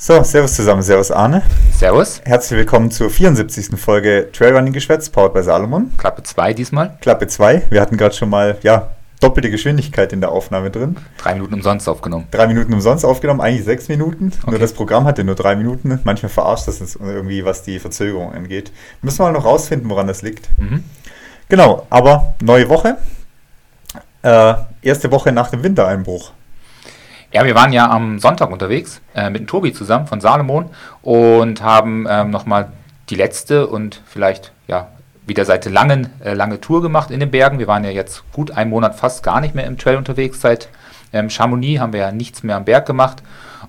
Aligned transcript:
So, 0.00 0.22
Servus 0.22 0.54
zusammen, 0.54 0.80
Servus 0.80 1.10
Arne. 1.10 1.42
Servus. 1.76 2.20
Herzlich 2.24 2.56
willkommen 2.56 2.92
zur 2.92 3.10
74. 3.10 3.76
Folge 3.76 4.28
Trailrunning 4.32 4.72
Geschwätz, 4.72 5.10
powered 5.10 5.34
bei 5.34 5.42
Salomon. 5.42 5.90
Klappe 5.98 6.22
2 6.22 6.54
diesmal. 6.54 6.96
Klappe 7.00 7.26
2. 7.26 7.64
Wir 7.70 7.80
hatten 7.80 7.96
gerade 7.96 8.14
schon 8.14 8.30
mal, 8.30 8.56
ja, 8.62 8.90
doppelte 9.20 9.50
Geschwindigkeit 9.50 10.12
in 10.12 10.20
der 10.20 10.30
Aufnahme 10.30 10.70
drin. 10.70 10.98
Drei 11.20 11.34
Minuten 11.34 11.54
umsonst 11.54 11.88
aufgenommen. 11.88 12.28
Drei 12.30 12.46
Minuten 12.46 12.72
umsonst 12.72 13.04
aufgenommen, 13.04 13.40
eigentlich 13.40 13.64
sechs 13.64 13.88
Minuten. 13.88 14.30
Okay. 14.40 14.52
Nur 14.52 14.60
das 14.60 14.72
Programm 14.72 15.04
hatte 15.04 15.24
nur 15.24 15.34
drei 15.34 15.56
Minuten. 15.56 15.98
Manchmal 16.04 16.30
verarscht 16.30 16.68
das 16.68 16.80
uns 16.80 16.94
irgendwie, 16.94 17.44
was 17.44 17.64
die 17.64 17.80
Verzögerung 17.80 18.32
angeht. 18.32 18.70
Müssen 19.02 19.18
wir 19.18 19.24
mal 19.24 19.32
noch 19.32 19.46
rausfinden, 19.46 19.90
woran 19.90 20.06
das 20.06 20.22
liegt. 20.22 20.48
Mhm. 20.60 20.84
Genau, 21.48 21.88
aber 21.90 22.34
neue 22.40 22.68
Woche. 22.68 22.98
Äh, 24.22 24.54
erste 24.80 25.10
Woche 25.10 25.32
nach 25.32 25.50
dem 25.50 25.64
Wintereinbruch. 25.64 26.30
Ja, 27.30 27.44
wir 27.44 27.54
waren 27.54 27.74
ja 27.74 27.90
am 27.90 28.18
Sonntag 28.18 28.50
unterwegs 28.50 29.02
äh, 29.14 29.28
mit 29.28 29.48
Tobi 29.48 29.74
zusammen 29.74 30.06
von 30.06 30.18
Salomon 30.18 30.70
und 31.02 31.62
haben 31.62 32.06
ähm, 32.08 32.30
nochmal 32.30 32.72
die 33.10 33.16
letzte 33.16 33.66
und 33.66 34.00
vielleicht 34.06 34.52
ja 34.66 34.88
wieder 35.26 35.44
seit 35.44 35.66
langen 35.66 36.08
äh, 36.24 36.32
lange 36.32 36.58
Tour 36.58 36.80
gemacht 36.80 37.10
in 37.10 37.20
den 37.20 37.30
Bergen. 37.30 37.58
Wir 37.58 37.66
waren 37.66 37.84
ja 37.84 37.90
jetzt 37.90 38.24
gut 38.32 38.52
einen 38.52 38.70
Monat 38.70 38.94
fast 38.94 39.22
gar 39.22 39.42
nicht 39.42 39.54
mehr 39.54 39.66
im 39.66 39.76
Trail 39.76 39.98
unterwegs. 39.98 40.40
Seit 40.40 40.70
ähm, 41.12 41.28
Chamonix 41.28 41.80
haben 41.80 41.92
wir 41.92 42.00
ja 42.00 42.12
nichts 42.12 42.42
mehr 42.42 42.56
am 42.56 42.64
Berg 42.64 42.86
gemacht 42.86 43.22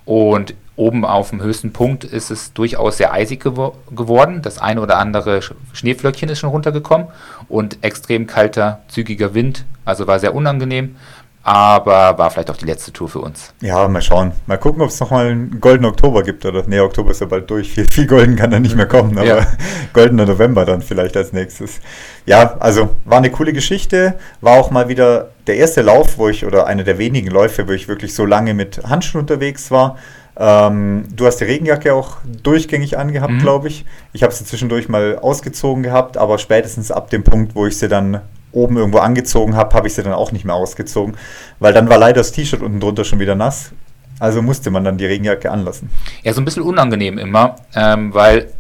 und 0.06 0.54
oben 0.78 1.04
auf 1.04 1.32
dem 1.32 1.42
höchsten 1.42 1.74
Punkt 1.74 2.06
ist 2.06 2.32
es 2.32 2.54
durchaus 2.54 2.96
sehr 2.96 3.12
eisig 3.12 3.42
gewo 3.42 3.76
geworden. 3.94 4.42
Das 4.42 4.60
eine 4.60 4.80
oder 4.80 4.98
andere 5.00 5.42
Sch 5.42 5.54
Schneeflöckchen 5.74 6.30
ist 6.30 6.40
schon 6.40 6.50
runtergekommen 6.50 7.08
und 7.50 7.84
extrem 7.84 8.26
kalter, 8.26 8.80
zügiger 8.88 9.34
Wind. 9.34 9.66
Also 9.84 10.08
war 10.08 10.20
sehr 10.20 10.34
unangenehm 10.34 10.96
aber 11.44 12.18
war 12.18 12.30
vielleicht 12.30 12.52
auch 12.52 12.58
die 12.58 12.66
letzte 12.66 12.92
Tour 12.92 13.08
für 13.10 13.20
uns. 13.20 13.54
Ja, 13.62 13.88
mal 13.88 14.02
schauen. 14.02 14.34
Mal 14.46 14.58
gucken, 14.58 14.82
ob 14.82 14.90
es 14.90 15.00
nochmal 15.00 15.28
einen 15.28 15.60
goldenen 15.62 15.90
Oktober 15.92 16.22
gibt. 16.24 16.46
Oder 16.46 16.64
nee, 16.68 16.80
Oktober 16.80 17.12
ist 17.12 17.22
ja 17.22 17.28
bald 17.28 17.50
durch. 17.50 17.72
Viel, 17.72 17.86
viel 17.90 18.06
golden 18.08 18.36
kann 18.36 18.52
da 18.52 18.60
nicht 18.60 18.76
mehr 18.76 18.88
kommen, 18.88 19.18
aber 19.18 19.26
Ja. 19.28 19.48
goldener 19.94 20.26
November 20.26 20.66
dann 20.66 20.82
vielleicht 20.82 21.16
als 21.18 21.32
nächstes. 21.34 21.80
Ja, 22.26 22.56
also 22.60 22.96
war 23.06 23.18
eine 23.20 23.32
coole 23.32 23.54
Geschichte. 23.54 24.16
War 24.42 24.58
auch 24.60 24.70
mal 24.70 24.90
wieder 24.90 25.30
der 25.48 25.56
erste 25.58 25.82
Lauf, 25.82 26.18
wo 26.18 26.28
ich, 26.30 26.46
oder 26.46 26.68
einer 26.68 26.84
der 26.84 26.98
wenigen 26.98 27.30
Läufe, 27.32 27.68
wo 27.68 27.72
ich 27.72 27.88
wirklich 27.88 28.14
so 28.14 28.26
lange 28.26 28.54
mit 28.54 28.82
Handschuhen 28.88 29.22
unterwegs 29.22 29.72
war. 29.72 29.98
Ähm, 30.38 31.04
du 31.16 31.26
hast 31.26 31.38
die 31.38 31.46
Regenjacke 31.46 31.94
auch 31.94 32.18
durchgängig 32.44 32.98
angehabt, 32.98 33.34
Mhm. 33.34 33.40
glaube 33.40 33.68
ich. 33.70 33.86
Ich 34.14 34.24
habe 34.24 34.34
sie 34.34 34.46
zwischendurch 34.46 34.88
mal 34.88 35.18
ausgezogen 35.20 35.84
gehabt, 35.84 36.18
aber 36.18 36.38
spätestens 36.38 36.92
ab 36.92 37.10
dem 37.10 37.24
Punkt, 37.24 37.56
wo 37.56 37.66
ich 37.66 37.78
sie 37.78 37.88
dann 37.90 38.22
oben 38.52 38.78
irgendwo 38.78 39.00
angezogen 39.00 39.56
habe, 39.56 39.76
habe 39.76 39.88
ich 39.88 39.94
sie 39.94 40.04
dann 40.04 40.14
auch 40.14 40.32
nicht 40.32 40.46
mehr 40.46 40.56
ausgezogen, 40.56 41.16
weil 41.60 41.74
dann 41.74 41.90
war 41.90 41.98
leider 41.98 42.20
das 42.20 42.32
T-Shirt 42.32 42.62
unten 42.62 42.80
drunter 42.80 43.04
schon 43.04 43.20
wieder 43.20 43.36
nass. 43.36 43.72
Also 44.20 44.42
musste 44.42 44.70
man 44.70 44.84
dann 44.84 44.98
die 44.98 45.06
Regenjacke 45.06 45.50
anlassen. 45.50 45.90
Ja, 46.24 46.34
so 46.34 46.42
ein 46.42 46.46
bisschen 46.46 46.64
unangenehm 46.64 47.18
immer, 47.18 47.56
ähm, 47.74 48.14
weil 48.14 48.52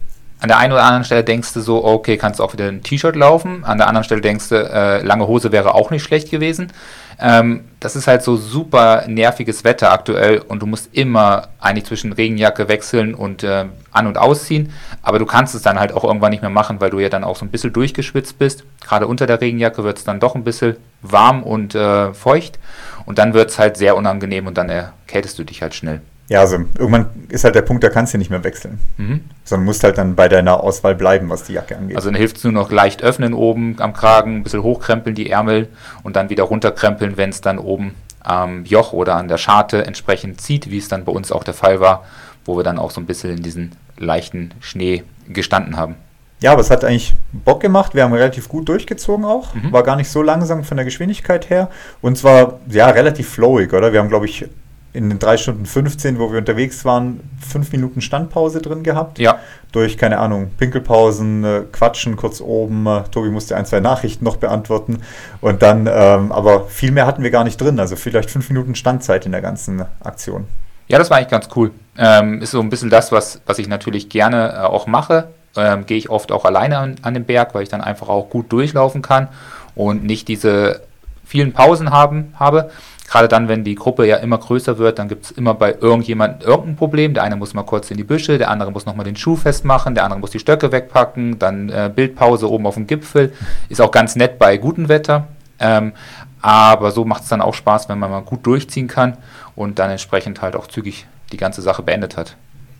an 0.41 0.47
der 0.47 0.57
einen 0.57 0.71
oder 0.71 0.83
anderen 0.83 1.03
Stelle 1.03 1.23
denkst 1.23 1.53
du 1.53 1.59
so, 1.59 1.83
okay, 1.83 2.15
kannst 2.15 2.39
du 2.39 2.43
auch 2.43 2.53
wieder 2.53 2.67
ein 2.67 2.81
T-Shirt 2.81 3.15
laufen. 3.15 3.65
An 3.65 3.77
der 3.77 3.87
anderen 3.87 4.05
Stelle 4.05 4.21
denkst 4.21 4.49
du, 4.49 4.55
äh, 4.55 5.01
lange 5.03 5.27
Hose 5.27 5.51
wäre 5.51 5.75
auch 5.75 5.91
nicht 5.91 6.03
schlecht 6.03 6.31
gewesen. 6.31 6.71
Ähm, 7.19 7.65
das 7.81 7.97
ist 7.97 8.07
halt 8.07 8.23
so 8.23 8.37
super 8.37 9.03
nerviges 9.07 9.65
Wetter 9.65 9.91
aktuell 9.91 10.39
und 10.39 10.61
du 10.61 10.65
musst 10.65 10.95
immer 10.95 11.49
eigentlich 11.59 11.83
zwischen 11.85 12.13
Regenjacke 12.13 12.69
wechseln 12.69 13.13
und 13.13 13.43
äh, 13.43 13.65
an- 13.91 14.07
und 14.07 14.17
ausziehen. 14.17 14.71
Aber 15.01 15.19
du 15.19 15.25
kannst 15.25 15.55
es 15.55 15.61
dann 15.61 15.77
halt 15.77 15.91
auch 15.91 16.05
irgendwann 16.05 16.31
nicht 16.31 16.41
mehr 16.41 16.49
machen, 16.49 16.79
weil 16.79 16.89
du 16.89 16.99
ja 16.99 17.09
dann 17.09 17.25
auch 17.25 17.35
so 17.35 17.43
ein 17.43 17.51
bisschen 17.51 17.73
durchgeschwitzt 17.73 18.39
bist. 18.39 18.63
Gerade 18.81 19.07
unter 19.07 19.27
der 19.27 19.41
Regenjacke 19.41 19.83
wird 19.83 19.97
es 19.97 20.05
dann 20.05 20.21
doch 20.21 20.35
ein 20.35 20.45
bisschen 20.45 20.77
warm 21.01 21.43
und 21.43 21.75
äh, 21.75 22.13
feucht. 22.13 22.59
Und 23.05 23.17
dann 23.17 23.33
wird 23.33 23.49
es 23.49 23.59
halt 23.59 23.75
sehr 23.75 23.97
unangenehm 23.97 24.47
und 24.47 24.57
dann 24.57 24.69
erkältest 24.69 25.37
du 25.37 25.43
dich 25.43 25.61
halt 25.61 25.75
schnell. 25.75 26.01
Ja, 26.29 26.41
also 26.41 26.57
irgendwann 26.77 27.07
ist 27.29 27.43
halt 27.43 27.55
der 27.55 27.63
Punkt, 27.63 27.83
da 27.83 27.89
kannst 27.89 28.13
du 28.13 28.19
nicht 28.19 28.29
mehr 28.29 28.43
wechseln. 28.43 28.79
Mhm. 28.97 29.21
Sondern 29.43 29.65
musst 29.65 29.83
halt 29.83 29.97
dann 29.97 30.15
bei 30.15 30.29
deiner 30.29 30.63
Auswahl 30.63 30.93
bleiben, 30.93 31.27
was 31.29 31.43
die 31.43 31.53
Jacke 31.53 31.75
angeht. 31.75 31.97
Also 31.97 32.09
dann 32.09 32.17
hilft 32.17 32.37
es 32.37 32.43
nur 32.43 32.53
noch 32.53 32.71
leicht 32.71 33.01
öffnen 33.01 33.33
oben 33.33 33.77
am 33.79 33.93
Kragen, 33.93 34.37
ein 34.37 34.43
bisschen 34.43 34.61
hochkrempeln 34.61 35.15
die 35.15 35.29
Ärmel 35.29 35.69
und 36.03 36.15
dann 36.15 36.29
wieder 36.29 36.43
runterkrempeln, 36.43 37.17
wenn 37.17 37.31
es 37.31 37.41
dann 37.41 37.57
oben 37.57 37.95
am 38.21 38.63
Joch 38.65 38.93
oder 38.93 39.15
an 39.15 39.27
der 39.27 39.37
Scharte 39.37 39.85
entsprechend 39.85 40.39
zieht, 40.39 40.69
wie 40.69 40.77
es 40.77 40.87
dann 40.87 41.03
bei 41.03 41.11
uns 41.11 41.31
auch 41.31 41.43
der 41.43 41.55
Fall 41.55 41.79
war, 41.79 42.05
wo 42.45 42.55
wir 42.57 42.63
dann 42.63 42.77
auch 42.77 42.91
so 42.91 43.01
ein 43.01 43.07
bisschen 43.07 43.37
in 43.37 43.41
diesen 43.41 43.71
leichten 43.97 44.53
Schnee 44.59 45.03
gestanden 45.27 45.77
haben. 45.77 45.95
Ja, 46.41 46.53
aber 46.53 46.61
es 46.61 46.69
hat 46.69 46.85
eigentlich 46.85 47.15
Bock 47.33 47.59
gemacht. 47.59 47.95
Wir 47.95 48.03
haben 48.03 48.13
relativ 48.13 48.47
gut 48.47 48.69
durchgezogen 48.69 49.25
auch. 49.25 49.53
Mhm. 49.55 49.73
War 49.73 49.83
gar 49.83 49.95
nicht 49.95 50.09
so 50.09 50.21
langsam 50.21 50.63
von 50.63 50.77
der 50.77 50.85
Geschwindigkeit 50.85 51.49
her. 51.49 51.69
Und 52.01 52.17
zwar, 52.17 52.59
ja, 52.69 52.87
relativ 52.89 53.29
flowig, 53.29 53.73
oder? 53.73 53.91
Wir 53.91 53.99
haben, 53.99 54.07
glaube 54.09 54.25
ich, 54.25 54.45
in 54.93 55.09
den 55.09 55.19
3 55.19 55.37
Stunden 55.37 55.65
15, 55.65 56.19
wo 56.19 56.31
wir 56.31 56.39
unterwegs 56.39 56.83
waren, 56.83 57.19
5 57.47 57.71
Minuten 57.71 58.01
Standpause 58.01 58.61
drin 58.61 58.83
gehabt. 58.83 59.19
Ja, 59.19 59.39
Durch, 59.71 59.97
keine 59.97 60.17
Ahnung, 60.19 60.51
Pinkelpausen, 60.57 61.43
äh, 61.43 61.61
Quatschen 61.71 62.15
kurz 62.15 62.41
oben. 62.41 62.87
Äh, 62.87 63.03
Tobi 63.11 63.29
musste 63.29 63.55
ein, 63.55 63.65
zwei 63.65 63.79
Nachrichten 63.79 64.25
noch 64.25 64.37
beantworten. 64.37 65.01
Und 65.41 65.61
dann, 65.61 65.87
ähm, 65.91 66.31
aber 66.31 66.65
viel 66.65 66.91
mehr 66.91 67.05
hatten 67.05 67.21
wir 67.21 67.31
gar 67.31 67.43
nicht 67.43 67.61
drin. 67.61 67.79
Also 67.79 67.95
vielleicht 67.95 68.31
5 68.31 68.49
Minuten 68.49 68.75
Standzeit 68.75 69.25
in 69.25 69.31
der 69.31 69.41
ganzen 69.41 69.83
Aktion. 70.03 70.47
ja, 70.87 70.97
das 70.97 71.09
war 71.09 71.17
eigentlich 71.17 71.29
ganz 71.29 71.49
cool. 71.55 71.71
Ähm, 71.97 72.41
ist 72.41 72.51
so 72.51 72.59
ein 72.59 72.69
bisschen 72.69 72.89
das, 72.89 73.11
was, 73.11 73.41
was 73.45 73.59
ich 73.59 73.67
natürlich 73.67 74.09
gerne 74.09 74.53
äh, 74.53 74.57
auch 74.61 74.87
mache. 74.87 75.27
Ähm, 75.55 75.85
Gehe 75.85 75.97
ich 75.97 76.09
oft 76.09 76.31
auch 76.31 76.45
alleine 76.45 76.77
an, 76.77 76.95
an 77.01 77.13
den 77.13 77.25
Berg, 77.25 77.53
weil 77.53 77.63
ich 77.63 77.69
dann 77.69 77.81
einfach 77.81 78.09
auch 78.09 78.29
gut 78.29 78.51
durchlaufen 78.51 79.01
kann 79.01 79.27
und 79.75 80.03
nicht 80.03 80.27
diese 80.27 80.81
vielen 81.25 81.53
Pausen 81.53 81.91
haben, 81.91 82.33
habe. 82.39 82.71
Gerade 83.09 83.27
dann, 83.27 83.47
wenn 83.47 83.63
die 83.63 83.73
Gruppe 83.73 84.05
ja 84.05 84.17
immer 84.17 84.37
größer 84.37 84.77
wird, 84.77 84.99
dann 84.99 85.07
gibt 85.07 85.25
es 85.25 85.31
immer 85.31 85.55
bei 85.55 85.75
irgendjemandem 85.79 86.47
irgendein 86.47 86.75
Problem. 86.75 87.13
Der 87.15 87.23
eine 87.23 87.35
muss 87.35 87.55
mal 87.55 87.63
kurz 87.63 87.89
in 87.89 87.97
die 87.97 88.03
Büsche, 88.03 88.37
der 88.37 88.51
andere 88.51 88.71
muss 88.71 88.85
nochmal 88.85 89.05
den 89.05 89.15
Schuh 89.15 89.35
festmachen, 89.35 89.95
der 89.95 90.03
andere 90.03 90.19
muss 90.19 90.29
die 90.29 90.39
Stöcke 90.39 90.71
wegpacken, 90.71 91.39
dann 91.39 91.69
äh, 91.69 91.91
Bildpause 91.93 92.49
oben 92.49 92.67
auf 92.67 92.75
dem 92.75 92.85
Gipfel. 92.85 93.33
Ist 93.67 93.81
auch 93.81 93.89
ganz 93.89 94.15
nett 94.15 94.37
bei 94.37 94.57
gutem 94.57 94.89
Wetter. 94.89 95.27
Ähm, 95.59 95.93
aber 96.41 96.91
so 96.91 97.03
macht 97.03 97.23
es 97.23 97.29
dann 97.29 97.41
auch 97.41 97.55
Spaß, 97.55 97.89
wenn 97.89 97.97
man 97.97 98.11
mal 98.11 98.21
gut 98.21 98.45
durchziehen 98.45 98.87
kann 98.87 99.17
und 99.55 99.79
dann 99.79 99.89
entsprechend 99.89 100.43
halt 100.43 100.55
auch 100.55 100.67
zügig 100.67 101.07
die 101.31 101.37
ganze 101.37 101.63
Sache 101.63 101.81
beendet 101.81 102.15
hat. 102.15 102.35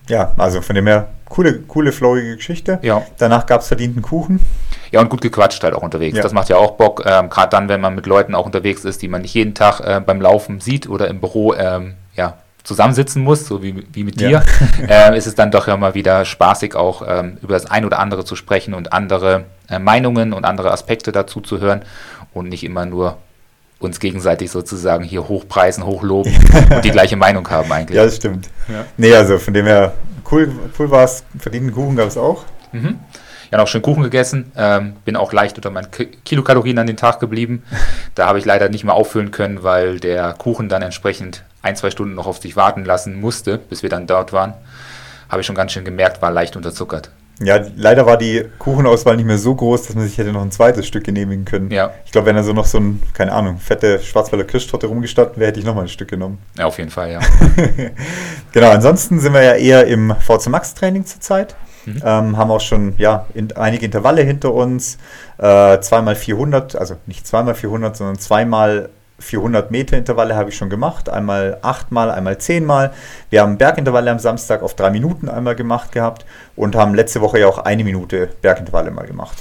Ja, 0.09 0.31
also 0.37 0.61
von 0.61 0.75
dem 0.75 0.87
her, 0.87 1.07
coole, 1.25 1.59
coole, 1.61 1.91
flowige 1.91 2.35
Geschichte. 2.35 2.79
Ja. 2.81 3.03
Danach 3.17 3.45
gab 3.45 3.61
es 3.61 3.67
verdienten 3.67 4.01
Kuchen. 4.01 4.39
Ja, 4.91 4.99
und 5.01 5.09
gut 5.09 5.21
gequatscht 5.21 5.63
halt 5.63 5.73
auch 5.73 5.81
unterwegs. 5.83 6.17
Ja. 6.17 6.23
Das 6.23 6.33
macht 6.33 6.49
ja 6.49 6.57
auch 6.57 6.71
Bock, 6.71 7.03
ähm, 7.05 7.29
gerade 7.29 7.49
dann, 7.49 7.69
wenn 7.69 7.81
man 7.81 7.95
mit 7.95 8.05
Leuten 8.05 8.35
auch 8.35 8.45
unterwegs 8.45 8.85
ist, 8.85 9.01
die 9.01 9.07
man 9.07 9.21
nicht 9.21 9.33
jeden 9.33 9.53
Tag 9.53 9.79
äh, 9.81 10.01
beim 10.05 10.21
Laufen 10.21 10.59
sieht 10.59 10.89
oder 10.89 11.07
im 11.07 11.19
Büro 11.19 11.53
ähm, 11.53 11.93
ja, 12.15 12.37
zusammensitzen 12.63 13.23
muss, 13.23 13.45
so 13.47 13.61
wie, 13.63 13.85
wie 13.93 14.03
mit 14.03 14.19
Ja. 14.19 14.29
dir, 14.29 14.43
äh, 14.89 15.17
ist 15.17 15.27
es 15.27 15.35
dann 15.35 15.51
doch 15.51 15.67
ja 15.67 15.77
mal 15.77 15.93
wieder 15.95 16.25
spaßig, 16.25 16.75
auch 16.75 17.03
ähm, 17.07 17.37
über 17.41 17.53
das 17.53 17.65
ein 17.69 17.85
oder 17.85 17.99
andere 17.99 18.25
zu 18.25 18.35
sprechen 18.35 18.73
und 18.73 18.93
andere 18.93 19.45
äh, 19.69 19.79
Meinungen 19.79 20.33
und 20.33 20.45
andere 20.45 20.71
Aspekte 20.71 21.11
dazu 21.11 21.39
zu 21.41 21.59
hören 21.59 21.83
und 22.33 22.49
nicht 22.49 22.63
immer 22.63 22.85
nur 22.85 23.17
uns 23.79 23.99
gegenseitig 24.01 24.51
sozusagen 24.51 25.05
hier 25.05 25.29
hochpreisen, 25.29 25.85
hochloben 25.85 26.33
und 26.75 26.83
die 26.83 26.91
gleiche 26.91 27.15
Meinung 27.15 27.49
haben 27.49 27.71
eigentlich. 27.71 27.95
Ja, 27.97 28.03
das 28.05 28.17
stimmt. 28.17 28.49
Ja. 28.67 28.85
Nee, 28.97 29.13
also 29.15 29.37
von 29.37 29.53
dem 29.53 29.65
her, 29.65 29.93
cool, 30.29 30.51
cool 30.77 30.91
war 30.91 31.05
es. 31.05 31.23
Verdienten 31.37 31.73
Kuchen 31.73 31.95
gab 31.95 32.07
es 32.07 32.17
auch. 32.17 32.43
Mhm. 32.73 32.99
Ja, 33.51 33.57
noch 33.57 33.67
schön 33.67 33.81
Kuchen 33.81 34.03
gegessen. 34.03 34.51
Ähm, 34.55 34.93
bin 35.05 35.15
auch 35.15 35.33
leicht 35.33 35.55
unter 35.57 35.69
meinen 35.71 35.89
Ki- 35.91 36.11
Kilokalorien 36.23 36.77
an 36.77 36.87
den 36.87 36.97
Tag 36.97 37.19
geblieben. 37.19 37.63
Da 38.15 38.27
habe 38.27 38.37
ich 38.39 38.43
leider 38.45 38.67
nicht 38.67 38.83
mehr 38.83 38.95
auffüllen 38.95 39.31
können, 39.31 39.63
weil 39.63 39.99
der 40.01 40.33
Kuchen 40.33 40.67
dann 40.67 40.81
entsprechend 40.81 41.43
ein, 41.61 41.77
zwei 41.77 41.89
Stunden 41.89 42.15
noch 42.15 42.27
auf 42.27 42.39
sich 42.39 42.57
warten 42.57 42.83
lassen 42.83 43.19
musste, 43.21 43.57
bis 43.57 43.81
wir 43.81 43.89
dann 43.89 44.07
dort 44.07 44.33
waren. 44.33 44.53
Habe 45.29 45.39
ich 45.39 45.47
schon 45.47 45.55
ganz 45.55 45.71
schön 45.71 45.85
gemerkt, 45.85 46.21
war 46.21 46.31
leicht 46.31 46.57
unterzuckert. 46.57 47.11
Ja, 47.41 47.61
leider 47.77 48.05
war 48.05 48.17
die 48.17 48.43
Kuchenauswahl 48.57 49.15
nicht 49.15 49.25
mehr 49.25 49.37
so 49.37 49.55
groß, 49.55 49.83
dass 49.83 49.95
man 49.95 50.05
sich 50.05 50.17
hätte 50.17 50.33
noch 50.33 50.41
ein 50.41 50.51
zweites 50.51 50.85
Stück 50.85 51.05
genehmigen 51.05 51.45
können. 51.45 51.71
Ja. 51.71 51.91
Ich 52.03 52.11
glaube, 52.11 52.27
wenn 52.27 52.35
da 52.35 52.43
so 52.43 52.51
noch 52.51 52.65
so 52.65 52.77
ein, 52.79 53.01
keine 53.13 53.31
Ahnung, 53.31 53.57
fette 53.59 53.99
Schwarzwälder 54.01 54.43
Kirschtorte 54.45 54.87
rumgestanden 54.87 55.37
wäre, 55.37 55.47
hätte 55.47 55.59
ich 55.61 55.65
nochmal 55.65 55.85
ein 55.85 55.89
Stück 55.89 56.09
genommen. 56.09 56.39
Ja, 56.57 56.65
auf 56.65 56.77
jeden 56.77 56.89
Fall, 56.89 57.11
ja. 57.13 57.19
genau, 58.51 58.71
ansonsten 58.71 59.21
sind 59.21 59.33
wir 59.33 59.43
ja 59.43 59.53
eher 59.53 59.87
im 59.87 60.13
VC 60.19 60.47
Max 60.49 60.73
Training 60.73 61.05
zurzeit. 61.05 61.55
Mhm. 61.85 62.01
Ähm, 62.03 62.37
haben 62.37 62.51
auch 62.51 62.61
schon 62.61 62.93
ja, 62.97 63.25
in, 63.33 63.55
einige 63.55 63.85
Intervalle 63.85 64.21
hinter 64.21 64.53
uns. 64.53 64.97
Äh, 65.37 65.79
zweimal 65.79 66.15
400, 66.15 66.75
also 66.75 66.95
nicht 67.05 67.25
zweimal 67.25 67.55
400, 67.55 67.95
sondern 67.95 68.17
zweimal 68.19 68.89
400 69.19 69.69
Meter 69.71 69.97
Intervalle 69.97 70.35
habe 70.35 70.49
ich 70.49 70.57
schon 70.57 70.69
gemacht. 70.69 71.09
Einmal 71.09 71.57
achtmal, 71.61 72.09
einmal 72.09 72.37
zehnmal. 72.37 72.91
Wir 73.29 73.41
haben 73.41 73.57
Bergintervalle 73.57 74.11
am 74.11 74.19
Samstag 74.19 74.63
auf 74.63 74.75
drei 74.75 74.89
Minuten 74.89 75.29
einmal 75.29 75.55
gemacht 75.55 75.91
gehabt 75.91 76.25
und 76.55 76.75
haben 76.75 76.95
letzte 76.95 77.21
Woche 77.21 77.39
ja 77.39 77.47
auch 77.47 77.59
eine 77.59 77.83
Minute 77.83 78.29
Bergintervalle 78.41 78.91
mal 78.91 79.05
gemacht. 79.05 79.37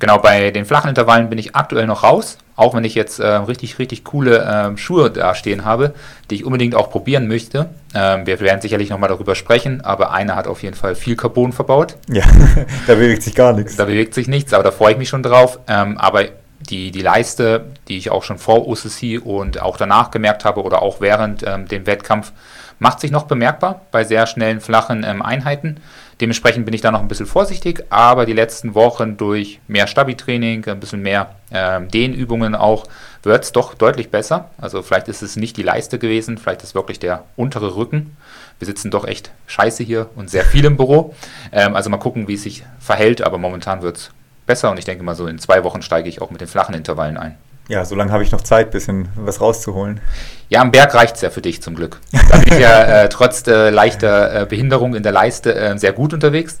Genau, 0.00 0.16
bei 0.18 0.50
den 0.50 0.64
flachen 0.64 0.88
Intervallen 0.88 1.28
bin 1.28 1.38
ich 1.38 1.54
aktuell 1.54 1.86
noch 1.86 2.02
raus, 2.02 2.38
auch 2.56 2.74
wenn 2.74 2.84
ich 2.84 2.94
jetzt 2.94 3.20
äh, 3.20 3.26
richtig, 3.26 3.78
richtig 3.78 4.02
coole 4.02 4.48
ähm, 4.50 4.78
Schuhe 4.78 5.10
da 5.10 5.34
stehen 5.34 5.66
habe, 5.66 5.94
die 6.30 6.36
ich 6.36 6.44
unbedingt 6.44 6.74
auch 6.74 6.90
probieren 6.90 7.28
möchte. 7.28 7.68
Ähm, 7.94 8.26
wir 8.26 8.40
werden 8.40 8.62
sicherlich 8.62 8.88
nochmal 8.88 9.10
darüber 9.10 9.34
sprechen, 9.34 9.82
aber 9.82 10.10
einer 10.12 10.36
hat 10.36 10.46
auf 10.46 10.62
jeden 10.62 10.74
Fall 10.74 10.94
viel 10.94 11.16
Carbon 11.16 11.52
verbaut. 11.52 11.96
Ja, 12.08 12.24
da 12.86 12.94
bewegt 12.94 13.22
sich 13.22 13.34
gar 13.34 13.52
nichts. 13.52 13.76
Da 13.76 13.84
bewegt 13.84 14.14
sich 14.14 14.26
nichts, 14.26 14.54
aber 14.54 14.64
da 14.64 14.70
freue 14.70 14.92
ich 14.92 14.98
mich 14.98 15.10
schon 15.10 15.22
drauf. 15.22 15.58
Ähm, 15.68 15.98
aber 15.98 16.24
die, 16.60 16.90
die 16.90 17.02
Leiste, 17.02 17.66
die 17.88 17.98
ich 17.98 18.10
auch 18.10 18.22
schon 18.22 18.38
vor 18.38 18.68
OCC 18.68 19.20
und 19.22 19.60
auch 19.60 19.76
danach 19.76 20.10
gemerkt 20.10 20.46
habe 20.46 20.62
oder 20.62 20.80
auch 20.80 21.02
während 21.02 21.42
ähm, 21.46 21.68
dem 21.68 21.86
Wettkampf 21.86 22.32
macht 22.78 23.00
sich 23.00 23.10
noch 23.10 23.24
bemerkbar 23.24 23.82
bei 23.90 24.04
sehr 24.04 24.26
schnellen, 24.26 24.60
flachen 24.60 25.04
ähm, 25.06 25.20
Einheiten. 25.22 25.76
Dementsprechend 26.20 26.66
bin 26.66 26.74
ich 26.74 26.82
da 26.82 26.90
noch 26.90 27.00
ein 27.00 27.08
bisschen 27.08 27.26
vorsichtig, 27.26 27.84
aber 27.88 28.26
die 28.26 28.34
letzten 28.34 28.74
Wochen 28.74 29.16
durch 29.16 29.58
mehr 29.68 29.86
Stabi-Training, 29.86 30.66
ein 30.66 30.78
bisschen 30.78 31.00
mehr 31.00 31.34
ähm, 31.50 31.88
Dehnübungen 31.88 32.54
auch, 32.54 32.86
wird 33.22 33.44
es 33.44 33.52
doch 33.52 33.72
deutlich 33.72 34.10
besser. 34.10 34.50
Also 34.58 34.82
vielleicht 34.82 35.08
ist 35.08 35.22
es 35.22 35.36
nicht 35.36 35.56
die 35.56 35.62
Leiste 35.62 35.98
gewesen, 35.98 36.36
vielleicht 36.36 36.62
ist 36.62 36.74
wirklich 36.74 36.98
der 36.98 37.24
untere 37.36 37.74
Rücken. 37.74 38.16
Wir 38.58 38.66
sitzen 38.66 38.90
doch 38.90 39.06
echt 39.06 39.30
scheiße 39.46 39.82
hier 39.82 40.10
und 40.14 40.28
sehr 40.28 40.44
viel 40.44 40.66
im 40.66 40.76
Büro. 40.76 41.14
Ähm, 41.52 41.74
also 41.74 41.88
mal 41.88 41.96
gucken, 41.96 42.28
wie 42.28 42.34
es 42.34 42.42
sich 42.42 42.64
verhält, 42.78 43.22
aber 43.22 43.38
momentan 43.38 43.80
wird 43.80 43.96
es 43.96 44.10
besser 44.44 44.70
und 44.70 44.78
ich 44.78 44.84
denke 44.84 45.02
mal 45.02 45.14
so 45.14 45.26
in 45.26 45.38
zwei 45.38 45.64
Wochen 45.64 45.80
steige 45.80 46.10
ich 46.10 46.20
auch 46.20 46.30
mit 46.30 46.42
den 46.42 46.48
flachen 46.48 46.74
Intervallen 46.74 47.16
ein. 47.16 47.38
Ja, 47.70 47.84
so 47.84 47.94
lange 47.94 48.10
habe 48.10 48.24
ich 48.24 48.32
noch 48.32 48.40
Zeit, 48.40 48.66
ein 48.66 48.70
bisschen 48.72 49.08
was 49.14 49.40
rauszuholen. 49.40 50.00
Ja, 50.48 50.60
am 50.60 50.72
Berg 50.72 50.92
reicht 50.92 51.14
es 51.14 51.22
ja 51.22 51.30
für 51.30 51.40
dich 51.40 51.62
zum 51.62 51.76
Glück. 51.76 52.00
Da 52.28 52.38
bin 52.38 52.54
ich 52.54 52.58
ja 52.58 52.82
äh, 53.04 53.08
trotz 53.08 53.46
äh, 53.46 53.70
leichter 53.70 54.42
äh, 54.42 54.44
Behinderung 54.44 54.96
in 54.96 55.04
der 55.04 55.12
Leiste 55.12 55.54
äh, 55.54 55.78
sehr 55.78 55.92
gut 55.92 56.12
unterwegs 56.12 56.58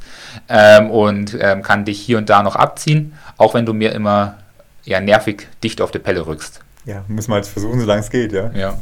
ähm, 0.48 0.88
und 0.88 1.36
ähm, 1.40 1.62
kann 1.62 1.84
dich 1.84 2.00
hier 2.00 2.16
und 2.16 2.30
da 2.30 2.44
noch 2.44 2.54
abziehen, 2.54 3.18
auch 3.38 3.54
wenn 3.54 3.66
du 3.66 3.72
mir 3.72 3.90
immer 3.90 4.36
ja, 4.84 5.00
nervig 5.00 5.48
dicht 5.64 5.80
auf 5.80 5.90
die 5.90 5.98
Pelle 5.98 6.28
rückst. 6.28 6.60
Ja, 6.84 7.04
muss 7.08 7.26
man 7.26 7.36
halt 7.36 7.46
versuchen, 7.46 7.80
solange 7.80 8.02
es 8.02 8.10
geht, 8.10 8.32
ja. 8.32 8.52
Ja. 8.54 8.78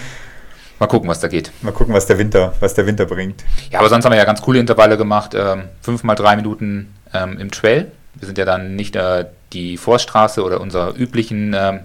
Mal 0.78 0.86
gucken, 0.86 1.08
was 1.08 1.18
da 1.18 1.26
geht. 1.26 1.50
Mal 1.62 1.72
gucken, 1.72 1.92
was 1.92 2.06
der 2.06 2.18
Winter, 2.18 2.52
was 2.60 2.74
der 2.74 2.86
Winter 2.86 3.06
bringt. 3.06 3.42
Ja, 3.70 3.80
aber 3.80 3.88
sonst 3.88 4.04
haben 4.04 4.12
wir 4.12 4.18
ja 4.18 4.24
ganz 4.24 4.40
coole 4.40 4.60
Intervalle 4.60 4.96
gemacht. 4.96 5.34
Ähm, 5.34 5.64
fünf 5.82 6.04
mal 6.04 6.14
drei 6.14 6.36
Minuten 6.36 6.94
ähm, 7.12 7.38
im 7.40 7.50
Trail. 7.50 7.90
Wir 8.18 8.26
sind 8.26 8.38
ja 8.38 8.44
dann 8.44 8.76
nicht 8.76 8.96
äh, 8.96 9.26
die 9.52 9.76
Forststraße 9.76 10.42
oder 10.42 10.60
unser 10.60 10.96
üblichen 10.96 11.54
ähm, 11.54 11.80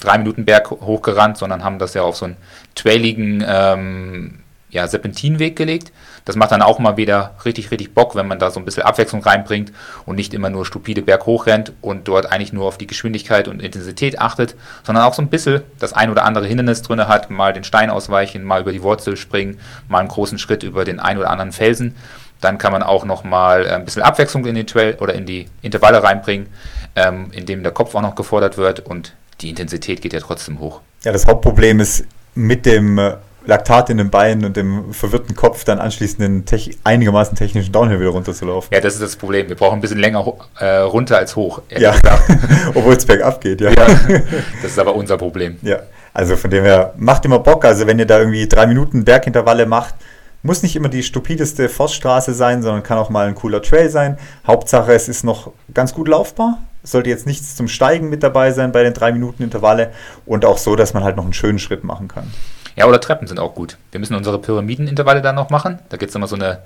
drei 0.00 0.18
Minuten 0.18 0.44
Berg 0.44 0.70
hochgerannt, 0.70 1.36
sondern 1.36 1.64
haben 1.64 1.78
das 1.78 1.94
ja 1.94 2.02
auf 2.02 2.16
so 2.16 2.26
einen 2.26 2.36
trailigen 2.74 3.44
ähm, 3.46 4.38
ja, 4.70 4.88
Serpentinweg 4.88 5.54
gelegt. 5.54 5.92
Das 6.24 6.36
macht 6.36 6.52
dann 6.52 6.62
auch 6.62 6.78
mal 6.78 6.96
wieder 6.96 7.34
richtig, 7.44 7.70
richtig 7.70 7.94
Bock, 7.94 8.14
wenn 8.14 8.26
man 8.26 8.38
da 8.38 8.50
so 8.50 8.60
ein 8.60 8.64
bisschen 8.64 8.84
Abwechslung 8.84 9.22
reinbringt 9.22 9.72
und 10.06 10.16
nicht 10.16 10.32
immer 10.34 10.50
nur 10.50 10.64
stupide 10.64 11.02
berghoch 11.02 11.46
rennt 11.46 11.72
und 11.80 12.08
dort 12.08 12.30
eigentlich 12.30 12.52
nur 12.52 12.66
auf 12.66 12.78
die 12.78 12.86
Geschwindigkeit 12.86 13.48
und 13.48 13.60
Intensität 13.60 14.20
achtet, 14.20 14.54
sondern 14.82 15.04
auch 15.04 15.14
so 15.14 15.20
ein 15.20 15.28
bisschen 15.28 15.62
das 15.78 15.92
ein 15.92 16.10
oder 16.10 16.24
andere 16.24 16.46
Hindernis 16.46 16.82
drin 16.82 17.06
hat, 17.06 17.30
mal 17.30 17.52
den 17.52 17.64
Stein 17.64 17.90
ausweichen, 17.90 18.44
mal 18.44 18.62
über 18.62 18.72
die 18.72 18.82
Wurzel 18.82 19.16
springen, 19.16 19.58
mal 19.88 19.98
einen 19.98 20.08
großen 20.08 20.38
Schritt 20.38 20.62
über 20.62 20.84
den 20.84 21.00
ein 21.00 21.18
oder 21.18 21.30
anderen 21.30 21.52
Felsen. 21.52 21.94
Dann 22.42 22.58
kann 22.58 22.72
man 22.72 22.82
auch 22.82 23.06
noch 23.06 23.24
mal 23.24 23.66
ein 23.66 23.86
bisschen 23.86 24.02
Abwechslung 24.02 24.44
in 24.44 24.54
den 24.54 24.66
Trail 24.66 24.96
oder 25.00 25.14
in 25.14 25.24
die 25.24 25.46
Intervalle 25.62 26.02
reinbringen, 26.02 26.48
ähm, 26.94 27.30
indem 27.32 27.62
der 27.62 27.72
Kopf 27.72 27.94
auch 27.94 28.02
noch 28.02 28.14
gefordert 28.14 28.58
wird 28.58 28.80
und 28.80 29.14
die 29.40 29.48
Intensität 29.48 30.02
geht 30.02 30.12
ja 30.12 30.20
trotzdem 30.20 30.60
hoch. 30.60 30.80
Ja, 31.04 31.12
das 31.12 31.26
Hauptproblem 31.26 31.80
ist 31.80 32.04
mit 32.34 32.66
dem 32.66 32.98
äh, 32.98 33.14
Laktat 33.44 33.90
in 33.90 33.98
den 33.98 34.10
Beinen 34.10 34.44
und 34.44 34.56
dem 34.56 34.92
verwirrten 34.92 35.34
Kopf 35.34 35.64
dann 35.64 35.78
anschließend 35.78 36.20
den 36.20 36.44
tech 36.44 36.78
einigermaßen 36.84 37.36
technischen 37.36 37.72
Downhill 37.72 37.98
wieder 38.00 38.10
runterzulaufen. 38.10 38.72
Ja, 38.72 38.80
das 38.80 38.94
ist 38.94 39.02
das 39.02 39.16
Problem. 39.16 39.48
Wir 39.48 39.56
brauchen 39.56 39.74
ein 39.74 39.80
bisschen 39.80 39.98
länger 39.98 40.24
äh, 40.58 40.76
runter 40.78 41.18
als 41.18 41.34
hoch. 41.34 41.62
Ja, 41.76 41.94
obwohl 42.74 42.94
es 42.94 43.04
bergab 43.04 43.40
geht, 43.40 43.60
ja. 43.60 43.70
ja. 43.70 43.86
Das 44.62 44.72
ist 44.72 44.78
aber 44.78 44.94
unser 44.94 45.18
Problem. 45.18 45.58
Ja, 45.62 45.80
also 46.14 46.36
von 46.36 46.50
dem 46.50 46.64
her, 46.64 46.94
macht 46.96 47.24
immer 47.24 47.40
Bock. 47.40 47.64
Also 47.64 47.86
wenn 47.86 47.98
ihr 47.98 48.06
da 48.06 48.18
irgendwie 48.20 48.46
drei 48.48 48.66
Minuten 48.66 49.04
Bergintervalle 49.04 49.66
macht, 49.66 49.94
muss 50.42 50.62
nicht 50.62 50.76
immer 50.76 50.88
die 50.88 51.02
stupideste 51.02 51.68
Forststraße 51.68 52.34
sein, 52.34 52.62
sondern 52.62 52.82
kann 52.82 52.98
auch 52.98 53.10
mal 53.10 53.28
ein 53.28 53.34
cooler 53.34 53.62
Trail 53.62 53.88
sein. 53.90 54.18
Hauptsache, 54.46 54.92
es 54.92 55.08
ist 55.08 55.24
noch 55.24 55.52
ganz 55.72 55.94
gut 55.94 56.08
laufbar. 56.08 56.58
Sollte 56.82 57.10
jetzt 57.10 57.26
nichts 57.26 57.54
zum 57.54 57.68
Steigen 57.68 58.08
mit 58.08 58.24
dabei 58.24 58.50
sein 58.50 58.72
bei 58.72 58.82
den 58.82 58.92
drei 58.92 59.12
Minuten 59.12 59.44
Intervalle 59.44 59.92
und 60.26 60.44
auch 60.44 60.58
so, 60.58 60.74
dass 60.74 60.94
man 60.94 61.04
halt 61.04 61.16
noch 61.16 61.24
einen 61.24 61.32
schönen 61.32 61.60
Schritt 61.60 61.84
machen 61.84 62.08
kann. 62.08 62.32
Ja, 62.74 62.86
oder 62.86 63.00
Treppen 63.00 63.28
sind 63.28 63.38
auch 63.38 63.54
gut. 63.54 63.76
Wir 63.92 64.00
müssen 64.00 64.16
unsere 64.16 64.40
Pyramidenintervalle 64.40 65.22
dann 65.22 65.36
noch 65.36 65.50
machen. 65.50 65.78
Da 65.90 65.96
gibt 65.96 66.10
es 66.10 66.16
immer 66.16 66.26
so 66.26 66.36
eine 66.36 66.60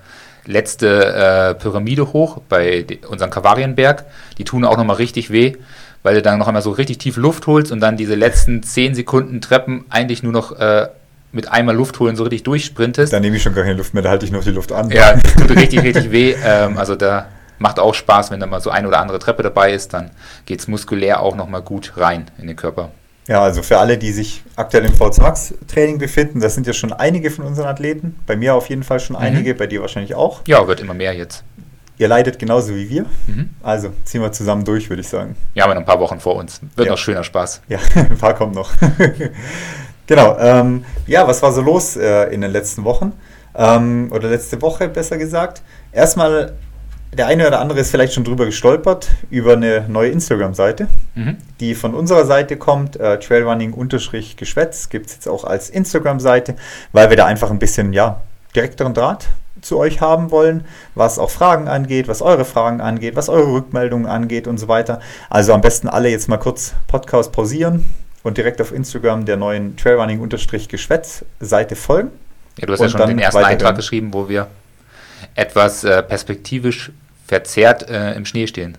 letzte 0.46 1.14
äh, 1.14 1.54
Pyramide 1.54 2.12
hoch 2.12 2.40
bei 2.48 2.86
unserem 3.08 3.30
Kavarienberg. 3.30 4.06
Die 4.38 4.44
tun 4.44 4.64
auch 4.64 4.76
nochmal 4.76 4.96
richtig 4.96 5.30
weh, 5.30 5.56
weil 6.02 6.14
du 6.14 6.22
dann 6.22 6.38
noch 6.38 6.48
einmal 6.48 6.62
so 6.62 6.70
richtig 6.70 6.98
tief 6.98 7.16
Luft 7.16 7.46
holst 7.46 7.72
und 7.72 7.80
dann 7.80 7.96
diese 7.96 8.14
letzten 8.14 8.62
10 8.62 8.94
Sekunden 8.94 9.40
Treppen 9.40 9.84
eigentlich 9.90 10.22
nur 10.22 10.32
noch 10.32 10.58
äh, 10.58 10.88
mit 11.36 11.52
einmal 11.52 11.76
Luft 11.76 12.00
holen 12.00 12.16
so 12.16 12.24
richtig 12.24 12.42
durchsprintest. 12.42 13.12
Dann 13.12 13.22
nehme 13.22 13.36
ich 13.36 13.42
schon 13.42 13.54
gar 13.54 13.62
keine 13.62 13.76
Luft 13.76 13.94
mehr, 13.94 14.02
da 14.02 14.08
halte 14.10 14.24
ich 14.24 14.32
noch 14.32 14.42
die 14.42 14.50
Luft 14.50 14.72
an. 14.72 14.90
Ja, 14.90 15.14
das 15.14 15.34
tut 15.36 15.50
richtig, 15.54 15.82
richtig 15.82 16.10
weh. 16.10 16.34
Ähm, 16.44 16.78
also 16.78 16.96
da 16.96 17.28
macht 17.58 17.78
auch 17.78 17.94
Spaß, 17.94 18.30
wenn 18.30 18.40
da 18.40 18.46
mal 18.46 18.60
so 18.60 18.70
ein 18.70 18.86
oder 18.86 18.98
andere 18.98 19.18
Treppe 19.18 19.42
dabei 19.42 19.72
ist, 19.72 19.92
dann 19.92 20.10
geht 20.46 20.60
es 20.60 20.66
muskulär 20.66 21.20
auch 21.22 21.36
nochmal 21.36 21.62
gut 21.62 21.92
rein 21.96 22.30
in 22.38 22.48
den 22.48 22.56
Körper. 22.56 22.90
Ja, 23.28 23.42
also 23.42 23.62
für 23.62 23.78
alle, 23.78 23.98
die 23.98 24.12
sich 24.12 24.42
aktuell 24.54 24.84
im 24.84 24.94
VZ 24.94 25.18
Max 25.20 25.54
Training 25.68 25.98
befinden, 25.98 26.40
das 26.40 26.54
sind 26.54 26.66
ja 26.66 26.72
schon 26.72 26.92
einige 26.92 27.30
von 27.30 27.44
unseren 27.44 27.66
Athleten. 27.66 28.18
Bei 28.26 28.36
mir 28.36 28.54
auf 28.54 28.68
jeden 28.68 28.82
Fall 28.82 29.00
schon 29.00 29.16
mhm. 29.16 29.22
einige, 29.22 29.54
bei 29.54 29.66
dir 29.66 29.82
wahrscheinlich 29.82 30.14
auch. 30.14 30.40
Ja, 30.46 30.66
wird 30.66 30.80
immer 30.80 30.94
mehr 30.94 31.12
jetzt. 31.12 31.44
Ihr 31.98 32.08
leidet 32.08 32.38
genauso 32.38 32.74
wie 32.74 32.88
wir. 32.88 33.06
Mhm. 33.26 33.50
Also 33.62 33.90
ziehen 34.04 34.22
wir 34.22 34.32
zusammen 34.32 34.64
durch, 34.64 34.88
würde 34.88 35.00
ich 35.00 35.08
sagen. 35.08 35.34
Ja, 35.54 35.64
haben 35.64 35.70
wir 35.70 35.74
noch 35.74 35.82
ein 35.82 35.86
paar 35.86 36.00
Wochen 36.00 36.20
vor 36.20 36.36
uns. 36.36 36.60
Wird 36.76 36.86
ja. 36.86 36.92
noch 36.92 36.98
schöner 36.98 37.24
Spaß. 37.24 37.62
Ja, 37.68 37.78
ein 37.94 38.18
paar 38.18 38.34
kommen 38.34 38.52
noch. 38.52 38.70
genau. 40.06 40.36
Ähm, 40.38 40.84
ja, 41.06 41.26
was 41.26 41.42
war 41.42 41.52
so 41.52 41.60
los 41.60 41.96
äh, 41.96 42.24
in 42.32 42.40
den 42.40 42.52
letzten 42.52 42.84
Wochen? 42.84 43.12
Ähm, 43.54 44.10
oder 44.12 44.28
letzte 44.28 44.60
Woche 44.62 44.88
besser 44.88 45.16
gesagt. 45.18 45.62
Erstmal 45.92 46.52
der 47.16 47.26
eine 47.26 47.46
oder 47.46 47.60
andere 47.60 47.80
ist 47.80 47.90
vielleicht 47.90 48.12
schon 48.12 48.24
drüber 48.24 48.44
gestolpert, 48.44 49.08
über 49.30 49.54
eine 49.54 49.86
neue 49.88 50.10
Instagram-Seite, 50.10 50.88
mhm. 51.14 51.36
die 51.60 51.74
von 51.74 51.94
unserer 51.94 52.26
Seite 52.26 52.56
kommt, 52.56 52.96
äh, 52.96 53.18
Trailrunning-Geschwätz, 53.18 54.88
gibt 54.90 55.06
es 55.06 55.14
jetzt 55.14 55.28
auch 55.28 55.44
als 55.44 55.70
Instagram-Seite, 55.70 56.56
weil 56.92 57.08
wir 57.08 57.16
da 57.16 57.26
einfach 57.26 57.50
ein 57.50 57.58
bisschen, 57.58 57.92
ja, 57.92 58.20
direkteren 58.54 58.94
Draht 58.94 59.28
zu 59.62 59.78
euch 59.78 60.00
haben 60.00 60.30
wollen, 60.30 60.64
was 60.94 61.18
auch 61.18 61.30
Fragen 61.30 61.68
angeht, 61.68 62.08
was 62.08 62.20
eure 62.20 62.44
Fragen 62.44 62.80
angeht, 62.80 63.16
was 63.16 63.28
eure 63.28 63.50
Rückmeldungen 63.52 64.06
angeht 64.06 64.46
und 64.46 64.58
so 64.58 64.68
weiter. 64.68 65.00
Also 65.30 65.54
am 65.54 65.62
besten 65.62 65.88
alle 65.88 66.10
jetzt 66.10 66.28
mal 66.28 66.36
kurz 66.36 66.74
Podcast 66.86 67.32
pausieren 67.32 67.86
und 68.26 68.36
direkt 68.36 68.60
auf 68.60 68.72
Instagram 68.72 69.24
der 69.24 69.36
neuen 69.36 69.76
Trailrunning-Geschwätz-Seite 69.76 71.76
folgen. 71.76 72.10
Ja, 72.58 72.66
du 72.66 72.72
hast 72.72 72.80
ja 72.80 72.88
schon 72.88 73.06
den 73.06 73.20
ersten 73.20 73.44
Eintrag 73.44 73.76
geschrieben, 73.76 74.12
wo 74.12 74.28
wir 74.28 74.48
etwas 75.36 75.84
äh, 75.84 76.02
perspektivisch 76.02 76.90
verzerrt 77.24 77.88
äh, 77.88 78.14
im 78.14 78.24
Schnee 78.24 78.48
stehen. 78.48 78.76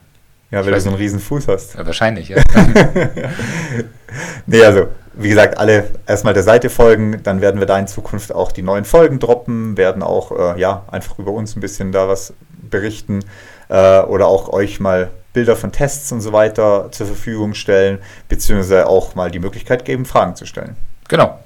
Ja, 0.51 0.65
weil 0.65 0.73
du 0.73 0.81
so 0.81 0.89
einen 0.89 0.97
riesen 0.97 1.21
Fuß 1.21 1.47
hast. 1.47 1.75
Ja, 1.75 1.85
wahrscheinlich, 1.85 2.27
ja. 2.27 2.37
nee, 4.47 4.63
also, 4.63 4.89
wie 5.13 5.29
gesagt, 5.29 5.57
alle 5.57 5.91
erstmal 6.05 6.33
der 6.33 6.43
Seite 6.43 6.69
folgen, 6.69 7.21
dann 7.23 7.39
werden 7.39 7.61
wir 7.61 7.67
da 7.67 7.79
in 7.79 7.87
Zukunft 7.87 8.33
auch 8.33 8.51
die 8.51 8.63
neuen 8.63 8.83
Folgen 8.83 9.19
droppen, 9.19 9.77
werden 9.77 10.03
auch, 10.03 10.55
äh, 10.55 10.59
ja, 10.59 10.83
einfach 10.91 11.19
über 11.19 11.31
uns 11.31 11.55
ein 11.55 11.61
bisschen 11.61 11.93
da 11.93 12.09
was 12.09 12.33
berichten 12.69 13.21
äh, 13.69 14.01
oder 14.01 14.27
auch 14.27 14.49
euch 14.49 14.81
mal 14.81 15.09
Bilder 15.37 15.55
von 15.55 15.71
Tests 15.71 16.11
und 16.11 16.21
so 16.21 16.33
weiter 16.33 16.87
zur 16.89 17.05
Verfügung 17.05 17.53
stellen, 17.53 17.99
beziehungsweise 18.27 18.87
auch 18.87 19.13
mal 19.13 19.29
die 19.29 19.37
Möglichkeit 19.37 19.85
geben, 19.85 20.03
Fragen 20.03 20.35
zu 20.35 20.47
stellen. 20.47 20.75
Genau. 21.07 21.37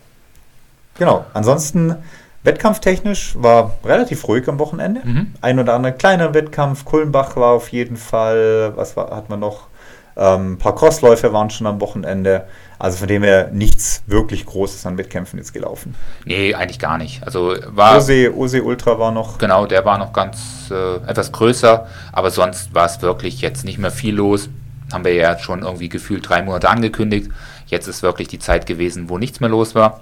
Genau. 0.97 1.25
Ansonsten 1.33 1.97
Wettkampftechnisch 2.43 3.35
war 3.35 3.73
relativ 3.83 4.25
ruhig 4.29 4.47
am 4.47 4.59
Wochenende. 4.59 5.01
Mhm. 5.03 5.33
Ein 5.41 5.59
oder 5.59 5.73
andere 5.73 5.91
kleiner 5.91 6.33
Wettkampf. 6.33 6.85
Kulmbach 6.85 7.35
war 7.35 7.51
auf 7.51 7.67
jeden 7.67 7.97
Fall. 7.97 8.71
Was 8.77 8.95
war, 8.95 9.13
hat 9.13 9.29
man 9.29 9.41
noch? 9.41 9.67
Ähm, 10.15 10.53
ein 10.53 10.57
paar 10.57 10.75
Crossläufe 10.75 11.33
waren 11.33 11.49
schon 11.49 11.67
am 11.67 11.81
Wochenende. 11.81 12.45
Also 12.79 12.97
von 12.97 13.07
dem 13.07 13.21
her 13.21 13.49
nichts 13.53 14.01
wirklich 14.07 14.45
Großes 14.45 14.85
an 14.87 14.97
Wettkämpfen 14.97 15.37
jetzt 15.37 15.53
gelaufen. 15.53 15.93
Nee, 16.25 16.55
eigentlich 16.55 16.79
gar 16.79 16.97
nicht. 16.97 17.23
Also 17.23 17.55
war. 17.67 17.97
Ose, 17.97 18.35
Ose 18.35 18.63
Ultra 18.63 18.97
war 18.97 19.11
noch. 19.11 19.37
Genau, 19.37 19.67
der 19.67 19.85
war 19.85 19.97
noch 19.99 20.13
ganz 20.13 20.71
äh, 20.71 20.95
etwas 21.07 21.31
größer, 21.31 21.87
aber 22.11 22.31
sonst 22.31 22.73
war 22.73 22.85
es 22.85 23.01
wirklich 23.01 23.41
jetzt 23.41 23.65
nicht 23.65 23.77
mehr 23.77 23.91
viel 23.91 24.15
los. 24.15 24.49
Haben 24.91 25.05
wir 25.05 25.13
ja 25.13 25.37
schon 25.37 25.61
irgendwie 25.61 25.89
gefühlt 25.89 26.27
drei 26.27 26.41
Monate 26.41 26.69
angekündigt. 26.69 27.29
Jetzt 27.67 27.87
ist 27.87 28.01
wirklich 28.01 28.27
die 28.27 28.39
Zeit 28.39 28.65
gewesen, 28.65 29.09
wo 29.09 29.17
nichts 29.17 29.39
mehr 29.39 29.49
los 29.49 29.75
war. 29.75 30.01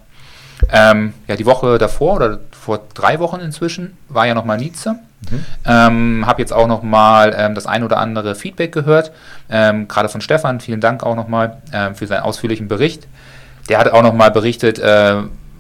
Ähm, 0.72 1.14
ja, 1.28 1.36
die 1.36 1.46
Woche 1.46 1.78
davor 1.78 2.16
oder 2.16 2.40
vor 2.52 2.82
drei 2.94 3.20
Wochen 3.20 3.40
inzwischen 3.40 3.98
war 4.08 4.26
ja 4.26 4.34
nochmal 4.34 4.58
Nietzsche. 4.58 4.96
Mhm. 5.30 5.46
Ähm, 5.66 6.24
habe 6.26 6.42
jetzt 6.42 6.54
auch 6.54 6.68
nochmal 6.68 7.36
ähm, 7.38 7.56
das 7.56 7.66
ein 7.66 7.84
oder 7.84 7.98
andere 7.98 8.36
Feedback 8.36 8.72
gehört, 8.72 9.12
ähm, 9.50 9.88
gerade 9.88 10.10
von 10.10 10.22
Stefan. 10.22 10.60
Vielen 10.60 10.82
Dank 10.82 11.04
auch 11.04 11.16
nochmal 11.16 11.58
ähm, 11.74 11.96
für 11.96 12.08
seinen 12.08 12.22
ausführlichen 12.22 12.68
Bericht. 12.68 13.08
Der 13.68 13.80
hat 13.80 13.92
auch 13.92 14.02
nochmal 14.02 14.32
berichtet 14.32 14.80
äh, 14.80 15.18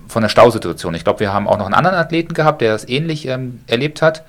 von 0.08 0.22
der 0.22 0.30
Stausituation. 0.30 0.96
Ich 0.96 1.04
glaube, 1.04 1.20
wir 1.20 1.34
haben 1.34 1.48
auch 1.48 1.58
noch 1.58 1.66
einen 1.66 1.76
anderen 1.76 1.98
Athleten 1.98 2.34
gehabt, 2.34 2.62
der 2.62 2.72
das 2.72 2.88
ähnlich 2.88 3.28
ähm, 3.28 3.60
erlebt 3.68 4.02
hat. 4.02 4.24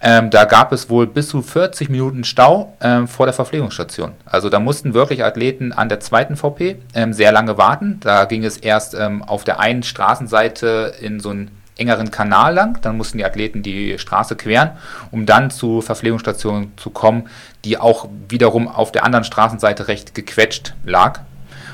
Ähm, 0.00 0.28
da 0.30 0.44
gab 0.44 0.72
es 0.72 0.90
wohl 0.90 1.06
bis 1.06 1.28
zu 1.28 1.40
40 1.40 1.88
Minuten 1.88 2.24
Stau 2.24 2.76
ähm, 2.80 3.06
vor 3.06 3.26
der 3.26 3.32
Verpflegungsstation. 3.32 4.12
Also 4.26 4.50
da 4.50 4.60
mussten 4.60 4.92
wirklich 4.92 5.24
Athleten 5.24 5.72
an 5.72 5.88
der 5.88 6.00
zweiten 6.00 6.36
VP 6.36 6.76
sehr 7.10 7.32
lange 7.32 7.56
warten. 7.56 8.00
Da 8.00 8.24
ging 8.24 8.44
es 8.44 8.56
erst 8.58 8.96
auf 8.98 9.44
der 9.44 9.60
einen 9.60 9.82
Straßenseite 9.82 10.94
in 11.00 11.20
so 11.20 11.30
einen 11.30 11.50
engeren 11.76 12.10
Kanal 12.10 12.54
lang. 12.54 12.80
Dann 12.82 12.96
mussten 12.96 13.18
die 13.18 13.24
Athleten 13.24 13.62
die 13.62 13.98
Straße 13.98 14.36
queren, 14.36 14.70
um 15.10 15.26
dann 15.26 15.50
zur 15.50 15.82
Verpflegungsstation 15.82 16.72
zu 16.76 16.90
kommen, 16.90 17.28
die 17.64 17.78
auch 17.78 18.08
wiederum 18.28 18.68
auf 18.68 18.92
der 18.92 19.04
anderen 19.04 19.24
Straßenseite 19.24 19.88
recht 19.88 20.14
gequetscht 20.14 20.74
lag. 20.84 21.20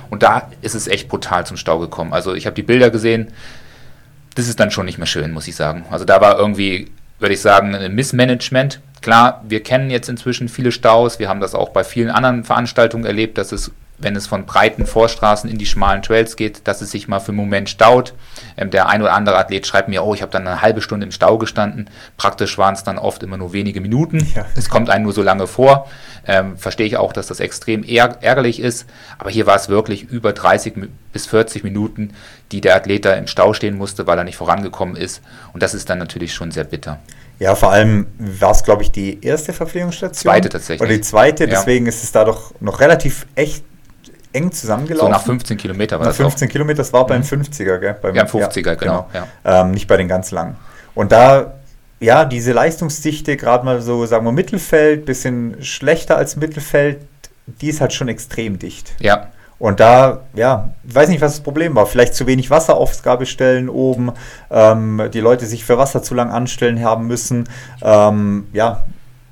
Und 0.09 0.23
da 0.23 0.49
ist 0.63 0.75
es 0.75 0.89
echt 0.89 1.09
brutal 1.09 1.47
zum 1.47 1.57
Stau 1.57 1.79
gekommen. 1.79 2.13
Also 2.13 2.35
ich 2.35 2.47
habe 2.47 2.55
die 2.55 2.63
Bilder 2.63 2.91
gesehen 2.91 3.33
das 4.35 4.49
ist 4.49 4.61
dann 4.61 4.71
schon 4.71 4.87
nicht 4.87 4.99
mehr 4.99 5.07
schön, 5.07 5.33
muss 5.33 5.49
ich 5.49 5.57
sagen. 5.57 5.85
Also 5.91 6.05
da 6.05 6.21
war 6.21 6.39
irgendwie, 6.39 6.91
würde 7.19 7.35
ich 7.35 7.41
sagen, 7.41 7.75
ein 7.75 7.95
Missmanagement. 7.95 8.81
Klar, 9.03 9.45
wir 9.49 9.63
kennen 9.63 9.91
jetzt 9.91 10.09
inzwischen 10.09 10.49
viele 10.49 10.73
Staus. 10.73 11.19
Wir 11.19 11.29
haben 11.29 11.41
das 11.41 11.55
auch 11.55 11.71
bei 11.71 11.85
vielen 11.85 12.11
anderen 12.11 12.45
Veranstaltungen 12.45 13.05
erlebt, 13.05 13.39
dass 13.39 13.53
es 13.53 13.71
wenn 14.01 14.17
es 14.17 14.27
von 14.27 14.47
breiten 14.47 14.87
Vorstraßen 14.87 15.51
in 15.51 15.59
die 15.59 15.67
schmalen 15.67 16.03
Trails 16.03 16.37
geht, 16.37 16.67
dass 16.67 16.81
es 16.81 16.91
sich 16.91 17.09
mal 17.09 17.21
für 17.21 17.29
einen 17.29 17.37
Moment 17.37 17.69
staut. 17.69 18.15
Ähm, 18.57 18.71
der 18.71 18.89
ein 18.89 19.03
oder 19.03 19.13
andere 19.13 19.39
Athlet 19.39 19.67
schreibt 19.67 19.89
mir, 19.89 20.05
oh, 20.05 20.15
ich 20.15 20.23
habe 20.23 20.33
dann 20.33 20.47
eine 20.47 20.63
halbe 20.63 20.83
Stunde 20.83 21.05
im 21.05 21.13
Stau 21.13 21.39
gestanden. 21.39 21.91
Praktisch 22.17 22.59
waren 22.59 22.75
es 22.75 22.85
dann 22.85 22.99
oft 22.99 23.23
immer 23.23 23.37
nur 23.37 23.53
wenige 23.53 23.81
Minuten. 23.81 24.27
Ja. 24.35 24.47
Es 24.57 24.69
kommt 24.69 24.91
einem 24.91 25.05
nur 25.05 25.13
so 25.13 25.23
lange 25.23 25.47
vor. 25.47 25.89
Ähm, 26.27 26.57
verstehe 26.57 26.87
ich 26.87 26.97
auch, 26.97 27.13
dass 27.13 27.27
das 27.27 27.41
extrem 27.41 27.83
ärgerlich 27.83 28.61
ist. 28.61 28.87
Aber 29.19 29.31
hier 29.31 29.47
war 29.47 29.57
es 29.57 29.69
wirklich 29.69 30.05
über 30.05 30.33
30 30.33 30.75
bis 31.13 31.27
40 31.27 31.65
Minuten, 31.65 32.13
die 32.53 32.61
der 32.61 32.77
Athlet 32.77 33.05
da 33.05 33.15
im 33.15 33.27
Stau 33.27 33.53
stehen 33.53 33.77
musste, 33.77 34.07
weil 34.07 34.19
er 34.19 34.25
nicht 34.25 34.37
vorangekommen 34.37 34.97
ist. 34.97 35.23
Und 35.53 35.63
das 35.63 35.75
ist 35.75 35.91
dann 35.91 35.99
natürlich 35.99 36.35
schon 36.35 36.51
sehr 36.51 36.65
bitter. 36.65 36.99
Ja, 37.41 37.55
vor 37.55 37.73
allem 37.73 38.07
war 38.19 38.51
es, 38.51 38.63
glaube 38.63 38.83
ich, 38.83 38.93
die 38.93 39.25
erste 39.25 39.55
Verpflegungsstation. 39.55 40.31
Zweite 40.31 40.51
tatsächlich. 40.51 40.83
Oder 40.83 40.95
die 40.95 41.01
zweite, 41.01 41.49
deswegen 41.49 41.87
ja. 41.87 41.89
ist 41.89 42.05
es 42.05 42.13
da 42.13 42.25
doch 42.25 42.53
noch 42.61 42.81
relativ 42.81 43.27
echt 43.35 43.65
eng 44.33 44.53
zusammengelaufen. 44.53 45.09
So 45.09 45.13
nach 45.13 45.25
15 45.25 45.57
Kilometer 45.57 45.99
war 45.99 46.07
nach 46.07 46.11
das 46.11 46.17
15 46.17 46.49
auch. 46.49 46.53
Kilometer, 46.53 46.79
das 46.79 46.93
war 46.93 47.07
beim 47.07 47.23
50er, 47.23 47.79
gell? 47.79 47.97
Beim, 48.01 48.15
ja, 48.15 48.25
50er, 48.25 48.67
ja, 48.67 48.75
genau. 48.75 49.09
genau. 49.13 49.27
Ja. 49.45 49.63
Ähm, 49.63 49.73
nicht 49.73 49.87
bei 49.87 49.97
den 49.97 50.09
ganz 50.09 50.31
langen. 50.31 50.57
Und 50.95 51.13
da, 51.13 51.55
ja, 52.01 52.25
diese 52.25 52.53
Leistungsdichte, 52.53 53.37
gerade 53.37 53.65
mal 53.65 53.81
so, 53.81 54.07
sagen 54.07 54.25
wir, 54.25 54.33
Mittelfeld, 54.33 55.05
bisschen 55.05 55.63
schlechter 55.63 56.17
als 56.17 56.37
Mittelfeld, 56.37 56.99
die 57.47 57.69
ist 57.69 57.81
halt 57.81 57.93
schon 57.93 58.09
extrem 58.09 58.59
dicht. 58.59 58.95
Ja. 59.01 59.29
Und 59.59 59.79
da, 59.79 60.23
ja, 60.35 60.71
weiß 60.85 61.11
nicht, 61.11 61.21
was 61.21 61.33
das 61.33 61.41
Problem 61.43 61.75
war. 61.75 61.85
Vielleicht 61.87 62.15
zu 62.15 62.27
wenig 62.27 62.49
Wasseraufgabestellen 62.49 63.69
oben, 63.69 64.13
ähm, 64.51 65.11
die 65.13 65.21
Leute 65.21 65.45
sich 65.45 65.67
für 65.67 65.77
Wasser 65.77 66.03
zu 66.03 66.15
lang 66.15 66.31
anstellen 66.31 66.83
haben 66.83 67.07
müssen. 67.07 67.47
Ähm, 67.83 68.49
ja, 68.55 68.85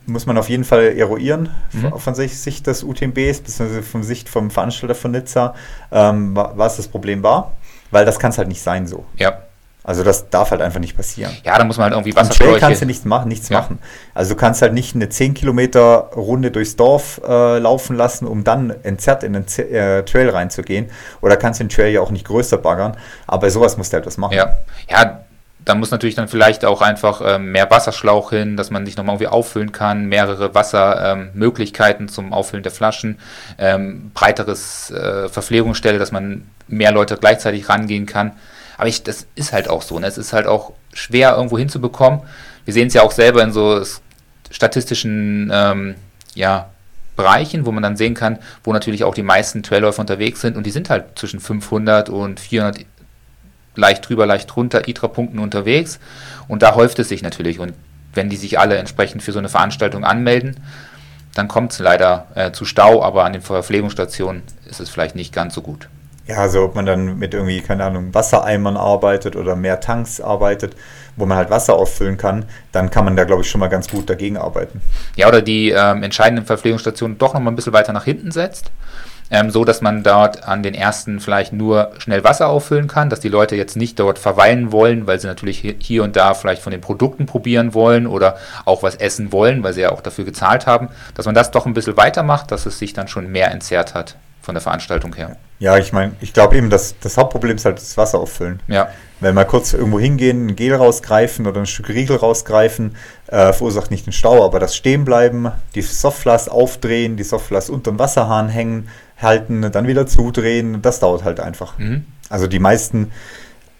muss 0.09 0.27
man 0.27 0.39
auf 0.39 0.49
jeden 0.49 0.65
Fall 0.65 0.97
eruieren 0.97 1.51
mhm. 1.73 1.99
von 1.99 2.15
Sicht 2.15 2.67
des 2.67 2.83
UTMBs, 2.83 3.41
beziehungsweise 3.41 3.83
von 3.83 4.03
Sicht 4.03 4.29
vom 4.29 4.51
Veranstalter 4.51 4.95
von 4.95 5.11
Nizza, 5.11 5.55
ähm, 5.93 6.35
was 6.35 6.77
das 6.77 6.89
Problem 6.89 7.23
war. 7.23 7.53
Weil 7.91 8.05
das 8.05 8.19
kann 8.19 8.31
es 8.31 8.39
halt 8.39 8.49
nicht 8.49 8.63
sein 8.63 8.87
so. 8.87 9.05
Ja. 9.17 9.39
Also 9.85 10.05
das 10.05 10.29
darf 10.29 10.51
halt 10.51 10.61
einfach 10.61 10.81
nicht 10.81 10.95
passieren. 10.95 11.35
Ja, 11.45 11.57
da 11.57 11.65
muss 11.65 11.79
man 11.79 11.85
halt 11.85 11.95
irgendwie 11.95 12.15
Wasserschläuche... 12.15 12.53
Trail 12.53 12.61
kannst 12.61 12.83
du 12.83 12.87
nichts 12.87 13.07
machen, 13.07 13.29
nichts 13.29 13.49
ja. 13.49 13.59
machen. 13.59 13.79
Also 14.13 14.35
du 14.35 14.41
kannst 14.41 14.61
halt 14.61 14.75
nicht 14.75 14.95
eine 14.95 15.09
10 15.09 15.33
Kilometer 15.33 16.11
Runde 16.15 16.51
durchs 16.51 16.77
Dorf 16.77 17.23
äh, 17.27 17.59
laufen 17.59 17.97
lassen, 17.97 18.27
um 18.27 18.45
dann 18.45 18.75
entzerrt 18.83 19.23
in 19.23 19.33
den 19.33 19.47
Z 19.47 19.71
äh, 19.71 20.03
Trail 20.05 20.29
reinzugehen. 20.29 20.91
Oder 21.23 21.39
kannst 21.39 21.61
den 21.61 21.71
Trail 21.71 21.91
ja 21.91 22.03
auch 22.03 22.11
nicht 22.11 22.27
größer 22.27 22.59
baggern. 22.59 22.99
Aber 23.27 23.49
sowas 23.51 23.79
musst 23.79 23.93
du 23.93 23.97
halt 23.97 24.05
was 24.05 24.19
machen. 24.19 24.35
Ja, 24.35 24.59
ja 24.91 25.21
da 25.69 25.75
muss 25.75 25.91
natürlich 25.91 26.15
dann 26.15 26.29
vielleicht 26.29 26.65
auch 26.65 26.81
einfach 26.81 27.21
ähm, 27.23 27.53
mehr 27.53 27.71
Wasserschlauch 27.71 28.31
hin, 28.31 28.57
dass 28.57 28.71
man 28.71 28.87
sich 28.87 28.97
nochmal 28.97 29.17
irgendwie 29.17 29.27
auffüllen 29.27 29.71
kann, 29.71 30.07
mehrere 30.07 30.55
Wassermöglichkeiten 30.55 32.07
ähm, 32.07 32.13
zum 32.13 32.33
Auffüllen 32.33 32.63
der 32.63 32.73
Flaschen, 32.73 33.19
ähm, 33.59 34.11
breiteres 34.15 34.91
äh, 34.91 35.29
Verpflegungsstelle, 35.29 35.99
dass 35.99 36.11
man 36.11 36.49
mehr 36.69 36.91
Leute 36.91 37.19
gleichzeitig 37.19 37.69
rangehen 37.69 38.07
kann. 38.07 38.33
Aber 38.79 38.89
ich, 38.89 39.03
das 39.03 39.27
ist 39.35 39.53
halt 39.53 39.69
auch 39.69 39.83
so. 39.83 39.99
Ne? 39.99 40.07
Es 40.07 40.17
ist 40.17 40.33
halt 40.33 40.47
auch 40.47 40.73
schwer 40.95 41.37
irgendwo 41.37 41.59
hinzubekommen. 41.59 42.21
Wir 42.65 42.73
sehen 42.73 42.89
es 42.89 42.95
ja 42.95 43.03
auch 43.03 43.13
selber 43.13 43.43
in 43.43 43.53
so 43.53 43.83
statistischen 44.51 45.51
ähm, 45.53 45.97
ja, 46.35 46.71
Bereichen, 47.15 47.67
wo 47.67 47.73
man 47.73 47.83
dann 47.83 47.99
sehen 47.99 48.15
kann, 48.15 48.39
wo 48.65 48.73
natürlich 48.73 49.05
auch 49.05 49.15
die 49.15 49.23
meisten 49.23 49.63
Trailläufer 49.63 50.01
unterwegs 50.01 50.41
sind 50.41 50.57
und 50.57 50.65
die 50.65 50.71
sind 50.71 50.89
halt 50.89 51.19
zwischen 51.19 51.41
500 51.41 52.09
und 52.09 52.41
400 52.41 52.87
leicht 53.79 54.09
drüber, 54.09 54.27
leicht 54.27 54.55
drunter 54.55 54.89
ITRA-Punkten 54.89 55.39
unterwegs. 55.39 55.99
Und 56.49 56.63
da 56.63 56.75
häuft 56.75 56.99
es 56.99 57.09
sich 57.09 57.23
natürlich. 57.23 57.61
Und 57.61 57.73
wenn 58.13 58.29
die 58.29 58.37
sich 58.37 58.59
alle 58.59 58.77
entsprechend 58.77 59.23
für 59.23 59.33
so 59.33 59.39
eine 59.39 59.49
Veranstaltung 59.49 60.05
anmelden, 60.05 60.57
dann 61.35 61.47
kommt 61.47 61.73
es 61.73 61.79
leider 61.79 62.27
äh, 62.35 62.53
zu 62.53 62.65
Stau, 62.65 63.03
aber 63.03 63.25
an 63.25 63.33
den 63.33 63.43
Verpflegungsstationen 63.43 64.43
ist 64.69 64.81
es 64.81 64.89
vielleicht 64.89 65.15
nicht 65.15 65.33
ganz 65.33 65.55
so 65.55 65.63
gut. 65.63 65.89
Ja, 66.27 66.39
also 66.39 66.65
ob 66.65 66.75
man 66.75 66.85
dann 66.85 67.19
mit 67.19 67.33
irgendwie, 67.33 67.61
keine 67.61 67.85
Ahnung, 67.85 68.13
Wassereimern 68.13 68.77
arbeitet 68.77 69.35
oder 69.35 69.57
mehr 69.57 69.81
Tanks 69.81 70.21
arbeitet, 70.21 70.77
wo 71.17 71.25
man 71.25 71.39
halt 71.39 71.49
Wasser 71.49 71.75
auffüllen 71.75 72.19
kann, 72.19 72.45
dann 72.73 72.91
kann 72.91 73.05
man 73.05 73.17
da, 73.17 73.25
glaube 73.25 73.43
ich, 73.43 73.51
schon 73.51 73.61
mal 73.61 73.69
ganz 73.69 73.89
gut 73.89 74.11
dagegen 74.11 74.37
arbeiten. 74.37 74.83
Ja, 75.17 75.29
oder 75.29 75.41
die 75.41 75.71
ähm, 75.71 76.03
entscheidenden 76.03 76.45
Verpflegungsstationen 76.45 77.17
doch 77.17 77.33
noch 77.33 77.41
mal 77.41 77.51
ein 77.51 77.57
bisschen 77.57 77.73
weiter 77.73 77.93
nach 77.95 78.05
hinten 78.05 78.31
setzt 78.31 78.71
ähm, 79.31 79.51
so 79.51 79.65
dass 79.65 79.81
man 79.81 80.03
dort 80.03 80.47
an 80.47 80.63
den 80.63 80.75
ersten 80.75 81.21
vielleicht 81.21 81.53
nur 81.53 81.93
schnell 81.99 82.25
Wasser 82.25 82.49
auffüllen 82.49 82.89
kann, 82.89 83.11
dass 83.11 83.21
die 83.21 83.29
Leute 83.29 83.57
jetzt 83.57 83.77
nicht 83.77 83.99
dort 83.99 84.19
verweilen 84.19 84.73
wollen, 84.73 85.07
weil 85.07 85.21
sie 85.21 85.27
natürlich 85.27 85.77
hier 85.79 86.03
und 86.03 86.17
da 86.17 86.35
vielleicht 86.35 86.63
von 86.63 86.71
den 86.71 86.81
Produkten 86.81 87.27
probieren 87.27 87.75
wollen 87.75 88.07
oder 88.07 88.37
auch 88.65 88.83
was 88.83 88.97
essen 88.97 89.33
wollen, 89.33 89.63
weil 89.63 89.73
sie 89.73 89.83
ja 89.83 89.93
auch 89.93 90.01
dafür 90.01 90.25
gezahlt 90.25 90.67
haben, 90.67 90.89
dass 91.15 91.27
man 91.27 91.35
das 91.35 91.51
doch 91.51 91.67
ein 91.67 91.75
bisschen 91.75 91.97
weitermacht, 91.97 92.51
dass 92.51 92.67
es 92.67 92.79
sich 92.79 92.93
dann 92.93 93.09
schon 93.09 93.31
mehr 93.31 93.51
entzerrt 93.51 93.95
hat 93.95 94.17
von 94.49 94.55
der 94.55 94.63
Veranstaltung 94.63 95.15
her. 95.15 95.37
Ja, 95.59 95.77
ich 95.77 95.93
meine, 95.93 96.13
ich 96.21 96.33
glaube 96.33 96.57
eben, 96.57 96.71
dass 96.71 96.95
das 97.01 97.19
Hauptproblem 97.19 97.57
ist 97.57 97.65
halt 97.65 97.77
das 97.77 97.97
Wasser 97.97 98.19
auffüllen. 98.19 98.61
Ja. 98.69 98.89
Wenn 99.21 99.35
wir 99.35 99.45
kurz 99.45 99.75
irgendwo 99.75 99.99
hingehen, 99.99 100.47
ein 100.47 100.57
Gel 100.57 100.75
rausgreifen 100.75 101.47
oder 101.47 101.61
ein 101.61 101.67
Stück 101.67 101.89
Riegel 101.89 102.17
rausgreifen, 102.17 102.95
äh, 103.27 103.53
verursacht 103.53 103.91
nicht 103.91 104.07
den 104.07 104.13
Stau, 104.13 104.45
aber 104.45 104.61
das 104.61 104.77
Stehenbleiben, 104.77 105.51
die 105.75 105.83
Softflas 105.83 106.49
aufdrehen, 106.49 107.17
die 107.17 107.25
Softflas 107.25 107.69
unter 107.69 107.91
dem 107.91 107.99
Wasserhahn 107.99 108.49
hängen, 108.49 108.89
halten, 109.21 109.71
dann 109.73 109.87
wieder 109.87 110.07
zudrehen. 110.07 110.83
Das 110.83 111.01
dauert 111.01 111.25
halt 111.25 111.41
einfach. 111.41 111.79
Mhm. 111.79 112.05
Also 112.29 112.47
die 112.47 112.59
meisten 112.59 113.11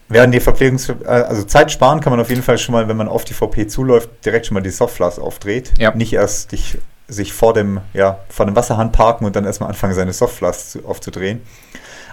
werden 0.07 0.31
die 0.31 0.39
Verpflegungs... 0.39 0.89
Äh, 0.89 1.05
also 1.05 1.43
Zeit 1.43 1.71
sparen 1.71 2.01
kann 2.01 2.11
man 2.11 2.19
auf 2.19 2.29
jeden 2.29 2.43
Fall 2.43 2.57
schon 2.57 2.73
mal, 2.73 2.87
wenn 2.87 2.97
man 2.97 3.07
auf 3.07 3.25
die 3.25 3.33
VP 3.33 3.67
zuläuft, 3.67 4.09
direkt 4.25 4.47
schon 4.47 4.55
mal 4.55 4.61
die 4.61 4.69
Softflas 4.69 5.19
aufdreht. 5.19 5.73
Ja. 5.77 5.93
Nicht 5.95 6.13
erst 6.13 6.51
dich, 6.51 6.77
sich 7.07 7.33
vor 7.33 7.53
dem, 7.53 7.79
ja, 7.93 8.19
vor 8.29 8.45
dem 8.45 8.55
Wasserhahn 8.55 8.91
parken 8.91 9.25
und 9.25 9.35
dann 9.35 9.45
erstmal 9.45 9.69
anfangen, 9.69 9.93
seine 9.93 10.13
Softflas 10.13 10.71
zu, 10.71 10.85
aufzudrehen. 10.85 11.41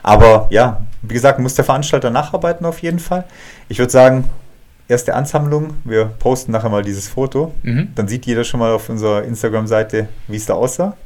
Aber 0.02 0.46
ja, 0.50 0.82
wie 1.02 1.14
gesagt, 1.14 1.40
muss 1.40 1.54
der 1.54 1.64
Veranstalter 1.64 2.10
nacharbeiten 2.10 2.64
auf 2.64 2.80
jeden 2.80 3.00
Fall. 3.00 3.24
Ich 3.68 3.78
würde 3.78 3.90
sagen, 3.90 4.30
erste 4.86 5.14
Ansammlung. 5.14 5.78
Wir 5.84 6.04
posten 6.04 6.52
nachher 6.52 6.68
mal 6.68 6.82
dieses 6.82 7.08
Foto. 7.08 7.52
Mhm. 7.62 7.88
Dann 7.96 8.06
sieht 8.06 8.26
jeder 8.26 8.44
schon 8.44 8.60
mal 8.60 8.72
auf 8.72 8.88
unserer 8.88 9.24
Instagram-Seite, 9.24 10.06
wie 10.28 10.36
es 10.36 10.46
da 10.46 10.54
aussah 10.54 10.96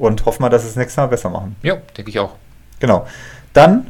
und 0.00 0.24
hoffen 0.24 0.42
wir, 0.42 0.48
dass 0.48 0.64
es 0.64 0.76
nächstes 0.76 0.96
Mal 0.96 1.06
besser 1.06 1.28
machen. 1.28 1.56
Ja, 1.62 1.76
denke 1.96 2.10
ich 2.10 2.18
auch. 2.18 2.32
Genau. 2.80 3.06
Dann, 3.52 3.86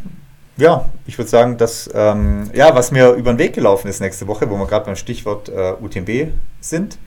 ja, 0.57 0.91
ich 1.07 1.17
würde 1.17 1.31
sagen, 1.31 1.57
dass, 1.57 1.89
ähm, 1.95 2.51
ja, 2.53 2.75
was 2.75 2.91
mir 2.91 3.13
über 3.13 3.33
den 3.33 3.39
Weg 3.39 3.55
gelaufen 3.55 3.89
ist 3.89 4.01
nächste 4.01 4.27
Woche, 4.27 4.51
wo 4.51 4.57
wir 4.57 4.67
gerade 4.67 4.87
beim 4.87 4.97
Stichwort 4.97 5.49
äh, 5.49 5.75
UTMB 5.81 6.33
sind. 6.61 6.99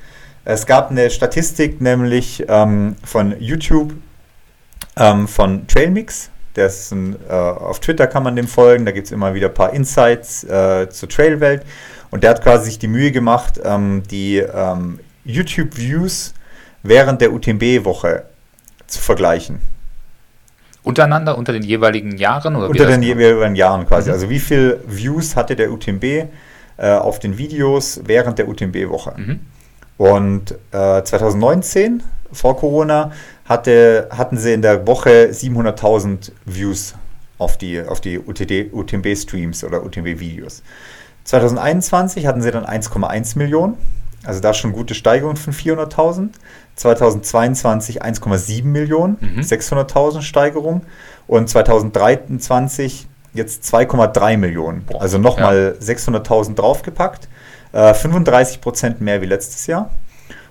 Es 0.46 0.66
gab 0.66 0.90
eine 0.90 1.10
Statistik, 1.10 1.82
nämlich 1.82 2.46
ähm, 2.48 2.96
von 3.04 3.36
YouTube 3.40 3.94
ähm, 4.96 5.28
von 5.28 5.68
Trailmix. 5.68 6.30
Der 6.56 6.68
ist 6.68 6.92
ein, 6.92 7.18
äh, 7.28 7.34
auf 7.34 7.80
Twitter 7.80 8.08
kann 8.08 8.24
man 8.24 8.36
dem 8.36 8.48
folgen, 8.48 8.86
da 8.86 8.92
gibt 8.92 9.08
es 9.08 9.12
immer 9.12 9.34
wieder 9.34 9.48
ein 9.48 9.54
paar 9.54 9.74
Insights 9.74 10.44
äh, 10.46 10.90
zur 10.90 11.10
Trailwelt. 11.10 11.64
Und 12.10 12.24
der 12.24 12.30
hat 12.30 12.44
quasi 12.44 12.66
sich 12.66 12.80
die 12.80 12.88
Mühe 12.88 13.12
gemacht, 13.12 13.60
ähm, 13.64 14.04
die 14.10 14.38
ähm, 14.38 15.00
YouTube-Views 15.26 16.34
während 16.84 17.22
der 17.22 17.34
UTMB-Woche 17.34 18.26
zu 18.88 19.00
vergleichen. 19.00 19.60
Untereinander, 20.84 21.38
unter 21.38 21.54
den 21.54 21.64
jeweiligen 21.64 22.18
Jahren? 22.18 22.56
Oder 22.56 22.70
unter 22.70 22.86
den 22.86 23.02
jeweiligen 23.02 23.56
Jahren 23.56 23.88
quasi. 23.88 24.10
Mhm. 24.10 24.14
Also 24.14 24.30
wie 24.30 24.40
viele 24.40 24.82
Views 24.86 25.36
hatte 25.36 25.56
der 25.56 25.72
UTMB 25.72 26.04
äh, 26.04 26.28
auf 26.78 27.20
den 27.20 27.38
Videos 27.38 28.02
während 28.06 28.38
der 28.38 28.50
UTMB-Woche? 28.50 29.14
Mhm. 29.16 29.40
Und 29.98 30.52
äh, 30.72 31.04
2019, 31.04 32.04
vor 32.32 32.58
Corona, 32.58 33.12
hatte, 33.46 34.10
hatten 34.12 34.38
sie 34.38 34.54
in 34.54 34.62
der 34.62 34.86
Woche 34.88 35.30
700.000 35.32 36.32
Views 36.46 36.96
auf 37.38 37.58
die, 37.58 37.82
auf 37.82 38.02
die 38.02 38.20
UTMB-Streams 38.20 39.64
oder 39.64 39.84
UTMB-Videos. 39.84 40.64
2021 41.26 42.26
hatten 42.26 42.42
sie 42.42 42.52
dann 42.52 42.66
1,1 42.66 43.38
Millionen, 43.38 43.78
also 44.24 44.40
da 44.40 44.54
schon 44.54 44.74
gute 44.74 44.96
Steigerung 44.96 45.36
von 45.36 45.54
400.000. 45.54 46.30
2022 46.76 48.04
1,7 48.04 48.64
Millionen, 48.66 49.18
mhm. 49.20 49.42
600.000 49.42 50.22
Steigerung 50.22 50.82
und 51.28 51.50
2023 51.50 53.08
jetzt 53.34 53.64
2,3 53.74 54.38
Millionen. 54.38 54.84
Boah, 54.86 55.02
also 55.02 55.18
nochmal 55.18 55.76
ja. 55.80 55.86
600.000 55.86 56.56
draufgepackt, 56.56 57.28
äh, 57.72 57.94
35 57.94 58.62
Prozent 58.62 59.02
mehr 59.02 59.22
wie 59.22 59.26
letztes 59.26 59.68
Jahr. 59.68 59.92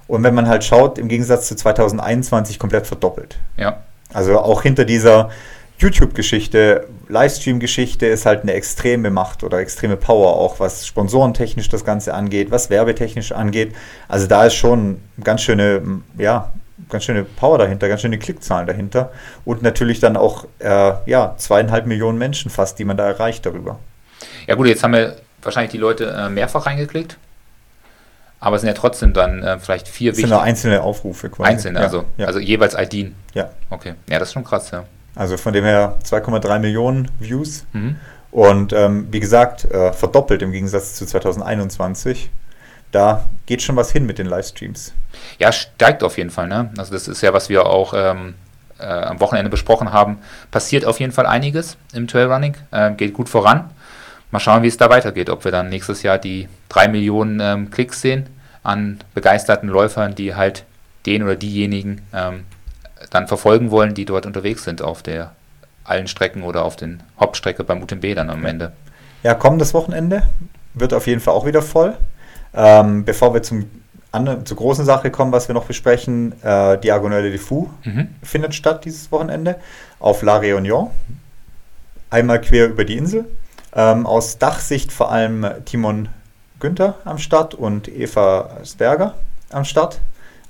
Und 0.08 0.22
wenn 0.24 0.34
man 0.34 0.48
halt 0.48 0.64
schaut, 0.64 0.98
im 0.98 1.08
Gegensatz 1.08 1.48
zu 1.48 1.56
2021 1.56 2.58
komplett 2.58 2.86
verdoppelt. 2.86 3.38
Ja. 3.56 3.78
Also 4.12 4.38
auch 4.38 4.62
hinter 4.62 4.84
dieser 4.84 5.30
YouTube-Geschichte, 5.82 6.86
Livestream-Geschichte 7.08 8.06
ist 8.06 8.24
halt 8.24 8.42
eine 8.42 8.52
extreme 8.52 9.10
Macht 9.10 9.42
oder 9.42 9.58
extreme 9.58 9.96
Power, 9.96 10.36
auch 10.36 10.60
was 10.60 10.86
sponsorentechnisch 10.86 11.68
das 11.68 11.84
Ganze 11.84 12.14
angeht, 12.14 12.50
was 12.50 12.70
werbetechnisch 12.70 13.32
angeht. 13.32 13.74
Also 14.08 14.26
da 14.26 14.46
ist 14.46 14.54
schon 14.54 15.00
ganz 15.22 15.42
schöne, 15.42 15.82
ja, 16.16 16.52
ganz 16.88 17.04
schöne 17.04 17.24
Power 17.24 17.58
dahinter, 17.58 17.88
ganz 17.88 18.00
schöne 18.00 18.18
Klickzahlen 18.18 18.66
dahinter 18.66 19.10
und 19.44 19.62
natürlich 19.62 20.00
dann 20.00 20.16
auch, 20.16 20.46
äh, 20.60 20.92
ja, 21.06 21.34
zweieinhalb 21.36 21.86
Millionen 21.86 22.18
Menschen 22.18 22.50
fast, 22.50 22.78
die 22.78 22.84
man 22.84 22.96
da 22.96 23.06
erreicht 23.06 23.44
darüber. 23.44 23.78
Ja 24.46 24.54
gut, 24.54 24.68
jetzt 24.68 24.82
haben 24.82 24.94
wir 24.94 25.16
wahrscheinlich 25.42 25.72
die 25.72 25.78
Leute 25.78 26.06
äh, 26.06 26.28
mehrfach 26.28 26.66
reingeklickt. 26.66 27.18
Aber 28.40 28.56
es 28.56 28.62
sind 28.62 28.68
ja 28.68 28.74
trotzdem 28.74 29.12
dann 29.12 29.42
äh, 29.42 29.58
vielleicht 29.60 29.86
vier 29.86 30.10
Das 30.10 30.18
sind 30.18 30.30
nur 30.30 30.42
einzelne 30.42 30.82
Aufrufe 30.82 31.30
quasi. 31.30 31.48
Einzelne, 31.48 31.78
ja, 31.78 31.84
also, 31.84 32.04
ja. 32.16 32.26
also 32.26 32.40
jeweils 32.40 32.74
IDen. 32.74 33.14
Ja. 33.34 33.50
Okay. 33.70 33.94
Ja, 34.08 34.18
das 34.18 34.28
ist 34.28 34.32
schon 34.32 34.42
krass, 34.42 34.72
ja. 34.72 34.84
Also 35.14 35.36
von 35.36 35.52
dem 35.52 35.64
her 35.64 35.98
2,3 36.04 36.58
Millionen 36.58 37.10
Views. 37.18 37.66
Mhm. 37.72 37.96
Und 38.30 38.72
ähm, 38.72 39.08
wie 39.10 39.20
gesagt, 39.20 39.64
äh, 39.66 39.92
verdoppelt 39.92 40.42
im 40.42 40.52
Gegensatz 40.52 40.94
zu 40.94 41.04
2021. 41.04 42.30
Da 42.90 43.24
geht 43.46 43.62
schon 43.62 43.76
was 43.76 43.90
hin 43.90 44.06
mit 44.06 44.18
den 44.18 44.26
Livestreams. 44.26 44.92
Ja, 45.38 45.52
steigt 45.52 46.02
auf 46.02 46.16
jeden 46.18 46.30
Fall. 46.30 46.48
Ne? 46.48 46.70
Also 46.78 46.92
das 46.92 47.08
ist 47.08 47.20
ja, 47.22 47.32
was 47.32 47.48
wir 47.48 47.66
auch 47.66 47.94
ähm, 47.94 48.34
äh, 48.78 48.84
am 48.84 49.20
Wochenende 49.20 49.50
besprochen 49.50 49.92
haben. 49.92 50.18
Passiert 50.50 50.84
auf 50.84 51.00
jeden 51.00 51.12
Fall 51.12 51.26
einiges 51.26 51.76
im 51.92 52.08
Trailrunning. 52.08 52.56
Äh, 52.70 52.92
geht 52.92 53.12
gut 53.12 53.28
voran 53.28 53.70
mal 54.32 54.40
schauen, 54.40 54.64
wie 54.64 54.68
es 54.68 54.76
da 54.76 54.90
weitergeht. 54.90 55.30
Ob 55.30 55.44
wir 55.44 55.52
dann 55.52 55.68
nächstes 55.68 56.02
Jahr 56.02 56.18
die 56.18 56.48
drei 56.68 56.88
Millionen 56.88 57.38
ähm, 57.38 57.70
Klicks 57.70 58.00
sehen 58.00 58.26
an 58.64 58.98
begeisterten 59.14 59.68
Läufern, 59.68 60.14
die 60.16 60.34
halt 60.34 60.64
den 61.06 61.22
oder 61.22 61.36
diejenigen 61.36 62.02
ähm, 62.12 62.44
dann 63.10 63.28
verfolgen 63.28 63.70
wollen, 63.70 63.94
die 63.94 64.04
dort 64.04 64.26
unterwegs 64.26 64.64
sind 64.64 64.82
auf 64.82 65.02
der 65.02 65.32
allen 65.84 66.06
Strecken 66.06 66.42
oder 66.42 66.64
auf 66.64 66.76
den 66.76 67.02
Hauptstrecke 67.18 67.64
beim 67.64 67.82
UTMB 67.82 68.14
dann 68.14 68.30
am 68.30 68.44
Ende. 68.44 68.72
Ja, 69.22 69.34
kommendes 69.34 69.74
Wochenende 69.74 70.22
wird 70.74 70.94
auf 70.94 71.06
jeden 71.06 71.20
Fall 71.20 71.34
auch 71.34 71.46
wieder 71.46 71.62
voll. 71.62 71.96
Ähm, 72.54 73.04
bevor 73.04 73.34
wir 73.34 73.42
zum 73.42 73.66
zur 74.44 74.58
großen 74.58 74.84
Sache 74.84 75.10
kommen, 75.10 75.32
was 75.32 75.48
wir 75.48 75.54
noch 75.54 75.64
besprechen, 75.64 76.34
äh, 76.42 76.76
Diagonale 76.78 77.30
de 77.30 77.38
Fou 77.38 77.70
mhm. 77.82 78.08
findet 78.22 78.54
statt 78.54 78.84
dieses 78.84 79.10
Wochenende 79.10 79.56
auf 80.00 80.22
La 80.22 80.38
Réunion. 80.38 80.90
Einmal 82.10 82.40
quer 82.42 82.66
über 82.66 82.84
die 82.84 82.98
Insel. 82.98 83.24
Ähm, 83.74 84.06
aus 84.06 84.36
Dachsicht 84.36 84.92
vor 84.92 85.10
allem 85.10 85.46
Timon 85.64 86.10
Günther 86.60 86.96
am 87.06 87.16
Start 87.16 87.54
und 87.54 87.88
Eva 87.88 88.50
Sperger 88.64 89.14
am 89.50 89.64
Start. 89.64 90.00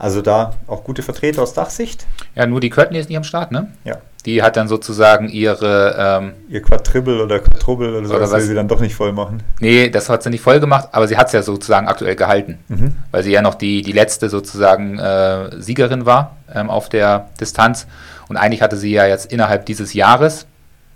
Also 0.03 0.21
da 0.21 0.55
auch 0.67 0.83
gute 0.83 1.01
Vertreter 1.01 1.43
aus 1.43 1.55
Dachsicht. 1.55 2.09
Ja, 2.35 2.45
nur 2.45 2.59
die 2.59 2.71
Curtin 2.71 2.97
ist 2.97 3.09
nicht 3.09 3.17
am 3.17 3.23
Start, 3.23 3.53
ne? 3.53 3.69
Ja. 3.85 3.99
Die 4.27 4.43
hat 4.43 4.57
dann 4.57 4.67
sozusagen 4.67 5.29
ihre. 5.29 5.95
Ähm, 5.97 6.33
Ihr 6.49 6.61
Quadribbel 6.61 7.21
oder 7.21 7.39
Quadrubbel 7.39 7.95
oder 7.95 8.09
so, 8.09 8.17
oder 8.17 8.29
will 8.33 8.41
sie 8.41 8.55
dann 8.57 8.67
doch 8.67 8.81
nicht 8.81 8.97
voll 8.97 9.13
machen. 9.13 9.45
Nee, 9.61 9.91
das 9.91 10.09
hat 10.09 10.25
sie 10.25 10.31
nicht 10.31 10.41
voll 10.41 10.59
gemacht, 10.59 10.89
aber 10.91 11.07
sie 11.07 11.17
hat 11.17 11.29
es 11.29 11.35
ja 11.35 11.43
sozusagen 11.45 11.87
aktuell 11.87 12.17
gehalten. 12.17 12.59
Mhm. 12.67 12.97
Weil 13.13 13.23
sie 13.23 13.31
ja 13.31 13.43
noch 13.43 13.55
die, 13.55 13.83
die 13.83 13.93
letzte 13.93 14.29
sozusagen 14.29 14.99
äh, 14.99 15.63
Siegerin 15.63 16.05
war 16.05 16.37
ähm, 16.53 16.69
auf 16.69 16.89
der 16.89 17.29
Distanz. 17.41 17.87
Und 18.29 18.37
eigentlich 18.37 18.61
hatte 18.61 18.77
sie 18.77 18.91
ja 18.91 19.07
jetzt 19.07 19.33
innerhalb 19.33 19.67
dieses 19.67 19.95
Jahres 19.95 20.47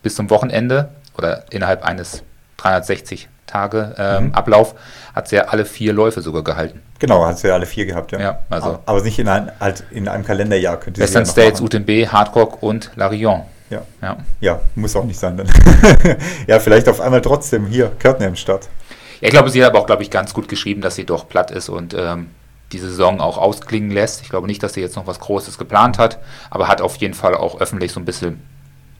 bis 0.02 0.16
zum 0.16 0.30
Wochenende 0.30 0.88
oder 1.16 1.44
innerhalb 1.52 1.84
eines 1.84 2.24
360 2.56 3.28
Tage 3.46 3.94
ähm, 3.98 4.26
mhm. 4.26 4.34
Ablauf 4.34 4.74
hat 5.14 5.28
sie 5.28 5.36
ja 5.36 5.44
alle 5.44 5.64
vier 5.64 5.92
Läufe 5.92 6.20
sogar 6.20 6.42
gehalten. 6.42 6.82
Genau, 6.98 7.24
hat 7.26 7.38
sie 7.38 7.48
ja 7.48 7.54
alle 7.54 7.66
vier 7.66 7.86
gehabt, 7.86 8.12
ja. 8.12 8.20
ja 8.20 8.38
also 8.50 8.78
aber 8.86 9.02
nicht 9.02 9.18
in, 9.18 9.28
ein, 9.28 9.50
halt 9.60 9.84
in 9.90 10.08
einem 10.08 10.24
Kalenderjahr 10.24 10.78
könnte 10.78 11.00
Western 11.00 11.24
sie 11.24 11.40
ja 11.40 11.48
States, 11.48 11.60
UTMB, 11.60 12.12
Hardrock 12.12 12.62
und 12.62 12.90
Larion. 12.96 13.42
Ja. 13.70 13.82
ja. 14.00 14.16
Ja, 14.40 14.60
muss 14.74 14.94
auch 14.94 15.04
nicht 15.04 15.18
sein 15.18 15.36
dann. 15.36 15.48
ja, 16.46 16.60
vielleicht 16.60 16.88
auf 16.88 17.00
einmal 17.00 17.20
trotzdem 17.20 17.66
hier, 17.66 17.90
Körtner 17.98 18.26
im 18.26 18.36
Start. 18.36 18.68
Ja, 19.20 19.28
ich 19.28 19.30
glaube, 19.30 19.50
sie 19.50 19.62
hat 19.62 19.70
aber 19.70 19.80
auch, 19.80 19.86
glaube 19.86 20.02
ich, 20.02 20.10
ganz 20.10 20.34
gut 20.34 20.48
geschrieben, 20.48 20.80
dass 20.80 20.94
sie 20.94 21.04
doch 21.04 21.28
platt 21.28 21.50
ist 21.50 21.68
und 21.68 21.94
ähm, 21.94 22.28
die 22.72 22.78
Saison 22.78 23.20
auch 23.20 23.38
ausklingen 23.38 23.90
lässt. 23.90 24.22
Ich 24.22 24.28
glaube 24.28 24.46
nicht, 24.46 24.62
dass 24.62 24.74
sie 24.74 24.80
jetzt 24.80 24.96
noch 24.96 25.06
was 25.06 25.20
Großes 25.20 25.58
geplant 25.58 25.98
hat, 25.98 26.18
aber 26.50 26.68
hat 26.68 26.80
auf 26.80 26.96
jeden 26.96 27.14
Fall 27.14 27.34
auch 27.34 27.60
öffentlich 27.60 27.92
so 27.92 28.00
ein 28.00 28.04
bisschen 28.04 28.42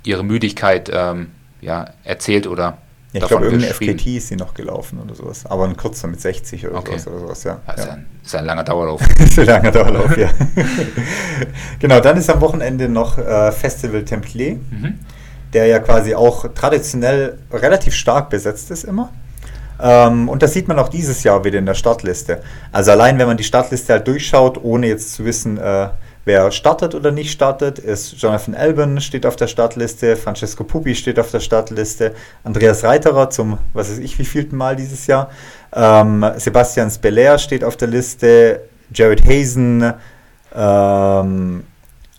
ihre 0.05 0.25
Müdigkeit 0.25 0.91
ähm, 0.93 1.33
ja, 1.61 1.87
erzählt 2.05 2.47
oder 2.47 2.79
ja, 3.17 3.23
ich 3.23 3.29
glaube, 3.29 3.47
irgendein 3.47 3.71
FKT 3.71 4.07
ist 4.17 4.29
sie 4.29 4.37
noch 4.37 4.55
gelaufen 4.55 5.01
oder 5.01 5.15
sowas. 5.15 5.47
Aber 5.47 5.65
ein 5.65 5.77
kurzer 5.77 6.09
mit 6.09 6.21
60 6.21 6.67
oder, 6.67 6.79
okay. 6.79 6.99
sowas, 6.99 7.07
oder 7.07 7.19
sowas. 7.21 7.45
Ja. 7.45 7.61
Also 7.67 7.87
ja. 7.87 7.93
Ein, 7.95 8.07
ist 8.25 8.35
ein 8.35 8.45
langer 8.45 8.65
Dauerlauf. 8.65 9.01
ist 9.19 9.39
ein 9.39 9.47
langer 9.47 9.71
Dauerlauf, 9.71 10.17
ja. 10.17 10.29
genau, 11.79 12.01
dann 12.01 12.17
ist 12.17 12.29
am 12.31 12.41
Wochenende 12.41 12.89
noch 12.89 13.19
äh, 13.19 13.53
Festival 13.53 14.05
Templier, 14.05 14.57
mhm. 14.71 14.99
der 15.53 15.67
ja 15.67 15.79
quasi 15.79 16.15
auch 16.15 16.47
traditionell 16.55 17.39
relativ 17.53 17.95
stark 17.95 18.31
besetzt 18.31 18.71
ist 18.71 18.85
immer. 18.85 19.11
Ähm, 19.81 20.29
und 20.29 20.43
das 20.43 20.53
sieht 20.53 20.69
man 20.69 20.79
auch 20.79 20.89
dieses 20.89 21.23
Jahr 21.23 21.45
wieder 21.45 21.59
in 21.59 21.67
der 21.67 21.75
Startliste. 21.75 22.43
Also 22.73 22.93
allein, 22.93 23.19
wenn 23.19 23.27
man 23.27 23.37
die 23.37 23.45
Startliste 23.45 23.95
halt 23.95 24.09
durchschaut, 24.09 24.63
ohne 24.63 24.89
jetzt 24.89 25.15
zu 25.15 25.25
wissen, 25.25 25.59
äh, 25.59 25.89
Wer 26.27 26.51
startet 26.51 26.97
oder 26.97 27.13
nicht 27.13 27.31
startet, 27.31 27.79
ist 27.79 28.21
Jonathan 28.21 28.57
Albon 28.57 29.01
steht 29.01 29.25
auf 29.25 29.37
der 29.37 29.47
Startliste, 29.47 30.17
Francesco 30.17 30.65
Puppi 30.65 30.97
steht 30.97 31.21
auf 31.21 31.31
der 31.31 31.39
Startliste, 31.39 32.17
Andreas 32.43 32.83
Reiterer 32.83 33.31
zum, 33.31 33.59
was 33.73 33.93
weiß 33.93 33.99
ich, 33.99 34.19
wievielten 34.19 34.59
Mal 34.59 34.75
dieses 34.75 35.07
Jahr, 35.07 35.31
ähm, 35.73 36.29
Sebastian 36.37 36.91
Speller 36.91 37.39
steht 37.39 37.63
auf 37.63 37.77
der 37.77 37.87
Liste, 37.87 38.63
Jared 38.93 39.25
Hazen, 39.25 39.95
ähm, 40.53 41.63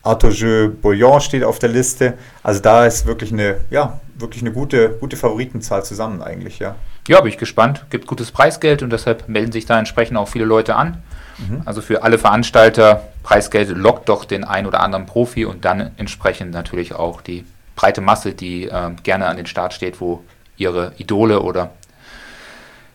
Arthur 0.04 0.70
Bouillon 0.82 1.20
steht 1.20 1.44
auf 1.44 1.60
der 1.60 1.68
Liste. 1.68 2.14
Also 2.44 2.62
da 2.62 2.86
ist 2.86 3.06
wirklich 3.08 3.34
eine, 3.34 3.58
ja, 3.70 4.00
wirklich 4.18 4.42
eine 4.42 4.54
gute, 4.54 4.92
gute 5.02 5.18
Favoritenzahl 5.18 5.84
zusammen 5.84 6.22
eigentlich, 6.22 6.60
ja. 6.60 6.76
Ja, 7.10 7.20
bin 7.20 7.30
ich 7.30 7.38
gespannt. 7.38 7.86
Gibt 7.90 8.08
gutes 8.08 8.32
Preisgeld 8.32 8.84
und 8.84 8.90
deshalb 8.92 9.28
melden 9.28 9.52
sich 9.52 9.66
da 9.66 9.78
entsprechend 9.78 10.16
auch 10.16 10.30
viele 10.30 10.46
Leute 10.46 10.78
an. 10.78 11.04
Mhm. 11.38 11.62
Also 11.66 11.82
für 11.82 12.04
alle 12.04 12.18
Veranstalter, 12.18 13.04
Preisgeld 13.24 13.70
lockt 13.70 14.10
doch 14.10 14.26
den 14.26 14.44
ein 14.44 14.66
oder 14.66 14.82
anderen 14.82 15.06
Profi 15.06 15.46
und 15.46 15.66
dann 15.66 15.92
entsprechend 15.98 16.52
natürlich 16.52 16.94
auch 16.94 17.22
die 17.22 17.46
breite 17.76 18.02
Masse, 18.02 18.34
die 18.34 18.66
äh, 18.66 18.92
gerne 19.04 19.28
an 19.28 19.38
den 19.38 19.46
Start 19.46 19.74
steht, 19.74 20.02
wo 20.02 20.24
ihre 20.58 20.94
Idole 20.98 21.42
oder 21.42 21.72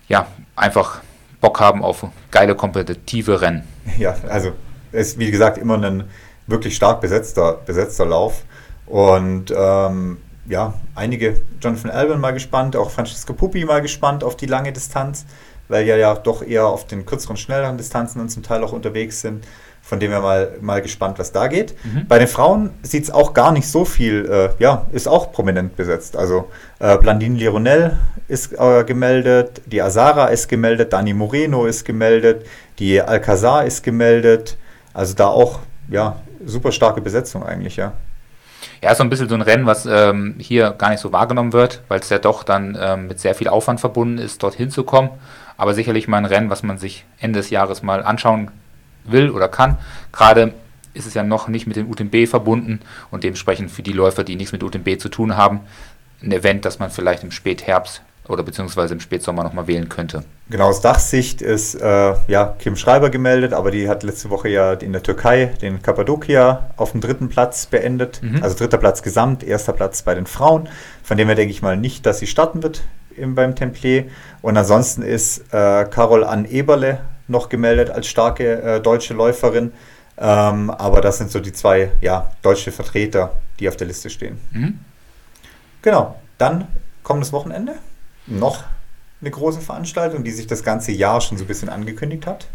ja, 0.08 0.26
einfach 0.56 1.00
Bock 1.40 1.60
haben 1.60 1.82
auf 1.82 2.06
geile 2.30 2.54
kompetitive 2.54 3.40
Rennen. 3.40 3.62
Ja, 3.98 4.14
also 4.28 4.52
es 4.92 5.08
ist 5.08 5.18
wie 5.18 5.30
gesagt 5.30 5.58
immer 5.58 5.78
ein 5.78 6.04
wirklich 6.46 6.76
stark 6.76 7.00
besetzter, 7.00 7.60
besetzter 7.64 8.06
Lauf. 8.06 8.42
Und 8.86 9.52
ähm, 9.56 10.18
ja, 10.46 10.74
einige, 10.94 11.40
Jonathan 11.60 11.90
Alban 11.90 12.20
mal 12.20 12.32
gespannt, 12.32 12.76
auch 12.76 12.90
Francesco 12.90 13.32
Puppi 13.32 13.64
mal 13.64 13.80
gespannt 13.80 14.24
auf 14.24 14.36
die 14.36 14.46
lange 14.46 14.72
Distanz 14.72 15.24
weil 15.72 15.86
ja 15.86 15.96
ja 15.96 16.14
doch 16.14 16.46
eher 16.46 16.66
auf 16.66 16.86
den 16.86 17.06
kürzeren, 17.06 17.36
schnelleren 17.36 17.78
Distanzen 17.78 18.20
und 18.20 18.28
zum 18.28 18.42
Teil 18.42 18.62
auch 18.62 18.72
unterwegs 18.72 19.22
sind. 19.22 19.44
Von 19.84 19.98
dem 19.98 20.12
wir 20.12 20.20
mal, 20.20 20.52
mal 20.60 20.80
gespannt, 20.80 21.18
was 21.18 21.32
da 21.32 21.48
geht. 21.48 21.74
Mhm. 21.82 22.06
Bei 22.06 22.20
den 22.20 22.28
Frauen 22.28 22.70
sieht 22.82 23.02
es 23.02 23.10
auch 23.10 23.34
gar 23.34 23.50
nicht 23.50 23.66
so 23.66 23.84
viel, 23.84 24.30
äh, 24.30 24.50
ja, 24.62 24.86
ist 24.92 25.08
auch 25.08 25.32
prominent 25.32 25.74
besetzt. 25.74 26.16
Also 26.16 26.50
äh, 26.78 26.96
Blandine 26.98 27.36
Lironel 27.36 27.98
ist 28.28 28.52
äh, 28.52 28.84
gemeldet, 28.84 29.60
die 29.66 29.82
Azara 29.82 30.26
ist 30.26 30.48
gemeldet, 30.48 30.92
Dani 30.92 31.12
Moreno 31.12 31.66
ist 31.66 31.84
gemeldet, 31.84 32.46
die 32.78 33.02
Alcazar 33.02 33.64
ist 33.64 33.82
gemeldet. 33.82 34.56
Also 34.94 35.14
da 35.14 35.26
auch, 35.26 35.58
ja, 35.88 36.14
super 36.46 36.70
starke 36.70 37.00
Besetzung 37.00 37.42
eigentlich, 37.42 37.74
ja. 37.74 37.92
Ja, 38.80 38.94
so 38.94 39.02
ein 39.02 39.10
bisschen 39.10 39.28
so 39.28 39.34
ein 39.34 39.42
Rennen, 39.42 39.66
was 39.66 39.84
ähm, 39.84 40.36
hier 40.38 40.70
gar 40.70 40.90
nicht 40.90 41.00
so 41.00 41.12
wahrgenommen 41.12 41.52
wird, 41.52 41.82
weil 41.88 41.98
es 41.98 42.08
ja 42.08 42.18
doch 42.18 42.44
dann 42.44 42.78
ähm, 42.80 43.08
mit 43.08 43.18
sehr 43.18 43.34
viel 43.34 43.48
Aufwand 43.48 43.80
verbunden 43.80 44.18
ist, 44.18 44.44
dorthin 44.44 44.70
zu 44.70 44.84
kommen 44.84 45.10
aber 45.56 45.74
sicherlich 45.74 46.08
mal 46.08 46.18
ein 46.18 46.24
Rennen, 46.24 46.50
was 46.50 46.62
man 46.62 46.78
sich 46.78 47.04
Ende 47.18 47.40
des 47.40 47.50
Jahres 47.50 47.82
mal 47.82 48.02
anschauen 48.02 48.50
will 49.04 49.30
oder 49.30 49.48
kann. 49.48 49.78
Gerade 50.12 50.54
ist 50.94 51.06
es 51.06 51.14
ja 51.14 51.22
noch 51.22 51.48
nicht 51.48 51.66
mit 51.66 51.76
dem 51.76 51.90
UTMB 51.90 52.28
verbunden 52.28 52.80
und 53.10 53.24
dementsprechend 53.24 53.70
für 53.70 53.82
die 53.82 53.92
Läufer, 53.92 54.24
die 54.24 54.36
nichts 54.36 54.52
mit 54.52 54.62
UTMB 54.62 55.00
zu 55.00 55.08
tun 55.08 55.36
haben, 55.36 55.60
ein 56.22 56.32
Event, 56.32 56.64
das 56.64 56.78
man 56.78 56.90
vielleicht 56.90 57.24
im 57.24 57.30
Spätherbst 57.30 58.02
oder 58.28 58.42
beziehungsweise 58.44 58.94
im 58.94 59.00
Spätsommer 59.00 59.42
nochmal 59.42 59.66
wählen 59.66 59.88
könnte. 59.88 60.24
Genau, 60.48 60.68
aus 60.68 60.80
Dachsicht 60.80 61.42
ist 61.42 61.74
äh, 61.74 62.14
ja 62.28 62.54
Kim 62.58 62.76
Schreiber 62.76 63.10
gemeldet, 63.10 63.52
aber 63.52 63.70
die 63.70 63.88
hat 63.88 64.04
letzte 64.04 64.30
Woche 64.30 64.48
ja 64.48 64.74
in 64.74 64.92
der 64.92 65.02
Türkei 65.02 65.46
den 65.60 65.82
Kappadokia 65.82 66.70
auf 66.76 66.92
dem 66.92 67.00
dritten 67.00 67.28
Platz 67.28 67.66
beendet. 67.66 68.22
Mhm. 68.22 68.42
Also 68.42 68.56
dritter 68.56 68.78
Platz 68.78 69.02
gesamt, 69.02 69.42
erster 69.42 69.72
Platz 69.72 70.02
bei 70.02 70.14
den 70.14 70.26
Frauen. 70.26 70.68
Von 71.02 71.16
dem 71.16 71.26
her 71.26 71.34
denke 71.34 71.52
ich 71.52 71.62
mal 71.62 71.76
nicht, 71.76 72.06
dass 72.06 72.20
sie 72.20 72.28
starten 72.28 72.62
wird 72.62 72.82
im, 73.16 73.34
beim 73.34 73.54
Templier. 73.54 74.06
Und 74.40 74.56
ansonsten 74.56 75.02
ist 75.02 75.52
äh, 75.52 75.84
Carol 75.84 76.24
Ann 76.24 76.44
Eberle 76.44 77.00
noch 77.28 77.48
gemeldet 77.48 77.90
als 77.90 78.06
starke 78.06 78.62
äh, 78.62 78.80
deutsche 78.80 79.14
Läuferin. 79.14 79.72
Ähm, 80.18 80.70
aber 80.70 81.00
das 81.00 81.18
sind 81.18 81.30
so 81.30 81.40
die 81.40 81.52
zwei 81.52 81.92
ja, 82.00 82.30
deutsche 82.42 82.72
Vertreter, 82.72 83.34
die 83.58 83.68
auf 83.68 83.76
der 83.76 83.86
Liste 83.86 84.10
stehen. 84.10 84.38
Mhm. 84.52 84.78
Genau, 85.80 86.20
dann 86.38 86.68
kommendes 87.02 87.32
Wochenende 87.32 87.74
noch 88.26 88.62
eine 89.20 89.30
große 89.30 89.60
Veranstaltung, 89.60 90.24
die 90.24 90.30
sich 90.30 90.46
das 90.46 90.62
ganze 90.62 90.92
Jahr 90.92 91.20
schon 91.20 91.38
so 91.38 91.44
ein 91.44 91.48
bisschen 91.48 91.68
angekündigt 91.68 92.26
hat. 92.26 92.46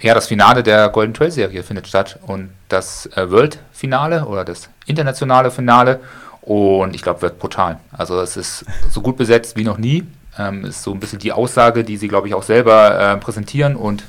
Ja, 0.00 0.14
das 0.14 0.26
Finale 0.26 0.62
der 0.62 0.88
Golden 0.88 1.14
Trail 1.14 1.30
Serie 1.30 1.62
findet 1.62 1.86
statt 1.86 2.18
und 2.26 2.50
das 2.68 3.06
äh, 3.14 3.30
World 3.30 3.60
Finale 3.72 4.26
oder 4.26 4.44
das 4.44 4.68
internationale 4.86 5.50
Finale 5.50 6.00
und 6.42 6.94
ich 6.94 7.02
glaube, 7.02 7.22
wird 7.22 7.38
brutal. 7.38 7.78
Also 7.96 8.20
es 8.20 8.36
ist 8.36 8.64
so 8.90 9.00
gut 9.00 9.16
besetzt 9.16 9.56
wie 9.56 9.64
noch 9.64 9.78
nie. 9.78 10.06
Ähm, 10.38 10.64
ist 10.64 10.82
so 10.82 10.92
ein 10.92 11.00
bisschen 11.00 11.18
die 11.18 11.32
Aussage, 11.32 11.84
die 11.84 11.96
sie, 11.96 12.08
glaube 12.08 12.26
ich, 12.26 12.34
auch 12.34 12.42
selber 12.42 12.98
äh, 12.98 13.16
präsentieren 13.16 13.76
und 13.76 14.04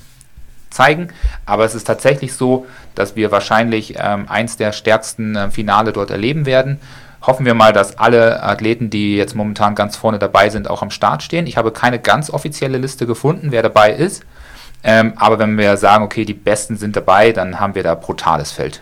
zeigen. 0.72 1.10
Aber 1.46 1.64
es 1.66 1.76
ist 1.76 1.86
tatsächlich 1.86 2.34
so, 2.34 2.66
dass 2.96 3.16
wir 3.16 3.32
wahrscheinlich 3.32 3.96
ähm, 3.98 4.26
eins 4.28 4.58
der 4.58 4.72
stärksten 4.72 5.36
äh, 5.36 5.52
Finale 5.52 5.94
dort 5.94 6.10
erleben 6.10 6.46
werden. 6.46 6.80
hoffen 7.22 7.46
wir 7.46 7.54
mal, 7.54 7.72
dass 7.72 8.00
alle 8.00 8.44
Athleten, 8.44 8.90
die 8.90 9.16
jetzt 9.16 9.36
momentan 9.36 9.76
ganz 9.76 9.96
vorne 9.96 10.20
dabei 10.20 10.50
sind, 10.50 10.70
auch 10.70 10.82
am 10.82 10.90
Start 10.92 11.24
stehen. 11.24 11.48
Ich 11.48 11.56
habe 11.56 11.72
keine 11.72 12.00
ganz 12.00 12.30
offizielle 12.30 12.78
Liste 12.78 13.06
gefunden, 13.06 13.52
wer 13.52 13.62
dabei 13.62 13.94
ist. 13.94 14.26
Ähm, 14.84 15.14
aber 15.16 15.40
wenn 15.40 15.58
wir 15.58 15.78
sagen, 15.78 16.04
okay, 16.04 16.26
die 16.26 16.34
Besten 16.34 16.78
sind 16.78 16.96
dabei, 16.96 17.32
dann 17.32 17.60
haben 17.60 17.76
wir 17.76 17.84
da 17.84 17.96
brutales 17.96 18.52
Feld. 18.52 18.82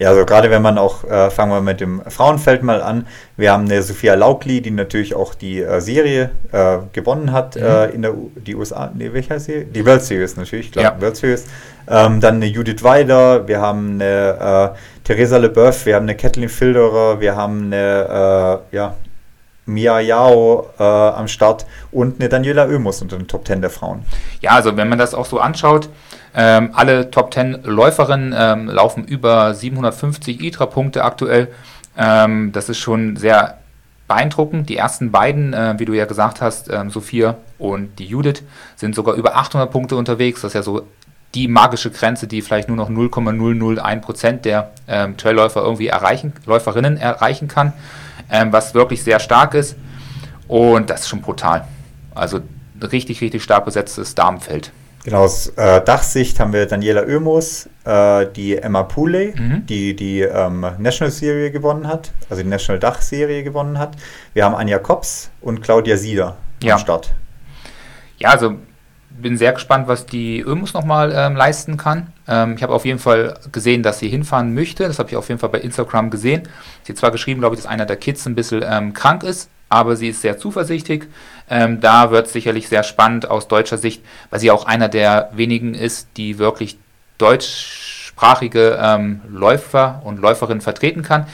Ja, 0.00 0.08
also 0.08 0.24
gerade 0.24 0.50
wenn 0.50 0.62
man 0.62 0.78
auch, 0.78 1.04
äh, 1.04 1.28
fangen 1.28 1.52
wir 1.52 1.60
mit 1.60 1.82
dem 1.82 2.00
Frauenfeld 2.08 2.62
mal 2.62 2.82
an. 2.82 3.06
Wir 3.36 3.52
haben 3.52 3.66
eine 3.66 3.82
Sophia 3.82 4.14
Laukli, 4.14 4.62
die 4.62 4.70
natürlich 4.70 5.14
auch 5.14 5.34
die 5.34 5.60
äh, 5.60 5.78
Serie 5.80 6.30
äh, 6.52 6.78
gewonnen 6.94 7.32
hat 7.32 7.54
mhm. 7.54 7.62
Äh, 7.62 7.86
in 7.90 8.02
der 8.02 8.14
U 8.14 8.30
die 8.34 8.56
USA, 8.56 8.90
nee, 8.94 9.12
welcher 9.12 9.38
Serie? 9.38 9.66
Die 9.66 9.84
World 9.84 10.02
Series 10.02 10.38
natürlich, 10.38 10.72
klar, 10.72 10.84
ja. 10.84 11.00
World 11.02 11.16
Series. 11.16 11.44
Ähm, 11.86 12.18
dann 12.18 12.36
eine 12.36 12.46
Judith 12.46 12.82
Weider, 12.82 13.46
wir 13.46 13.60
haben 13.60 14.00
eine 14.00 14.72
äh, 14.74 15.04
Theresa 15.04 15.36
Leboeuf, 15.36 15.84
wir 15.84 15.96
haben 15.96 16.04
eine 16.04 16.16
Kathleen 16.16 16.48
Filderer, 16.48 17.20
wir 17.20 17.36
haben 17.36 17.66
eine, 17.66 18.62
äh, 18.72 18.76
ja, 18.76 18.94
Mia 19.66 20.00
Yao 20.00 20.70
äh, 20.78 20.82
am 20.82 21.28
Start 21.28 21.66
und 21.92 22.20
eine 22.20 22.30
Daniela 22.30 22.64
Oemus 22.66 23.02
unter 23.02 23.18
den 23.18 23.28
Top 23.28 23.46
10 23.46 23.60
der 23.60 23.70
Frauen. 23.70 24.06
Ja, 24.40 24.52
also 24.52 24.78
wenn 24.78 24.88
man 24.88 24.98
das 24.98 25.14
auch 25.14 25.26
so 25.26 25.38
anschaut, 25.40 25.90
ähm, 26.34 26.70
alle 26.74 27.10
Top 27.10 27.32
10 27.34 27.64
Läuferinnen 27.64 28.34
ähm, 28.36 28.68
laufen 28.68 29.04
über 29.04 29.54
750 29.54 30.42
ITRA-Punkte 30.42 31.04
aktuell. 31.04 31.48
Ähm, 31.96 32.52
das 32.52 32.68
ist 32.68 32.78
schon 32.78 33.16
sehr 33.16 33.58
beeindruckend. 34.08 34.68
Die 34.68 34.76
ersten 34.76 35.10
beiden, 35.10 35.52
äh, 35.52 35.74
wie 35.78 35.84
du 35.84 35.92
ja 35.92 36.04
gesagt 36.04 36.40
hast, 36.40 36.70
ähm, 36.70 36.90
Sophia 36.90 37.36
und 37.58 37.98
die 37.98 38.06
Judith, 38.06 38.42
sind 38.76 38.94
sogar 38.94 39.14
über 39.14 39.36
800 39.36 39.70
Punkte 39.70 39.96
unterwegs. 39.96 40.42
Das 40.42 40.50
ist 40.50 40.54
ja 40.54 40.62
so 40.62 40.86
die 41.34 41.46
magische 41.46 41.90
Grenze, 41.90 42.26
die 42.26 42.42
vielleicht 42.42 42.68
nur 42.68 42.76
noch 42.76 42.90
0,001% 42.90 44.42
der 44.42 44.70
ähm, 44.88 45.16
Trailläufer 45.16 45.62
irgendwie 45.62 45.86
erreichen, 45.86 46.32
Läuferinnen 46.46 46.96
erreichen 46.96 47.46
kann 47.46 47.72
ähm, 48.30 48.52
was 48.52 48.74
wirklich 48.74 49.02
sehr 49.02 49.20
stark 49.20 49.54
ist. 49.54 49.76
Und 50.48 50.90
das 50.90 51.02
ist 51.02 51.08
schon 51.08 51.20
brutal. 51.20 51.66
Also 52.14 52.40
richtig, 52.80 53.20
richtig 53.20 53.42
stark 53.42 53.64
besetztes 53.64 54.14
Darmfeld. 54.14 54.72
Genau, 55.02 55.22
aus 55.24 55.48
äh, 55.56 55.82
Dachsicht 55.82 56.38
haben 56.40 56.52
wir 56.52 56.66
Daniela 56.66 57.02
Oemus, 57.02 57.68
äh, 57.84 58.26
die 58.36 58.58
Emma 58.58 58.82
Pooley, 58.82 59.32
mhm. 59.34 59.64
die 59.64 59.96
die 59.96 60.20
ähm, 60.20 60.66
National 60.78 61.10
Serie 61.10 61.50
gewonnen 61.50 61.88
hat, 61.88 62.12
also 62.28 62.42
die 62.42 62.48
National 62.48 62.78
Dach 62.78 63.00
Serie 63.00 63.42
gewonnen 63.42 63.78
hat. 63.78 63.96
Wir 64.34 64.44
haben 64.44 64.54
Anja 64.54 64.78
Kops 64.78 65.30
und 65.40 65.62
Claudia 65.62 65.96
Sieder 65.96 66.36
ja. 66.62 66.74
am 66.74 66.80
Start. 66.80 67.14
Ja, 68.18 68.30
also 68.30 68.56
bin 69.10 69.36
sehr 69.36 69.52
gespannt, 69.52 69.88
was 69.88 70.06
die 70.06 70.40
Ömus 70.40 70.72
nochmal 70.72 71.12
ähm, 71.14 71.36
leisten 71.36 71.76
kann. 71.76 72.12
Ähm, 72.26 72.54
ich 72.56 72.62
habe 72.62 72.72
auf 72.72 72.84
jeden 72.84 72.98
Fall 72.98 73.38
gesehen, 73.52 73.82
dass 73.82 73.98
sie 73.98 74.08
hinfahren 74.08 74.54
möchte. 74.54 74.86
Das 74.86 74.98
habe 74.98 75.10
ich 75.10 75.16
auf 75.16 75.28
jeden 75.28 75.40
Fall 75.40 75.50
bei 75.50 75.60
Instagram 75.60 76.10
gesehen. 76.10 76.42
Sie 76.84 76.92
hat 76.92 76.98
zwar 76.98 77.10
geschrieben, 77.10 77.40
glaube 77.40 77.56
ich, 77.56 77.62
dass 77.62 77.70
einer 77.70 77.86
der 77.86 77.96
Kids 77.96 78.26
ein 78.26 78.34
bisschen 78.34 78.64
ähm, 78.66 78.94
krank 78.94 79.22
ist, 79.22 79.50
aber 79.68 79.96
sie 79.96 80.08
ist 80.08 80.22
sehr 80.22 80.38
zuversichtlich. 80.38 81.04
Ähm, 81.48 81.80
da 81.80 82.10
wird 82.10 82.26
es 82.26 82.32
sicherlich 82.32 82.68
sehr 82.68 82.82
spannend 82.82 83.28
aus 83.30 83.48
deutscher 83.48 83.78
Sicht, 83.78 84.04
weil 84.30 84.40
sie 84.40 84.50
auch 84.50 84.64
einer 84.64 84.88
der 84.88 85.30
wenigen 85.32 85.74
ist, 85.74 86.08
die 86.16 86.38
wirklich 86.38 86.78
deutschsprachige 87.18 88.78
ähm, 88.80 89.20
Läufer 89.28 90.00
und 90.04 90.20
Läuferinnen 90.20 90.60
vertreten 90.60 91.02
kann. 91.02 91.26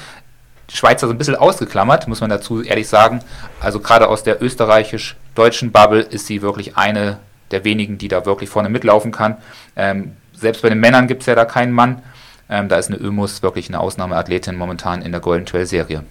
Die 0.71 0.77
Schweizer 0.77 1.07
so 1.07 1.12
ein 1.12 1.19
bisschen 1.19 1.37
ausgeklammert, 1.37 2.09
muss 2.09 2.21
man 2.21 2.31
dazu 2.31 2.62
ehrlich 2.62 2.89
sagen. 2.89 3.21
Also 3.61 3.79
gerade 3.79 4.09
aus 4.09 4.25
der 4.25 4.43
österreichisch-deutschen 4.43 5.71
Bubble 5.71 6.01
ist 6.01 6.27
sie 6.27 6.43
wirklich 6.43 6.77
eine 6.77 7.19
der 7.51 7.65
wenigen, 7.65 7.99
die 7.99 8.09
da 8.09 8.27
wirklich 8.27 8.51
vorne 8.51 8.69
mitlaufen 8.69 9.13
kann. 9.13 9.37
Ähm, 9.77 10.13
selbst 10.33 10.63
bei 10.63 10.69
den 10.69 10.81
Männern 10.81 11.07
gibt 11.07 11.23
es 11.23 11.27
ja 11.27 11.35
da 11.35 11.45
keinen 11.45 11.73
Mann. 11.73 12.03
Ähm, 12.49 12.69
da 12.69 12.77
ist 12.77 12.89
eine 12.89 12.99
Ömus 12.99 13.43
wirklich 13.43 13.69
eine 13.69 13.81
Ausnahmeathletin 13.81 14.57
momentan 14.57 15.03
in 15.03 15.13
der 15.13 15.21
Golden 15.21 15.47
Trail 15.47 15.67
Serie. 15.67 16.05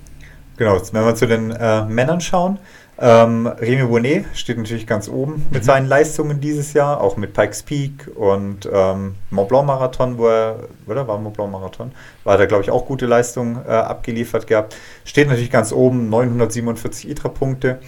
Genau, 0.58 0.80
wenn 0.92 1.06
wir 1.06 1.16
zu 1.16 1.28
den 1.28 1.52
äh, 1.52 1.86
Männern 1.86 2.22
schauen. 2.22 2.60
Ähm, 2.98 3.46
Remy 3.46 3.88
Bonnet 3.88 4.26
steht 4.34 4.58
natürlich 4.58 4.88
ganz 4.88 5.10
oben 5.10 5.46
mit 5.52 5.64
mhm. 5.64 5.66
seinen 5.66 5.88
Leistungen 5.88 6.40
dieses 6.40 6.72
Jahr, 6.72 7.02
auch 7.02 7.18
mit 7.18 7.34
Pikes 7.34 7.64
Peak 7.64 8.10
und 8.16 8.70
ähm, 8.72 9.16
Mont 9.32 9.50
Blanc 9.50 9.68
Marathon, 9.68 10.18
wo 10.18 10.28
er, 10.28 10.60
oder 10.88 11.06
war 11.06 11.18
Mont 11.18 11.36
Blanc 11.36 11.52
Marathon, 11.52 11.92
war 12.24 12.38
da 12.38 12.46
glaube 12.46 12.64
ich 12.64 12.72
auch 12.72 12.86
gute 12.86 13.06
Leistungen 13.06 13.58
äh, 13.68 13.72
abgeliefert 13.72 14.48
gehabt. 14.48 14.78
Steht 15.04 15.28
natürlich 15.28 15.52
ganz 15.52 15.74
oben, 15.74 16.10
947 16.10 17.10
ITRA-Punkte. 17.10 17.80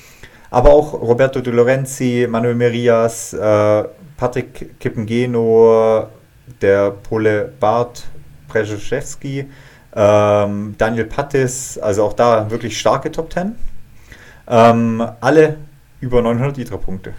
Aber 0.50 0.72
auch 0.72 0.94
Roberto 0.94 1.42
De 1.42 1.54
Lorenzi, 1.54 2.28
Manuel 2.30 2.56
Merias, 2.56 3.34
äh, 3.34 3.84
Patrick 4.16 4.80
Kippengeno, 4.80 6.08
der 6.62 6.92
Pole 6.92 7.52
Bart 7.60 8.06
Brzezinski, 8.48 9.46
ähm, 9.96 10.76
Daniel 10.78 11.06
Pattis, 11.06 11.78
also 11.78 12.06
auch 12.06 12.14
da 12.14 12.50
wirklich 12.50 12.80
starke 12.80 13.12
Top 13.12 13.30
Ten. 13.30 13.56
Ähm, 14.48 15.06
alle 15.20 15.58
über 16.00 16.22
900 16.22 16.58
ITRA-Punkte. 16.58 17.14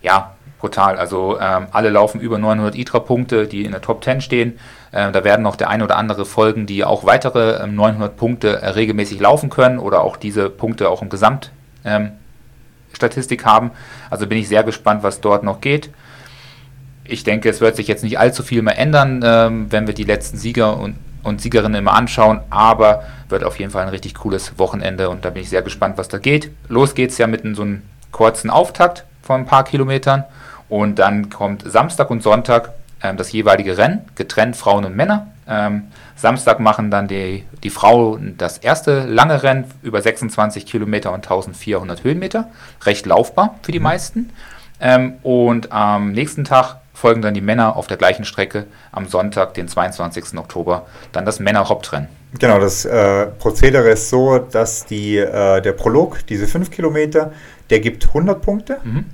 Ja, 0.00 0.34
brutal. 0.58 0.96
Also 0.96 1.38
ähm, 1.38 1.68
alle 1.70 1.90
laufen 1.90 2.20
über 2.20 2.38
900 2.38 2.74
ITRA-Punkte, 2.74 3.46
die 3.46 3.64
in 3.64 3.72
der 3.72 3.80
Top 3.80 4.02
10 4.02 4.20
stehen. 4.20 4.58
Äh, 4.90 5.12
da 5.12 5.22
werden 5.24 5.42
noch 5.42 5.56
der 5.56 5.68
ein 5.68 5.82
oder 5.82 5.96
andere 5.96 6.24
folgen, 6.24 6.66
die 6.66 6.84
auch 6.84 7.04
weitere 7.04 7.66
900 7.66 8.10
ähm, 8.10 8.16
Punkte 8.16 8.62
äh, 8.62 8.70
regelmäßig 8.70 9.20
laufen 9.20 9.50
können 9.50 9.78
oder 9.78 10.02
auch 10.02 10.16
diese 10.16 10.50
Punkte 10.50 10.88
auch 10.88 11.02
im 11.02 11.08
Gesamt 11.08 11.52
ähm, 11.84 12.12
Statistik 12.94 13.44
haben. 13.44 13.70
Also 14.10 14.26
bin 14.26 14.38
ich 14.38 14.48
sehr 14.48 14.64
gespannt, 14.64 15.02
was 15.02 15.20
dort 15.20 15.42
noch 15.42 15.60
geht. 15.60 15.90
Ich 17.04 17.24
denke, 17.24 17.48
es 17.48 17.60
wird 17.60 17.76
sich 17.76 17.88
jetzt 17.88 18.04
nicht 18.04 18.18
allzu 18.18 18.42
viel 18.42 18.62
mehr 18.62 18.78
ändern, 18.78 19.22
ähm, 19.24 19.66
wenn 19.70 19.86
wir 19.86 19.94
die 19.94 20.04
letzten 20.04 20.38
Sieger 20.38 20.78
und, 20.78 20.96
und 21.22 21.40
Siegerinnen 21.40 21.80
immer 21.80 21.94
anschauen, 21.94 22.40
aber 22.50 23.04
wird 23.28 23.44
auf 23.44 23.58
jeden 23.58 23.70
Fall 23.70 23.82
ein 23.82 23.88
richtig 23.88 24.14
cooles 24.14 24.58
Wochenende 24.58 25.08
und 25.08 25.24
da 25.24 25.30
bin 25.30 25.42
ich 25.42 25.48
sehr 25.48 25.62
gespannt, 25.62 25.98
was 25.98 26.08
da 26.08 26.18
geht. 26.18 26.50
Los 26.68 26.94
geht's 26.94 27.18
ja 27.18 27.26
mit 27.26 27.42
so 27.56 27.62
einem 27.62 27.82
kurzen 28.12 28.50
Auftakt 28.50 29.04
von 29.22 29.40
ein 29.40 29.46
paar 29.46 29.64
Kilometern 29.64 30.24
und 30.68 30.98
dann 30.98 31.28
kommt 31.28 31.64
Samstag 31.66 32.10
und 32.10 32.22
Sonntag 32.22 32.72
ähm, 33.02 33.16
das 33.16 33.32
jeweilige 33.32 33.76
Rennen, 33.76 34.02
getrennt 34.14 34.56
Frauen 34.56 34.84
und 34.84 34.96
Männer. 34.96 35.28
Ähm, 35.48 35.84
Samstag 36.22 36.60
machen 36.60 36.92
dann 36.92 37.08
die, 37.08 37.44
die 37.64 37.70
Frauen 37.70 38.36
das 38.38 38.58
erste 38.58 39.06
lange 39.06 39.42
Rennen 39.42 39.64
über 39.82 40.00
26 40.00 40.66
Kilometer 40.66 41.10
und 41.10 41.24
1400 41.24 42.04
Höhenmeter. 42.04 42.48
Recht 42.84 43.06
laufbar 43.06 43.58
für 43.62 43.72
die 43.72 43.80
mhm. 43.80 43.84
meisten. 43.84 44.30
Ähm, 44.80 45.14
und 45.24 45.72
am 45.72 46.12
nächsten 46.12 46.44
Tag 46.44 46.76
folgen 46.94 47.22
dann 47.22 47.34
die 47.34 47.40
Männer 47.40 47.74
auf 47.74 47.88
der 47.88 47.96
gleichen 47.96 48.24
Strecke 48.24 48.66
am 48.92 49.08
Sonntag, 49.08 49.54
den 49.54 49.66
22. 49.66 50.38
Oktober, 50.38 50.86
dann 51.10 51.26
das 51.26 51.40
Männer-Hauptrennen. 51.40 52.08
Genau, 52.38 52.60
das 52.60 52.84
äh, 52.84 53.26
Prozedere 53.26 53.90
ist 53.90 54.08
so, 54.08 54.38
dass 54.38 54.86
die, 54.86 55.16
äh, 55.16 55.60
der 55.60 55.72
Prolog, 55.72 56.24
diese 56.28 56.46
5 56.46 56.70
Kilometer, 56.70 57.32
der 57.68 57.80
gibt 57.80 58.06
100 58.06 58.40
Punkte. 58.40 58.78
Mhm 58.84 59.06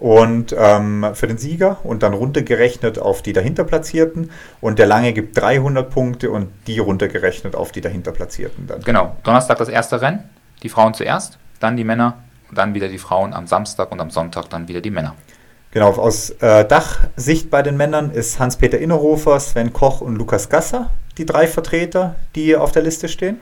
und 0.00 0.54
ähm, 0.58 1.06
für 1.12 1.26
den 1.26 1.38
Sieger 1.38 1.78
und 1.84 2.02
dann 2.02 2.14
runtergerechnet 2.14 2.98
auf 2.98 3.22
die 3.22 3.32
dahinter 3.32 3.64
Platzierten 3.64 4.30
und 4.60 4.78
der 4.78 4.86
Lange 4.86 5.12
gibt 5.12 5.40
300 5.40 5.90
Punkte 5.90 6.30
und 6.30 6.48
die 6.66 6.78
runtergerechnet 6.78 7.54
auf 7.54 7.70
die 7.70 7.80
dahinter 7.80 8.10
Platzierten 8.10 8.66
dann. 8.66 8.80
Genau, 8.80 9.16
Donnerstag 9.22 9.58
das 9.58 9.68
erste 9.68 10.00
Rennen, 10.00 10.24
die 10.62 10.70
Frauen 10.70 10.94
zuerst, 10.94 11.38
dann 11.60 11.76
die 11.76 11.84
Männer, 11.84 12.24
dann 12.50 12.74
wieder 12.74 12.88
die 12.88 12.98
Frauen 12.98 13.34
am 13.34 13.46
Samstag 13.46 13.92
und 13.92 14.00
am 14.00 14.10
Sonntag 14.10 14.48
dann 14.48 14.66
wieder 14.68 14.80
die 14.80 14.90
Männer. 14.90 15.14
Genau, 15.70 15.90
aus 15.90 16.30
äh, 16.40 16.64
Dachsicht 16.64 17.50
bei 17.50 17.62
den 17.62 17.76
Männern 17.76 18.10
ist 18.10 18.40
Hans-Peter 18.40 18.78
Innerhofer, 18.78 19.38
Sven 19.38 19.72
Koch 19.72 20.00
und 20.00 20.16
Lukas 20.16 20.48
Gasser 20.48 20.90
die 21.18 21.26
drei 21.26 21.46
Vertreter, 21.46 22.16
die 22.34 22.56
auf 22.56 22.72
der 22.72 22.82
Liste 22.82 23.08
stehen. 23.08 23.38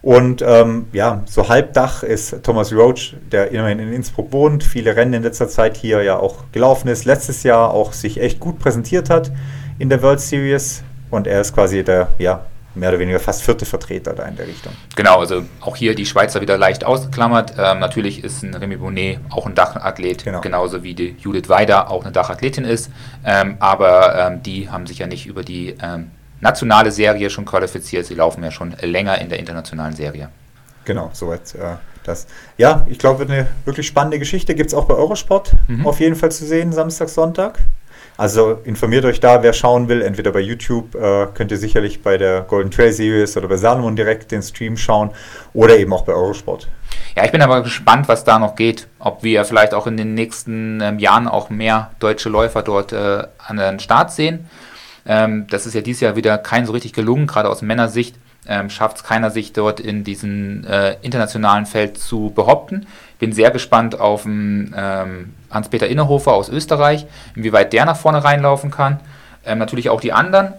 Und 0.00 0.42
ähm, 0.42 0.86
ja, 0.92 1.22
so 1.26 1.48
Halbdach 1.48 2.02
ist 2.02 2.42
Thomas 2.44 2.72
Roach, 2.72 3.16
der 3.32 3.50
immerhin 3.50 3.80
in 3.80 3.92
Innsbruck 3.92 4.32
wohnt, 4.32 4.62
viele 4.62 4.94
Rennen 4.94 5.12
in 5.12 5.22
letzter 5.22 5.48
Zeit 5.48 5.76
hier 5.76 6.02
ja 6.02 6.16
auch 6.16 6.44
gelaufen 6.52 6.88
ist, 6.88 7.04
letztes 7.04 7.42
Jahr 7.42 7.72
auch 7.72 7.92
sich 7.92 8.20
echt 8.20 8.38
gut 8.38 8.58
präsentiert 8.58 9.10
hat 9.10 9.32
in 9.78 9.88
der 9.88 10.02
World 10.02 10.20
Series. 10.20 10.82
Und 11.10 11.26
er 11.26 11.40
ist 11.40 11.54
quasi 11.54 11.82
der, 11.82 12.08
ja, 12.18 12.44
mehr 12.74 12.90
oder 12.90 12.98
weniger 12.98 13.18
fast 13.18 13.42
vierte 13.42 13.66
Vertreter 13.66 14.12
da 14.12 14.24
in 14.24 14.36
der 14.36 14.46
Richtung. 14.46 14.72
Genau, 14.94 15.18
also 15.18 15.42
auch 15.60 15.76
hier 15.76 15.94
die 15.94 16.06
Schweizer 16.06 16.40
wieder 16.40 16.56
leicht 16.56 16.84
ausgeklammert. 16.84 17.54
Ähm, 17.58 17.80
natürlich 17.80 18.22
ist 18.22 18.42
ein 18.42 18.54
Remy 18.54 18.76
Bonnet 18.76 19.20
auch 19.30 19.46
ein 19.46 19.54
Dachathlet, 19.54 20.24
genau. 20.24 20.40
genauso 20.40 20.82
wie 20.82 20.94
die 20.94 21.16
Judith 21.18 21.48
Weider 21.48 21.90
auch 21.90 22.02
eine 22.02 22.12
Dachathletin 22.12 22.64
ist. 22.64 22.90
Ähm, 23.24 23.56
aber 23.58 24.14
ähm, 24.16 24.42
die 24.42 24.70
haben 24.70 24.86
sich 24.86 24.98
ja 24.98 25.06
nicht 25.06 25.26
über 25.26 25.42
die 25.42 25.76
ähm, 25.82 26.10
nationale 26.40 26.90
Serie 26.90 27.30
schon 27.30 27.44
qualifiziert. 27.44 28.06
Sie 28.06 28.14
laufen 28.14 28.42
ja 28.42 28.50
schon 28.50 28.74
länger 28.80 29.20
in 29.20 29.28
der 29.28 29.38
internationalen 29.38 29.94
Serie. 29.94 30.28
Genau, 30.84 31.10
soweit 31.12 31.54
äh, 31.54 31.76
das. 32.04 32.26
Ja, 32.56 32.86
ich 32.88 32.98
glaube, 32.98 33.24
eine 33.24 33.46
wirklich 33.64 33.86
spannende 33.86 34.18
Geschichte 34.18 34.54
gibt 34.54 34.68
es 34.68 34.74
auch 34.74 34.86
bei 34.86 34.94
Eurosport 34.94 35.52
mhm. 35.66 35.86
auf 35.86 36.00
jeden 36.00 36.16
Fall 36.16 36.32
zu 36.32 36.46
sehen, 36.46 36.72
Samstag, 36.72 37.08
Sonntag. 37.08 37.58
Also 38.16 38.58
informiert 38.64 39.04
euch 39.04 39.20
da, 39.20 39.44
wer 39.44 39.52
schauen 39.52 39.88
will, 39.88 40.02
entweder 40.02 40.32
bei 40.32 40.40
YouTube, 40.40 40.96
äh, 40.96 41.28
könnt 41.34 41.52
ihr 41.52 41.56
sicherlich 41.56 42.02
bei 42.02 42.18
der 42.18 42.40
Golden 42.40 42.70
Trail 42.70 42.92
Series 42.92 43.36
oder 43.36 43.46
bei 43.46 43.56
Salomon 43.56 43.94
direkt 43.94 44.32
den 44.32 44.42
Stream 44.42 44.76
schauen 44.76 45.10
oder 45.54 45.78
eben 45.78 45.92
auch 45.92 46.02
bei 46.02 46.14
Eurosport. 46.14 46.66
Ja, 47.14 47.24
ich 47.24 47.30
bin 47.30 47.42
aber 47.42 47.62
gespannt, 47.62 48.08
was 48.08 48.24
da 48.24 48.40
noch 48.40 48.56
geht. 48.56 48.88
Ob 48.98 49.22
wir 49.22 49.44
vielleicht 49.44 49.72
auch 49.72 49.86
in 49.86 49.96
den 49.96 50.14
nächsten 50.14 50.80
ähm, 50.80 50.98
Jahren 50.98 51.28
auch 51.28 51.48
mehr 51.48 51.92
deutsche 52.00 52.28
Läufer 52.28 52.62
dort 52.62 52.92
äh, 52.92 53.22
an 53.38 53.56
den 53.56 53.78
Start 53.78 54.10
sehen 54.10 54.48
ähm, 55.06 55.46
das 55.48 55.66
ist 55.66 55.74
ja 55.74 55.80
dieses 55.80 56.00
Jahr 56.00 56.16
wieder 56.16 56.38
kein 56.38 56.66
so 56.66 56.72
richtig 56.72 56.92
gelungen, 56.92 57.26
gerade 57.26 57.48
aus 57.48 57.62
Männersicht. 57.62 58.16
ähm, 58.46 58.70
schafft 58.70 58.98
es 58.98 59.04
keiner, 59.04 59.30
sich 59.30 59.52
dort 59.52 59.78
in 59.78 60.04
diesem 60.04 60.64
äh, 60.64 60.94
internationalen 61.02 61.66
Feld 61.66 61.98
zu 61.98 62.30
behaupten. 62.34 62.86
Bin 63.18 63.32
sehr 63.32 63.50
gespannt 63.50 64.00
auf 64.00 64.22
den 64.22 64.74
ähm, 64.76 65.34
Hans-Peter 65.50 65.86
Innerhofer 65.86 66.32
aus 66.32 66.48
Österreich, 66.48 67.06
inwieweit 67.34 67.72
der 67.72 67.84
nach 67.84 67.96
vorne 67.96 68.24
reinlaufen 68.24 68.70
kann. 68.70 69.00
Ähm, 69.44 69.58
natürlich 69.58 69.90
auch 69.90 70.00
die 70.00 70.12
anderen, 70.12 70.54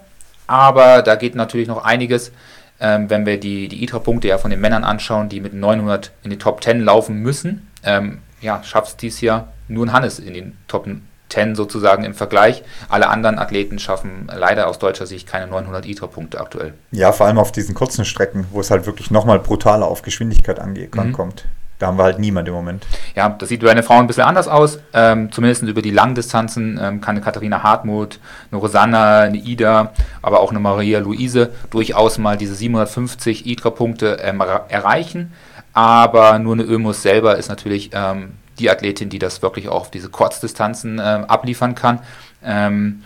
aber 0.46 1.02
da 1.02 1.16
geht 1.16 1.36
natürlich 1.36 1.68
noch 1.68 1.84
einiges, 1.84 2.32
ähm, 2.80 3.10
wenn 3.10 3.26
wir 3.26 3.40
die, 3.40 3.68
die 3.68 3.84
ITRA-Punkte 3.84 4.28
ja 4.28 4.38
von 4.38 4.52
den 4.52 4.62
Männern 4.62 4.84
anschauen, 4.84 5.30
die 5.30 5.42
mit 5.42 5.54
900 5.54 6.12
in 6.24 6.30
die 6.30 6.38
Top 6.38 6.64
10 6.64 6.82
laufen 6.82 7.18
müssen. 7.18 7.68
Ähm, 7.84 8.20
ja, 8.42 8.62
schafft 8.64 8.90
es 8.90 8.98
dies 8.98 9.22
Jahr 9.22 9.50
nur 9.68 9.86
ein 9.86 9.94
Hannes 9.94 10.20
in 10.20 10.34
den 10.34 10.58
Top 10.68 10.88
10 11.30 11.56
sozusagen 11.56 12.04
im 12.04 12.14
Vergleich. 12.14 12.64
Alle 12.90 13.10
anderen 13.10 13.40
Athleten 13.40 13.80
schaffen 13.80 14.28
leider 14.34 14.68
aus 14.68 14.80
deutscher 14.80 15.06
Sicht 15.06 15.28
keine 15.28 15.48
900 15.48 15.86
ITRA-Punkte 15.86 16.40
aktuell. 16.40 16.74
Ja, 16.92 17.12
vor 17.12 17.28
allem 17.28 17.38
auf 17.38 17.52
diesen 17.52 17.76
kurzen 17.76 18.06
Strecken, 18.06 18.46
wo 18.52 18.60
es 18.60 18.72
halt 18.72 18.86
wirklich 18.86 19.12
nochmal 19.12 19.40
brutaler 19.40 19.88
auf 19.88 20.02
Geschwindigkeit 20.02 20.60
mhm. 20.66 21.14
kommt. 21.14 21.46
Da 21.80 21.88
haben 21.88 21.98
wir 21.98 22.04
halt 22.04 22.20
niemand 22.20 22.46
im 22.50 22.54
Moment. 22.54 22.86
Ja, 23.16 23.30
das 23.30 23.48
sieht 23.48 23.62
bei 23.62 23.74
den 23.74 23.84
Frauen 23.84 24.02
ein 24.02 24.08
bisschen 24.08 24.26
anders 24.26 24.50
aus. 24.50 24.80
Ähm, 24.94 25.32
zumindest 25.32 25.64
über 25.64 25.82
die 25.82 25.92
Langdistanzen 25.92 26.78
ähm, 26.82 27.00
kann 27.00 27.16
eine 27.16 27.22
Katharina 27.22 27.64
Hartmut, 27.64 28.20
eine 28.52 28.60
Rosanna, 28.60 29.22
eine 29.22 29.38
Ida, 29.38 29.94
aber 30.22 30.42
auch 30.42 30.50
eine 30.50 30.60
Maria 30.60 31.00
Luise 31.00 31.54
durchaus 31.70 32.18
mal 32.18 32.38
diese 32.38 32.54
750 32.54 33.46
ITRA-Punkte 33.46 34.18
ähm, 34.22 34.44
erreichen. 34.68 35.32
Aber 35.72 36.38
nur 36.40 36.54
eine 36.54 36.64
Ömus 36.64 37.02
selber 37.02 37.38
ist 37.38 37.48
natürlich 37.48 37.92
ähm, 37.94 38.34
die 38.60 38.70
Athletin, 38.70 39.10
die 39.10 39.20
das 39.20 39.42
wirklich 39.42 39.68
auch 39.70 39.82
auf 39.82 39.92
diese 39.92 40.10
Kurzdistanzen 40.10 41.02
ähm, 41.04 41.26
abliefern 41.26 41.76
kann. 41.76 42.00
Ähm, 42.44 43.04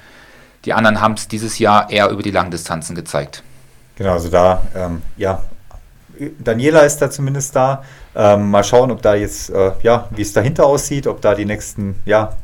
die 0.65 0.73
anderen 0.73 1.01
haben 1.01 1.13
es 1.13 1.27
dieses 1.27 1.59
Jahr 1.59 1.89
eher 1.89 2.09
über 2.09 2.23
die 2.23 2.31
Langdistanzen 2.31 2.95
gezeigt. 2.95 3.43
Genau, 3.95 4.13
also 4.13 4.29
da, 4.29 4.61
ja, 5.17 5.43
Daniela 6.39 6.81
ist 6.81 6.97
da 6.97 7.09
zumindest 7.09 7.55
da. 7.55 7.83
Ähm, 8.15 8.51
mal 8.51 8.63
schauen, 8.63 8.91
ob 8.91 9.01
da 9.01 9.15
jetzt, 9.15 9.49
äh, 9.49 9.71
ja, 9.81 10.07
wie 10.11 10.21
es 10.21 10.33
dahinter 10.33 10.65
aussieht, 10.65 11.07
ob 11.07 11.21
da 11.21 11.33
die 11.33 11.45
nächsten 11.45 11.95
ja, 12.05 12.35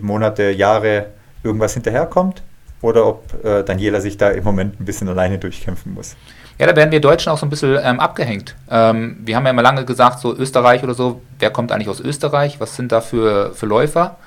Monate, 0.00 0.50
Jahre 0.50 1.06
irgendwas 1.42 1.74
hinterherkommt 1.74 2.42
oder 2.80 3.06
ob 3.06 3.44
äh, 3.44 3.62
Daniela 3.64 4.00
sich 4.00 4.16
da 4.16 4.30
im 4.30 4.44
Moment 4.44 4.80
ein 4.80 4.84
bisschen 4.84 5.08
alleine 5.08 5.38
durchkämpfen 5.38 5.94
muss. 5.94 6.16
Ja, 6.60 6.66
da 6.66 6.76
werden 6.76 6.90
wir 6.92 7.00
Deutschen 7.00 7.32
auch 7.32 7.38
so 7.38 7.46
ein 7.46 7.48
bisschen 7.48 7.78
ähm, 7.82 8.00
abgehängt. 8.00 8.54
Ähm, 8.70 9.16
wir 9.24 9.34
haben 9.34 9.46
ja 9.46 9.50
immer 9.50 9.62
lange 9.62 9.86
gesagt, 9.86 10.20
so 10.20 10.36
Österreich 10.36 10.84
oder 10.84 10.92
so, 10.92 11.22
wer 11.38 11.48
kommt 11.48 11.72
eigentlich 11.72 11.88
aus 11.88 12.00
Österreich? 12.00 12.60
Was 12.60 12.76
sind 12.76 12.92
da 12.92 13.00
für, 13.00 13.54
für 13.54 13.64
Läufer 13.64 14.18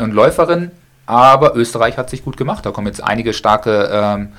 und 0.00 0.14
Läuferinnen? 0.14 0.70
Aber 1.04 1.54
Österreich 1.54 1.98
hat 1.98 2.08
sich 2.08 2.24
gut 2.24 2.38
gemacht. 2.38 2.64
Da 2.64 2.70
kommen 2.70 2.86
jetzt 2.86 3.04
einige 3.04 3.34
starke 3.34 3.90
ähm, 3.92 4.32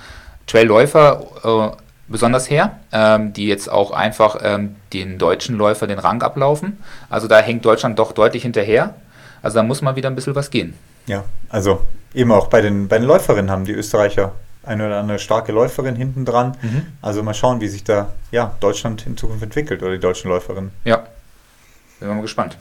Trailläufer 0.47 1.21
äh, 1.43 1.77
besonders 2.07 2.49
her, 2.49 2.79
ähm, 2.91 3.33
die 3.33 3.45
jetzt 3.45 3.71
auch 3.71 3.91
einfach 3.91 4.37
ähm, 4.41 4.75
den 4.91 5.19
deutschen 5.19 5.57
Läufer 5.57 5.85
den 5.85 5.99
Rang 5.99 6.23
ablaufen. 6.23 6.81
Also 7.07 7.27
da 7.27 7.37
hängt 7.37 7.63
Deutschland 7.63 7.99
doch 7.99 8.13
deutlich 8.13 8.41
hinterher. 8.41 8.95
Also 9.43 9.57
da 9.57 9.63
muss 9.63 9.83
mal 9.83 9.95
wieder 9.95 10.09
ein 10.09 10.15
bisschen 10.15 10.33
was 10.33 10.49
gehen. 10.49 10.73
Ja, 11.05 11.23
also 11.49 11.81
eben 12.15 12.31
auch 12.31 12.47
bei 12.47 12.61
den, 12.61 12.87
bei 12.87 12.97
den 12.97 13.05
Läuferinnen 13.05 13.51
haben 13.51 13.65
die 13.65 13.73
Österreicher 13.73 14.31
eine 14.67 14.87
oder 14.87 14.99
andere 14.99 15.19
starke 15.19 15.51
Läuferin 15.51 15.95
hinten 15.95 16.25
dran. 16.25 16.57
Mhm. 16.61 16.85
Also 17.01 17.23
mal 17.23 17.33
schauen, 17.33 17.61
wie 17.61 17.67
sich 17.67 17.83
da 17.83 18.09
ja, 18.31 18.55
Deutschland 18.59 19.05
in 19.07 19.17
Zukunft 19.17 19.43
entwickelt 19.43 19.81
oder 19.81 19.93
die 19.93 19.99
deutschen 19.99 20.29
Läuferinnen. 20.29 20.71
Ja, 20.83 21.07
bin 21.99 22.09
mal 22.09 22.21
gespannt. 22.21 22.57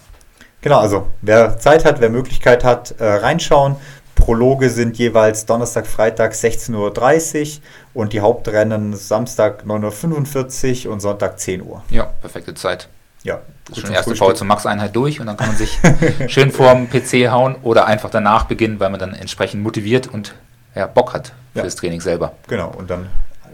Genau, 0.62 0.78
also 0.78 1.06
wer 1.22 1.58
Zeit 1.58 1.84
hat, 1.84 2.00
wer 2.00 2.10
Möglichkeit 2.10 2.64
hat, 2.64 2.94
äh, 2.98 3.04
reinschauen. 3.04 3.76
Prologe 4.14 4.70
sind 4.70 4.96
jeweils 4.96 5.44
Donnerstag, 5.44 5.86
Freitag 5.86 6.32
16.30 6.32 7.58
Uhr 7.58 7.62
und 7.92 8.12
die 8.14 8.20
Hauptrennen 8.20 8.96
Samstag 8.96 9.64
9.45 9.66 10.86
Uhr 10.86 10.92
und 10.92 11.00
Sonntag 11.00 11.38
10 11.38 11.62
Uhr. 11.62 11.82
Ja, 11.90 12.04
perfekte 12.04 12.54
Zeit. 12.54 12.88
Ja. 13.22 13.40
Das 13.66 13.78
ist 13.78 13.82
schon 13.82 13.92
erste 13.92 14.10
Frühstück. 14.16 14.36
zur 14.36 14.46
Max-Einheit 14.46 14.96
durch 14.96 15.20
und 15.20 15.26
dann 15.26 15.36
kann 15.36 15.48
man 15.48 15.56
sich 15.56 15.78
schön 16.28 16.50
vorm 16.50 16.88
PC 16.88 17.30
hauen 17.30 17.56
oder 17.62 17.86
einfach 17.86 18.10
danach 18.10 18.44
beginnen, 18.44 18.80
weil 18.80 18.90
man 18.90 18.98
dann 18.98 19.12
entsprechend 19.12 19.62
motiviert 19.62 20.06
und 20.06 20.34
ja, 20.76 20.86
Bock 20.86 21.14
hat 21.14 21.32
für 21.52 21.58
ja. 21.58 21.64
das 21.64 21.74
Training 21.74 22.00
selber. 22.00 22.34
Genau, 22.48 22.70
und 22.76 22.90
dann 22.90 23.08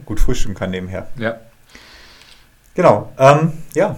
gut 0.05 0.21
frühstücken 0.21 0.55
kann 0.55 0.71
nebenher. 0.71 1.07
Ja. 1.17 1.37
Genau, 2.75 3.13
ähm, 3.19 3.53
ja. 3.75 3.97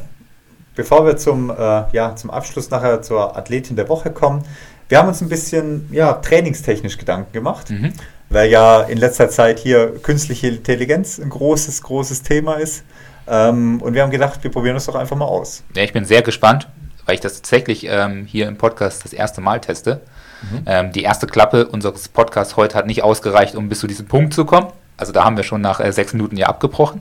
Bevor 0.76 1.06
wir 1.06 1.16
zum, 1.16 1.50
äh, 1.50 1.54
ja, 1.92 2.16
zum 2.16 2.30
Abschluss 2.30 2.68
nachher 2.68 3.00
zur 3.00 3.36
Athletin 3.36 3.76
der 3.76 3.88
Woche 3.88 4.10
kommen, 4.10 4.44
wir 4.88 4.98
haben 4.98 5.08
uns 5.08 5.22
ein 5.22 5.28
bisschen 5.28 5.88
ja, 5.92 6.14
trainingstechnisch 6.14 6.98
Gedanken 6.98 7.32
gemacht, 7.32 7.70
mhm. 7.70 7.92
weil 8.28 8.50
ja 8.50 8.82
in 8.82 8.98
letzter 8.98 9.30
Zeit 9.30 9.60
hier 9.60 9.94
künstliche 10.02 10.48
Intelligenz 10.48 11.18
ein 11.18 11.30
großes, 11.30 11.82
großes 11.82 12.22
Thema 12.22 12.54
ist. 12.54 12.84
Ähm, 13.26 13.80
und 13.80 13.94
wir 13.94 14.02
haben 14.02 14.10
gedacht, 14.10 14.42
wir 14.42 14.50
probieren 14.50 14.74
das 14.74 14.86
doch 14.86 14.96
einfach 14.96 15.16
mal 15.16 15.24
aus. 15.24 15.62
Ja, 15.74 15.82
ich 15.84 15.92
bin 15.92 16.04
sehr 16.04 16.22
gespannt, 16.22 16.68
weil 17.06 17.14
ich 17.14 17.20
das 17.20 17.34
tatsächlich 17.34 17.86
ähm, 17.88 18.26
hier 18.26 18.48
im 18.48 18.58
Podcast 18.58 19.04
das 19.04 19.12
erste 19.12 19.40
Mal 19.40 19.60
teste. 19.60 20.02
Mhm. 20.50 20.62
Ähm, 20.66 20.92
die 20.92 21.02
erste 21.02 21.26
Klappe 21.26 21.66
unseres 21.66 22.08
Podcasts 22.08 22.56
heute 22.56 22.76
hat 22.76 22.86
nicht 22.86 23.02
ausgereicht, 23.02 23.54
um 23.54 23.68
bis 23.68 23.80
zu 23.80 23.86
diesem 23.86 24.06
Punkt 24.06 24.34
zu 24.34 24.44
kommen. 24.44 24.68
Also 24.96 25.12
da 25.12 25.24
haben 25.24 25.36
wir 25.36 25.44
schon 25.44 25.60
nach 25.60 25.80
äh, 25.80 25.92
sechs 25.92 26.12
Minuten 26.12 26.36
ja 26.36 26.46
abgebrochen. 26.46 27.00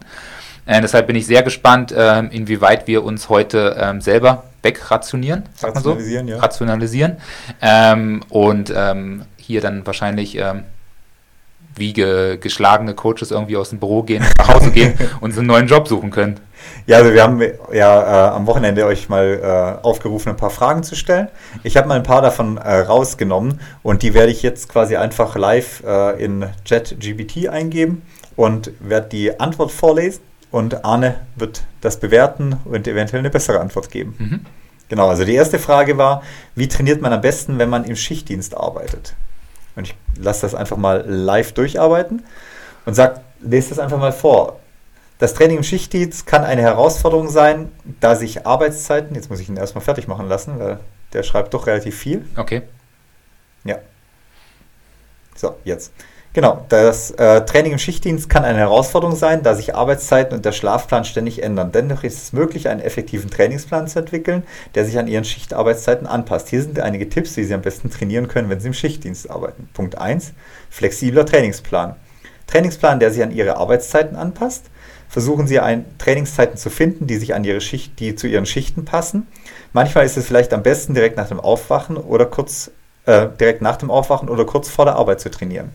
Äh, 0.66 0.82
deshalb 0.82 1.08
bin 1.08 1.16
ich 1.16 1.26
sehr 1.26 1.44
gespannt, 1.44 1.92
äh, 1.92 2.20
inwieweit 2.20 2.88
wir 2.88 3.04
uns 3.04 3.30
heute 3.30 3.76
ähm, 3.80 4.02
selber 4.02 4.44
wegrationieren, 4.62 5.44
sagt 5.56 5.76
man 5.76 5.84
so? 5.84 5.92
Rationalisieren, 5.92 6.28
ja. 6.28 6.40
Rationalisieren. 6.40 7.18
Ähm, 7.62 8.22
und 8.30 8.74
ähm, 8.76 9.26
hier 9.38 9.60
dann 9.60 9.86
wahrscheinlich 9.86 10.38
ähm, 10.38 10.64
wie 11.76 11.92
ge 11.94 12.38
geschlagene 12.38 12.94
Coaches 12.94 13.32
irgendwie 13.32 13.58
aus 13.58 13.70
dem 13.72 13.80
Büro 13.80 14.04
gehen, 14.04 14.24
nach 14.38 14.48
Hause 14.48 14.72
gehen 14.72 14.98
und 15.22 15.38
einen 15.38 15.48
neuen 15.48 15.68
Job 15.68 15.88
suchen 15.88 16.12
können. 16.12 16.40
Ja, 16.86 16.98
also 16.98 17.14
wir 17.14 17.24
haben 17.24 17.42
ja 17.72 18.28
äh, 18.30 18.36
am 18.36 18.48
Wochenende 18.48 18.86
euch 18.86 19.10
mal 19.10 19.80
äh, 19.82 19.86
aufgerufen, 19.86 20.30
ein 20.30 20.38
paar 20.38 20.50
Fragen 20.50 20.84
zu 20.84 20.96
stellen. 20.96 21.30
Ich 21.64 21.78
habe 21.78 21.88
mal 21.88 21.96
ein 21.96 22.04
paar 22.04 22.22
davon 22.22 22.58
äh, 22.58 22.80
rausgenommen 22.80 23.62
und 23.84 24.02
die 24.02 24.14
werde 24.14 24.32
ich 24.32 24.44
jetzt 24.44 24.70
quasi 24.70 24.96
einfach 24.96 25.36
live 25.36 25.84
äh, 25.86 26.24
in 26.24 26.46
ChatGBT 26.68 27.50
eingeben 27.50 28.02
und 28.36 28.72
werde 28.80 29.10
die 29.10 29.40
Antwort 29.40 29.72
vorlesen 29.72 30.22
und 30.52 30.86
Arne 30.86 31.16
wird 31.36 31.64
das 31.82 32.00
bewerten 32.00 32.58
und 32.66 32.88
eventuell 32.88 33.20
eine 33.20 33.30
bessere 33.30 33.60
Antwort 33.60 33.90
geben. 33.90 34.16
Mhm. 34.18 34.46
Genau, 34.90 35.10
also 35.10 35.26
die 35.26 35.34
erste 35.34 35.58
Frage 35.60 35.98
war, 35.98 36.22
wie 36.56 36.68
trainiert 36.68 37.02
man 37.02 37.14
am 37.14 37.22
besten, 37.22 37.58
wenn 37.58 37.70
man 37.70 37.86
im 37.86 37.96
Schichtdienst 37.96 38.56
arbeitet? 38.56 39.16
Und 39.76 39.88
ich 39.88 39.96
lasse 40.20 40.42
das 40.42 40.54
einfach 40.54 40.78
mal 40.78 41.04
live 41.08 41.54
durcharbeiten 41.54 42.24
und 42.86 42.94
sag, 42.94 43.22
lese 43.42 43.70
das 43.70 43.80
einfach 43.80 43.98
mal 43.98 44.12
vor. 44.12 44.60
Das 45.24 45.34
Training 45.34 45.56
im 45.56 45.64
Schichtdienst 45.64 46.26
kann 46.26 46.44
eine 46.44 46.64
Herausforderung 46.64 47.30
sein, 47.30 47.72
da 48.02 48.18
sich 48.18 48.46
Arbeitszeiten, 48.46 49.16
jetzt 49.16 49.30
muss 49.30 49.40
ich 49.40 49.48
ihn 49.48 49.56
erstmal 49.56 49.82
fertig 49.82 50.10
machen 50.10 50.28
lassen, 50.28 50.60
weil 50.60 50.82
der 51.14 51.24
schreibt 51.24 51.54
doch 51.54 51.66
relativ 51.66 51.98
viel. 51.98 52.26
Okay. 52.36 52.64
Ja. 53.64 53.78
So, 55.34 55.56
jetzt. 55.64 55.94
Genau, 56.34 56.66
das 56.68 57.12
äh, 57.12 57.46
Training 57.46 57.72
im 57.72 57.80
Schichtdienst 57.80 58.30
kann 58.30 58.44
eine 58.44 58.58
Herausforderung 58.58 59.16
sein, 59.16 59.44
da 59.44 59.56
sich 59.56 59.74
Arbeitszeiten 59.74 60.36
und 60.36 60.44
der 60.44 60.52
Schlafplan 60.52 61.06
ständig 61.06 61.42
ändern. 61.42 61.72
Dennoch 61.72 62.04
ist 62.04 62.22
es 62.22 62.34
möglich, 62.34 62.68
einen 62.68 62.82
effektiven 62.82 63.30
Trainingsplan 63.30 63.88
zu 63.88 64.00
entwickeln, 64.00 64.44
der 64.76 64.84
sich 64.84 65.00
an 65.00 65.08
Ihren 65.08 65.24
Schichtarbeitszeiten 65.24 66.06
anpasst. 66.06 66.50
Hier 66.50 66.64
sind 66.64 66.82
einige 66.82 67.08
Tipps, 67.08 67.38
wie 67.38 67.46
Sie 67.46 67.54
am 67.54 67.62
besten 67.62 67.90
trainieren 67.90 68.28
können, 68.28 68.50
wenn 68.50 68.60
Sie 68.60 68.68
im 68.68 68.74
Schichtdienst 68.74 69.32
arbeiten. 69.32 69.70
Punkt 69.74 69.98
1. 69.98 70.34
Flexibler 70.70 71.26
Trainingsplan. 71.26 71.96
Trainingsplan, 72.48 73.00
der 73.00 73.12
sich 73.12 73.24
an 73.24 73.32
Ihre 73.32 73.56
Arbeitszeiten 73.56 74.18
anpasst. 74.18 74.66
Versuchen 75.14 75.46
Sie, 75.46 75.60
ein, 75.60 75.86
Trainingszeiten 76.00 76.58
zu 76.58 76.72
finden, 76.72 77.06
die 77.06 77.18
sich 77.18 77.36
an 77.36 77.44
Ihre 77.44 77.62
Schicht, 77.62 78.00
die 78.00 78.16
zu 78.16 78.26
Ihren 78.26 78.48
Schichten 78.48 78.84
passen. 78.84 79.28
Manchmal 79.72 80.08
ist 80.08 80.18
es 80.18 80.26
vielleicht 80.26 80.52
am 80.54 80.64
besten, 80.64 80.96
direkt 80.96 81.18
nach 81.18 81.28
dem 81.28 81.40
Aufwachen 81.40 81.98
oder 81.98 82.26
kurz 82.26 82.72
äh, 83.06 83.28
direkt 83.40 83.62
nach 83.62 83.76
dem 83.76 83.92
Aufwachen 83.92 84.28
oder 84.28 84.44
kurz 84.44 84.70
vor 84.70 84.86
der 84.86 84.96
Arbeit 84.96 85.22
zu 85.22 85.30
trainieren. 85.30 85.70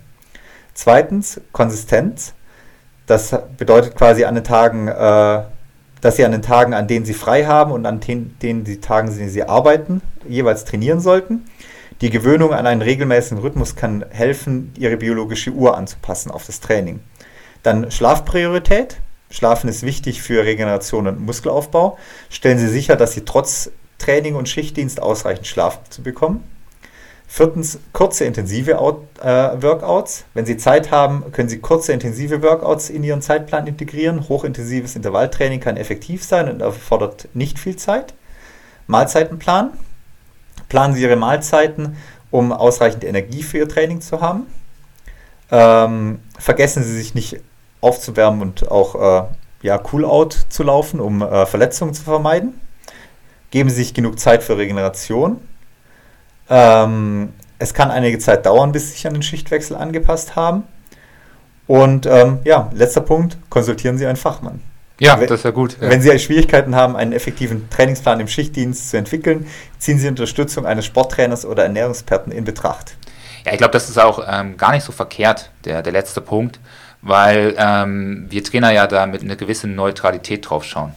Zweitens, 0.74 1.40
Konsistenz. 1.52 2.34
Das 3.06 3.32
bedeutet 3.56 3.94
quasi 3.94 4.24
an 4.24 4.34
den 4.34 4.42
Tagen, 4.42 4.88
äh, 4.88 5.42
dass 6.00 6.16
sie 6.16 6.24
an 6.24 6.32
den 6.32 6.42
Tagen, 6.42 6.74
an 6.74 6.88
denen 6.88 7.06
sie 7.06 7.14
frei 7.14 7.44
haben 7.46 7.70
und 7.70 7.86
an 7.86 8.00
den, 8.00 8.36
denen 8.40 8.64
die 8.64 8.80
Tagen, 8.80 9.06
in 9.06 9.18
denen 9.18 9.30
sie 9.30 9.44
arbeiten, 9.44 10.02
jeweils 10.28 10.64
trainieren 10.64 10.98
sollten. 10.98 11.44
Die 12.00 12.10
Gewöhnung 12.10 12.52
an 12.52 12.66
einen 12.66 12.82
regelmäßigen 12.82 13.38
Rhythmus 13.38 13.76
kann 13.76 14.04
helfen, 14.10 14.72
ihre 14.76 14.96
biologische 14.96 15.52
Uhr 15.52 15.76
anzupassen 15.76 16.32
auf 16.32 16.44
das 16.44 16.58
Training. 16.58 16.98
Dann 17.62 17.92
Schlafpriorität. 17.92 18.96
Schlafen 19.30 19.68
ist 19.68 19.82
wichtig 19.82 20.22
für 20.22 20.44
Regeneration 20.44 21.06
und 21.06 21.20
Muskelaufbau. 21.24 21.98
Stellen 22.30 22.58
Sie 22.58 22.68
sicher, 22.68 22.96
dass 22.96 23.12
Sie 23.12 23.24
trotz 23.24 23.70
Training 23.98 24.36
und 24.36 24.48
Schichtdienst 24.48 25.02
ausreichend 25.02 25.46
Schlaf 25.46 25.80
zu 25.90 26.02
bekommen. 26.02 26.44
Viertens, 27.30 27.78
kurze 27.92 28.24
intensive 28.24 28.78
Out, 28.78 29.02
äh, 29.20 29.26
Workouts. 29.62 30.24
Wenn 30.32 30.46
Sie 30.46 30.56
Zeit 30.56 30.90
haben, 30.90 31.30
können 31.30 31.50
Sie 31.50 31.58
kurze 31.58 31.92
intensive 31.92 32.42
Workouts 32.42 32.88
in 32.88 33.04
Ihren 33.04 33.20
Zeitplan 33.20 33.66
integrieren. 33.66 34.30
Hochintensives 34.30 34.96
Intervalltraining 34.96 35.60
kann 35.60 35.76
effektiv 35.76 36.24
sein 36.24 36.48
und 36.48 36.62
erfordert 36.62 37.28
nicht 37.34 37.58
viel 37.58 37.76
Zeit. 37.76 38.14
Mahlzeitenplan. 38.86 39.72
Planen 40.70 40.94
Sie 40.94 41.02
Ihre 41.02 41.16
Mahlzeiten, 41.16 41.96
um 42.30 42.50
ausreichend 42.50 43.04
Energie 43.04 43.42
für 43.42 43.58
Ihr 43.58 43.68
Training 43.68 44.00
zu 44.00 44.22
haben. 44.22 44.46
Ähm, 45.50 46.20
vergessen 46.38 46.82
Sie 46.82 46.96
sich 46.96 47.14
nicht 47.14 47.40
aufzuwärmen 47.80 48.42
und 48.42 48.70
auch 48.70 49.22
äh, 49.22 49.26
ja, 49.62 49.80
Cool-Out 49.92 50.46
zu 50.48 50.62
laufen, 50.62 51.00
um 51.00 51.22
äh, 51.22 51.46
Verletzungen 51.46 51.94
zu 51.94 52.02
vermeiden. 52.02 52.60
Geben 53.50 53.70
Sie 53.70 53.76
sich 53.76 53.94
genug 53.94 54.18
Zeit 54.18 54.42
für 54.42 54.58
Regeneration. 54.58 55.40
Ähm, 56.50 57.32
es 57.58 57.74
kann 57.74 57.90
einige 57.90 58.18
Zeit 58.18 58.46
dauern, 58.46 58.72
bis 58.72 58.86
Sie 58.86 58.92
sich 58.92 59.06
an 59.06 59.14
den 59.14 59.22
Schichtwechsel 59.22 59.76
angepasst 59.76 60.36
haben. 60.36 60.64
Und 61.66 62.06
ähm, 62.06 62.38
ja, 62.44 62.70
letzter 62.72 63.02
Punkt, 63.02 63.36
konsultieren 63.50 63.98
Sie 63.98 64.06
einen 64.06 64.16
Fachmann. 64.16 64.62
Ja, 65.00 65.20
wenn, 65.20 65.28
das 65.28 65.40
ist 65.40 65.44
ja 65.44 65.50
gut. 65.50 65.76
Ja. 65.80 65.90
Wenn 65.90 66.00
Sie 66.00 66.18
Schwierigkeiten 66.18 66.74
haben, 66.74 66.96
einen 66.96 67.12
effektiven 67.12 67.68
Trainingsplan 67.70 68.20
im 68.20 68.28
Schichtdienst 68.28 68.90
zu 68.90 68.96
entwickeln, 68.96 69.46
ziehen 69.78 69.98
Sie 69.98 70.08
Unterstützung 70.08 70.66
eines 70.66 70.86
Sporttrainers 70.86 71.44
oder 71.44 71.62
Ernährungsperten 71.64 72.32
in 72.32 72.44
Betracht. 72.44 72.96
Ja, 73.44 73.52
ich 73.52 73.58
glaube, 73.58 73.72
das 73.72 73.88
ist 73.88 73.98
auch 73.98 74.26
ähm, 74.28 74.56
gar 74.56 74.72
nicht 74.72 74.84
so 74.84 74.92
verkehrt, 74.92 75.50
der, 75.64 75.82
der 75.82 75.92
letzte 75.92 76.20
Punkt, 76.20 76.58
weil 77.02 77.54
ähm, 77.58 78.26
wir 78.28 78.42
Trainer 78.44 78.72
ja 78.72 78.86
da 78.86 79.06
mit 79.06 79.22
einer 79.22 79.36
gewissen 79.36 79.74
Neutralität 79.74 80.48
drauf 80.48 80.64
schauen. 80.64 80.92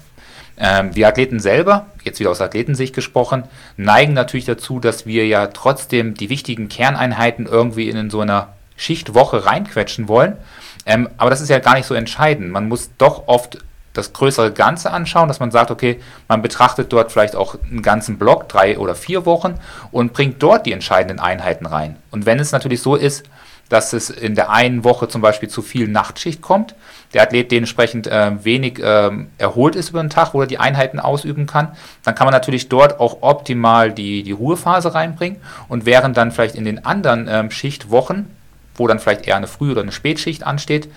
Ähm, 0.57 0.95
wir 0.95 1.07
Athleten 1.07 1.39
selber, 1.39 1.87
jetzt 2.03 2.19
wieder 2.19 2.29
aus 2.29 2.41
Athletensicht 2.41 2.93
gesprochen, 2.93 3.43
neigen 3.77 4.13
natürlich 4.13 4.45
dazu, 4.45 4.79
dass 4.79 5.05
wir 5.05 5.25
ja 5.27 5.47
trotzdem 5.47 6.13
die 6.13 6.29
wichtigen 6.29 6.69
Kerneinheiten 6.69 7.45
irgendwie 7.45 7.89
in 7.89 8.09
so 8.09 8.21
einer 8.21 8.49
Schichtwoche 8.75 9.45
reinquetschen 9.45 10.07
wollen. 10.07 10.37
Ähm, 10.85 11.09
aber 11.17 11.29
das 11.29 11.41
ist 11.41 11.49
ja 11.49 11.59
gar 11.59 11.75
nicht 11.75 11.85
so 11.85 11.93
entscheidend. 11.93 12.51
Man 12.51 12.67
muss 12.67 12.91
doch 12.97 13.27
oft 13.27 13.59
das 13.93 14.13
größere 14.13 14.51
Ganze 14.51 14.91
anschauen, 14.91 15.27
dass 15.27 15.39
man 15.39 15.51
sagt, 15.51 15.69
okay, 15.69 15.99
man 16.27 16.41
betrachtet 16.41 16.93
dort 16.93 17.11
vielleicht 17.11 17.35
auch 17.35 17.55
einen 17.69 17.81
ganzen 17.81 18.17
Block, 18.17 18.47
drei 18.47 18.77
oder 18.77 18.95
vier 18.95 19.25
Wochen 19.25 19.55
und 19.91 20.13
bringt 20.13 20.41
dort 20.41 20.65
die 20.65 20.71
entscheidenden 20.71 21.19
Einheiten 21.19 21.65
rein. 21.65 21.97
Und 22.09 22.25
wenn 22.25 22.39
es 22.39 22.51
natürlich 22.51 22.81
so 22.81 22.95
ist, 22.95 23.23
dass 23.71 23.93
es 23.93 24.09
in 24.09 24.35
der 24.35 24.49
einen 24.49 24.83
Woche 24.83 25.07
zum 25.07 25.21
Beispiel 25.21 25.47
zu 25.47 25.61
viel 25.61 25.87
Nachtschicht 25.87 26.41
kommt, 26.41 26.75
der 27.13 27.23
Athlet 27.23 27.51
dementsprechend 27.51 28.05
äh, 28.05 28.43
wenig 28.43 28.79
äh, 28.79 29.09
erholt 29.37 29.77
ist 29.77 29.91
über 29.91 30.01
den 30.01 30.09
Tag, 30.09 30.33
wo 30.33 30.41
er 30.41 30.47
die 30.47 30.59
Einheiten 30.59 30.99
ausüben 30.99 31.47
kann, 31.47 31.69
dann 32.03 32.13
kann 32.13 32.25
man 32.25 32.33
natürlich 32.33 32.67
dort 32.67 32.99
auch 32.99 33.19
optimal 33.21 33.93
die, 33.93 34.23
die 34.23 34.33
Ruhephase 34.33 34.93
reinbringen 34.93 35.37
und 35.69 35.85
während 35.85 36.17
dann 36.17 36.33
vielleicht 36.33 36.55
in 36.55 36.65
den 36.65 36.85
anderen 36.85 37.29
ähm, 37.29 37.49
Schichtwochen, 37.49 38.27
wo 38.75 38.87
dann 38.87 38.99
vielleicht 38.99 39.25
eher 39.25 39.37
eine 39.37 39.47
Früh- 39.47 39.71
oder 39.71 39.83
eine 39.83 39.93
Spätschicht 39.93 40.45
ansteht, 40.45 40.89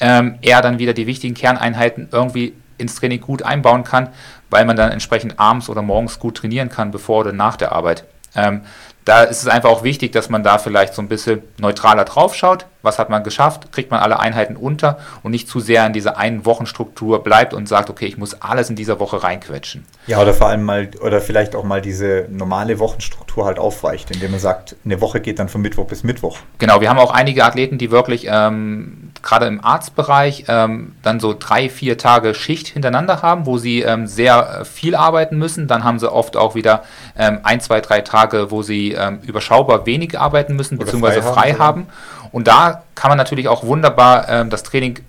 ähm, 0.00 0.38
er 0.40 0.62
dann 0.62 0.78
wieder 0.78 0.94
die 0.94 1.06
wichtigen 1.06 1.34
Kerneinheiten 1.34 2.08
irgendwie 2.10 2.54
ins 2.78 2.94
Training 2.94 3.20
gut 3.20 3.42
einbauen 3.42 3.84
kann, 3.84 4.08
weil 4.48 4.64
man 4.64 4.76
dann 4.76 4.92
entsprechend 4.92 5.38
abends 5.38 5.68
oder 5.68 5.82
morgens 5.82 6.18
gut 6.18 6.38
trainieren 6.38 6.70
kann, 6.70 6.90
bevor 6.90 7.20
oder 7.20 7.32
nach 7.32 7.56
der 7.56 7.72
Arbeit. 7.72 8.04
Ähm, 8.36 8.62
da 9.04 9.22
ist 9.22 9.42
es 9.42 9.48
einfach 9.48 9.68
auch 9.68 9.82
wichtig, 9.82 10.12
dass 10.12 10.30
man 10.30 10.42
da 10.42 10.56
vielleicht 10.56 10.94
so 10.94 11.02
ein 11.02 11.08
bisschen 11.08 11.42
neutraler 11.58 12.04
drauf 12.04 12.34
schaut. 12.34 12.66
Was 12.80 12.98
hat 12.98 13.10
man 13.10 13.22
geschafft? 13.22 13.70
Kriegt 13.70 13.90
man 13.90 14.00
alle 14.00 14.18
Einheiten 14.18 14.56
unter 14.56 14.98
und 15.22 15.30
nicht 15.30 15.46
zu 15.46 15.60
sehr 15.60 15.86
in 15.86 15.92
dieser 15.92 16.16
einen 16.16 16.46
Wochenstruktur 16.46 17.22
bleibt 17.22 17.52
und 17.52 17.68
sagt, 17.68 17.90
okay, 17.90 18.06
ich 18.06 18.16
muss 18.16 18.40
alles 18.40 18.70
in 18.70 18.76
dieser 18.76 19.00
Woche 19.00 19.22
reinquetschen. 19.22 19.84
Ja, 20.06 20.20
oder 20.20 20.32
vor 20.32 20.48
allem 20.48 20.62
mal, 20.62 20.88
oder 21.02 21.20
vielleicht 21.20 21.54
auch 21.54 21.64
mal 21.64 21.82
diese 21.82 22.26
normale 22.30 22.78
Wochenstruktur 22.78 23.44
halt 23.44 23.58
aufweicht, 23.58 24.10
indem 24.10 24.30
man 24.30 24.40
sagt, 24.40 24.76
eine 24.84 25.00
Woche 25.02 25.20
geht 25.20 25.38
dann 25.38 25.50
von 25.50 25.60
Mittwoch 25.60 25.86
bis 25.86 26.02
Mittwoch. 26.02 26.38
Genau, 26.58 26.80
wir 26.80 26.88
haben 26.88 26.98
auch 26.98 27.12
einige 27.12 27.44
Athleten, 27.44 27.76
die 27.76 27.90
wirklich 27.90 28.26
ähm, 28.30 29.03
gerade 29.24 29.46
im 29.46 29.64
Arztbereich 29.64 30.44
ähm, 30.48 30.94
dann 31.02 31.18
so 31.18 31.34
drei, 31.36 31.68
vier 31.68 31.98
Tage 31.98 32.34
Schicht 32.34 32.68
hintereinander 32.68 33.22
haben, 33.22 33.46
wo 33.46 33.56
sie 33.56 33.80
ähm, 33.80 34.06
sehr 34.06 34.60
äh, 34.60 34.64
viel 34.64 34.94
arbeiten 34.94 35.38
müssen. 35.38 35.66
Dann 35.66 35.82
haben 35.82 35.98
sie 35.98 36.12
oft 36.12 36.36
auch 36.36 36.54
wieder 36.54 36.84
ähm, 37.16 37.40
ein, 37.42 37.60
zwei, 37.60 37.80
drei 37.80 38.02
Tage, 38.02 38.50
wo 38.50 38.62
sie 38.62 38.92
ähm, 38.92 39.20
überschaubar 39.22 39.86
wenig 39.86 40.20
arbeiten 40.20 40.54
müssen, 40.54 40.78
beziehungsweise 40.78 41.22
frei, 41.22 41.32
frei 41.32 41.52
haben. 41.52 41.58
haben. 41.58 41.86
Und 42.32 42.46
da 42.46 42.84
kann 42.94 43.08
man 43.08 43.18
natürlich 43.18 43.48
auch 43.48 43.64
wunderbar 43.64 44.28
ähm, 44.28 44.50
das 44.50 44.62
Training 44.62 45.00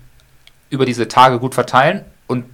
über 0.70 0.86
diese 0.86 1.08
Tage 1.08 1.38
gut 1.38 1.54
verteilen 1.54 2.04
und 2.26 2.46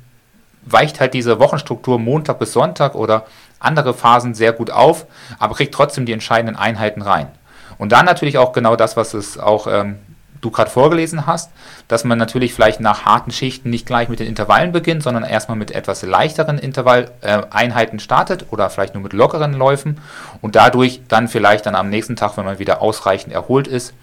weicht 0.65 1.01
halt 1.01 1.15
diese 1.15 1.39
Wochenstruktur 1.39 1.99
Montag 1.99 2.41
bis 2.41 2.53
Sonntag 2.53 2.97
oder 2.97 3.25
andere 3.61 3.95
Phasen 3.95 4.35
sehr 4.35 4.53
gut 4.53 4.73
auf, 4.73 5.07
aber 5.39 5.55
kriegt 5.55 5.73
trotzdem 5.73 6.07
die 6.07 6.13
entscheidenden 6.13 6.57
Einheiten 6.57 7.03
rein. 7.03 7.29
Und 7.79 7.93
dann 7.93 8.05
natürlich 8.05 8.37
auch 8.39 8.53
genau 8.53 8.75
das, 8.75 8.97
was 8.97 9.15
es 9.15 9.39
auch 9.39 9.67
ähm, 9.69 9.99
du 10.43 10.51
gerade 10.51 10.71
vorgelesen 10.71 11.27
hast, 11.27 11.51
dass 11.89 12.05
man 12.05 12.19
natürlich 12.19 12.53
vielleicht 12.53 12.81
nach 12.81 13.07
harten 13.07 13.31
Schichten 13.31 13.71
nicht 13.71 13.87
gleich 13.87 14.09
mit 14.11 14.21
den 14.21 14.27
Intervallen 14.27 14.73
beginnt, 14.73 15.03
sondern 15.03 15.25
erstmal 15.25 15.57
mit 15.57 15.71
etwas 15.71 16.03
leichteren 16.03 16.59
Intervalleinheiten 16.59 17.99
äh, 17.99 18.03
startet 18.03 18.47
oder 18.51 18.69
vielleicht 18.69 18.95
nur 18.95 19.03
mit 19.03 19.15
lockeren 19.15 19.55
Läufen 19.55 19.99
und 20.43 20.57
dadurch 20.57 21.01
dann 21.09 21.29
vielleicht 21.29 21.65
dann 21.65 21.75
am 21.75 21.89
nächsten 21.89 22.17
Tag, 22.17 22.37
wenn 22.37 22.45
man 22.45 22.59
wieder 22.59 22.83
ausreichend 22.83 23.33
erholt 23.33 23.67
ist, 23.67 23.95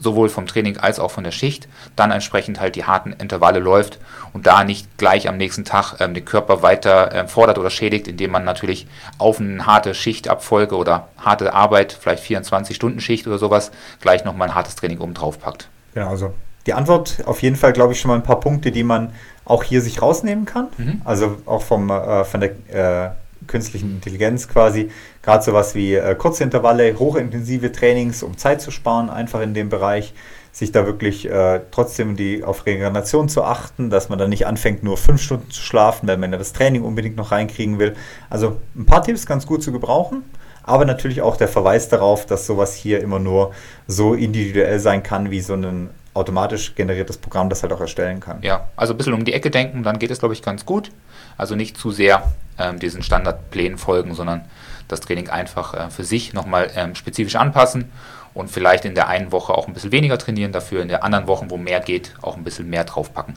sowohl 0.00 0.28
vom 0.28 0.46
Training 0.46 0.78
als 0.78 0.98
auch 0.98 1.10
von 1.10 1.24
der 1.24 1.30
Schicht, 1.30 1.68
dann 1.94 2.10
entsprechend 2.10 2.60
halt 2.60 2.74
die 2.74 2.84
harten 2.84 3.12
Intervalle 3.12 3.60
läuft 3.60 3.98
und 4.32 4.46
da 4.46 4.64
nicht 4.64 4.98
gleich 4.98 5.28
am 5.28 5.36
nächsten 5.36 5.64
Tag 5.64 5.96
ähm, 6.00 6.14
den 6.14 6.24
Körper 6.24 6.62
weiter 6.62 7.14
ähm, 7.14 7.28
fordert 7.28 7.58
oder 7.58 7.70
schädigt, 7.70 8.08
indem 8.08 8.32
man 8.32 8.44
natürlich 8.44 8.86
auf 9.18 9.40
eine 9.40 9.66
harte 9.66 9.94
Schichtabfolge 9.94 10.76
oder 10.76 11.08
harte 11.18 11.54
Arbeit, 11.54 11.96
vielleicht 11.98 12.24
24-Stunden-Schicht 12.24 13.26
oder 13.26 13.38
sowas, 13.38 13.70
gleich 14.00 14.24
nochmal 14.24 14.48
ein 14.48 14.54
hartes 14.54 14.74
Training 14.74 14.98
oben 14.98 15.14
drauf 15.14 15.38
packt. 15.38 15.68
Genau, 15.94 16.08
also 16.08 16.32
die 16.66 16.74
Antwort 16.74 17.22
auf 17.26 17.42
jeden 17.42 17.56
Fall, 17.56 17.72
glaube 17.72 17.92
ich, 17.92 18.00
schon 18.00 18.10
mal 18.10 18.16
ein 18.16 18.22
paar 18.22 18.40
Punkte, 18.40 18.70
die 18.70 18.82
man 18.82 19.12
auch 19.44 19.64
hier 19.64 19.80
sich 19.80 20.00
rausnehmen 20.00 20.44
kann. 20.44 20.68
Mhm. 20.78 21.02
Also 21.04 21.38
auch 21.46 21.62
vom, 21.62 21.90
äh, 21.90 22.24
von 22.24 22.40
der 22.40 22.50
äh, 22.68 23.10
künstlichen 23.50 23.90
Intelligenz 23.90 24.48
quasi. 24.48 24.90
Gerade 25.22 25.44
sowas 25.44 25.74
wie 25.74 25.94
äh, 25.94 26.14
kurze 26.14 26.44
Intervalle, 26.44 26.98
hochintensive 26.98 27.72
Trainings, 27.72 28.22
um 28.22 28.38
Zeit 28.38 28.62
zu 28.62 28.70
sparen, 28.70 29.10
einfach 29.10 29.40
in 29.42 29.52
dem 29.52 29.68
Bereich. 29.68 30.14
Sich 30.52 30.72
da 30.72 30.84
wirklich 30.84 31.30
äh, 31.30 31.60
trotzdem 31.70 32.16
die, 32.16 32.42
auf 32.42 32.66
Regeneration 32.66 33.28
zu 33.28 33.44
achten, 33.44 33.88
dass 33.88 34.08
man 34.08 34.18
dann 34.18 34.30
nicht 34.30 34.48
anfängt, 34.48 34.82
nur 34.82 34.96
fünf 34.96 35.22
Stunden 35.22 35.48
zu 35.50 35.62
schlafen, 35.62 36.08
wenn 36.08 36.18
man 36.18 36.32
das 36.32 36.52
Training 36.52 36.82
unbedingt 36.82 37.16
noch 37.16 37.30
reinkriegen 37.30 37.78
will. 37.78 37.94
Also 38.30 38.56
ein 38.74 38.84
paar 38.84 39.02
Tipps 39.04 39.26
ganz 39.26 39.46
gut 39.46 39.62
zu 39.62 39.70
gebrauchen 39.70 40.24
aber 40.62 40.84
natürlich 40.84 41.20
auch 41.20 41.36
der 41.36 41.48
Verweis 41.48 41.88
darauf, 41.88 42.26
dass 42.26 42.46
sowas 42.46 42.74
hier 42.74 43.00
immer 43.00 43.18
nur 43.18 43.52
so 43.86 44.14
individuell 44.14 44.78
sein 44.78 45.02
kann, 45.02 45.30
wie 45.30 45.40
so 45.40 45.54
ein 45.54 45.90
automatisch 46.14 46.74
generiertes 46.74 47.18
Programm 47.18 47.48
das 47.48 47.62
halt 47.62 47.72
auch 47.72 47.80
erstellen 47.80 48.20
kann. 48.20 48.38
Ja, 48.42 48.68
also 48.76 48.94
ein 48.94 48.96
bisschen 48.96 49.14
um 49.14 49.24
die 49.24 49.32
Ecke 49.32 49.50
denken, 49.50 49.82
dann 49.82 49.98
geht 49.98 50.10
es, 50.10 50.18
glaube 50.18 50.34
ich, 50.34 50.42
ganz 50.42 50.66
gut. 50.66 50.90
Also 51.36 51.56
nicht 51.56 51.76
zu 51.76 51.90
sehr 51.90 52.22
ähm, 52.58 52.78
diesen 52.78 53.02
Standardplänen 53.02 53.78
folgen, 53.78 54.14
sondern 54.14 54.44
das 54.88 55.00
Training 55.00 55.28
einfach 55.28 55.74
äh, 55.74 55.90
für 55.90 56.04
sich 56.04 56.32
nochmal 56.32 56.70
ähm, 56.74 56.94
spezifisch 56.94 57.36
anpassen 57.36 57.90
und 58.34 58.50
vielleicht 58.50 58.84
in 58.84 58.94
der 58.94 59.08
einen 59.08 59.32
Woche 59.32 59.54
auch 59.54 59.66
ein 59.66 59.74
bisschen 59.74 59.92
weniger 59.92 60.18
trainieren, 60.18 60.52
dafür 60.52 60.82
in 60.82 60.88
der 60.88 61.04
anderen 61.04 61.26
Woche, 61.26 61.46
wo 61.48 61.56
mehr 61.56 61.80
geht, 61.80 62.14
auch 62.22 62.36
ein 62.36 62.44
bisschen 62.44 62.68
mehr 62.68 62.84
draufpacken. 62.84 63.34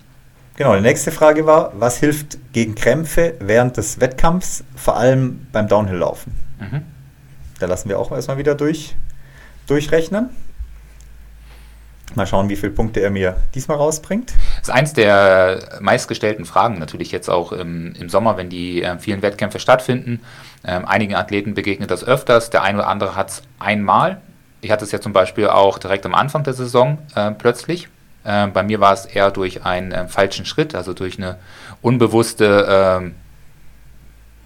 Genau, 0.55 0.75
die 0.75 0.81
nächste 0.81 1.11
Frage 1.11 1.47
war, 1.47 1.71
was 1.75 1.97
hilft 1.97 2.37
gegen 2.53 2.75
Krämpfe 2.75 3.33
während 3.39 3.77
des 3.77 3.99
Wettkampfs, 3.99 4.63
vor 4.75 4.97
allem 4.97 5.47
beim 5.51 5.67
Downhill-Laufen? 5.67 6.31
Mhm. 6.59 6.81
Da 7.59 7.65
lassen 7.65 7.89
wir 7.89 7.97
auch 7.97 8.11
erstmal 8.11 8.37
wieder 8.37 8.53
durch, 8.53 8.95
durchrechnen. 9.65 10.29
Mal 12.15 12.27
schauen, 12.27 12.49
wie 12.49 12.55
viele 12.55 12.71
Punkte 12.71 12.99
er 12.99 13.09
mir 13.09 13.37
diesmal 13.55 13.77
rausbringt. 13.77 14.33
Das 14.59 14.67
ist 14.67 14.69
eins 14.69 14.93
der 14.93 15.79
meistgestellten 15.81 16.45
Fragen 16.45 16.77
natürlich 16.77 17.11
jetzt 17.11 17.27
auch 17.29 17.51
im, 17.51 17.93
im 17.95 18.07
Sommer, 18.07 18.37
wenn 18.37 18.49
die 18.49 18.83
äh, 18.83 18.99
vielen 18.99 19.23
Wettkämpfe 19.23 19.59
stattfinden. 19.59 20.21
Ähm, 20.63 20.85
einigen 20.85 21.15
Athleten 21.15 21.55
begegnet 21.55 21.89
das 21.89 22.03
öfters, 22.03 22.51
der 22.51 22.61
eine 22.61 22.79
oder 22.79 22.87
andere 22.87 23.15
hat 23.15 23.29
es 23.29 23.41
einmal. 23.57 24.21
Ich 24.61 24.69
hatte 24.69 24.85
es 24.85 24.91
ja 24.91 25.01
zum 25.01 25.11
Beispiel 25.11 25.47
auch 25.47 25.79
direkt 25.79 26.05
am 26.05 26.13
Anfang 26.13 26.43
der 26.43 26.53
Saison 26.53 26.99
äh, 27.15 27.31
plötzlich. 27.31 27.87
Äh, 28.25 28.47
bei 28.47 28.61
mir 28.61 28.79
war 28.79 28.93
es 28.93 29.05
eher 29.05 29.31
durch 29.31 29.65
einen 29.65 29.91
äh, 29.91 30.07
falschen 30.07 30.45
Schritt, 30.45 30.75
also 30.75 30.93
durch 30.93 31.17
eine 31.17 31.39
unbewusste 31.81 32.67
ähm, 32.69 33.15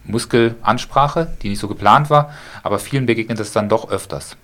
Muskelansprache, 0.06 1.28
die 1.42 1.50
nicht 1.50 1.60
so 1.60 1.68
geplant 1.68 2.10
war. 2.10 2.34
Aber 2.64 2.80
vielen 2.80 3.06
begegnet 3.06 3.40
es 3.40 3.52
dann 3.52 3.68
doch 3.68 3.90
öfters. 3.92 4.38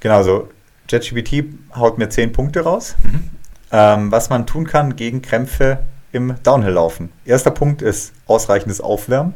Genau, 0.00 0.22
so 0.22 0.48
JetGPT 0.92 1.44
haut 1.74 1.98
mir 1.98 2.08
10 2.08 2.32
Punkte 2.32 2.60
raus, 2.60 2.94
mhm. 3.02 3.30
ähm, 3.72 4.12
was 4.12 4.30
man 4.30 4.46
tun 4.46 4.66
kann 4.66 4.96
gegen 4.96 5.22
Krämpfe 5.22 5.78
im 6.12 6.34
Downhill-Laufen. 6.42 7.10
Erster 7.24 7.50
Punkt 7.50 7.82
ist 7.82 8.12
ausreichendes 8.26 8.80
Aufwärmen, 8.80 9.34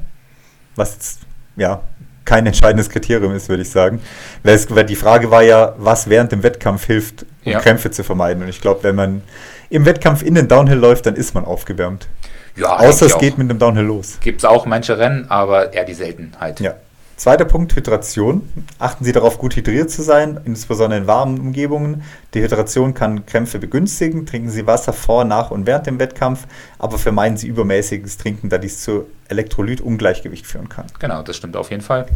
was 0.76 0.94
jetzt 0.94 1.20
ja 1.56 1.80
kein 2.26 2.44
entscheidendes 2.44 2.90
Kriterium 2.90 3.34
ist, 3.34 3.48
würde 3.48 3.62
ich 3.62 3.70
sagen. 3.70 4.00
Weil 4.42 4.84
die 4.84 4.96
Frage 4.96 5.30
war 5.30 5.42
ja, 5.42 5.74
was 5.78 6.10
während 6.10 6.32
dem 6.32 6.42
Wettkampf 6.42 6.84
hilft, 6.84 7.24
um 7.44 7.52
ja. 7.52 7.60
Krämpfe 7.60 7.90
zu 7.90 8.04
vermeiden. 8.04 8.42
Und 8.42 8.48
ich 8.48 8.60
glaube, 8.60 8.82
wenn 8.82 8.96
man 8.96 9.22
im 9.70 9.86
Wettkampf 9.86 10.22
in 10.22 10.34
den 10.34 10.48
Downhill 10.48 10.76
läuft, 10.76 11.06
dann 11.06 11.14
ist 11.14 11.34
man 11.34 11.44
aufgewärmt. 11.44 12.08
Ja, 12.56 12.76
Außer 12.78 13.06
es 13.06 13.18
geht 13.18 13.38
mit 13.38 13.48
dem 13.48 13.58
Downhill 13.58 13.84
los. 13.84 14.18
Gibt 14.20 14.40
es 14.40 14.44
auch 14.44 14.66
manche 14.66 14.98
Rennen, 14.98 15.30
aber 15.30 15.72
eher 15.72 15.84
die 15.84 15.94
Seltenheit. 15.94 16.60
Ja. 16.60 16.74
Zweiter 17.16 17.46
Punkt, 17.46 17.74
Hydration. 17.74 18.42
Achten 18.78 19.02
Sie 19.04 19.12
darauf, 19.12 19.38
gut 19.38 19.56
hydriert 19.56 19.90
zu 19.90 20.02
sein, 20.02 20.38
insbesondere 20.44 21.00
in 21.00 21.06
warmen 21.06 21.40
Umgebungen. 21.40 22.02
Die 22.34 22.42
Hydration 22.42 22.92
kann 22.92 23.24
Krämpfe 23.24 23.58
begünstigen. 23.58 24.26
Trinken 24.26 24.50
Sie 24.50 24.66
Wasser 24.66 24.92
vor, 24.92 25.24
nach 25.24 25.50
und 25.50 25.66
während 25.66 25.86
dem 25.86 25.98
Wettkampf, 25.98 26.46
aber 26.78 26.98
vermeiden 26.98 27.38
Sie 27.38 27.46
übermäßiges 27.48 28.18
Trinken, 28.18 28.50
da 28.50 28.58
dies 28.58 28.82
zu 28.82 29.06
Elektrolytungleichgewicht 29.28 30.46
führen 30.46 30.68
kann. 30.68 30.84
Genau, 30.98 31.22
das 31.22 31.36
stimmt 31.36 31.56
auf 31.56 31.70
jeden 31.70 31.82
Fall. 31.82 32.06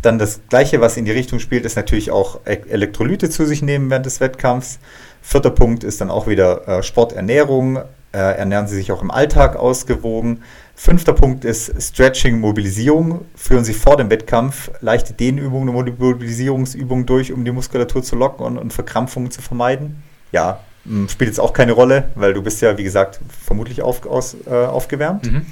Dann 0.00 0.18
das 0.18 0.40
Gleiche, 0.48 0.80
was 0.80 0.96
in 0.96 1.04
die 1.04 1.10
Richtung 1.12 1.40
spielt, 1.40 1.66
ist 1.66 1.76
natürlich 1.76 2.10
auch 2.10 2.40
e- 2.46 2.70
Elektrolyte 2.70 3.28
zu 3.28 3.44
sich 3.44 3.60
nehmen 3.60 3.90
während 3.90 4.06
des 4.06 4.20
Wettkampfs. 4.20 4.78
Vierter 5.20 5.50
Punkt 5.50 5.84
ist 5.84 6.00
dann 6.00 6.10
auch 6.10 6.26
wieder 6.26 6.66
äh, 6.66 6.82
Sporternährung. 6.82 7.80
äh, 8.12 8.18
ernähren 8.18 8.66
Sie 8.66 8.76
sich 8.76 8.92
auch 8.92 9.02
im 9.02 9.10
Alltag 9.10 9.56
ausgewogen. 9.56 10.42
Fünfter 10.80 11.12
Punkt 11.12 11.44
ist 11.44 11.72
Stretching, 11.82 12.38
Mobilisierung. 12.38 13.24
Führen 13.34 13.64
Sie 13.64 13.74
vor 13.74 13.96
dem 13.96 14.10
Wettkampf 14.10 14.70
leichte 14.80 15.12
Dehnübungen, 15.12 15.74
Mobilisierungsübungen 15.74 17.04
durch, 17.04 17.32
um 17.32 17.44
die 17.44 17.50
Muskulatur 17.50 18.04
zu 18.04 18.14
locken 18.14 18.46
und, 18.46 18.58
und 18.58 18.72
Verkrampfungen 18.72 19.32
zu 19.32 19.42
vermeiden. 19.42 20.00
Ja, 20.30 20.60
spielt 21.08 21.30
jetzt 21.30 21.40
auch 21.40 21.52
keine 21.52 21.72
Rolle, 21.72 22.10
weil 22.14 22.32
du 22.32 22.42
bist 22.42 22.62
ja, 22.62 22.78
wie 22.78 22.84
gesagt, 22.84 23.18
vermutlich 23.44 23.82
auf, 23.82 24.06
aus, 24.06 24.36
äh, 24.46 24.50
aufgewärmt. 24.50 25.32
Mhm. 25.32 25.46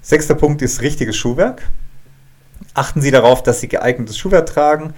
Sechster 0.00 0.34
Punkt 0.34 0.62
ist 0.62 0.80
richtiges 0.80 1.16
Schuhwerk. 1.16 1.60
Achten 2.72 3.02
Sie 3.02 3.10
darauf, 3.10 3.42
dass 3.42 3.60
Sie 3.60 3.68
geeignetes 3.68 4.16
Schuhwerk 4.16 4.46
tragen, 4.46 4.94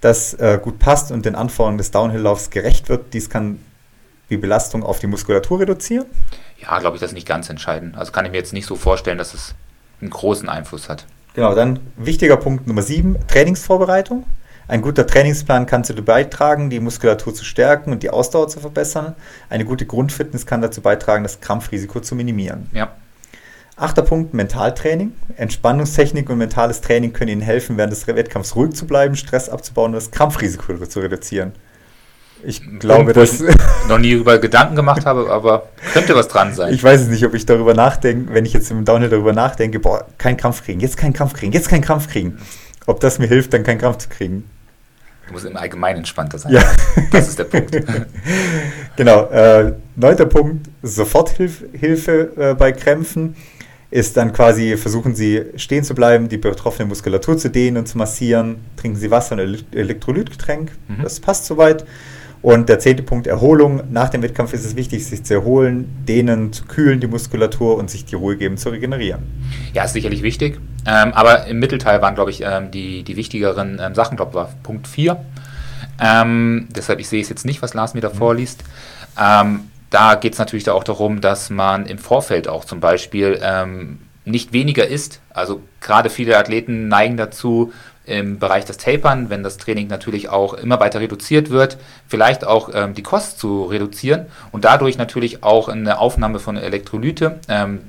das 0.00 0.32
äh, 0.34 0.58
gut 0.60 0.78
passt 0.78 1.12
und 1.12 1.26
den 1.26 1.34
Anforderungen 1.34 1.76
des 1.76 1.90
Downhill-Laufs 1.90 2.48
gerecht 2.48 2.88
wird. 2.88 3.12
Dies 3.12 3.28
kann 3.28 3.58
die 4.32 4.38
Belastung 4.38 4.82
auf 4.82 4.98
die 4.98 5.06
Muskulatur 5.06 5.60
reduzieren. 5.60 6.06
Ja, 6.58 6.78
glaube 6.78 6.96
ich, 6.96 7.00
das 7.00 7.10
ist 7.10 7.14
nicht 7.14 7.28
ganz 7.28 7.50
entscheidend. 7.50 7.96
Also 7.96 8.12
kann 8.12 8.24
ich 8.24 8.32
mir 8.32 8.38
jetzt 8.38 8.52
nicht 8.52 8.66
so 8.66 8.76
vorstellen, 8.76 9.18
dass 9.18 9.34
es 9.34 9.54
einen 10.00 10.10
großen 10.10 10.48
Einfluss 10.48 10.88
hat. 10.88 11.06
Genau, 11.34 11.54
dann 11.54 11.80
wichtiger 11.96 12.36
Punkt 12.36 12.66
Nummer 12.66 12.82
7, 12.82 13.16
Trainingsvorbereitung. 13.28 14.24
Ein 14.68 14.80
guter 14.80 15.06
Trainingsplan 15.06 15.66
kann 15.66 15.82
dazu 15.82 16.02
beitragen, 16.02 16.70
die 16.70 16.80
Muskulatur 16.80 17.34
zu 17.34 17.44
stärken 17.44 17.92
und 17.92 18.02
die 18.02 18.10
Ausdauer 18.10 18.48
zu 18.48 18.60
verbessern. 18.60 19.14
Eine 19.50 19.64
gute 19.64 19.86
Grundfitness 19.86 20.46
kann 20.46 20.62
dazu 20.62 20.80
beitragen, 20.80 21.24
das 21.24 21.40
Krampfrisiko 21.40 22.00
zu 22.00 22.14
minimieren. 22.14 22.68
Ja. 22.72 22.92
Achter 23.76 24.02
Punkt, 24.02 24.32
Mentaltraining. 24.32 25.12
Entspannungstechnik 25.36 26.30
und 26.30 26.38
mentales 26.38 26.80
Training 26.80 27.12
können 27.12 27.30
Ihnen 27.30 27.40
helfen, 27.40 27.76
während 27.76 27.92
des 27.92 28.06
Wettkampfs 28.06 28.54
ruhig 28.54 28.74
zu 28.74 28.86
bleiben, 28.86 29.16
Stress 29.16 29.48
abzubauen 29.48 29.90
und 29.90 29.96
das 29.96 30.10
Krampfrisiko 30.10 30.86
zu 30.86 31.00
reduzieren. 31.00 31.52
Ich 32.44 32.78
glaube, 32.78 33.12
dass. 33.12 33.40
Ich 33.40 33.56
noch 33.88 33.98
nie 33.98 34.12
über 34.12 34.38
Gedanken 34.38 34.76
gemacht 34.76 35.06
habe, 35.06 35.30
aber 35.30 35.68
könnte 35.92 36.14
was 36.14 36.28
dran 36.28 36.54
sein. 36.54 36.72
Ich 36.72 36.82
weiß 36.82 37.02
es 37.02 37.08
nicht, 37.08 37.24
ob 37.24 37.34
ich 37.34 37.46
darüber 37.46 37.74
nachdenke, 37.74 38.34
wenn 38.34 38.44
ich 38.44 38.52
jetzt 38.52 38.70
im 38.70 38.84
Downhill 38.84 39.10
darüber 39.10 39.32
nachdenke, 39.32 39.80
boah, 39.80 40.06
kein 40.18 40.36
Krampf 40.36 40.64
kriegen, 40.64 40.80
jetzt 40.80 40.96
keinen 40.96 41.12
Krampf 41.12 41.34
kriegen, 41.34 41.52
jetzt 41.52 41.68
keinen 41.68 41.82
Krampf 41.82 42.08
kriegen. 42.08 42.38
Ob 42.86 43.00
das 43.00 43.18
mir 43.18 43.26
hilft, 43.26 43.52
dann 43.52 43.62
keinen 43.62 43.78
Krampf 43.78 43.98
zu 43.98 44.08
kriegen. 44.08 44.48
Du 45.26 45.34
musst 45.34 45.44
im 45.44 45.56
Allgemeinen 45.56 45.98
entspannter 45.98 46.38
sein. 46.38 46.52
Ja. 46.52 46.62
Das 47.10 47.28
ist 47.28 47.38
der 47.38 47.44
Punkt. 47.44 47.76
genau. 48.96 49.28
Äh, 49.30 49.74
neunter 49.96 50.26
Punkt: 50.26 50.68
Soforthilfe 50.82 52.32
äh, 52.36 52.54
bei 52.54 52.72
Krämpfen 52.72 53.36
ist 53.90 54.16
dann 54.16 54.32
quasi, 54.32 54.76
versuchen 54.76 55.14
Sie 55.14 55.42
stehen 55.56 55.84
zu 55.84 55.94
bleiben, 55.94 56.28
die 56.28 56.38
betroffene 56.38 56.88
Muskulatur 56.88 57.36
zu 57.36 57.50
dehnen 57.50 57.76
und 57.76 57.86
zu 57.86 57.98
massieren. 57.98 58.64
Trinken 58.76 58.98
Sie 58.98 59.10
Wasser 59.10 59.36
und 59.36 59.64
Elektrolytgetränk. 59.74 60.72
Mhm. 60.88 61.02
Das 61.02 61.20
passt 61.20 61.44
soweit. 61.44 61.84
Und 62.42 62.68
der 62.68 62.80
zehnte 62.80 63.04
Punkt, 63.04 63.28
Erholung. 63.28 63.84
Nach 63.90 64.08
dem 64.08 64.22
Wettkampf 64.22 64.52
ist 64.52 64.64
es 64.64 64.74
wichtig, 64.74 65.06
sich 65.06 65.22
zu 65.22 65.34
erholen, 65.34 66.04
dehnen, 66.08 66.52
zu 66.52 66.64
kühlen, 66.64 66.98
die 66.98 67.06
Muskulatur 67.06 67.76
und 67.76 67.88
sich 67.88 68.04
die 68.04 68.16
Ruhe 68.16 68.36
geben, 68.36 68.56
zu 68.56 68.70
regenerieren. 68.70 69.22
Ja, 69.72 69.84
ist 69.84 69.92
sicherlich 69.92 70.22
wichtig. 70.22 70.60
Ähm, 70.84 71.12
aber 71.12 71.46
im 71.46 71.60
Mittelteil 71.60 72.02
waren, 72.02 72.16
glaube 72.16 72.32
ich, 72.32 72.42
ähm, 72.42 72.72
die, 72.72 73.04
die 73.04 73.16
wichtigeren 73.16 73.80
ähm, 73.80 73.94
Sachen, 73.94 74.16
glaube 74.16 74.34
war 74.34 74.50
Punkt 74.64 74.88
4. 74.88 75.24
Ähm, 76.00 76.66
deshalb, 76.74 76.98
ich 76.98 77.08
sehe 77.08 77.22
es 77.22 77.28
jetzt 77.28 77.46
nicht, 77.46 77.62
was 77.62 77.74
Lars 77.74 77.94
mir 77.94 78.00
da 78.00 78.10
vorliest. 78.10 78.64
Ähm, 79.20 79.70
da 79.90 80.16
geht 80.16 80.32
es 80.32 80.38
natürlich 80.40 80.68
auch 80.68 80.84
darum, 80.84 81.20
dass 81.20 81.48
man 81.48 81.86
im 81.86 81.98
Vorfeld 81.98 82.48
auch 82.48 82.64
zum 82.64 82.80
Beispiel 82.80 83.38
ähm, 83.40 83.98
nicht 84.24 84.52
weniger 84.52 84.86
isst. 84.86 85.20
Also 85.30 85.60
gerade 85.80 86.10
viele 86.10 86.36
Athleten 86.38 86.88
neigen 86.88 87.16
dazu, 87.16 87.72
im 88.12 88.38
Bereich 88.38 88.66
des 88.66 88.76
Tapern, 88.76 89.30
wenn 89.30 89.42
das 89.42 89.56
Training 89.56 89.88
natürlich 89.88 90.28
auch 90.28 90.52
immer 90.52 90.78
weiter 90.80 91.00
reduziert 91.00 91.48
wird, 91.48 91.78
vielleicht 92.06 92.44
auch 92.44 92.68
ähm, 92.74 92.92
die 92.92 93.02
Kost 93.02 93.38
zu 93.38 93.64
reduzieren 93.64 94.26
und 94.52 94.66
dadurch 94.66 94.98
natürlich 94.98 95.42
auch 95.42 95.68
eine 95.68 95.98
Aufnahme 95.98 96.38
von 96.38 96.58
Elektrolyte 96.58 97.40
ähm, 97.48 97.80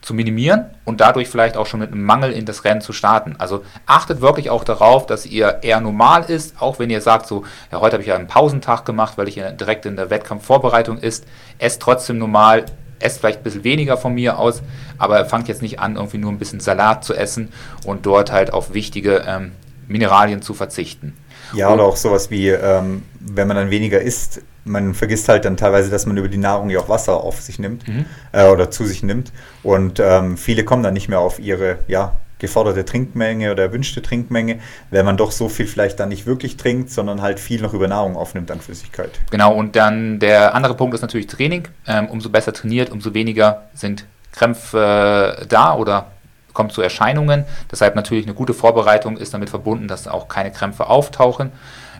zu 0.00 0.14
minimieren 0.14 0.64
und 0.86 1.02
dadurch 1.02 1.28
vielleicht 1.28 1.58
auch 1.58 1.66
schon 1.66 1.80
mit 1.80 1.92
einem 1.92 2.04
Mangel 2.04 2.32
in 2.32 2.46
das 2.46 2.64
Rennen 2.64 2.80
zu 2.80 2.94
starten. 2.94 3.36
Also 3.38 3.62
achtet 3.84 4.22
wirklich 4.22 4.48
auch 4.48 4.64
darauf, 4.64 5.06
dass 5.06 5.26
ihr 5.26 5.58
eher 5.60 5.80
normal 5.80 6.24
ist, 6.24 6.60
auch 6.62 6.78
wenn 6.78 6.88
ihr 6.88 7.02
sagt, 7.02 7.26
so, 7.26 7.44
ja, 7.70 7.80
heute 7.80 7.94
habe 7.94 8.02
ich 8.02 8.08
ja 8.08 8.14
einen 8.14 8.26
Pausentag 8.26 8.86
gemacht, 8.86 9.18
weil 9.18 9.28
ich 9.28 9.34
direkt 9.34 9.84
in 9.84 9.96
der 9.96 10.08
Wettkampfvorbereitung 10.08 10.96
ist, 10.96 11.26
esst 11.58 11.82
trotzdem 11.82 12.16
normal, 12.16 12.64
esst 13.00 13.18
vielleicht 13.18 13.40
ein 13.40 13.42
bisschen 13.42 13.64
weniger 13.64 13.96
von 13.96 14.14
mir 14.14 14.38
aus, 14.38 14.62
aber 14.98 15.24
fangt 15.24 15.48
jetzt 15.48 15.62
nicht 15.62 15.80
an, 15.80 15.96
irgendwie 15.96 16.18
nur 16.18 16.30
ein 16.30 16.38
bisschen 16.38 16.60
Salat 16.60 17.04
zu 17.04 17.14
essen 17.14 17.48
und 17.84 18.06
dort 18.06 18.32
halt 18.32 18.52
auf 18.52 18.74
wichtige 18.74 19.24
ähm, 19.26 19.52
Mineralien 19.88 20.42
zu 20.42 20.54
verzichten. 20.54 21.16
Ja, 21.52 21.68
und, 21.68 21.74
oder 21.74 21.84
auch 21.84 21.96
sowas 21.96 22.30
wie, 22.30 22.48
ähm, 22.48 23.02
wenn 23.18 23.48
man 23.48 23.56
dann 23.56 23.70
weniger 23.70 24.00
isst, 24.00 24.42
man 24.64 24.94
vergisst 24.94 25.28
halt 25.28 25.44
dann 25.44 25.56
teilweise, 25.56 25.90
dass 25.90 26.06
man 26.06 26.16
über 26.16 26.28
die 26.28 26.38
Nahrung 26.38 26.70
ja 26.70 26.80
auch 26.80 26.88
Wasser 26.88 27.22
auf 27.24 27.40
sich 27.40 27.58
nimmt 27.58 27.88
mhm. 27.88 28.04
äh, 28.32 28.46
oder 28.48 28.70
zu 28.70 28.84
sich 28.84 29.02
nimmt. 29.02 29.32
Und 29.62 30.00
ähm, 30.00 30.36
viele 30.36 30.64
kommen 30.64 30.82
dann 30.82 30.94
nicht 30.94 31.08
mehr 31.08 31.20
auf 31.20 31.38
ihre 31.38 31.78
ja, 31.88 32.14
geforderte 32.40 32.84
Trinkmenge 32.84 33.52
oder 33.52 33.64
erwünschte 33.64 34.02
Trinkmenge, 34.02 34.58
wenn 34.90 35.04
man 35.04 35.16
doch 35.16 35.30
so 35.30 35.48
viel 35.48 35.66
vielleicht 35.66 36.00
dann 36.00 36.08
nicht 36.08 36.26
wirklich 36.26 36.56
trinkt, 36.56 36.90
sondern 36.90 37.22
halt 37.22 37.38
viel 37.38 37.62
noch 37.62 37.72
über 37.74 37.88
Nahrung 37.88 38.16
aufnimmt 38.16 38.50
an 38.50 38.60
Flüssigkeit. 38.60 39.10
Genau, 39.30 39.54
und 39.54 39.76
dann 39.76 40.18
der 40.18 40.54
andere 40.54 40.74
Punkt 40.74 40.94
ist 40.94 41.02
natürlich 41.02 41.26
Training. 41.26 41.68
Ähm, 41.86 42.08
umso 42.08 42.30
besser 42.30 42.52
trainiert, 42.52 42.90
umso 42.90 43.14
weniger 43.14 43.68
sind 43.74 44.04
Krämpfe 44.32 45.38
äh, 45.40 45.46
da 45.46 45.74
oder 45.74 46.06
kommt 46.52 46.72
zu 46.72 46.82
Erscheinungen. 46.82 47.44
Deshalb 47.70 47.94
natürlich 47.94 48.26
eine 48.26 48.34
gute 48.34 48.54
Vorbereitung 48.54 49.16
ist 49.16 49.34
damit 49.34 49.50
verbunden, 49.50 49.88
dass 49.88 50.08
auch 50.08 50.28
keine 50.28 50.50
Krämpfe 50.50 50.88
auftauchen. 50.88 51.52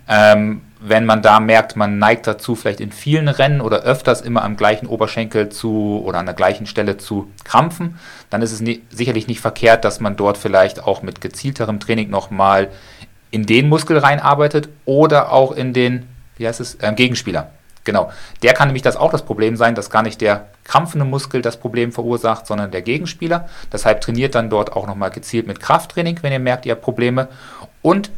Ähm, 0.08 0.62
wenn 0.80 1.04
man 1.04 1.20
da 1.20 1.40
merkt, 1.40 1.76
man 1.76 1.98
neigt 1.98 2.26
dazu, 2.26 2.54
vielleicht 2.54 2.80
in 2.80 2.90
vielen 2.90 3.28
Rennen 3.28 3.60
oder 3.60 3.82
öfters 3.82 4.22
immer 4.22 4.42
am 4.42 4.56
gleichen 4.56 4.86
Oberschenkel 4.86 5.50
zu 5.50 6.02
oder 6.04 6.18
an 6.18 6.26
der 6.26 6.34
gleichen 6.34 6.66
Stelle 6.66 6.96
zu 6.96 7.30
krampfen, 7.44 7.98
dann 8.30 8.40
ist 8.40 8.52
es 8.52 8.60
nie, 8.60 8.82
sicherlich 8.90 9.26
nicht 9.26 9.40
verkehrt, 9.40 9.84
dass 9.84 10.00
man 10.00 10.16
dort 10.16 10.38
vielleicht 10.38 10.82
auch 10.82 11.02
mit 11.02 11.20
gezielterem 11.20 11.80
Training 11.80 12.08
nochmal 12.08 12.68
in 13.30 13.44
den 13.44 13.68
Muskel 13.68 13.98
reinarbeitet 13.98 14.70
oder 14.86 15.32
auch 15.32 15.52
in 15.52 15.74
den, 15.74 16.08
wie 16.36 16.48
heißt 16.48 16.60
es, 16.60 16.76
äh, 16.76 16.92
Gegenspieler. 16.94 17.50
Genau. 17.84 18.10
Der 18.42 18.54
kann 18.54 18.68
nämlich 18.68 18.82
das 18.82 18.96
auch 18.96 19.10
das 19.10 19.24
Problem 19.24 19.56
sein, 19.56 19.74
dass 19.74 19.90
gar 19.90 20.02
nicht 20.02 20.20
der 20.20 20.48
krampfende 20.64 21.06
Muskel 21.06 21.42
das 21.42 21.58
Problem 21.58 21.92
verursacht, 21.92 22.46
sondern 22.46 22.70
der 22.70 22.82
Gegenspieler. 22.82 23.48
Deshalb 23.72 24.00
trainiert 24.00 24.34
dann 24.34 24.50
dort 24.50 24.72
auch 24.72 24.86
nochmal 24.86 25.10
gezielt 25.10 25.46
mit 25.46 25.60
Krafttraining, 25.60 26.18
wenn 26.22 26.32
ihr 26.32 26.38
merkt, 26.38 26.66
ihr 26.66 26.72
habt 26.72 26.82
Probleme. 26.82 27.28
Und 27.82 28.10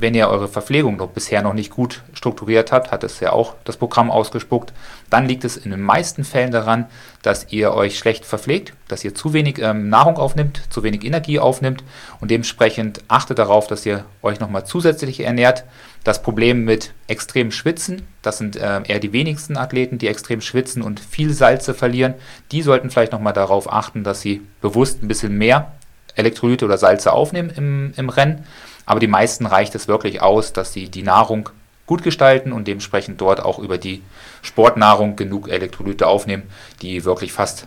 wenn 0.00 0.14
ihr 0.14 0.28
eure 0.28 0.48
Verpflegung 0.48 0.96
noch 0.96 1.08
bisher 1.08 1.42
noch 1.42 1.54
nicht 1.54 1.70
gut 1.70 2.02
strukturiert 2.12 2.72
habt, 2.72 2.90
hat 2.90 3.04
es 3.04 3.20
ja 3.20 3.32
auch 3.32 3.54
das 3.64 3.76
Programm 3.76 4.10
ausgespuckt, 4.10 4.72
dann 5.10 5.26
liegt 5.26 5.44
es 5.44 5.56
in 5.56 5.70
den 5.70 5.80
meisten 5.80 6.24
Fällen 6.24 6.50
daran, 6.50 6.86
dass 7.22 7.46
ihr 7.50 7.74
euch 7.74 7.98
schlecht 7.98 8.24
verpflegt, 8.24 8.72
dass 8.88 9.04
ihr 9.04 9.14
zu 9.14 9.32
wenig 9.32 9.58
ähm, 9.58 9.88
Nahrung 9.88 10.16
aufnimmt, 10.16 10.62
zu 10.70 10.82
wenig 10.82 11.04
Energie 11.04 11.38
aufnimmt 11.38 11.84
und 12.20 12.30
dementsprechend 12.30 13.02
achtet 13.08 13.38
darauf, 13.38 13.66
dass 13.66 13.84
ihr 13.84 14.04
euch 14.22 14.40
nochmal 14.40 14.64
zusätzlich 14.64 15.20
ernährt. 15.20 15.64
Das 16.02 16.22
Problem 16.22 16.64
mit 16.64 16.94
extrem 17.08 17.50
Schwitzen, 17.50 18.06
das 18.22 18.38
sind 18.38 18.56
äh, 18.56 18.80
eher 18.84 19.00
die 19.00 19.12
wenigsten 19.12 19.58
Athleten, 19.58 19.98
die 19.98 20.08
extrem 20.08 20.40
schwitzen 20.40 20.82
und 20.82 20.98
viel 20.98 21.32
Salze 21.32 21.74
verlieren, 21.74 22.14
die 22.52 22.62
sollten 22.62 22.90
vielleicht 22.90 23.12
nochmal 23.12 23.34
darauf 23.34 23.70
achten, 23.70 24.02
dass 24.02 24.22
sie 24.22 24.40
bewusst 24.62 25.02
ein 25.02 25.08
bisschen 25.08 25.36
mehr 25.36 25.72
Elektrolyte 26.14 26.64
oder 26.64 26.78
Salze 26.78 27.12
aufnehmen 27.12 27.50
im, 27.50 27.92
im 27.96 28.08
Rennen 28.08 28.44
aber 28.86 29.00
die 29.00 29.06
meisten 29.06 29.46
reicht 29.46 29.74
es 29.74 29.88
wirklich 29.88 30.22
aus, 30.22 30.52
dass 30.52 30.72
sie 30.72 30.88
die 30.88 31.02
Nahrung 31.02 31.48
gut 31.86 32.02
gestalten 32.02 32.52
und 32.52 32.68
dementsprechend 32.68 33.20
dort 33.20 33.40
auch 33.40 33.58
über 33.58 33.78
die 33.78 34.02
Sportnahrung 34.42 35.16
genug 35.16 35.48
Elektrolyte 35.48 36.06
aufnehmen, 36.06 36.44
die 36.82 37.04
wirklich 37.04 37.32
fast 37.32 37.66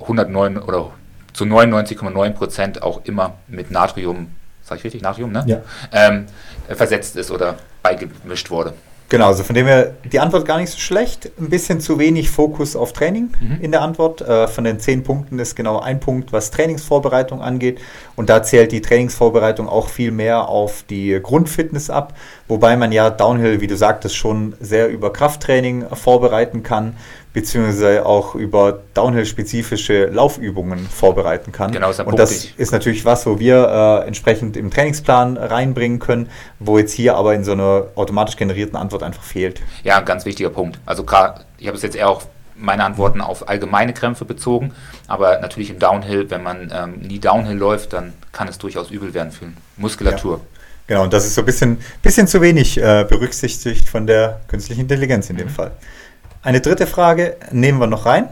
109 0.00 0.58
oder 0.58 0.90
zu 1.32 1.44
99,9 1.44 2.30
Prozent 2.32 2.82
auch 2.82 3.04
immer 3.04 3.34
mit 3.46 3.70
Natrium, 3.70 4.32
sage 4.62 4.80
ich 4.80 4.84
richtig, 4.84 5.02
Natrium, 5.02 5.32
ne? 5.32 5.44
Ja. 5.46 5.62
Ähm, 5.92 6.26
versetzt 6.68 7.16
ist 7.16 7.30
oder 7.30 7.56
beigemischt 7.82 8.50
wurde. 8.50 8.74
Genau, 9.10 9.28
also 9.28 9.42
von 9.42 9.54
dem 9.54 9.66
her 9.66 9.94
die 10.04 10.20
Antwort 10.20 10.44
gar 10.44 10.58
nicht 10.58 10.70
so 10.70 10.78
schlecht. 10.78 11.30
Ein 11.40 11.48
bisschen 11.48 11.80
zu 11.80 11.98
wenig 11.98 12.30
Fokus 12.30 12.76
auf 12.76 12.92
Training 12.92 13.30
mhm. 13.40 13.58
in 13.62 13.72
der 13.72 13.80
Antwort. 13.80 14.20
Äh, 14.20 14.48
von 14.48 14.64
den 14.64 14.80
zehn 14.80 15.02
Punkten 15.02 15.38
ist 15.38 15.56
genau 15.56 15.80
ein 15.80 15.98
Punkt, 15.98 16.32
was 16.32 16.50
Trainingsvorbereitung 16.50 17.40
angeht. 17.40 17.80
Und 18.16 18.28
da 18.28 18.42
zählt 18.42 18.70
die 18.70 18.82
Trainingsvorbereitung 18.82 19.66
auch 19.66 19.88
viel 19.88 20.10
mehr 20.10 20.48
auf 20.48 20.84
die 20.90 21.18
Grundfitness 21.22 21.88
ab. 21.88 22.14
Wobei 22.48 22.76
man 22.76 22.92
ja 22.92 23.08
Downhill, 23.08 23.62
wie 23.62 23.66
du 23.66 23.78
sagtest, 23.78 24.14
schon 24.14 24.54
sehr 24.60 24.88
über 24.88 25.10
Krafttraining 25.10 25.86
vorbereiten 25.94 26.62
kann 26.62 26.94
beziehungsweise 27.32 28.06
auch 28.06 28.34
über 28.34 28.80
Downhill-spezifische 28.94 30.06
Laufübungen 30.06 30.78
vorbereiten 30.88 31.52
kann. 31.52 31.72
Genau, 31.72 31.90
ist 31.90 32.00
Und 32.00 32.18
das 32.18 32.46
ist 32.56 32.72
natürlich 32.72 33.04
was, 33.04 33.26
wo 33.26 33.38
wir 33.38 34.02
äh, 34.02 34.06
entsprechend 34.06 34.56
im 34.56 34.70
Trainingsplan 34.70 35.36
reinbringen 35.36 35.98
können, 35.98 36.30
wo 36.58 36.78
jetzt 36.78 36.92
hier 36.92 37.16
aber 37.16 37.34
in 37.34 37.44
so 37.44 37.52
einer 37.52 37.88
automatisch 37.94 38.36
generierten 38.36 38.76
Antwort 38.76 39.02
einfach 39.02 39.22
fehlt. 39.22 39.60
Ja, 39.84 39.98
ein 39.98 40.04
ganz 40.04 40.24
wichtiger 40.24 40.50
Punkt. 40.50 40.78
Also 40.86 41.04
gerade, 41.04 41.42
ich 41.58 41.66
habe 41.66 41.76
es 41.76 41.82
jetzt 41.82 41.96
eher 41.96 42.08
auch 42.08 42.22
meine 42.56 42.84
Antworten 42.84 43.20
auf 43.20 43.48
allgemeine 43.48 43.94
Krämpfe 43.94 44.24
bezogen, 44.24 44.72
aber 45.06 45.38
natürlich 45.38 45.70
im 45.70 45.78
Downhill, 45.78 46.28
wenn 46.30 46.42
man 46.42 46.72
ähm, 46.74 46.94
nie 47.00 47.20
Downhill 47.20 47.56
läuft, 47.56 47.92
dann 47.92 48.14
kann 48.32 48.48
es 48.48 48.58
durchaus 48.58 48.90
übel 48.90 49.14
werden 49.14 49.30
für 49.32 49.46
Muskulatur. 49.76 50.38
Ja. 50.38 50.58
Genau, 50.88 51.04
und 51.04 51.12
das 51.12 51.26
ist 51.26 51.34
so 51.34 51.42
ein 51.42 51.44
bisschen, 51.44 51.78
bisschen 52.02 52.26
zu 52.26 52.40
wenig 52.40 52.78
äh, 52.78 53.04
berücksichtigt 53.08 53.88
von 53.88 54.06
der 54.06 54.40
künstlichen 54.48 54.80
Intelligenz 54.80 55.28
in 55.28 55.36
dem 55.36 55.48
mhm. 55.48 55.52
Fall. 55.52 55.70
Eine 56.42 56.60
dritte 56.60 56.86
Frage 56.86 57.36
nehmen 57.50 57.78
wir 57.78 57.86
noch 57.86 58.06
rein. 58.06 58.28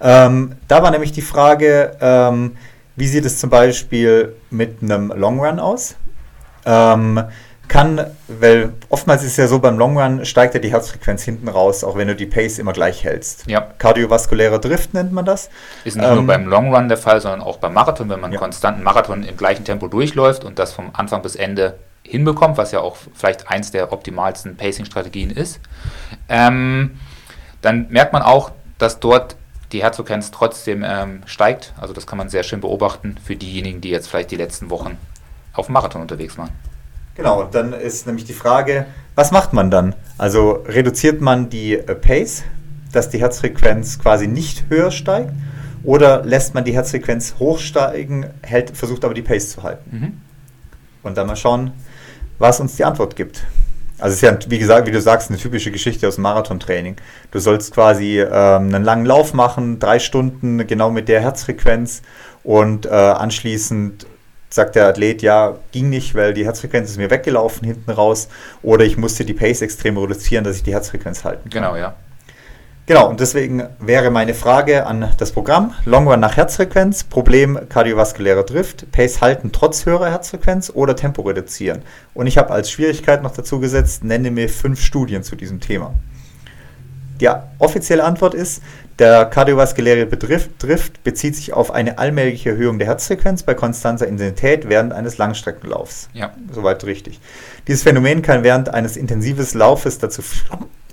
Ähm, 0.00 0.56
da 0.68 0.82
war 0.82 0.90
nämlich 0.90 1.12
die 1.12 1.22
Frage, 1.22 1.96
ähm, 2.00 2.56
wie 2.96 3.06
sieht 3.06 3.24
es 3.24 3.38
zum 3.38 3.50
Beispiel 3.50 4.36
mit 4.50 4.82
einem 4.82 5.12
Long 5.14 5.40
Run 5.40 5.58
aus? 5.58 5.96
Ähm, 6.66 7.24
kann, 7.66 8.06
weil 8.28 8.74
oftmals 8.90 9.22
ist 9.22 9.32
es 9.32 9.36
ja 9.38 9.46
so, 9.46 9.58
beim 9.58 9.78
Long 9.78 9.98
Run 9.98 10.24
steigt 10.24 10.54
ja 10.54 10.60
die 10.60 10.70
Herzfrequenz 10.70 11.22
hinten 11.22 11.48
raus, 11.48 11.82
auch 11.82 11.96
wenn 11.96 12.08
du 12.08 12.14
die 12.14 12.26
Pace 12.26 12.58
immer 12.58 12.72
gleich 12.72 13.04
hältst. 13.04 13.46
Ja. 13.46 13.62
Kardiovaskulärer 13.78 14.58
Drift 14.58 14.92
nennt 14.92 15.12
man 15.12 15.24
das. 15.24 15.48
Ist 15.84 15.96
nicht 15.96 16.06
ähm, 16.06 16.14
nur 16.14 16.26
beim 16.26 16.46
Long 16.46 16.74
Run 16.74 16.88
der 16.88 16.98
Fall, 16.98 17.20
sondern 17.20 17.40
auch 17.40 17.56
beim 17.56 17.72
Marathon, 17.72 18.10
wenn 18.10 18.20
man 18.20 18.32
ja. 18.32 18.38
konstanten 18.38 18.82
Marathon 18.82 19.24
im 19.24 19.36
gleichen 19.36 19.64
Tempo 19.64 19.88
durchläuft 19.88 20.44
und 20.44 20.58
das 20.58 20.72
vom 20.72 20.90
Anfang 20.92 21.22
bis 21.22 21.36
Ende 21.36 21.78
hinbekommt, 22.02 22.58
was 22.58 22.70
ja 22.70 22.80
auch 22.80 22.96
vielleicht 23.14 23.48
eins 23.48 23.70
der 23.70 23.92
optimalsten 23.92 24.56
Pacing-Strategien 24.56 25.30
ist, 25.30 25.58
ähm, 26.28 26.98
dann 27.64 27.86
merkt 27.88 28.12
man 28.12 28.22
auch, 28.22 28.52
dass 28.78 29.00
dort 29.00 29.36
die 29.72 29.82
Herzfrequenz 29.82 30.30
trotzdem 30.30 30.84
ähm, 30.86 31.22
steigt. 31.26 31.72
Also 31.80 31.94
das 31.94 32.06
kann 32.06 32.18
man 32.18 32.28
sehr 32.28 32.42
schön 32.42 32.60
beobachten 32.60 33.16
für 33.24 33.36
diejenigen, 33.36 33.80
die 33.80 33.90
jetzt 33.90 34.08
vielleicht 34.08 34.30
die 34.30 34.36
letzten 34.36 34.70
Wochen 34.70 34.98
auf 35.52 35.66
dem 35.66 35.72
Marathon 35.72 36.02
unterwegs 36.02 36.36
waren. 36.36 36.50
Genau, 37.14 37.44
dann 37.44 37.72
ist 37.72 38.06
nämlich 38.06 38.24
die 38.24 38.34
Frage, 38.34 38.86
was 39.14 39.30
macht 39.30 39.52
man 39.52 39.70
dann? 39.70 39.94
Also 40.18 40.64
reduziert 40.66 41.20
man 41.20 41.48
die 41.48 41.74
äh, 41.74 41.94
Pace, 41.94 42.44
dass 42.92 43.08
die 43.08 43.20
Herzfrequenz 43.20 43.98
quasi 43.98 44.26
nicht 44.26 44.64
höher 44.68 44.90
steigt, 44.90 45.32
oder 45.84 46.24
lässt 46.24 46.54
man 46.54 46.64
die 46.64 46.72
Herzfrequenz 46.72 47.36
hochsteigen, 47.38 48.26
hält, 48.42 48.76
versucht 48.76 49.04
aber 49.04 49.14
die 49.14 49.22
Pace 49.22 49.50
zu 49.50 49.62
halten? 49.62 49.90
Mhm. 49.90 50.20
Und 51.02 51.18
dann 51.18 51.26
mal 51.26 51.36
schauen, 51.36 51.72
was 52.38 52.58
uns 52.60 52.76
die 52.76 52.84
Antwort 52.84 53.16
gibt. 53.16 53.44
Also 53.98 54.14
es 54.14 54.22
ist 54.22 54.22
ja, 54.22 54.50
wie 54.50 54.58
gesagt, 54.58 54.86
wie 54.86 54.90
du 54.90 55.00
sagst, 55.00 55.30
eine 55.30 55.38
typische 55.38 55.70
Geschichte 55.70 56.08
aus 56.08 56.16
dem 56.16 56.22
Marathontraining. 56.22 56.96
Du 57.30 57.38
sollst 57.38 57.72
quasi 57.72 58.20
ähm, 58.20 58.28
einen 58.74 58.84
langen 58.84 59.06
Lauf 59.06 59.34
machen, 59.34 59.78
drei 59.78 59.98
Stunden, 59.98 60.66
genau 60.66 60.90
mit 60.90 61.08
der 61.08 61.20
Herzfrequenz 61.20 62.02
und 62.42 62.86
äh, 62.86 62.90
anschließend 62.90 64.06
sagt 64.50 64.76
der 64.76 64.86
Athlet, 64.86 65.22
ja, 65.22 65.56
ging 65.72 65.90
nicht, 65.90 66.14
weil 66.14 66.32
die 66.32 66.44
Herzfrequenz 66.44 66.90
ist 66.90 66.96
mir 66.96 67.10
weggelaufen 67.10 67.66
hinten 67.66 67.90
raus 67.90 68.28
oder 68.62 68.84
ich 68.84 68.96
musste 68.96 69.24
die 69.24 69.34
Pace 69.34 69.62
extrem 69.62 69.98
reduzieren, 69.98 70.44
dass 70.44 70.56
ich 70.56 70.62
die 70.62 70.72
Herzfrequenz 70.72 71.24
halten 71.24 71.50
kann. 71.50 71.62
Genau, 71.62 71.76
ja. 71.76 71.94
Genau, 72.86 73.08
und 73.08 73.18
deswegen 73.18 73.62
wäre 73.78 74.10
meine 74.10 74.34
Frage 74.34 74.84
an 74.84 75.08
das 75.16 75.32
Programm, 75.32 75.72
Long 75.86 76.06
Run 76.06 76.20
nach 76.20 76.36
Herzfrequenz, 76.36 77.04
Problem 77.04 77.58
kardiovaskulärer 77.70 78.42
Drift, 78.42 78.92
Pace 78.92 79.22
halten 79.22 79.52
trotz 79.52 79.86
höherer 79.86 80.10
Herzfrequenz 80.10 80.70
oder 80.74 80.94
Tempo 80.94 81.22
reduzieren. 81.22 81.80
Und 82.12 82.26
ich 82.26 82.36
habe 82.36 82.50
als 82.50 82.70
Schwierigkeit 82.70 83.22
noch 83.22 83.32
dazu 83.32 83.58
gesetzt, 83.58 84.04
nenne 84.04 84.30
mir 84.30 84.50
fünf 84.50 84.82
Studien 84.82 85.22
zu 85.22 85.34
diesem 85.34 85.60
Thema. 85.60 85.94
Die 87.24 87.30
offizielle 87.58 88.04
Antwort 88.04 88.34
ist, 88.34 88.62
der 88.98 89.24
kardiovaskuläre 89.24 90.06
Drift 90.06 91.02
bezieht 91.04 91.34
sich 91.34 91.54
auf 91.54 91.70
eine 91.70 91.96
allmähliche 91.96 92.50
Erhöhung 92.50 92.78
der 92.78 92.86
Herzfrequenz 92.86 93.42
bei 93.44 93.54
konstanter 93.54 94.06
Intensität 94.06 94.68
während 94.68 94.92
eines 94.92 95.16
Langstreckenlaufs. 95.16 96.10
Ja. 96.12 96.34
Soweit 96.52 96.84
richtig. 96.84 97.20
Dieses 97.66 97.82
Phänomen 97.82 98.20
kann 98.20 98.44
während 98.44 98.68
eines 98.68 98.98
intensiven 98.98 99.46
Laufes 99.58 99.98
dazu 99.98 100.20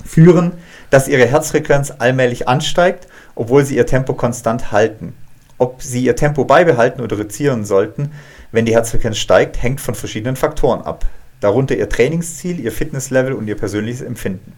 führen, 0.06 0.54
dass 0.90 1.10
ihre 1.10 1.28
Herzfrequenz 1.28 1.92
allmählich 2.00 2.48
ansteigt, 2.48 3.10
obwohl 3.36 3.66
sie 3.66 3.76
ihr 3.76 3.86
Tempo 3.86 4.14
konstant 4.14 4.72
halten. 4.72 5.14
Ob 5.58 5.84
sie 5.84 6.06
ihr 6.06 6.16
Tempo 6.16 6.46
beibehalten 6.46 7.02
oder 7.02 7.18
reduzieren 7.18 7.66
sollten, 7.66 8.14
wenn 8.54 8.66
die 8.66 8.74
Herzfrequenz 8.74 9.18
steigt, 9.18 9.62
hängt 9.62 9.82
von 9.82 9.96
verschiedenen 9.96 10.38
Faktoren 10.38 10.82
ab. 10.82 11.06
Darunter 11.42 11.76
ihr 11.76 11.90
Trainingsziel, 11.90 12.58
ihr 12.62 12.72
Fitnesslevel 12.72 13.34
und 13.34 13.50
ihr 13.50 13.58
persönliches 13.58 14.02
Empfinden. 14.02 14.54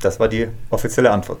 Das 0.00 0.20
war 0.20 0.28
die 0.28 0.48
offizielle 0.70 1.10
Antwort. 1.10 1.38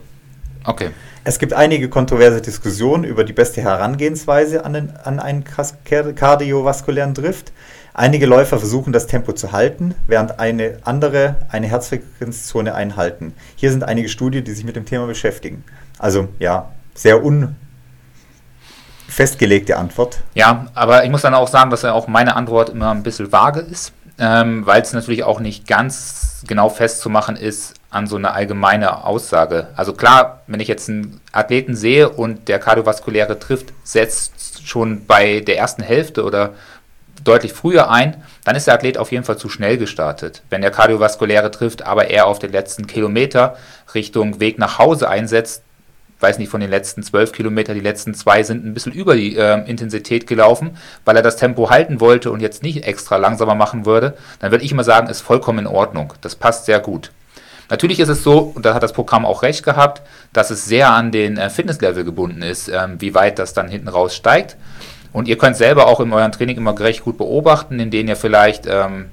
Okay. 0.64 0.90
Es 1.24 1.38
gibt 1.38 1.52
einige 1.52 1.88
kontroverse 1.88 2.40
Diskussionen 2.40 3.04
über 3.04 3.24
die 3.24 3.32
beste 3.32 3.62
Herangehensweise 3.62 4.64
an, 4.64 4.72
den, 4.72 4.96
an 4.96 5.20
einen 5.20 5.44
kardiovaskulären 5.44 7.14
Drift. 7.14 7.52
Einige 7.94 8.26
Läufer 8.26 8.58
versuchen 8.58 8.92
das 8.92 9.06
Tempo 9.06 9.32
zu 9.32 9.52
halten, 9.52 9.94
während 10.06 10.38
eine 10.38 10.78
andere 10.84 11.36
eine 11.48 11.66
Herzfrequenzzone 11.66 12.74
einhalten. 12.74 13.34
Hier 13.56 13.70
sind 13.70 13.82
einige 13.82 14.08
Studien, 14.08 14.44
die 14.44 14.52
sich 14.52 14.64
mit 14.64 14.76
dem 14.76 14.86
Thema 14.86 15.06
beschäftigen. 15.06 15.64
Also 15.98 16.28
ja, 16.38 16.70
sehr 16.94 17.20
unfestgelegte 19.08 19.76
Antwort. 19.76 20.20
Ja, 20.34 20.68
aber 20.74 21.04
ich 21.04 21.10
muss 21.10 21.22
dann 21.22 21.34
auch 21.34 21.48
sagen, 21.48 21.70
dass 21.70 21.82
ja 21.82 21.92
auch 21.92 22.06
meine 22.06 22.36
Antwort 22.36 22.68
immer 22.68 22.90
ein 22.90 23.02
bisschen 23.02 23.32
vage 23.32 23.60
ist, 23.60 23.92
ähm, 24.18 24.64
weil 24.64 24.82
es 24.82 24.92
natürlich 24.92 25.24
auch 25.24 25.40
nicht 25.40 25.66
ganz 25.66 26.27
genau 26.46 26.68
festzumachen 26.68 27.36
ist, 27.36 27.74
an 27.90 28.06
so 28.06 28.16
eine 28.16 28.32
allgemeine 28.32 29.04
Aussage. 29.04 29.68
Also 29.74 29.92
klar, 29.94 30.42
wenn 30.46 30.60
ich 30.60 30.68
jetzt 30.68 30.88
einen 30.88 31.20
Athleten 31.32 31.74
sehe 31.74 32.08
und 32.08 32.48
der 32.48 32.58
kardiovaskuläre 32.58 33.38
trifft, 33.38 33.72
setzt 33.82 34.66
schon 34.68 35.06
bei 35.06 35.40
der 35.40 35.56
ersten 35.56 35.82
Hälfte 35.82 36.24
oder 36.24 36.54
deutlich 37.24 37.52
früher 37.52 37.90
ein, 37.90 38.22
dann 38.44 38.56
ist 38.56 38.66
der 38.66 38.74
Athlet 38.74 38.98
auf 38.98 39.10
jeden 39.10 39.24
Fall 39.24 39.38
zu 39.38 39.48
schnell 39.48 39.78
gestartet. 39.78 40.42
Wenn 40.50 40.62
der 40.62 40.70
kardiovaskuläre 40.70 41.50
trifft, 41.50 41.82
aber 41.82 42.08
er 42.08 42.26
auf 42.26 42.38
den 42.38 42.52
letzten 42.52 42.86
Kilometer 42.86 43.56
Richtung 43.94 44.40
Weg 44.40 44.58
nach 44.58 44.78
Hause 44.78 45.08
einsetzt, 45.08 45.62
weiß 46.20 46.38
nicht, 46.38 46.50
von 46.50 46.60
den 46.60 46.70
letzten 46.70 47.02
zwölf 47.02 47.32
Kilometern, 47.32 47.74
die 47.74 47.80
letzten 47.80 48.14
zwei 48.14 48.42
sind 48.42 48.64
ein 48.64 48.74
bisschen 48.74 48.92
über 48.92 49.14
die 49.14 49.36
äh, 49.36 49.68
Intensität 49.68 50.26
gelaufen, 50.26 50.76
weil 51.04 51.16
er 51.16 51.22
das 51.22 51.36
Tempo 51.36 51.70
halten 51.70 52.00
wollte 52.00 52.30
und 52.30 52.40
jetzt 52.40 52.62
nicht 52.62 52.84
extra 52.84 53.16
langsamer 53.16 53.54
machen 53.54 53.86
würde, 53.86 54.16
dann 54.40 54.50
würde 54.50 54.64
ich 54.64 54.72
immer 54.72 54.84
sagen, 54.84 55.08
ist 55.08 55.20
vollkommen 55.20 55.60
in 55.60 55.66
Ordnung. 55.66 56.14
Das 56.20 56.34
passt 56.34 56.66
sehr 56.66 56.80
gut. 56.80 57.12
Natürlich 57.70 58.00
ist 58.00 58.08
es 58.08 58.22
so, 58.22 58.52
und 58.54 58.64
da 58.64 58.74
hat 58.74 58.82
das 58.82 58.94
Programm 58.94 59.26
auch 59.26 59.42
recht 59.42 59.62
gehabt, 59.62 60.02
dass 60.32 60.50
es 60.50 60.64
sehr 60.64 60.90
an 60.90 61.12
den 61.12 61.36
äh, 61.36 61.50
Fitnesslevel 61.50 62.04
gebunden 62.04 62.42
ist, 62.42 62.68
ähm, 62.68 62.96
wie 62.98 63.14
weit 63.14 63.38
das 63.38 63.52
dann 63.52 63.68
hinten 63.68 63.88
raus 63.88 64.16
steigt. 64.16 64.56
Und 65.12 65.28
ihr 65.28 65.38
könnt 65.38 65.56
selber 65.56 65.86
auch 65.86 66.00
in 66.00 66.12
eurem 66.12 66.32
Training 66.32 66.56
immer 66.56 66.78
recht 66.78 67.04
gut 67.04 67.18
beobachten, 67.18 67.78
indem 67.78 68.08
ihr 68.08 68.16
vielleicht, 68.16 68.66
ähm, 68.66 69.06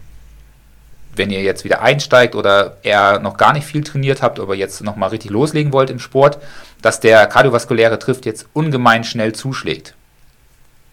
wenn 1.17 1.31
ihr 1.31 1.41
jetzt 1.41 1.63
wieder 1.63 1.81
einsteigt 1.81 2.35
oder 2.35 2.77
eher 2.83 3.19
noch 3.19 3.37
gar 3.37 3.53
nicht 3.53 3.65
viel 3.65 3.83
trainiert 3.83 4.21
habt, 4.21 4.39
aber 4.39 4.55
jetzt 4.55 4.83
nochmal 4.83 5.09
richtig 5.09 5.31
loslegen 5.31 5.73
wollt 5.73 5.89
im 5.89 5.99
Sport, 5.99 6.39
dass 6.81 6.99
der 6.99 7.27
kardiovaskuläre 7.27 7.99
Trift 7.99 8.25
jetzt 8.25 8.47
ungemein 8.53 9.03
schnell 9.03 9.33
zuschlägt. 9.33 9.95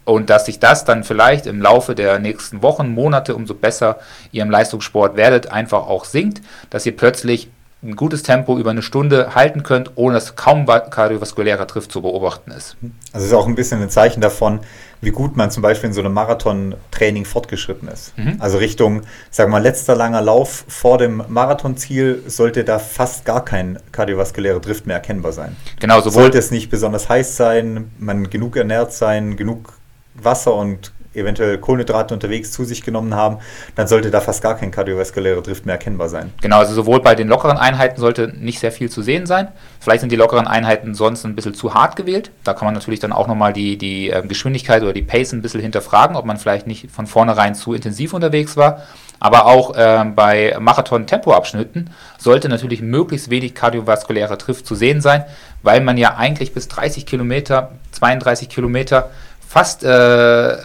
Und 0.05 0.31
dass 0.31 0.47
sich 0.47 0.59
das 0.59 0.85
dann 0.85 1.05
vielleicht 1.05 1.47
im 1.47 1.63
Laufe 1.63 1.95
der 1.95 2.19
nächsten 2.19 2.63
Wochen, 2.63 2.93
Monate, 2.93 3.37
umso 3.37 3.55
besser 3.55 3.99
ihr 4.33 4.43
im 4.43 4.51
Leistungssport 4.51 5.17
werdet, 5.17 5.53
einfach 5.53 5.87
auch 5.87 6.05
sinkt, 6.05 6.43
dass 6.71 6.87
ihr 6.87 6.97
plötzlich 6.97 7.49
ein 7.85 7.97
gutes 7.97 8.23
Tempo 8.23 8.59
über 8.59 8.71
eine 8.71 8.83
Stunde 8.83 9.35
halten 9.35 9.63
könnt, 9.63 9.93
ohne 9.97 10.15
dass 10.15 10.37
kaum 10.37 10.67
kardiovaskulärer 10.67 11.67
Trift 11.67 11.91
zu 11.91 12.03
beobachten 12.03 12.53
ist. 12.53 12.77
Also 13.13 13.27
ist 13.27 13.33
auch 13.33 13.47
ein 13.47 13.57
bisschen 13.57 13.83
ein 13.83 13.91
Zeichen 13.91 14.21
davon, 14.21 14.61
wie 15.03 15.11
gut 15.11 15.37
man 15.37 15.51
zum 15.51 15.63
Beispiel 15.63 15.89
in 15.89 15.95
so 15.95 16.01
einem 16.01 16.15
Marathon-Training 16.15 17.25
fortgeschritten 17.25 17.89
ist. 17.89 18.17
Mhm. 18.17 18.37
Also 18.39 18.59
Richtung, 18.59 19.03
sagen 19.31 19.51
wir 19.51 19.59
mal, 19.59 19.63
letzter 19.63 19.97
langer 19.97 20.23
Lauf 20.23 20.65
vor 20.69 20.97
dem 20.97 21.25
Marathonziel 21.29 22.23
sollte 22.27 22.65
da 22.65 22.79
fast 22.79 23.25
gar 23.25 23.45
kein 23.45 23.79
kardiovaskulärer 23.91 24.61
Drift 24.61 24.87
mehr 24.87 24.97
erkennbar 24.97 25.33
sein. 25.33 25.57
Genau, 25.81 25.99
sowohl 25.99 26.23
sollte 26.23 26.39
es 26.39 26.53
nicht 26.53 26.71
besonders 26.71 27.09
heiß 27.09 27.37
sein, 27.37 27.91
man 27.99 28.31
genug 28.31 28.57
ernährt 28.57 28.93
sein, 28.93 29.37
genug 29.37 29.75
Wasser 30.15 30.55
und 30.55 30.93
eventuell 31.15 31.59
Kohlenhydrate 31.59 32.15
unterwegs 32.15 32.53
zu 32.53 32.65
sich 32.65 32.83
genommen 32.83 33.15
haben, 33.15 33.39
dann 33.75 33.87
sollte 33.87 34.11
da 34.11 34.21
fast 34.21 34.43
gar 34.43 34.57
kein 34.57 34.71
kardiovaskulärer 34.71 35.43
Drift 35.43 35.67
mehr 35.67 35.75
erkennbar 35.75 36.09
sein. 36.09 36.33
Genau, 36.41 36.59
also 36.59 36.75
sowohl 36.75 37.01
bei 37.01 37.15
den 37.15 37.29
lockeren 37.29 37.59
Einheiten 37.59 38.01
sollte 38.01 38.29
nicht 38.29 38.59
sehr 38.61 38.73
viel 38.73 38.91
zu 38.91 39.03
sehen 39.03 39.27
sein. 39.27 39.49
Vielleicht 39.81 40.01
sind 40.01 40.13
die 40.13 40.17
lockeren 40.17 40.47
Einheiten 40.47 40.95
sonst 40.95 41.25
ein 41.25 41.35
bisschen 41.35 41.55
zu 41.55 41.75
hart 41.75 41.97
gewählt. 41.97 42.31
Da 42.45 42.55
kann 42.55 42.67
man 42.67 42.75
natürlich 42.75 43.01
dann 43.01 43.13
auch 43.13 43.27
nochmal 43.27 43.53
die, 43.53 43.77
die 43.77 44.09
ähm, 44.09 44.29
Geschwindigkeit 44.29 44.83
oder 44.83 44.93
die 44.93 45.03
Pace 45.03 45.33
ein 45.33 45.43
bisschen 45.43 45.61
hinterfragen, 45.61 46.17
ob 46.17 46.25
man 46.25 46.37
vielleicht 46.37 46.67
nicht 46.67 46.91
von 46.91 47.07
vornherein 47.07 47.55
zu 47.55 47.75
intensiv 47.75 48.15
unterwegs 48.15 48.57
war. 48.57 48.83
Aber 49.21 49.47
auch 49.47 49.77
äh, 49.77 50.05
bei 50.17 50.57
Marathon-Tempoabschnitten 50.59 51.91
sollte 52.19 52.49
natürlich 52.49 52.83
möglichst 52.83 53.31
wenig 53.31 53.55
kardiovaskulärer 53.55 54.37
Drift 54.37 54.67
zu 54.67 54.75
sehen 54.75 55.01
sein, 55.01 55.25
weil 55.63 55.81
man 55.81 55.97
ja 55.97 56.17
eigentlich 56.17 56.53
bis 56.53 56.67
30 56.67 57.07
Kilometer, 57.07 57.71
32 57.93 58.49
Kilometer 58.49 59.11
fast 59.47 59.85
äh, 59.85 60.57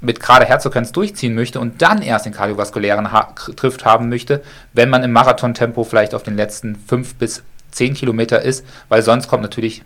mit 0.00 0.20
gerade 0.20 0.44
Herzfrequenz 0.44 0.92
durchziehen 0.92 1.34
möchte 1.34 1.60
und 1.60 1.82
dann 1.82 2.02
erst 2.02 2.26
den 2.26 2.32
kardiovaskulären 2.32 3.12
ha 3.12 3.34
Trift 3.56 3.84
haben 3.84 4.08
möchte, 4.08 4.42
wenn 4.72 4.90
man 4.90 5.02
im 5.02 5.12
Marathontempo 5.12 5.84
vielleicht 5.84 6.14
auf 6.14 6.22
den 6.22 6.36
letzten 6.36 6.76
5 6.76 7.16
bis 7.16 7.42
10 7.72 7.94
Kilometer 7.94 8.42
ist, 8.42 8.64
weil 8.88 9.02
sonst 9.02 9.28
kommt 9.28 9.42
natürlich 9.42 9.82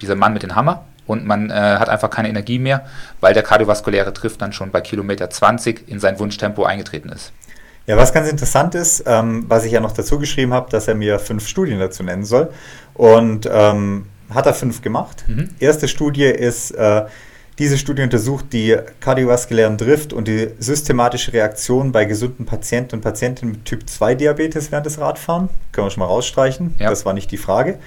dieser 0.00 0.14
Mann 0.14 0.32
mit 0.32 0.42
dem 0.42 0.54
Hammer 0.54 0.84
und 1.06 1.26
man 1.26 1.50
äh, 1.50 1.54
hat 1.54 1.88
einfach 1.88 2.10
keine 2.10 2.28
Energie 2.28 2.58
mehr, 2.58 2.86
weil 3.20 3.34
der 3.34 3.42
kardiovaskuläre 3.42 4.12
Trift 4.12 4.40
dann 4.40 4.52
schon 4.52 4.70
bei 4.70 4.80
Kilometer 4.80 5.28
20 5.28 5.88
in 5.88 5.98
sein 5.98 6.18
Wunschtempo 6.18 6.64
eingetreten 6.64 7.08
ist. 7.08 7.32
Ja, 7.86 7.96
was 7.96 8.12
ganz 8.12 8.28
interessant 8.28 8.74
ist, 8.74 9.04
ähm, 9.06 9.46
was 9.48 9.64
ich 9.64 9.72
ja 9.72 9.80
noch 9.80 9.92
dazu 9.92 10.18
geschrieben 10.18 10.52
habe, 10.52 10.70
dass 10.70 10.88
er 10.88 10.94
mir 10.94 11.18
fünf 11.18 11.48
Studien 11.48 11.78
dazu 11.78 12.02
nennen 12.02 12.26
soll. 12.26 12.52
Und 12.92 13.48
ähm, 13.50 14.04
hat 14.28 14.44
er 14.44 14.52
fünf 14.52 14.82
gemacht. 14.82 15.24
Mhm. 15.26 15.48
Erste 15.58 15.88
Studie 15.88 16.24
ist 16.26 16.70
äh, 16.72 17.06
diese 17.58 17.76
Studie 17.76 18.02
untersucht 18.02 18.52
die 18.52 18.76
kardiovaskulären 19.00 19.76
Drift 19.76 20.12
und 20.12 20.28
die 20.28 20.50
systematische 20.60 21.32
Reaktion 21.32 21.90
bei 21.90 22.04
gesunden 22.04 22.46
Patienten 22.46 22.96
und 22.96 23.00
Patientinnen 23.00 23.54
mit 23.54 23.64
Typ 23.64 23.88
2 23.88 24.14
Diabetes 24.14 24.70
während 24.70 24.86
des 24.86 25.00
Radfahren. 25.00 25.48
Können 25.72 25.86
wir 25.86 25.90
schon 25.90 26.02
mal 26.02 26.06
rausstreichen. 26.06 26.76
Ja. 26.78 26.90
Das 26.90 27.04
war 27.04 27.14
nicht 27.14 27.32
die 27.32 27.36
Frage. 27.36 27.78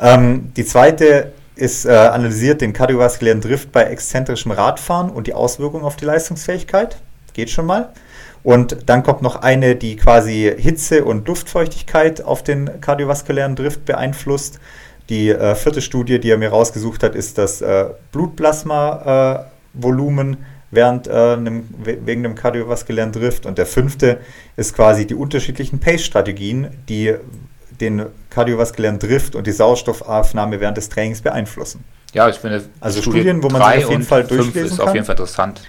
Ähm, 0.00 0.52
die 0.56 0.64
zweite 0.64 1.32
ist 1.54 1.84
äh, 1.84 1.90
analysiert 1.90 2.60
den 2.60 2.72
kardiovaskulären 2.72 3.40
Drift 3.40 3.70
bei 3.70 3.84
exzentrischem 3.84 4.50
Radfahren 4.50 5.10
und 5.10 5.26
die 5.26 5.34
Auswirkungen 5.34 5.84
auf 5.84 5.96
die 5.96 6.06
Leistungsfähigkeit. 6.06 6.96
Geht 7.32 7.50
schon 7.50 7.66
mal. 7.66 7.92
Und 8.42 8.88
dann 8.88 9.02
kommt 9.02 9.22
noch 9.22 9.36
eine, 9.36 9.76
die 9.76 9.96
quasi 9.96 10.52
Hitze 10.56 11.04
und 11.04 11.28
Luftfeuchtigkeit 11.28 12.24
auf 12.24 12.42
den 12.42 12.80
kardiovaskulären 12.80 13.54
Drift 13.54 13.84
beeinflusst. 13.84 14.58
Die 15.10 15.28
äh, 15.28 15.54
vierte 15.56 15.82
Studie, 15.82 16.18
die 16.20 16.30
er 16.30 16.38
mir 16.38 16.50
rausgesucht 16.50 17.02
hat, 17.02 17.16
ist 17.16 17.36
das 17.36 17.60
äh, 17.60 17.86
Blutplasma-Volumen 18.12 20.36
während 20.70 21.08
äh, 21.08 21.10
einem, 21.10 21.68
wegen 21.82 22.22
dem 22.22 22.36
kardiovaskulären 22.36 23.10
Drift. 23.10 23.44
Und 23.44 23.58
der 23.58 23.66
fünfte 23.66 24.20
ist 24.56 24.72
quasi 24.74 25.06
die 25.06 25.16
unterschiedlichen 25.16 25.80
Pace-Strategien, 25.80 26.68
die 26.88 27.16
den 27.80 28.06
kardiovaskulären 28.30 29.00
Drift 29.00 29.34
und 29.34 29.48
die 29.48 29.52
Sauerstoffaufnahme 29.52 30.60
während 30.60 30.76
des 30.76 30.88
Trainings 30.88 31.22
beeinflussen. 31.22 31.82
Ja, 32.12 32.28
ich 32.28 32.36
finde, 32.36 32.62
also 32.80 33.02
Studien, 33.02 33.42
wo 33.42 33.48
man 33.48 33.74
sich 33.74 33.84
auf 33.84 33.90
jeden 33.90 34.04
Fall 34.04 34.22
durchlesen 34.24 34.64
ist 34.64 34.78
kann. 34.78 34.88
auf 34.88 34.94
jeden 34.94 35.06
Fall 35.06 35.14
interessant. 35.14 35.62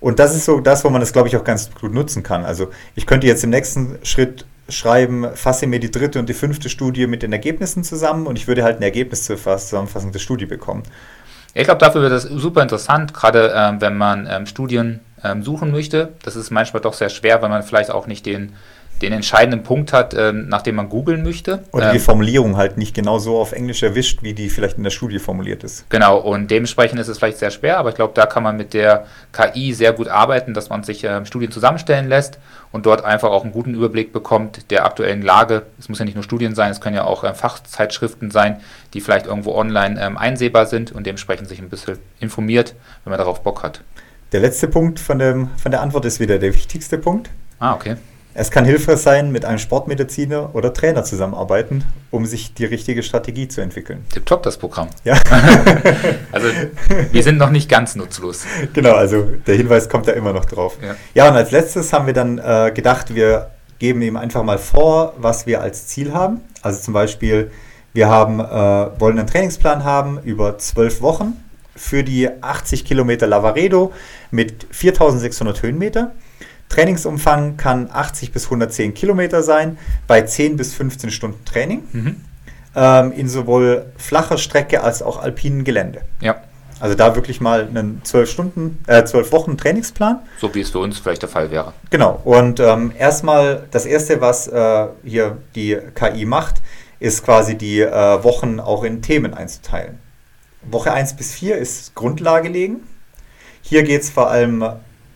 Und 0.00 0.18
das 0.18 0.34
ist 0.34 0.44
so 0.44 0.58
das, 0.60 0.84
wo 0.84 0.90
man 0.90 1.00
das, 1.00 1.12
glaube 1.12 1.28
ich, 1.28 1.36
auch 1.36 1.44
ganz 1.44 1.70
gut 1.72 1.92
nutzen 1.92 2.22
kann. 2.22 2.44
Also 2.44 2.68
ich 2.94 3.06
könnte 3.06 3.26
jetzt 3.26 3.42
im 3.44 3.50
nächsten 3.50 3.98
Schritt 4.02 4.46
schreiben, 4.68 5.26
fasse 5.34 5.66
mir 5.66 5.80
die 5.80 5.90
dritte 5.90 6.18
und 6.18 6.28
die 6.28 6.34
fünfte 6.34 6.68
Studie 6.68 7.06
mit 7.06 7.22
den 7.22 7.32
Ergebnissen 7.32 7.84
zusammen 7.84 8.26
und 8.26 8.36
ich 8.36 8.46
würde 8.46 8.64
halt 8.64 8.78
ein 8.78 8.82
Ergebnis 8.82 9.24
zur 9.24 9.38
Zusammenfassung 9.38 10.12
der 10.12 10.18
Studie 10.18 10.46
bekommen. 10.46 10.82
Ich 11.54 11.64
glaube, 11.64 11.78
dafür 11.78 12.02
wird 12.02 12.12
das 12.12 12.24
super 12.24 12.62
interessant, 12.62 13.14
gerade 13.14 13.52
ähm, 13.54 13.80
wenn 13.80 13.96
man 13.96 14.28
ähm, 14.30 14.46
Studien 14.46 15.00
ähm, 15.24 15.42
suchen 15.42 15.72
möchte. 15.72 16.12
Das 16.22 16.36
ist 16.36 16.50
manchmal 16.50 16.82
doch 16.82 16.94
sehr 16.94 17.08
schwer, 17.08 17.42
weil 17.42 17.48
man 17.48 17.62
vielleicht 17.62 17.90
auch 17.90 18.06
nicht 18.06 18.26
den 18.26 18.54
den 19.02 19.12
entscheidenden 19.12 19.62
Punkt 19.62 19.92
hat, 19.92 20.14
ähm, 20.14 20.48
nach 20.48 20.62
dem 20.62 20.76
man 20.76 20.88
googeln 20.88 21.22
möchte. 21.22 21.64
Oder 21.72 21.90
die 21.90 21.98
ähm, 21.98 22.02
Formulierung 22.02 22.56
halt 22.56 22.76
nicht 22.76 22.94
genau 22.94 23.18
so 23.18 23.38
auf 23.38 23.52
Englisch 23.52 23.82
erwischt, 23.82 24.22
wie 24.22 24.34
die 24.34 24.50
vielleicht 24.50 24.76
in 24.76 24.84
der 24.84 24.90
Studie 24.90 25.18
formuliert 25.18 25.64
ist. 25.64 25.88
Genau, 25.90 26.18
und 26.18 26.50
dementsprechend 26.50 27.00
ist 27.00 27.08
es 27.08 27.18
vielleicht 27.18 27.38
sehr 27.38 27.50
schwer, 27.50 27.78
aber 27.78 27.90
ich 27.90 27.94
glaube, 27.94 28.12
da 28.14 28.26
kann 28.26 28.42
man 28.42 28.56
mit 28.56 28.74
der 28.74 29.06
KI 29.32 29.72
sehr 29.72 29.92
gut 29.92 30.08
arbeiten, 30.08 30.54
dass 30.54 30.68
man 30.68 30.82
sich 30.82 31.04
ähm, 31.04 31.26
Studien 31.26 31.50
zusammenstellen 31.50 32.08
lässt 32.08 32.38
und 32.72 32.86
dort 32.86 33.04
einfach 33.04 33.30
auch 33.30 33.44
einen 33.44 33.52
guten 33.52 33.74
Überblick 33.74 34.12
bekommt 34.12 34.70
der 34.70 34.84
aktuellen 34.84 35.22
Lage. 35.22 35.62
Es 35.78 35.88
muss 35.88 35.98
ja 35.98 36.04
nicht 36.04 36.14
nur 36.14 36.24
Studien 36.24 36.54
sein, 36.54 36.70
es 36.70 36.80
können 36.80 36.96
ja 36.96 37.04
auch 37.04 37.24
ähm, 37.24 37.34
Fachzeitschriften 37.34 38.30
sein, 38.30 38.60
die 38.94 39.00
vielleicht 39.00 39.26
irgendwo 39.26 39.54
online 39.54 40.00
ähm, 40.00 40.16
einsehbar 40.16 40.66
sind 40.66 40.92
und 40.92 41.06
dementsprechend 41.06 41.48
sich 41.48 41.60
ein 41.60 41.68
bisschen 41.68 41.98
informiert, 42.20 42.74
wenn 43.04 43.10
man 43.10 43.18
darauf 43.18 43.42
Bock 43.42 43.62
hat. 43.62 43.82
Der 44.32 44.40
letzte 44.40 44.68
Punkt 44.68 45.00
von, 45.00 45.18
dem, 45.18 45.48
von 45.56 45.70
der 45.70 45.80
Antwort 45.80 46.04
ist 46.04 46.20
wieder 46.20 46.38
der 46.38 46.52
wichtigste 46.54 46.98
Punkt. 46.98 47.30
Ah, 47.60 47.74
okay. 47.74 47.96
Es 48.34 48.50
kann 48.50 48.64
hilfreich 48.64 48.98
sein, 48.98 49.32
mit 49.32 49.44
einem 49.44 49.58
Sportmediziner 49.58 50.54
oder 50.54 50.72
Trainer 50.72 51.02
zusammenarbeiten, 51.02 51.84
um 52.10 52.24
sich 52.24 52.54
die 52.54 52.66
richtige 52.66 53.02
Strategie 53.02 53.48
zu 53.48 53.60
entwickeln. 53.60 54.04
Tipptopp, 54.12 54.42
das 54.42 54.58
Programm. 54.58 54.88
Ja. 55.04 55.18
also 56.32 56.48
wir 57.10 57.22
sind 57.22 57.38
noch 57.38 57.50
nicht 57.50 57.68
ganz 57.68 57.96
nutzlos. 57.96 58.44
Genau, 58.74 58.92
also 58.94 59.22
der 59.46 59.56
Hinweis 59.56 59.88
kommt 59.88 60.06
da 60.06 60.12
immer 60.12 60.32
noch 60.32 60.44
drauf. 60.44 60.76
Ja, 60.80 60.94
ja 61.14 61.28
und 61.28 61.36
als 61.36 61.50
letztes 61.50 61.92
haben 61.92 62.06
wir 62.06 62.14
dann 62.14 62.38
äh, 62.38 62.70
gedacht, 62.72 63.14
wir 63.14 63.50
geben 63.78 64.02
ihm 64.02 64.16
einfach 64.16 64.42
mal 64.42 64.58
vor, 64.58 65.14
was 65.18 65.46
wir 65.46 65.60
als 65.60 65.88
Ziel 65.88 66.12
haben. 66.12 66.40
Also 66.62 66.80
zum 66.80 66.94
Beispiel, 66.94 67.50
wir 67.92 68.08
haben, 68.08 68.40
äh, 68.40 69.00
wollen 69.00 69.18
einen 69.18 69.26
Trainingsplan 69.26 69.84
haben 69.84 70.20
über 70.22 70.58
zwölf 70.58 71.00
Wochen 71.00 71.36
für 71.74 72.04
die 72.04 72.28
80 72.42 72.84
Kilometer 72.84 73.26
Lavaredo 73.26 73.92
mit 74.30 74.66
4600 74.70 75.62
Höhenmeter. 75.62 76.12
Trainingsumfang 76.68 77.56
kann 77.56 77.88
80 77.92 78.32
bis 78.32 78.44
110 78.44 78.94
Kilometer 78.94 79.42
sein, 79.42 79.78
bei 80.06 80.22
10 80.22 80.56
bis 80.56 80.74
15 80.74 81.10
Stunden 81.10 81.44
Training. 81.44 81.82
Mhm. 81.92 82.16
Ähm, 82.76 83.12
in 83.12 83.28
sowohl 83.28 83.86
flacher 83.96 84.38
Strecke 84.38 84.82
als 84.82 85.02
auch 85.02 85.20
alpinen 85.20 85.64
Gelände. 85.64 86.02
Ja. 86.20 86.36
Also 86.80 86.94
da 86.94 87.16
wirklich 87.16 87.40
mal 87.40 87.66
einen 87.66 88.02
12 88.04 88.30
Stunden, 88.30 88.78
äh, 88.86 89.04
12 89.04 89.32
Wochen 89.32 89.56
Trainingsplan. 89.56 90.20
So 90.38 90.54
wie 90.54 90.60
es 90.60 90.70
für 90.70 90.78
uns 90.78 90.98
vielleicht 90.98 91.22
der 91.22 91.28
Fall 91.28 91.50
wäre. 91.50 91.72
Genau. 91.90 92.20
Und 92.24 92.60
ähm, 92.60 92.92
erstmal 92.96 93.64
das 93.70 93.84
erste, 93.84 94.20
was 94.20 94.46
äh, 94.46 94.86
hier 95.02 95.38
die 95.54 95.76
KI 95.94 96.24
macht, 96.24 96.56
ist 97.00 97.24
quasi 97.24 97.56
die 97.56 97.80
äh, 97.80 98.22
Wochen 98.22 98.60
auch 98.60 98.84
in 98.84 99.02
Themen 99.02 99.34
einzuteilen. 99.34 99.98
Woche 100.62 100.92
1 100.92 101.14
bis 101.14 101.32
4 101.32 101.56
ist 101.56 101.94
Grundlage 101.94 102.48
legen. 102.48 102.86
Hier 103.62 103.82
geht 103.82 104.02
es 104.02 104.10
vor 104.10 104.30
allem 104.30 104.64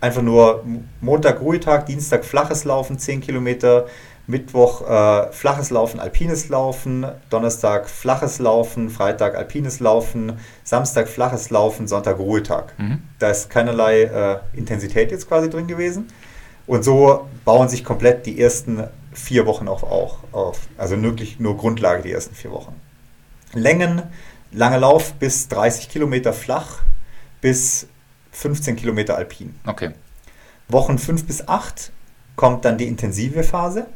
einfach 0.03 0.21
nur 0.21 0.65
Montag 1.01 1.41
Ruhetag, 1.41 1.87
Dienstag 1.87 2.25
flaches 2.25 2.65
Laufen, 2.65 2.99
10 2.99 3.21
Kilometer, 3.21 3.87
Mittwoch 4.27 4.83
äh, 4.83 5.33
flaches 5.33 5.71
Laufen, 5.71 6.01
alpines 6.01 6.49
Laufen, 6.49 7.07
Donnerstag 7.31 7.89
flaches 7.89 8.41
Laufen, 8.41 8.91
Freitag 8.91 9.37
alpines 9.37 9.79
Laufen, 9.81 10.39
Samstag 10.65 11.09
flaches 11.09 11.51
Laufen, 11.51 11.87
Sonntag 11.87 12.19
Ruhetag. 12.19 12.75
Mhm. 12.79 13.03
Da 13.21 13.31
ist 13.31 13.49
keinerlei 13.49 14.03
äh, 14.03 14.39
Intensität 14.55 15.13
jetzt 15.13 15.29
quasi 15.29 15.49
drin 15.49 15.69
gewesen. 15.69 16.09
Und 16.67 16.85
so 16.85 17.29
bauen 17.45 17.69
sich 17.69 17.85
komplett 17.85 18.27
die 18.27 18.41
ersten 18.41 18.85
vier 19.13 19.47
Wochen 19.47 19.69
auch, 19.69 19.85
auch 19.85 20.19
auf. 20.33 20.61
Also 20.79 21.01
wirklich 21.01 21.39
nur 21.39 21.57
Grundlage 21.57 22.03
die 22.03 22.13
ersten 22.13 22.35
vier 22.35 22.51
Wochen. 22.51 22.75
Längen, 23.53 24.03
langer 24.51 24.79
Lauf 24.79 25.15
bis 25.15 25.49
30 25.49 25.89
Kilometer 25.89 26.33
flach, 26.33 26.79
bis 27.41 27.87
15 28.33 28.77
Kilometer 28.77 29.17
alpin. 29.17 29.55
Okay. 29.67 29.91
Wochen 30.69 30.99
5 30.99 31.27
bis 31.27 31.49
8 31.49 31.93
kommt 32.37 32.65
dann 32.65 32.79
die 32.79 32.87
intensive 32.87 33.43
Phase. 33.45 33.87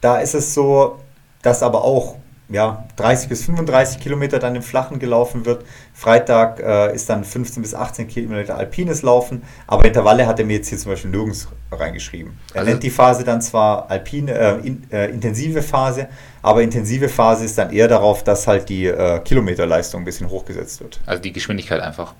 Da 0.00 0.18
ist 0.18 0.34
es 0.34 0.54
so, 0.54 0.98
dass 1.42 1.62
aber 1.62 1.84
auch 1.84 2.16
ja, 2.50 2.86
30 2.96 3.28
bis 3.28 3.44
35 3.46 4.00
Kilometer 4.00 4.38
dann 4.38 4.54
im 4.54 4.62
Flachen 4.62 4.98
gelaufen 4.98 5.46
wird. 5.46 5.64
Freitag 5.94 6.60
äh, 6.60 6.94
ist 6.94 7.08
dann 7.08 7.24
15 7.24 7.62
bis 7.62 7.74
18 7.74 8.06
Kilometer 8.06 8.56
alpines 8.58 9.02
Laufen, 9.02 9.42
aber 9.66 9.86
Intervalle 9.86 10.26
hat 10.26 10.38
er 10.38 10.44
mir 10.44 10.58
jetzt 10.58 10.68
hier 10.68 10.78
zum 10.78 10.92
Beispiel 10.92 11.10
nirgends 11.10 11.48
reingeschrieben. 11.72 12.38
Er 12.52 12.60
also 12.60 12.70
nennt 12.70 12.82
die 12.82 12.90
Phase 12.90 13.24
dann 13.24 13.40
zwar 13.40 13.90
alpine, 13.90 14.32
äh, 14.32 14.66
in, 14.66 14.82
äh, 14.90 15.08
intensive 15.08 15.62
Phase, 15.62 16.08
aber 16.42 16.62
intensive 16.62 17.08
Phase 17.08 17.44
ist 17.46 17.56
dann 17.56 17.70
eher 17.72 17.88
darauf, 17.88 18.22
dass 18.22 18.46
halt 18.46 18.68
die 18.68 18.86
äh, 18.86 19.20
Kilometerleistung 19.20 20.02
ein 20.02 20.04
bisschen 20.04 20.28
hochgesetzt 20.28 20.80
wird. 20.80 21.00
Also 21.06 21.22
die 21.22 21.32
Geschwindigkeit 21.32 21.80
einfach. 21.80 22.14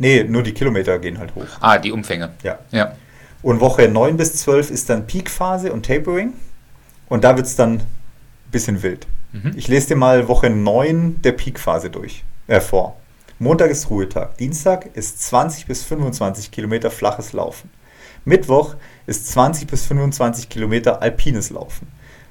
Nee, 0.00 0.24
nur 0.24 0.42
die 0.42 0.52
Kilometer 0.54 0.98
gehen 0.98 1.18
halt 1.18 1.34
hoch. 1.34 1.46
Ah, 1.60 1.76
die 1.76 1.92
Umfänge. 1.92 2.30
Ja. 2.42 2.58
ja. 2.70 2.96
Und 3.42 3.60
Woche 3.60 3.86
9 3.86 4.16
bis 4.16 4.34
12 4.36 4.70
ist 4.70 4.88
dann 4.88 5.06
Peak-Phase 5.06 5.72
und 5.72 5.84
Tapering. 5.84 6.32
Und 7.10 7.22
da 7.22 7.36
wird 7.36 7.46
es 7.46 7.54
dann 7.54 7.74
ein 7.74 7.86
bisschen 8.50 8.82
wild. 8.82 9.06
Mhm. 9.32 9.52
Ich 9.56 9.68
lese 9.68 9.88
dir 9.88 9.96
mal 9.96 10.26
Woche 10.26 10.48
9 10.48 11.20
der 11.20 11.32
Peak-Phase 11.32 11.90
durch, 11.90 12.24
äh, 12.46 12.60
vor. 12.60 12.96
Montag 13.38 13.70
ist 13.70 13.90
Ruhetag. 13.90 14.38
Dienstag 14.38 14.88
ist 14.94 15.22
20 15.22 15.66
bis 15.66 15.84
25 15.84 16.50
Kilometer 16.50 16.90
flaches 16.90 17.34
Laufen. 17.34 17.68
Mittwoch 18.24 18.76
ist 19.06 19.30
20 19.32 19.66
bis 19.66 19.84
25 19.84 20.48
Kilometer 20.48 21.02
alpines 21.02 21.50
Laufen. 21.50 21.88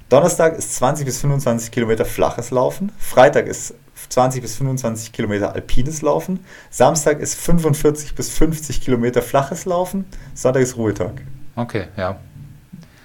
Donnerstag 0.08 0.58
ist 0.58 0.74
20 0.74 1.06
bis 1.06 1.20
25 1.20 1.70
Kilometer 1.70 2.04
flaches 2.04 2.50
Laufen. 2.50 2.90
Freitag 2.98 3.46
ist 3.46 3.74
20 4.10 4.42
bis 4.42 4.56
25 4.56 5.12
Kilometer 5.12 5.54
alpines 5.54 6.02
Laufen. 6.02 6.40
Samstag 6.68 7.20
ist 7.20 7.34
45 7.36 8.14
bis 8.14 8.28
50 8.30 8.82
Kilometer 8.82 9.22
flaches 9.22 9.64
Laufen. 9.64 10.04
Sonntag 10.34 10.62
ist 10.62 10.76
Ruhetag. 10.76 11.22
Okay, 11.56 11.84
ja. 11.96 12.18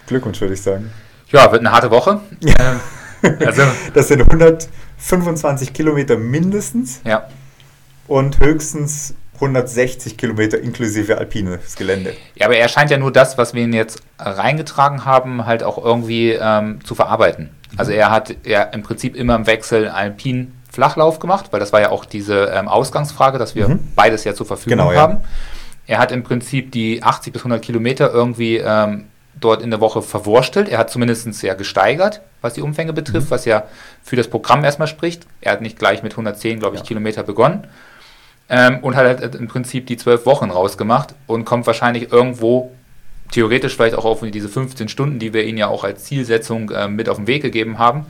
Glückwunsch, 0.07 0.41
würde 0.41 0.55
ich 0.55 0.61
sagen. 0.61 0.91
Ja, 1.29 1.51
wird 1.51 1.61
eine 1.61 1.71
harte 1.71 1.91
Woche. 1.91 2.21
Ja. 2.41 2.81
also, 3.45 3.61
das 3.93 4.07
sind 4.07 4.21
125 4.21 5.73
Kilometer 5.73 6.17
mindestens. 6.17 7.01
Ja. 7.05 7.27
Und 8.07 8.39
höchstens 8.39 9.13
160 9.35 10.17
Kilometer 10.17 10.59
inklusive 10.59 11.17
alpines 11.17 11.75
Gelände. 11.75 12.13
Ja, 12.35 12.47
aber 12.47 12.57
er 12.57 12.67
scheint 12.67 12.89
ja 12.89 12.97
nur 12.97 13.11
das, 13.11 13.37
was 13.37 13.53
wir 13.53 13.63
ihn 13.63 13.73
jetzt 13.73 14.01
reingetragen 14.17 15.05
haben, 15.05 15.45
halt 15.45 15.63
auch 15.63 15.83
irgendwie 15.83 16.31
ähm, 16.31 16.83
zu 16.83 16.95
verarbeiten. 16.95 17.49
Also 17.77 17.91
er 17.91 18.11
hat 18.11 18.35
ja 18.45 18.63
im 18.63 18.83
Prinzip 18.83 19.15
immer 19.15 19.35
im 19.35 19.45
Wechsel 19.47 19.89
alpin 19.89 20.53
Flachlauf 20.75 21.19
gemacht, 21.19 21.47
weil 21.51 21.61
das 21.61 21.71
war 21.71 21.79
ja 21.79 21.89
auch 21.89 22.03
diese 22.03 22.51
ähm, 22.53 22.67
Ausgangsfrage, 22.67 23.39
dass 23.39 23.55
wir 23.55 23.69
mhm. 23.69 23.79
beides 23.95 24.25
ja 24.25 24.33
zur 24.33 24.45
Verfügung 24.45 24.77
genau, 24.77 24.93
haben. 24.93 25.13
Ja. 25.13 25.23
Er 25.87 25.99
hat 25.99 26.11
im 26.11 26.23
Prinzip 26.23 26.71
die 26.71 27.01
80 27.01 27.31
bis 27.31 27.41
100 27.41 27.61
Kilometer 27.61 28.11
irgendwie 28.11 28.57
ähm, 28.57 29.05
dort 29.39 29.61
in 29.61 29.69
der 29.71 29.79
Woche 29.79 30.01
verwurstelt. 30.01 30.67
Er 30.67 30.77
hat 30.77 30.89
zumindest 30.89 31.41
ja 31.43 31.53
gesteigert, 31.53 32.21
was 32.41 32.53
die 32.53 32.61
Umfänge 32.61 32.91
betrifft, 32.91 33.27
mhm. 33.27 33.31
was 33.31 33.45
ja 33.45 33.63
für 34.03 34.17
das 34.17 34.27
Programm 34.27 34.65
erstmal 34.65 34.87
spricht. 34.87 35.25
Er 35.39 35.53
hat 35.53 35.61
nicht 35.61 35.79
gleich 35.79 36.03
mit 36.03 36.11
110, 36.13 36.59
glaube 36.59 36.75
ich, 36.75 36.81
ja. 36.81 36.87
Kilometer 36.87 37.23
begonnen. 37.23 37.67
Ähm, 38.49 38.79
und 38.81 38.95
hat 38.95 39.05
halt 39.05 39.35
im 39.35 39.47
Prinzip 39.47 39.87
die 39.87 39.97
zwölf 39.97 40.25
Wochen 40.25 40.51
rausgemacht 40.51 41.15
und 41.25 41.45
kommt 41.45 41.65
wahrscheinlich 41.65 42.11
irgendwo 42.11 42.71
theoretisch 43.31 43.75
vielleicht 43.75 43.95
auch 43.95 44.05
auf 44.05 44.21
diese 44.21 44.49
15 44.49 44.87
Stunden, 44.89 45.17
die 45.19 45.33
wir 45.33 45.45
ihnen 45.45 45.57
ja 45.57 45.67
auch 45.67 45.83
als 45.83 46.03
Zielsetzung 46.03 46.69
äh, 46.69 46.87
mit 46.87 47.09
auf 47.09 47.17
den 47.17 47.27
Weg 47.27 47.41
gegeben 47.41 47.79
haben 47.79 48.05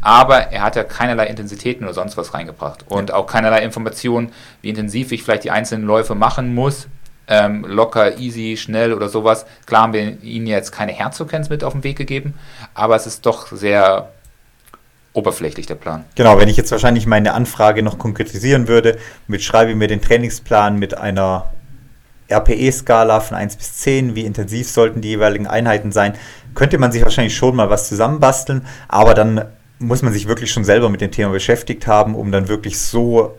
aber 0.00 0.52
er 0.52 0.62
hat 0.62 0.76
ja 0.76 0.84
keinerlei 0.84 1.26
Intensitäten 1.26 1.84
oder 1.84 1.94
sonst 1.94 2.16
was 2.16 2.34
reingebracht 2.34 2.84
und 2.88 3.12
auch 3.12 3.26
keinerlei 3.26 3.62
Informationen, 3.62 4.32
wie 4.62 4.70
intensiv 4.70 5.12
ich 5.12 5.22
vielleicht 5.22 5.44
die 5.44 5.50
einzelnen 5.50 5.86
Läufe 5.86 6.14
machen 6.14 6.54
muss. 6.54 6.88
Ähm, 7.28 7.64
locker, 7.64 8.18
easy, 8.18 8.56
schnell 8.56 8.92
oder 8.92 9.08
sowas. 9.08 9.46
Klar 9.66 9.82
haben 9.82 9.92
wir 9.92 10.20
ihnen 10.22 10.48
jetzt 10.48 10.72
keine 10.72 10.92
Herzfrequenz 10.92 11.48
mit 11.48 11.62
auf 11.62 11.74
den 11.74 11.84
Weg 11.84 11.96
gegeben, 11.96 12.34
aber 12.74 12.96
es 12.96 13.06
ist 13.06 13.24
doch 13.24 13.46
sehr 13.52 14.08
oberflächlich 15.12 15.66
der 15.66 15.76
Plan. 15.76 16.04
Genau, 16.14 16.38
wenn 16.38 16.48
ich 16.48 16.56
jetzt 16.56 16.72
wahrscheinlich 16.72 17.06
meine 17.06 17.34
Anfrage 17.34 17.82
noch 17.82 17.98
konkretisieren 17.98 18.68
würde, 18.68 18.98
mit 19.26 19.42
schreibe 19.42 19.74
mir 19.74 19.88
den 19.88 20.00
Trainingsplan 20.00 20.78
mit 20.78 20.96
einer 20.96 21.52
RPE-Skala 22.30 23.20
von 23.20 23.36
1 23.36 23.56
bis 23.56 23.76
10, 23.78 24.14
wie 24.14 24.24
intensiv 24.24 24.68
sollten 24.70 25.00
die 25.00 25.08
jeweiligen 25.08 25.46
Einheiten 25.46 25.90
sein, 25.92 26.14
könnte 26.54 26.78
man 26.78 26.92
sich 26.92 27.02
wahrscheinlich 27.02 27.36
schon 27.36 27.56
mal 27.56 27.70
was 27.70 27.88
zusammenbasteln, 27.88 28.66
aber 28.88 29.14
dann 29.14 29.46
muss 29.80 30.02
man 30.02 30.12
sich 30.12 30.28
wirklich 30.28 30.52
schon 30.52 30.64
selber 30.64 30.88
mit 30.90 31.00
dem 31.00 31.10
Thema 31.10 31.32
beschäftigt 31.32 31.86
haben, 31.86 32.14
um 32.14 32.30
dann 32.30 32.48
wirklich 32.48 32.78
so 32.78 33.36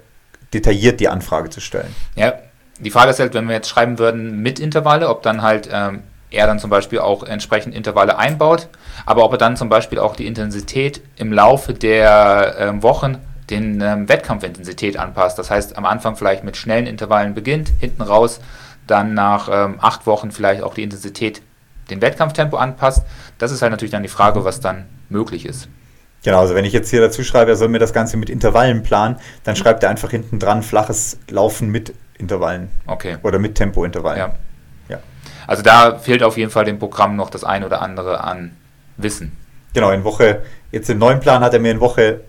detailliert 0.54 1.00
die 1.00 1.08
Anfrage 1.08 1.50
zu 1.50 1.62
stellen. 1.62 1.96
Ja, 2.16 2.34
die 2.80 2.92
Frage 2.92 3.12
ist 3.12 3.20
halt, 3.20 3.34
wenn 3.36 3.48
wir 3.48 3.56
jetzt 3.56 3.70
schreiben 3.70 4.00
würden 4.00 4.42
mit 4.42 4.60
Intervalle, 4.60 5.08
ob 5.08 5.22
dann 5.22 5.44
halt 5.44 5.70
ähm, 5.72 6.02
er 6.32 6.48
dann 6.48 6.60
zum 6.60 6.70
Beispiel 6.70 7.00
auch 7.00 7.24
entsprechend 7.24 7.76
Intervalle 7.76 8.18
einbaut, 8.18 8.70
aber 9.06 9.24
ob 9.24 9.34
er 9.34 9.38
dann 9.38 9.56
zum 9.56 9.70
Beispiel 9.70 10.00
auch 10.00 10.16
die 10.16 10.26
Intensität 10.26 11.02
im 11.16 11.32
Laufe 11.32 11.74
der 11.74 12.56
ähm, 12.58 12.84
Wochen 12.84 13.18
den 13.52 13.82
ähm, 13.82 14.10
Wettkampfintensität 14.10 14.98
anpasst. 14.98 15.38
Das 15.38 15.52
heißt, 15.52 15.78
am 15.78 15.86
Anfang 15.86 16.16
vielleicht 16.16 16.44
mit 16.44 16.58
schnellen 16.58 16.88
Intervallen 16.88 17.36
beginnt, 17.36 17.72
hinten 17.80 18.02
raus 18.02 18.40
dann 18.88 19.14
nach 19.14 19.48
ähm, 19.52 19.78
acht 19.80 20.08
Wochen 20.08 20.32
vielleicht 20.32 20.64
auch 20.64 20.74
die 20.74 20.84
Intensität 20.84 21.42
den 21.90 22.02
Wettkampftempo 22.02 22.58
anpasst. 22.58 23.06
Das 23.38 23.52
ist 23.52 23.62
halt 23.62 23.72
natürlich 23.72 23.92
dann 23.92 24.04
die 24.04 24.10
Frage, 24.10 24.44
was 24.44 24.60
dann 24.60 24.86
möglich 25.10 25.46
ist. 25.46 25.68
Genau, 26.24 26.40
also 26.40 26.54
wenn 26.54 26.66
ich 26.66 26.74
jetzt 26.74 26.90
hier 26.90 27.02
dazu 27.02 27.24
schreibe, 27.24 27.52
er 27.52 27.58
soll 27.58 27.70
mir 27.70 27.80
das 27.80 27.94
Ganze 27.94 28.18
mit 28.18 28.30
Intervallen 28.30 28.84
planen, 28.84 29.18
dann 29.44 29.56
schreibt 29.56 29.84
er 29.84 29.90
einfach 29.90 30.12
hinten 30.12 30.38
dran 30.38 30.62
flaches 30.62 31.18
Laufen 31.30 31.70
mit 31.70 31.94
Intervallen. 32.18 32.70
Okay. 32.86 33.18
Oder 33.24 33.40
mit 33.40 33.56
Tempointervallen. 33.56 34.20
Ja. 34.20 34.36
ja. 34.90 35.00
Also 35.48 35.64
da 35.64 35.98
fehlt 35.98 36.22
auf 36.22 36.38
jeden 36.38 36.52
Fall 36.52 36.66
dem 36.66 36.78
Programm 36.78 37.16
noch 37.16 37.32
das 37.32 37.44
ein 37.44 37.64
oder 37.64 37.82
andere 37.82 38.24
an 38.24 38.56
Wissen. 38.98 39.36
Genau, 39.74 39.90
in 39.92 40.04
Woche, 40.04 40.44
jetzt 40.72 40.90
im 40.90 41.00
neuen 41.00 41.20
Plan 41.20 41.42
hat 41.42 41.54
er 41.54 41.60
mir 41.60 41.72
in 41.72 41.80
Woche 41.80 42.22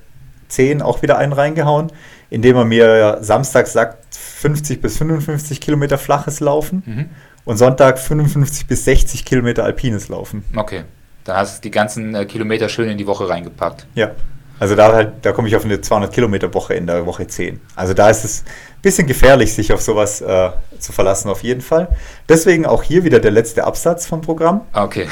10 0.48 0.80
auch 0.80 1.02
wieder 1.02 1.18
einen 1.18 1.32
reingehauen, 1.32 1.92
indem 2.30 2.56
er 2.56 2.64
mir 2.64 3.18
Samstag 3.20 3.66
sagt, 3.66 4.14
50 4.14 4.80
bis 4.80 4.98
55 4.98 5.60
Kilometer 5.60 5.98
flaches 5.98 6.40
Laufen 6.40 6.82
mhm. 6.86 7.10
und 7.44 7.58
Sonntag 7.58 7.98
55 7.98 8.66
bis 8.66 8.84
60 8.84 9.24
Kilometer 9.24 9.64
alpines 9.64 10.08
Laufen. 10.08 10.44
Okay. 10.56 10.84
Da 11.24 11.36
hast 11.36 11.58
du 11.58 11.62
die 11.62 11.70
ganzen 11.70 12.14
äh, 12.14 12.24
Kilometer 12.24 12.68
schön 12.68 12.88
in 12.88 12.98
die 12.98 13.06
Woche 13.06 13.28
reingepackt. 13.28 13.86
Ja. 13.94 14.10
Also 14.58 14.76
da, 14.76 14.92
halt, 14.92 15.14
da 15.22 15.32
komme 15.32 15.48
ich 15.48 15.56
auf 15.56 15.64
eine 15.64 15.80
200 15.80 16.12
Kilometer 16.12 16.54
Woche 16.54 16.74
in 16.74 16.86
der 16.86 17.04
Woche 17.04 17.26
10. 17.26 17.60
Also 17.74 17.94
da 17.94 18.08
ist 18.10 18.24
es 18.24 18.44
ein 18.76 18.82
bisschen 18.82 19.08
gefährlich, 19.08 19.52
sich 19.52 19.72
auf 19.72 19.82
sowas 19.82 20.20
äh, 20.20 20.50
zu 20.78 20.92
verlassen, 20.92 21.30
auf 21.30 21.42
jeden 21.42 21.62
Fall. 21.62 21.88
Deswegen 22.28 22.64
auch 22.64 22.84
hier 22.84 23.02
wieder 23.02 23.18
der 23.18 23.32
letzte 23.32 23.64
Absatz 23.64 24.06
vom 24.06 24.20
Programm. 24.20 24.60
Okay. 24.72 25.08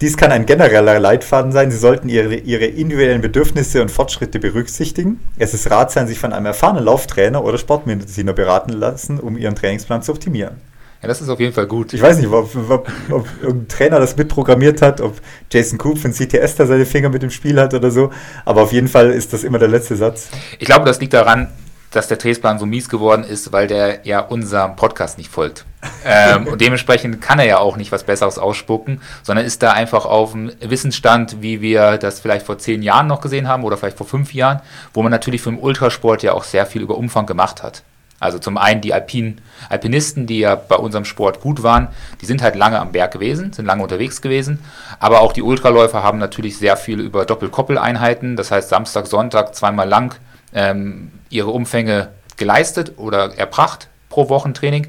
Dies 0.00 0.16
kann 0.16 0.32
ein 0.32 0.46
genereller 0.46 0.98
Leitfaden 0.98 1.52
sein. 1.52 1.70
Sie 1.70 1.76
sollten 1.76 2.08
ihre, 2.08 2.36
ihre 2.36 2.64
individuellen 2.64 3.20
Bedürfnisse 3.20 3.82
und 3.82 3.90
Fortschritte 3.90 4.38
berücksichtigen. 4.38 5.20
Es 5.36 5.52
ist 5.52 5.70
ratsam, 5.70 6.06
sich 6.06 6.18
von 6.18 6.32
einem 6.32 6.46
erfahrenen 6.46 6.84
Lauftrainer 6.84 7.44
oder 7.44 7.58
Sportmediziner 7.58 8.32
beraten 8.32 8.72
lassen, 8.72 9.20
um 9.20 9.36
ihren 9.36 9.56
Trainingsplan 9.56 10.02
zu 10.02 10.12
optimieren. 10.12 10.56
Ja, 11.02 11.08
das 11.08 11.22
ist 11.22 11.30
auf 11.30 11.40
jeden 11.40 11.54
Fall 11.54 11.66
gut. 11.66 11.94
Ich 11.94 12.02
weiß 12.02 12.18
nicht, 12.18 12.28
ob, 12.28 12.54
ob, 12.54 12.88
ob 13.10 13.26
irgendein 13.40 13.68
Trainer 13.68 14.00
das 14.00 14.16
mitprogrammiert 14.16 14.82
hat, 14.82 15.00
ob 15.00 15.18
Jason 15.50 15.78
Coop 15.78 15.98
von 15.98 16.12
CTS 16.12 16.56
da 16.56 16.66
seine 16.66 16.84
Finger 16.84 17.08
mit 17.08 17.22
dem 17.22 17.30
Spiel 17.30 17.58
hat 17.58 17.72
oder 17.72 17.90
so. 17.90 18.10
Aber 18.44 18.62
auf 18.62 18.72
jeden 18.72 18.88
Fall 18.88 19.10
ist 19.10 19.32
das 19.32 19.42
immer 19.42 19.58
der 19.58 19.68
letzte 19.68 19.96
Satz. 19.96 20.28
Ich 20.58 20.66
glaube, 20.66 20.84
das 20.84 21.00
liegt 21.00 21.14
daran, 21.14 21.48
dass 21.90 22.06
der 22.06 22.18
Trainingsplan 22.18 22.58
so 22.58 22.66
mies 22.66 22.88
geworden 22.88 23.24
ist, 23.24 23.50
weil 23.52 23.66
der 23.66 24.06
ja 24.06 24.20
unserem 24.20 24.76
Podcast 24.76 25.18
nicht 25.18 25.30
folgt. 25.30 25.64
ähm, 26.04 26.46
und 26.46 26.60
dementsprechend 26.60 27.20
kann 27.22 27.38
er 27.38 27.46
ja 27.46 27.58
auch 27.58 27.78
nicht 27.78 27.90
was 27.90 28.04
Besseres 28.04 28.38
ausspucken, 28.38 29.00
sondern 29.22 29.46
ist 29.46 29.62
da 29.62 29.72
einfach 29.72 30.04
auf 30.04 30.32
dem 30.32 30.52
Wissensstand, 30.60 31.40
wie 31.40 31.62
wir 31.62 31.96
das 31.96 32.20
vielleicht 32.20 32.44
vor 32.44 32.58
zehn 32.58 32.82
Jahren 32.82 33.06
noch 33.06 33.22
gesehen 33.22 33.48
haben 33.48 33.64
oder 33.64 33.76
vielleicht 33.76 33.96
vor 33.96 34.06
fünf 34.06 34.34
Jahren, 34.34 34.60
wo 34.92 35.02
man 35.02 35.10
natürlich 35.10 35.40
für 35.40 35.50
den 35.50 35.58
Ultrasport 35.58 36.22
ja 36.22 36.32
auch 36.34 36.44
sehr 36.44 36.66
viel 36.66 36.82
über 36.82 36.96
Umfang 36.96 37.24
gemacht 37.24 37.62
hat. 37.62 37.82
Also 38.20 38.38
zum 38.38 38.58
einen 38.58 38.82
die 38.82 38.92
Alpin, 38.92 39.40
Alpinisten, 39.70 40.26
die 40.26 40.40
ja 40.40 40.54
bei 40.54 40.76
unserem 40.76 41.06
Sport 41.06 41.40
gut 41.40 41.62
waren, 41.62 41.88
die 42.20 42.26
sind 42.26 42.42
halt 42.42 42.54
lange 42.54 42.78
am 42.78 42.92
Berg 42.92 43.12
gewesen, 43.12 43.54
sind 43.54 43.64
lange 43.64 43.82
unterwegs 43.82 44.20
gewesen. 44.20 44.60
Aber 45.00 45.22
auch 45.22 45.32
die 45.32 45.42
Ultraläufer 45.42 46.02
haben 46.02 46.18
natürlich 46.18 46.58
sehr 46.58 46.76
viel 46.76 47.00
über 47.00 47.24
Doppelkoppeleinheiten, 47.24 48.36
das 48.36 48.50
heißt 48.50 48.68
Samstag, 48.68 49.06
Sonntag 49.06 49.54
zweimal 49.54 49.88
lang 49.88 50.14
ähm, 50.52 51.10
ihre 51.30 51.50
Umfänge 51.50 52.10
geleistet 52.36 52.92
oder 52.98 53.36
erbracht 53.38 53.88
pro 54.10 54.28
Wochentraining. 54.28 54.88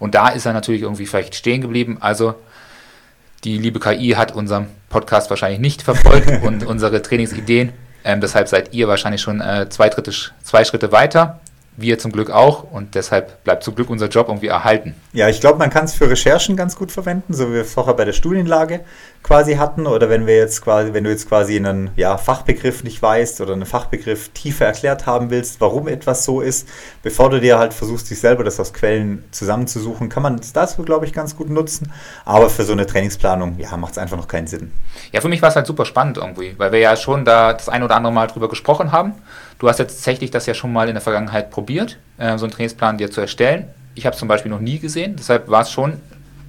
Und 0.00 0.16
da 0.16 0.30
ist 0.30 0.44
er 0.44 0.52
natürlich 0.52 0.82
irgendwie 0.82 1.06
vielleicht 1.06 1.36
stehen 1.36 1.60
geblieben. 1.60 1.98
Also 2.00 2.34
die 3.44 3.58
liebe 3.58 3.78
KI 3.78 4.10
hat 4.10 4.34
unseren 4.34 4.66
Podcast 4.88 5.30
wahrscheinlich 5.30 5.60
nicht 5.60 5.82
verfolgt 5.82 6.42
und 6.42 6.66
unsere 6.66 7.00
Trainingsideen. 7.00 7.72
Ähm, 8.04 8.20
deshalb 8.20 8.48
seid 8.48 8.74
ihr 8.74 8.88
wahrscheinlich 8.88 9.20
schon 9.20 9.40
äh, 9.40 9.68
zwei, 9.68 9.88
Dritte, 9.88 10.12
zwei 10.42 10.64
Schritte 10.64 10.90
weiter 10.90 11.38
wir 11.76 11.98
zum 11.98 12.12
Glück 12.12 12.30
auch 12.30 12.64
und 12.70 12.94
deshalb 12.94 13.42
bleibt 13.44 13.64
zum 13.64 13.74
Glück 13.74 13.88
unser 13.88 14.08
Job 14.08 14.28
irgendwie 14.28 14.48
erhalten. 14.48 14.94
Ja, 15.12 15.28
ich 15.28 15.40
glaube, 15.40 15.58
man 15.58 15.70
kann 15.70 15.86
es 15.86 15.94
für 15.94 16.08
Recherchen 16.08 16.56
ganz 16.56 16.76
gut 16.76 16.92
verwenden, 16.92 17.32
so 17.32 17.48
wie 17.48 17.54
wir 17.54 17.64
vorher 17.64 17.94
bei 17.94 18.04
der 18.04 18.12
Studienlage 18.12 18.80
quasi 19.22 19.54
hatten 19.54 19.86
oder 19.86 20.10
wenn 20.10 20.26
wir 20.26 20.36
jetzt 20.36 20.62
quasi, 20.62 20.92
wenn 20.92 21.04
du 21.04 21.10
jetzt 21.10 21.28
quasi 21.28 21.56
einen 21.56 21.90
ja, 21.96 22.18
Fachbegriff 22.18 22.84
nicht 22.84 23.00
weißt 23.00 23.40
oder 23.40 23.54
einen 23.54 23.66
Fachbegriff 23.66 24.30
tiefer 24.30 24.66
erklärt 24.66 25.06
haben 25.06 25.30
willst, 25.30 25.60
warum 25.60 25.88
etwas 25.88 26.24
so 26.24 26.40
ist, 26.40 26.68
bevor 27.02 27.30
du 27.30 27.40
dir 27.40 27.58
halt 27.58 27.72
versuchst, 27.72 28.10
dich 28.10 28.20
selber 28.20 28.44
das 28.44 28.60
aus 28.60 28.72
Quellen 28.74 29.24
zusammenzusuchen, 29.30 30.08
kann 30.08 30.22
man 30.22 30.40
das, 30.52 30.76
glaube 30.84 31.06
ich, 31.06 31.12
ganz 31.12 31.36
gut 31.36 31.48
nutzen. 31.48 31.92
Aber 32.24 32.50
für 32.50 32.64
so 32.64 32.72
eine 32.72 32.86
Trainingsplanung, 32.86 33.58
ja, 33.58 33.76
macht 33.76 33.92
es 33.92 33.98
einfach 33.98 34.16
noch 34.16 34.28
keinen 34.28 34.46
Sinn. 34.46 34.72
Ja, 35.12 35.20
für 35.20 35.28
mich 35.28 35.40
war 35.40 35.48
es 35.48 35.56
halt 35.56 35.66
super 35.66 35.84
spannend 35.84 36.18
irgendwie, 36.18 36.54
weil 36.58 36.72
wir 36.72 36.80
ja 36.80 36.96
schon 36.96 37.24
da 37.24 37.52
das 37.52 37.68
ein 37.68 37.82
oder 37.82 37.94
andere 37.94 38.12
Mal 38.12 38.26
drüber 38.26 38.48
gesprochen 38.48 38.92
haben 38.92 39.14
Du 39.62 39.68
hast 39.68 39.78
jetzt 39.78 39.94
tatsächlich 39.94 40.32
das 40.32 40.46
ja 40.46 40.54
schon 40.54 40.72
mal 40.72 40.88
in 40.88 40.96
der 40.96 41.00
Vergangenheit 41.00 41.52
probiert, 41.52 41.96
äh, 42.18 42.36
so 42.36 42.46
einen 42.46 42.52
Trainingsplan 42.52 42.98
dir 42.98 43.12
zu 43.12 43.20
erstellen. 43.20 43.68
Ich 43.94 44.06
habe 44.06 44.14
es 44.14 44.18
zum 44.18 44.26
Beispiel 44.26 44.50
noch 44.50 44.58
nie 44.58 44.80
gesehen, 44.80 45.14
deshalb 45.16 45.48
war 45.48 45.62
es 45.62 45.70
schon 45.70 46.00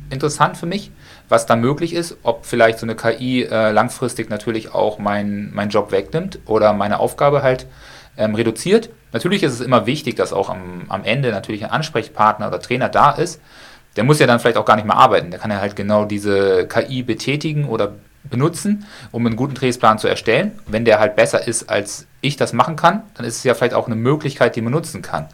interessant 0.09 0.57
für 0.57 0.66
mich, 0.66 0.89
was 1.30 1.45
da 1.45 1.55
möglich 1.55 1.93
ist, 1.93 2.18
ob 2.24 2.47
vielleicht 2.47 2.80
so 2.80 2.88
eine 2.88 2.95
KI 2.95 3.43
äh, 3.43 3.70
langfristig 3.70 4.32
natürlich 4.32 4.74
auch 4.74 4.97
meinen 4.97 5.53
mein 5.53 5.70
Job 5.70 5.91
wegnimmt 5.91 6.39
oder 6.47 6.74
meine 6.74 6.97
Aufgabe 6.97 7.43
halt 7.43 7.68
ähm, 8.18 8.34
reduziert. 8.34 8.89
Natürlich 9.11 9.43
ist 9.43 9.53
es 9.53 9.61
immer 9.61 9.86
wichtig, 9.86 10.16
dass 10.16 10.34
auch 10.34 10.49
am, 10.49 10.86
am 10.89 11.03
Ende 11.03 11.30
natürlich 11.30 11.64
ein 11.64 11.70
Ansprechpartner 11.70 12.47
oder 12.47 12.59
Trainer 12.59 12.89
da 12.89 13.11
ist. 13.11 13.39
Der 13.95 14.05
muss 14.05 14.18
ja 14.18 14.26
dann 14.26 14.39
vielleicht 14.39 14.57
auch 14.57 14.66
gar 14.66 14.76
nicht 14.76 14.88
mehr 14.88 14.97
arbeiten. 14.97 15.30
Der 15.30 15.39
kann 15.39 15.51
ja 15.51 15.59
halt 15.59 15.76
genau 15.76 16.05
diese 16.05 16.68
KI 16.68 17.03
betätigen 17.03 17.66
oder 17.66 17.93
benutzen, 18.24 18.86
um 19.11 19.26
einen 19.26 19.36
guten 19.36 19.55
Trainingsplan 19.55 19.99
zu 19.99 20.07
erstellen. 20.07 20.51
Wenn 20.67 20.86
der 20.86 20.99
halt 20.99 21.15
besser 21.15 21.47
ist, 21.47 21.69
als 21.69 22.07
ich 22.21 22.38
das 22.38 22.53
machen 22.53 22.76
kann, 22.76 23.03
dann 23.15 23.26
ist 23.26 23.38
es 23.38 23.43
ja 23.43 23.53
vielleicht 23.53 23.74
auch 23.74 23.88
eine 23.88 23.95
Möglichkeit, 23.95 24.55
die 24.55 24.61
man 24.61 24.74
nutzen 24.74 25.01
kann. 25.01 25.28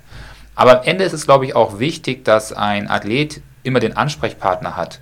Aber 0.55 0.79
am 0.79 0.85
Ende 0.85 1.03
ist 1.03 1.13
es, 1.13 1.25
glaube 1.25 1.45
ich, 1.45 1.55
auch 1.55 1.79
wichtig, 1.79 2.25
dass 2.25 2.51
ein 2.51 2.89
Athlet 2.89 3.41
immer 3.63 3.79
den 3.79 3.95
Ansprechpartner 3.95 4.75
hat. 4.75 4.99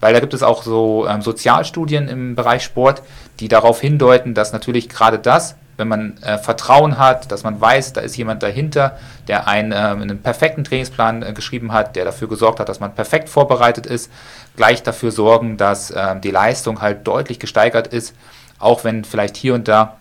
Weil 0.00 0.14
da 0.14 0.20
gibt 0.20 0.34
es 0.34 0.42
auch 0.42 0.62
so 0.62 1.06
ähm, 1.08 1.22
Sozialstudien 1.22 2.08
im 2.08 2.34
Bereich 2.34 2.62
Sport, 2.62 3.02
die 3.40 3.48
darauf 3.48 3.80
hindeuten, 3.80 4.34
dass 4.34 4.52
natürlich 4.52 4.88
gerade 4.88 5.18
das, 5.18 5.56
wenn 5.76 5.88
man 5.88 6.16
äh, 6.22 6.38
Vertrauen 6.38 6.98
hat, 6.98 7.30
dass 7.32 7.42
man 7.42 7.60
weiß, 7.60 7.92
da 7.92 8.00
ist 8.00 8.16
jemand 8.16 8.42
dahinter, 8.42 8.98
der 9.28 9.48
einen, 9.48 9.72
äh, 9.72 9.76
einen 9.76 10.22
perfekten 10.22 10.64
Trainingsplan 10.64 11.22
äh, 11.22 11.32
geschrieben 11.32 11.72
hat, 11.72 11.96
der 11.96 12.04
dafür 12.04 12.28
gesorgt 12.28 12.60
hat, 12.60 12.68
dass 12.68 12.80
man 12.80 12.94
perfekt 12.94 13.28
vorbereitet 13.28 13.86
ist, 13.86 14.10
gleich 14.56 14.82
dafür 14.82 15.10
sorgen, 15.10 15.56
dass 15.56 15.92
ähm, 15.96 16.20
die 16.20 16.30
Leistung 16.30 16.80
halt 16.80 17.06
deutlich 17.06 17.38
gesteigert 17.38 17.88
ist, 17.88 18.14
auch 18.58 18.84
wenn 18.84 19.04
vielleicht 19.04 19.36
hier 19.36 19.54
und 19.54 19.68
da 19.68 19.98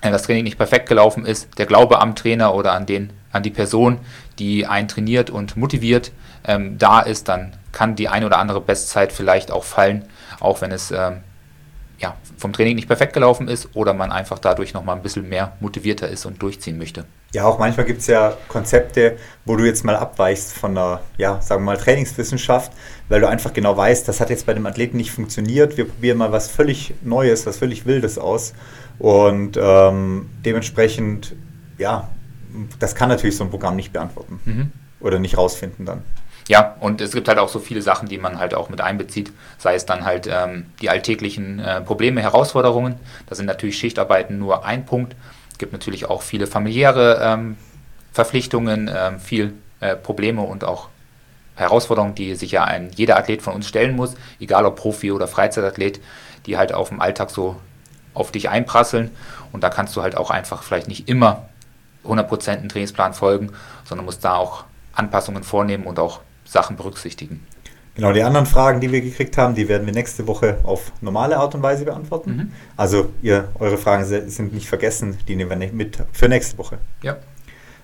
äh, 0.00 0.10
das 0.10 0.22
Training 0.22 0.44
nicht 0.44 0.58
perfekt 0.58 0.88
gelaufen 0.88 1.26
ist, 1.26 1.58
der 1.58 1.66
Glaube 1.66 2.00
am 2.00 2.14
Trainer 2.14 2.54
oder 2.54 2.72
an, 2.72 2.86
den, 2.86 3.12
an 3.32 3.42
die 3.42 3.50
Person, 3.50 3.98
die 4.38 4.66
einen 4.66 4.88
trainiert 4.88 5.30
und 5.30 5.56
motiviert, 5.56 6.12
ähm, 6.46 6.78
da 6.78 7.00
ist, 7.00 7.28
dann 7.28 7.52
kann 7.72 7.96
die 7.96 8.08
eine 8.08 8.26
oder 8.26 8.38
andere 8.38 8.60
Bestzeit 8.60 9.12
vielleicht 9.12 9.50
auch 9.50 9.64
fallen, 9.64 10.04
auch 10.40 10.60
wenn 10.60 10.72
es 10.72 10.90
ähm, 10.90 11.20
ja, 11.98 12.16
vom 12.36 12.52
Training 12.52 12.76
nicht 12.76 12.88
perfekt 12.88 13.14
gelaufen 13.14 13.48
ist 13.48 13.70
oder 13.74 13.94
man 13.94 14.12
einfach 14.12 14.38
dadurch 14.38 14.74
nochmal 14.74 14.96
ein 14.96 15.02
bisschen 15.02 15.28
mehr 15.28 15.56
motivierter 15.60 16.08
ist 16.08 16.26
und 16.26 16.42
durchziehen 16.42 16.76
möchte. 16.78 17.04
Ja, 17.32 17.44
auch 17.44 17.58
manchmal 17.58 17.86
gibt 17.86 18.00
es 18.00 18.06
ja 18.06 18.36
Konzepte, 18.48 19.16
wo 19.44 19.56
du 19.56 19.64
jetzt 19.64 19.84
mal 19.84 19.96
abweichst 19.96 20.52
von 20.52 20.74
der, 20.74 21.00
ja, 21.16 21.40
sagen 21.40 21.62
wir 21.62 21.72
mal, 21.72 21.76
Trainingswissenschaft, 21.76 22.72
weil 23.08 23.20
du 23.20 23.28
einfach 23.28 23.52
genau 23.52 23.76
weißt, 23.76 24.06
das 24.08 24.20
hat 24.20 24.30
jetzt 24.30 24.46
bei 24.46 24.54
dem 24.54 24.66
Athleten 24.66 24.96
nicht 24.96 25.10
funktioniert. 25.10 25.76
Wir 25.76 25.86
probieren 25.86 26.18
mal 26.18 26.32
was 26.32 26.48
völlig 26.48 26.94
Neues, 27.02 27.46
was 27.46 27.58
völlig 27.58 27.86
Wildes 27.86 28.18
aus. 28.18 28.52
Und 28.98 29.58
ähm, 29.60 30.28
dementsprechend, 30.44 31.34
ja, 31.78 32.08
das 32.78 32.94
kann 32.94 33.08
natürlich 33.08 33.36
so 33.36 33.44
ein 33.44 33.50
Programm 33.50 33.76
nicht 33.76 33.92
beantworten 33.92 34.40
mhm. 34.44 34.72
oder 35.00 35.18
nicht 35.18 35.36
rausfinden 35.36 35.84
dann. 35.84 36.02
Ja, 36.48 36.76
und 36.78 37.00
es 37.00 37.12
gibt 37.12 37.26
halt 37.28 37.38
auch 37.38 37.48
so 37.48 37.58
viele 37.58 37.82
Sachen, 37.82 38.08
die 38.08 38.18
man 38.18 38.38
halt 38.38 38.54
auch 38.54 38.68
mit 38.68 38.80
einbezieht, 38.80 39.32
sei 39.58 39.74
es 39.74 39.84
dann 39.84 40.04
halt 40.04 40.28
ähm, 40.30 40.66
die 40.80 40.90
alltäglichen 40.90 41.58
äh, 41.58 41.80
Probleme, 41.80 42.22
Herausforderungen. 42.22 42.94
Da 43.26 43.34
sind 43.34 43.46
natürlich 43.46 43.78
Schichtarbeiten 43.78 44.38
nur 44.38 44.64
ein 44.64 44.86
Punkt. 44.86 45.16
Es 45.50 45.58
gibt 45.58 45.72
natürlich 45.72 46.08
auch 46.08 46.22
viele 46.22 46.46
familiäre 46.46 47.20
ähm, 47.20 47.56
Verpflichtungen, 48.12 48.88
ähm, 48.94 49.18
viel 49.18 49.54
äh, 49.80 49.96
Probleme 49.96 50.42
und 50.42 50.62
auch 50.62 50.88
Herausforderungen, 51.56 52.14
die 52.14 52.34
sich 52.34 52.52
ja 52.52 52.64
ein 52.64 52.90
jeder 52.94 53.16
Athlet 53.16 53.42
von 53.42 53.54
uns 53.54 53.66
stellen 53.66 53.96
muss, 53.96 54.14
egal 54.38 54.66
ob 54.66 54.76
Profi 54.76 55.10
oder 55.10 55.26
Freizeitathlet, 55.26 56.00
die 56.44 56.56
halt 56.56 56.72
auf 56.72 56.90
dem 56.90 57.00
Alltag 57.00 57.30
so 57.30 57.56
auf 58.14 58.30
dich 58.30 58.48
einprasseln. 58.50 59.10
Und 59.52 59.64
da 59.64 59.70
kannst 59.70 59.96
du 59.96 60.02
halt 60.02 60.16
auch 60.16 60.30
einfach 60.30 60.62
vielleicht 60.62 60.86
nicht 60.86 61.08
immer 61.08 61.48
100% 62.04 62.50
einen 62.50 62.68
Trainingsplan 62.68 63.14
folgen, 63.14 63.52
sondern 63.84 64.04
musst 64.04 64.24
da 64.24 64.36
auch 64.36 64.64
Anpassungen 64.94 65.42
vornehmen 65.42 65.84
und 65.84 65.98
auch 65.98 66.20
Sachen 66.46 66.76
berücksichtigen. 66.76 67.46
Genau, 67.96 68.12
die 68.12 68.22
anderen 68.22 68.44
Fragen, 68.46 68.80
die 68.80 68.92
wir 68.92 69.00
gekriegt 69.00 69.38
haben, 69.38 69.54
die 69.54 69.68
werden 69.68 69.86
wir 69.86 69.94
nächste 69.94 70.26
Woche 70.26 70.58
auf 70.64 70.92
normale 71.00 71.38
Art 71.38 71.54
und 71.54 71.62
Weise 71.62 71.86
beantworten. 71.86 72.36
Mhm. 72.36 72.52
Also 72.76 73.10
ihr, 73.22 73.48
eure 73.58 73.78
Fragen 73.78 74.04
sind 74.04 74.52
nicht 74.52 74.68
vergessen, 74.68 75.16
die 75.26 75.34
nehmen 75.34 75.58
wir 75.58 75.72
mit 75.72 75.98
für 76.12 76.28
nächste 76.28 76.58
Woche. 76.58 76.78
Ja. 77.02 77.16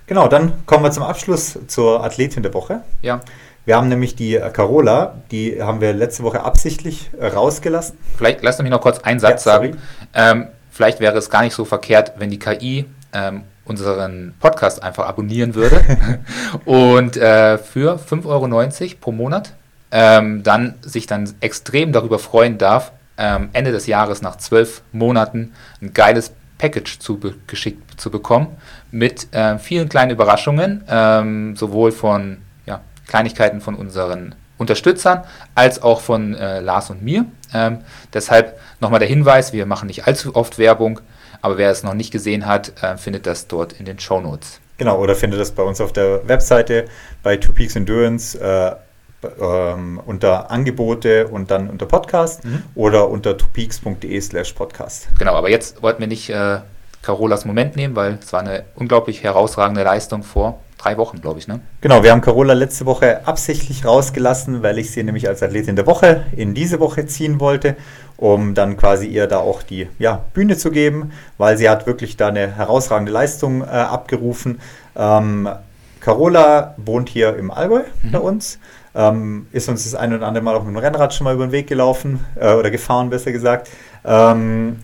Genau, 0.07 0.29
dann 0.29 0.67
kommen 0.67 0.85
wir 0.85 0.91
zum 0.91 1.03
Abschluss 1.03 1.59
zur 1.67 2.05
Athletin 2.05 2.43
der 2.43 2.53
Woche. 2.53 2.83
Ja. 3.01 3.21
Wir 3.65 3.77
haben 3.77 3.89
nämlich 3.89 4.15
die 4.15 4.39
Carola, 4.53 5.23
die 5.31 5.63
haben 5.63 5.81
wir 5.81 5.95
letzte 5.95 6.25
Woche 6.25 6.43
absichtlich 6.43 7.11
rausgelassen. 7.19 7.97
Vielleicht 8.17 8.43
lass 8.43 8.59
mich 8.59 8.71
noch 8.71 8.81
kurz 8.83 8.99
einen 8.99 9.21
Satz 9.21 9.45
ja, 9.45 9.53
sagen. 9.53 9.79
Ähm, 10.13 10.49
vielleicht 10.71 11.01
wäre 11.01 11.17
es 11.17 11.31
gar 11.31 11.43
nicht 11.43 11.55
so 11.55 11.65
verkehrt, 11.65 12.13
wenn 12.19 12.29
die 12.29 12.39
KI 12.39 12.85
ähm, 13.15 13.45
unseren 13.65 14.35
Podcast 14.41 14.83
einfach 14.83 15.07
abonnieren 15.07 15.55
würde 15.55 15.83
und 16.65 17.17
äh, 17.17 17.59
für 17.59 17.97
5,90 17.97 18.25
Euro 18.27 18.95
pro 19.01 19.13
Monat 19.13 19.55
ähm, 19.91 20.43
dann 20.43 20.75
sich 20.83 21.07
dann 21.07 21.33
extrem 21.41 21.93
darüber 21.93 22.19
freuen 22.19 22.59
darf, 22.59 22.93
ähm, 23.19 23.51
Ende 23.53 23.73
des 23.73 23.87
Jahres 23.87 24.23
nach 24.23 24.37
zwölf 24.37 24.83
Monaten 24.93 25.53
ein 25.81 25.93
geiles 25.93 26.33
Package 26.59 26.99
zu 26.99 27.21
geschickt 27.47 28.01
zu 28.01 28.11
bekommen 28.11 28.57
mit 28.91 29.33
äh, 29.35 29.59
vielen 29.59 29.89
kleinen 29.89 30.13
Überraschungen, 30.13 30.85
ähm, 30.89 31.57
sowohl 31.57 31.93
von 31.93 32.39
ja, 32.67 32.81
Kleinigkeiten 33.07 33.61
von 33.61 33.75
unseren 33.75 34.35
Unterstützern 34.59 35.25
als 35.55 35.83
auch 35.83 36.01
von 36.01 36.35
äh, 36.35 36.61
Lars 36.61 36.89
und 36.91 37.03
mir. 37.03 37.27
Ähm, 37.53 37.79
deshalb 38.15 38.59
nochmal 38.81 39.01
der 39.01 39.09
Hinweis, 39.09 39.53
wir 39.53 39.67
machen 39.67 39.89
nicht 39.89 40.07
allzu 40.07 40.35
oft 40.37 40.59
Werbung, 40.59 41.01
aber 41.43 41.59
wer 41.59 41.70
es 41.70 41.82
noch 41.82 41.95
nicht 41.95 42.11
gesehen 42.11 42.47
hat, 42.47 42.82
äh, 42.82 42.97
findet 42.97 43.26
das 43.26 43.49
dort 43.49 43.74
in 43.74 43.84
den 43.84 43.99
Show 43.99 44.20
Notes. 44.20 44.61
Genau, 44.78 44.99
oder 44.99 45.14
findet 45.14 45.40
das 45.40 45.51
bei 45.51 45.62
uns 45.62 45.80
auf 45.80 45.93
der 45.93 46.26
Webseite 46.26 46.86
bei 47.22 47.36
Two 47.36 47.53
Peaks 47.53 47.76
Endurance 47.76 48.38
äh, 48.40 48.74
ähm, 49.40 50.01
unter 50.05 50.51
Angebote 50.51 51.28
und 51.28 51.51
dann 51.51 51.68
unter 51.68 51.86
Podcast 51.86 52.45
mhm. 52.45 52.62
oder 52.74 53.09
unter 53.09 53.36
twopeaks.de 53.36 54.20
slash 54.20 54.53
podcast. 54.53 55.09
Genau, 55.18 55.34
aber 55.34 55.51
jetzt 55.51 55.82
wollten 55.82 56.01
wir 56.01 56.09
nicht 56.09 56.30
äh, 56.30 56.59
Carolas 57.03 57.44
Moment 57.44 57.76
nehmen, 57.76 57.96
weil 57.96 58.18
es 58.22 58.32
war 58.32 58.40
eine 58.40 58.64
unglaublich 58.76 59.22
herausragende 59.22 59.82
Leistung 59.82 60.22
vor 60.22 60.61
drei 60.82 60.96
Wochen, 60.96 61.20
glaube 61.20 61.38
ich. 61.38 61.48
Ne? 61.48 61.61
Genau, 61.80 62.03
wir 62.03 62.11
haben 62.11 62.20
Carola 62.20 62.55
letzte 62.55 62.86
Woche 62.86 63.26
absichtlich 63.26 63.84
rausgelassen, 63.84 64.62
weil 64.62 64.78
ich 64.78 64.90
sie 64.90 65.03
nämlich 65.03 65.28
als 65.28 65.42
Athletin 65.42 65.76
der 65.76 65.86
Woche 65.86 66.24
in 66.36 66.55
diese 66.55 66.80
Woche 66.80 67.07
ziehen 67.07 67.40
wollte, 67.40 67.76
um 68.16 68.55
dann 68.55 68.76
quasi 68.76 69.07
ihr 69.07 69.26
da 69.26 69.38
auch 69.38 69.62
die 69.62 69.88
ja, 69.98 70.24
Bühne 70.34 70.57
zu 70.57 70.70
geben, 70.70 71.12
weil 71.38 71.57
sie 71.57 71.68
hat 71.68 71.86
wirklich 71.86 72.16
da 72.16 72.28
eine 72.28 72.57
herausragende 72.57 73.12
Leistung 73.12 73.62
äh, 73.62 73.66
abgerufen. 73.66 74.61
Ähm, 74.96 75.48
Carola 76.00 76.74
wohnt 76.78 77.09
hier 77.09 77.36
im 77.36 77.50
Allgäu 77.50 77.82
mhm. 78.03 78.11
bei 78.11 78.18
uns. 78.18 78.59
Ähm, 78.94 79.46
ist 79.53 79.68
uns 79.68 79.84
das 79.84 79.94
ein 79.94 80.12
oder 80.12 80.26
andere 80.26 80.44
Mal 80.44 80.55
auch 80.55 80.64
mit 80.64 80.74
dem 80.74 80.76
Rennrad 80.76 81.14
schon 81.14 81.24
mal 81.24 81.34
über 81.34 81.46
den 81.46 81.53
Weg 81.53 81.66
gelaufen 81.66 82.20
äh, 82.38 82.53
oder 82.53 82.70
gefahren, 82.70 83.09
besser 83.09 83.32
gesagt. 83.32 83.70
Ähm, 84.05 84.80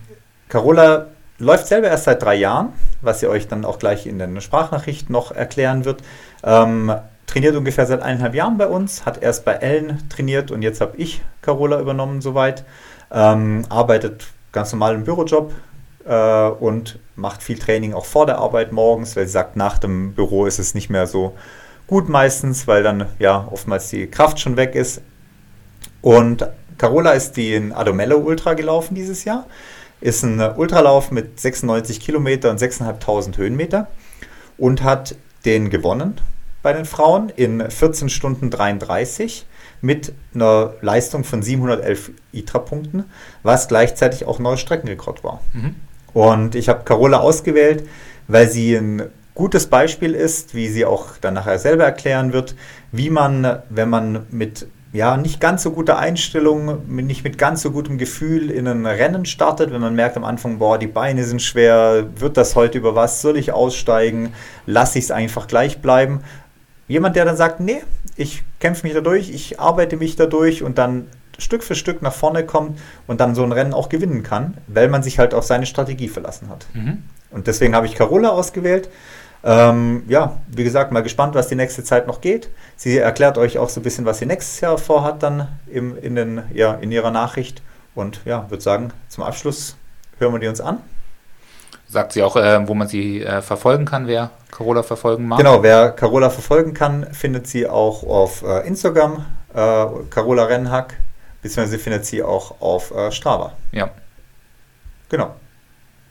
Carola 0.47 1.07
läuft 1.39 1.67
selber 1.67 1.87
erst 1.87 2.03
seit 2.03 2.21
drei 2.21 2.35
Jahren, 2.35 2.73
was 3.01 3.21
sie 3.21 3.27
euch 3.27 3.47
dann 3.47 3.65
auch 3.65 3.79
gleich 3.79 4.05
in 4.05 4.19
den 4.19 4.39
Sprachnachrichten 4.41 5.11
noch 5.11 5.31
erklären 5.31 5.85
wird. 5.85 6.01
Ähm, 6.43 6.93
trainiert 7.25 7.55
ungefähr 7.55 7.85
seit 7.85 8.01
eineinhalb 8.01 8.35
Jahren 8.35 8.57
bei 8.57 8.67
uns, 8.67 9.05
hat 9.05 9.21
erst 9.21 9.45
bei 9.45 9.53
Ellen 9.53 10.07
trainiert 10.09 10.51
und 10.51 10.61
jetzt 10.61 10.81
habe 10.81 10.97
ich 10.97 11.21
Carola 11.41 11.79
übernommen 11.79 12.21
soweit. 12.21 12.63
Ähm, 13.11 13.63
arbeitet 13.69 14.27
ganz 14.51 14.71
normal 14.71 14.95
im 14.95 15.03
Bürojob 15.03 15.53
äh, 16.05 16.47
und 16.47 16.99
macht 17.15 17.41
viel 17.41 17.57
Training 17.57 17.93
auch 17.93 18.05
vor 18.05 18.25
der 18.25 18.37
Arbeit 18.37 18.71
morgens, 18.71 19.15
weil 19.15 19.25
sie 19.25 19.31
sagt, 19.31 19.55
nach 19.55 19.77
dem 19.77 20.13
Büro 20.13 20.45
ist 20.45 20.59
es 20.59 20.73
nicht 20.73 20.89
mehr 20.89 21.07
so 21.07 21.35
gut 21.87 22.09
meistens, 22.09 22.67
weil 22.67 22.83
dann 22.83 23.07
ja 23.17 23.47
oftmals 23.51 23.89
die 23.89 24.07
Kraft 24.07 24.39
schon 24.39 24.57
weg 24.57 24.75
ist. 24.75 25.01
Und 26.01 26.47
Carola 26.77 27.11
ist 27.11 27.35
den 27.35 27.73
Adomello 27.73 28.17
Ultra 28.17 28.53
gelaufen 28.53 28.95
dieses 28.95 29.25
Jahr. 29.25 29.45
Ist 30.01 30.23
ein 30.23 30.39
Ultralauf 30.39 31.11
mit 31.11 31.39
96 31.39 31.99
Kilometer 31.99 32.49
und 32.49 32.59
6.500 32.59 33.37
Höhenmeter 33.37 33.87
und 34.57 34.83
hat 34.83 35.15
den 35.45 35.69
gewonnen 35.69 36.19
bei 36.61 36.73
den 36.73 36.85
Frauen 36.85 37.29
in 37.29 37.69
14 37.69 38.09
Stunden 38.09 38.49
33 38.49 39.45
mit 39.81 40.13
einer 40.33 40.73
Leistung 40.81 41.23
von 41.23 41.41
711 41.41 42.11
ITRA-Punkten, 42.33 43.05
was 43.43 43.67
gleichzeitig 43.67 44.25
auch 44.25 44.39
neuer 44.39 44.57
Streckenrekord 44.57 45.23
war. 45.23 45.41
Mhm. 45.53 45.75
Und 46.13 46.55
ich 46.55 46.69
habe 46.69 46.83
Carola 46.83 47.19
ausgewählt, 47.19 47.87
weil 48.27 48.49
sie 48.49 48.75
ein 48.75 49.03
gutes 49.35 49.67
Beispiel 49.67 50.15
ist, 50.15 50.53
wie 50.53 50.67
sie 50.67 50.85
auch 50.85 51.17
dann 51.21 51.35
nachher 51.35 51.59
selber 51.59 51.85
erklären 51.85 52.33
wird, 52.33 52.55
wie 52.91 53.09
man, 53.09 53.61
wenn 53.69 53.89
man 53.89 54.25
mit 54.31 54.67
ja, 54.91 55.17
nicht 55.17 55.39
ganz 55.39 55.63
so 55.63 55.71
guter 55.71 55.99
Einstellung, 55.99 56.87
nicht 56.87 57.23
mit 57.23 57.37
ganz 57.37 57.61
so 57.61 57.71
gutem 57.71 57.97
Gefühl 57.97 58.49
in 58.49 58.67
ein 58.67 58.85
Rennen 58.85 59.25
startet, 59.25 59.71
wenn 59.71 59.81
man 59.81 59.93
merkt 59.93 60.17
am 60.17 60.23
Anfang, 60.23 60.57
boah, 60.57 60.79
die 60.79 60.87
Beine 60.87 61.23
sind 61.25 61.41
schwer, 61.41 62.07
wird 62.15 62.37
das 62.37 62.55
heute 62.55 62.79
über 62.79 62.95
was, 62.95 63.21
soll 63.21 63.37
ich 63.37 63.51
aussteigen, 63.51 64.33
lasse 64.65 64.97
ich 64.97 65.05
es 65.05 65.11
einfach 65.11 65.47
gleich 65.47 65.79
bleiben. 65.81 66.21
Jemand, 66.87 67.15
der 67.15 67.25
dann 67.25 67.37
sagt, 67.37 67.59
nee, 67.59 67.83
ich 68.15 68.43
kämpfe 68.59 68.87
mich 68.87 68.95
dadurch, 68.95 69.29
ich 69.29 69.59
arbeite 69.59 69.95
mich 69.95 70.15
dadurch 70.15 70.63
und 70.63 70.79
dann 70.79 71.05
Stück 71.37 71.63
für 71.63 71.75
Stück 71.75 72.01
nach 72.01 72.13
vorne 72.13 72.43
kommt 72.43 72.79
und 73.05 73.21
dann 73.21 73.35
so 73.35 73.43
ein 73.43 73.51
Rennen 73.51 73.73
auch 73.73 73.89
gewinnen 73.89 74.23
kann, 74.23 74.57
weil 74.67 74.87
man 74.87 75.03
sich 75.03 75.19
halt 75.19 75.35
auf 75.35 75.45
seine 75.45 75.67
Strategie 75.67 76.07
verlassen 76.07 76.49
hat. 76.49 76.65
Mhm. 76.73 77.03
Und 77.31 77.45
deswegen 77.45 77.75
habe 77.75 77.85
ich 77.85 77.95
Carola 77.95 78.29
ausgewählt. 78.29 78.89
Ähm, 79.43 80.03
ja, 80.07 80.37
wie 80.47 80.63
gesagt, 80.63 80.91
mal 80.91 81.03
gespannt, 81.03 81.33
was 81.35 81.47
die 81.47 81.55
nächste 81.55 81.83
Zeit 81.83 82.07
noch 82.07 82.21
geht. 82.21 82.49
Sie 82.75 82.97
erklärt 82.97 83.37
euch 83.37 83.57
auch 83.57 83.69
so 83.69 83.79
ein 83.79 83.83
bisschen, 83.83 84.05
was 84.05 84.19
sie 84.19 84.25
nächstes 84.25 84.59
Jahr 84.59 84.77
vorhat, 84.77 85.23
dann 85.23 85.47
im, 85.67 85.97
in, 85.97 86.15
den, 86.15 86.43
ja, 86.53 86.73
in 86.75 86.91
ihrer 86.91 87.11
Nachricht. 87.11 87.61
Und 87.95 88.21
ja, 88.25 88.49
würde 88.49 88.61
sagen, 88.61 88.91
zum 89.07 89.23
Abschluss 89.23 89.75
hören 90.19 90.33
wir 90.33 90.39
die 90.39 90.47
uns 90.47 90.61
an. 90.61 90.79
Sagt 91.87 92.13
sie 92.13 92.21
auch, 92.21 92.35
äh, 92.35 92.67
wo 92.67 92.75
man 92.75 92.87
sie 92.87 93.23
äh, 93.23 93.41
verfolgen 93.41 93.85
kann, 93.85 94.07
wer 94.07 94.29
Carola 94.51 94.83
verfolgen 94.83 95.27
mag? 95.27 95.39
Genau, 95.39 95.63
wer 95.63 95.91
Carola 95.91 96.29
verfolgen 96.29 96.73
kann, 96.73 97.11
findet 97.13 97.47
sie 97.47 97.67
auch 97.67 98.03
auf 98.03 98.43
äh, 98.43 98.67
Instagram, 98.67 99.25
äh, 99.53 99.85
Carola 100.09 100.43
Rennhack, 100.43 100.97
beziehungsweise 101.41 101.79
findet 101.79 102.05
sie 102.05 102.21
auch 102.21 102.61
auf 102.61 102.91
äh, 102.91 103.11
Strava. 103.11 103.53
Ja. 103.71 103.89
Genau. 105.09 105.33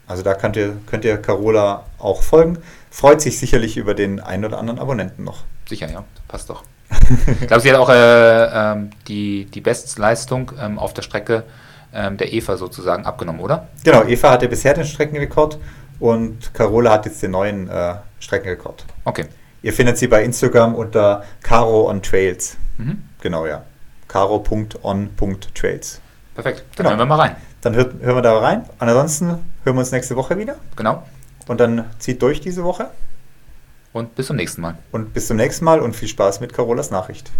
Also 0.08 0.22
da 0.22 0.34
könnt 0.34 0.56
ihr, 0.56 0.76
könnt 0.86 1.04
ihr 1.04 1.18
Carola 1.18 1.84
auch 1.98 2.22
folgen. 2.22 2.58
Freut 2.90 3.20
sich 3.20 3.38
sicherlich 3.38 3.76
über 3.76 3.94
den 3.94 4.20
einen 4.20 4.44
oder 4.44 4.58
anderen 4.58 4.78
Abonnenten 4.78 5.24
noch. 5.24 5.44
Sicher, 5.68 5.90
ja, 5.90 6.04
passt 6.26 6.50
doch. 6.50 6.62
ich 7.40 7.46
glaube, 7.46 7.60
sie 7.60 7.70
hat 7.70 7.78
auch 7.78 7.90
äh, 7.90 8.44
ähm, 8.72 8.90
die, 9.06 9.44
die 9.46 9.60
Bestleistung 9.60 10.52
ähm, 10.58 10.78
auf 10.78 10.94
der 10.94 11.02
Strecke 11.02 11.44
ähm, 11.92 12.16
der 12.16 12.32
Eva 12.32 12.56
sozusagen 12.56 13.04
abgenommen, 13.04 13.40
oder? 13.40 13.68
Genau, 13.84 14.04
Eva 14.04 14.30
hatte 14.30 14.48
bisher 14.48 14.74
den 14.74 14.84
Streckenrekord 14.84 15.58
und 16.00 16.54
Carola 16.54 16.92
hat 16.92 17.06
jetzt 17.06 17.22
den 17.22 17.32
neuen 17.32 17.68
äh, 17.68 17.96
Streckenrekord. 18.20 18.84
Okay. 19.04 19.26
Ihr 19.62 19.72
findet 19.72 19.98
sie 19.98 20.06
bei 20.06 20.22
Instagram 20.22 20.74
unter 20.74 21.24
Caro 21.42 21.90
on 21.90 22.02
Trails. 22.02 22.56
Mhm. 22.78 23.02
Genau, 23.20 23.46
ja. 23.46 23.62
caro.on.trails. 24.06 26.00
Perfekt, 26.34 26.64
dann 26.76 26.76
genau. 26.76 26.90
hören 26.90 26.98
wir 26.98 27.06
mal 27.06 27.16
rein. 27.16 27.36
Dann 27.60 27.74
hört, 27.74 27.94
hören 28.00 28.16
wir 28.16 28.22
da 28.22 28.38
rein. 28.38 28.64
Ansonsten 28.78 29.26
hören 29.26 29.42
wir 29.64 29.78
uns 29.80 29.90
nächste 29.90 30.14
Woche 30.14 30.38
wieder. 30.38 30.56
Genau. 30.76 31.02
Und 31.48 31.60
dann 31.60 31.86
zieht 31.98 32.22
durch 32.22 32.40
diese 32.40 32.62
Woche. 32.62 32.90
Und 33.92 34.14
bis 34.14 34.26
zum 34.26 34.36
nächsten 34.36 34.60
Mal. 34.60 34.76
Und 34.92 35.14
bis 35.14 35.26
zum 35.26 35.38
nächsten 35.38 35.64
Mal 35.64 35.80
und 35.80 35.96
viel 35.96 36.08
Spaß 36.08 36.40
mit 36.40 36.52
Carolas 36.52 36.90
Nachricht. 36.90 37.32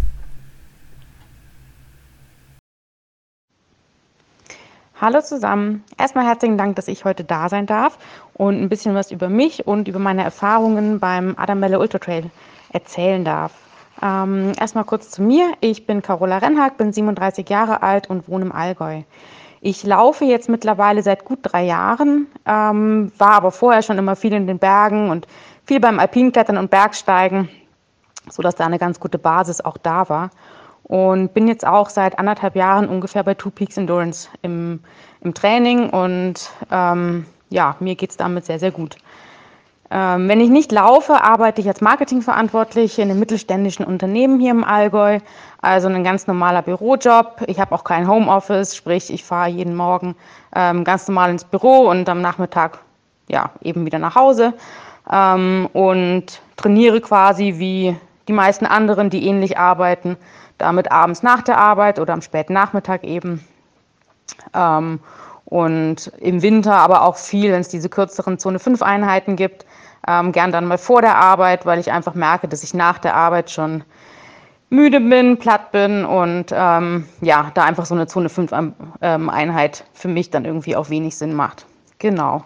Hallo 5.01 5.21
zusammen. 5.21 5.85
Erstmal 5.97 6.27
herzlichen 6.27 6.59
Dank, 6.59 6.75
dass 6.75 6.89
ich 6.89 7.05
heute 7.05 7.23
da 7.23 7.49
sein 7.49 7.67
darf 7.67 7.99
und 8.35 8.61
ein 8.61 8.69
bisschen 8.69 8.97
was 8.97 9.13
über 9.13 9.29
mich 9.29 9.67
und 9.67 9.87
über 9.87 10.01
meine 10.01 10.25
Erfahrungen 10.25 10.99
beim 10.99 11.35
Adamelle 11.37 11.79
Ultra 11.79 11.99
Trail 11.99 12.31
erzählen 12.73 13.25
darf. 13.25 13.53
Ähm, 14.03 14.53
erstmal 14.59 14.85
kurz 14.85 15.11
zu 15.11 15.23
mir. 15.23 15.53
Ich 15.61 15.87
bin 15.87 16.03
Carola 16.03 16.39
Rennhack, 16.39 16.79
bin 16.79 16.93
37 16.93 17.49
Jahre 17.49 17.83
alt 17.83 18.11
und 18.11 18.27
wohne 18.29 18.47
im 18.47 18.53
Allgäu. 18.53 19.03
Ich 19.61 19.85
laufe 19.85 20.25
jetzt 20.25 20.49
mittlerweile 20.49 21.03
seit 21.03 21.25
gut 21.25 21.41
drei 21.43 21.65
Jahren, 21.65 22.27
ähm, 22.47 23.13
war 23.19 23.33
aber 23.33 23.51
vorher 23.51 23.83
schon 23.83 23.99
immer 23.99 24.17
viel 24.17 24.33
in 24.33 24.47
den 24.47 24.59
Bergen 24.59 25.11
und 25.11 25.27
viel 25.67 25.81
beim 25.81 25.99
Alpinklettern 25.99 26.57
und 26.57 26.71
Bergsteigen, 26.71 27.49
sodass 28.31 28.55
da 28.55 28.67
eine 28.67 28.79
ganz 28.79 29.01
gute 29.01 29.19
Basis 29.19 29.61
auch 29.61 29.77
da 29.77 30.09
war. 30.09 30.31
Und 30.85 31.35
bin 31.35 31.49
jetzt 31.49 31.67
auch 31.67 31.91
seit 31.91 32.19
anderthalb 32.19 32.57
Jahren 32.57 32.89
ungefähr 32.89 33.23
bei 33.23 33.35
Two 33.35 33.51
Peaks 33.51 33.77
Endurance 33.77 34.29
im, 34.43 34.81
im 35.21 35.35
Training 35.35 35.91
und 35.91 36.51
ähm, 36.71 37.27
ja, 37.51 37.77
mir 37.81 37.95
geht 37.95 38.11
es 38.11 38.17
damit 38.17 38.47
sehr, 38.47 38.59
sehr 38.59 38.71
gut. 38.71 38.97
Ähm, 39.91 40.29
wenn 40.29 40.41
ich 40.41 40.51
nicht 40.51 40.71
laufe, 40.71 41.23
arbeite 41.23 41.61
ich 41.61 41.69
als 41.69 41.81
Marketingverantwortliche 41.81 43.03
in 43.03 43.11
einem 43.11 43.21
mittelständischen 43.21 43.87
Unternehmen 43.87 44.39
hier 44.39 44.51
im 44.51 44.65
Allgäu. 44.65 45.21
Also 45.61 45.89
ein 45.89 46.05
ganz 46.05 46.27
normaler 46.27 46.63
Bürojob. 46.63 47.43
Ich 47.47 47.59
habe 47.59 47.75
auch 47.75 47.85
kein 47.85 48.09
Homeoffice, 48.09 48.77
sprich 48.77 49.13
ich 49.13 49.25
fahre 49.25 49.49
jeden 49.49 49.75
Morgen 49.75 50.15
ähm, 50.55 50.85
ganz 50.85 51.09
normal 51.09 51.31
ins 51.31 51.45
Büro 51.45 51.89
und 51.91 52.09
am 52.09 52.21
Nachmittag 52.21 52.79
ja, 53.29 53.51
eben 53.63 53.85
wieder 53.85 53.99
nach 53.99 54.15
Hause 54.15 54.55
ähm, 55.11 55.69
und 55.73 56.41
trainiere 56.57 57.01
quasi 57.01 57.55
wie 57.59 57.97
die 58.29 58.33
meisten 58.33 58.67
anderen, 58.67 59.11
die 59.11 59.27
ähnlich 59.27 59.59
arbeiten, 59.59 60.17
damit 60.59 60.93
abends 60.93 61.23
nach 61.23 61.43
der 61.43 61.59
Arbeit 61.59 61.99
oder 61.99 62.13
am 62.13 62.23
späten 62.23 62.53
Nachmittag 62.53 63.05
eben. 63.05 63.45
Ähm, 64.55 65.01
und 65.45 66.13
im 66.19 66.43
Winter 66.43 66.75
aber 66.75 67.03
auch 67.03 67.17
viel, 67.17 67.51
wenn 67.53 67.63
es 67.63 67.69
diese 67.69 67.89
kürzeren 67.89 68.39
Zone 68.39 68.59
5 68.59 68.83
Einheiten 68.83 69.35
gibt, 69.35 69.65
ähm, 70.07 70.31
gern 70.33 70.53
dann 70.53 70.67
mal 70.67 70.79
vor 70.79 71.01
der 71.01 71.17
Arbeit, 71.17 71.67
weil 71.67 71.79
ich 71.79 71.91
einfach 71.91 72.15
merke, 72.15 72.49
dass 72.49 72.63
ich 72.63 72.75
nach 72.75 72.99
der 72.99 73.17
Arbeit 73.17 73.51
schon 73.51 73.83
müde 74.71 75.01
bin, 75.01 75.39
platt 75.39 75.73
bin 75.73 76.05
und 76.05 76.47
ähm, 76.53 77.09
ja, 77.21 77.51
da 77.55 77.65
einfach 77.65 77.87
so 77.87 77.95
eine 77.95 78.07
Zone 78.07 78.29
5 78.29 78.53
ähm, 79.01 79.31
Einheit 79.31 79.85
für 79.95 80.09
mich 80.09 80.31
dann 80.31 80.45
irgendwie 80.45 80.77
auch 80.77 80.91
wenig 80.91 81.17
Sinn 81.17 81.35
macht. 81.35 81.67
Genau. 81.99 82.45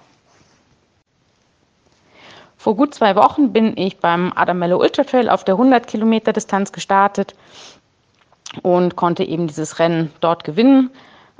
Vor 2.56 2.76
gut 2.76 2.94
zwei 2.94 3.16
Wochen 3.16 3.52
bin 3.52 3.76
ich 3.76 3.98
beim 3.98 4.32
Adamello 4.36 4.78
Ultra 4.78 5.02
Trail 5.02 5.28
auf 5.28 5.42
der 5.42 5.54
100 5.54 5.86
Kilometer 5.86 6.32
Distanz 6.32 6.70
gestartet 6.70 7.34
und 8.62 8.94
konnte 8.94 9.24
eben 9.24 9.48
dieses 9.48 9.80
Rennen 9.80 10.12
dort 10.20 10.44
gewinnen. 10.44 10.90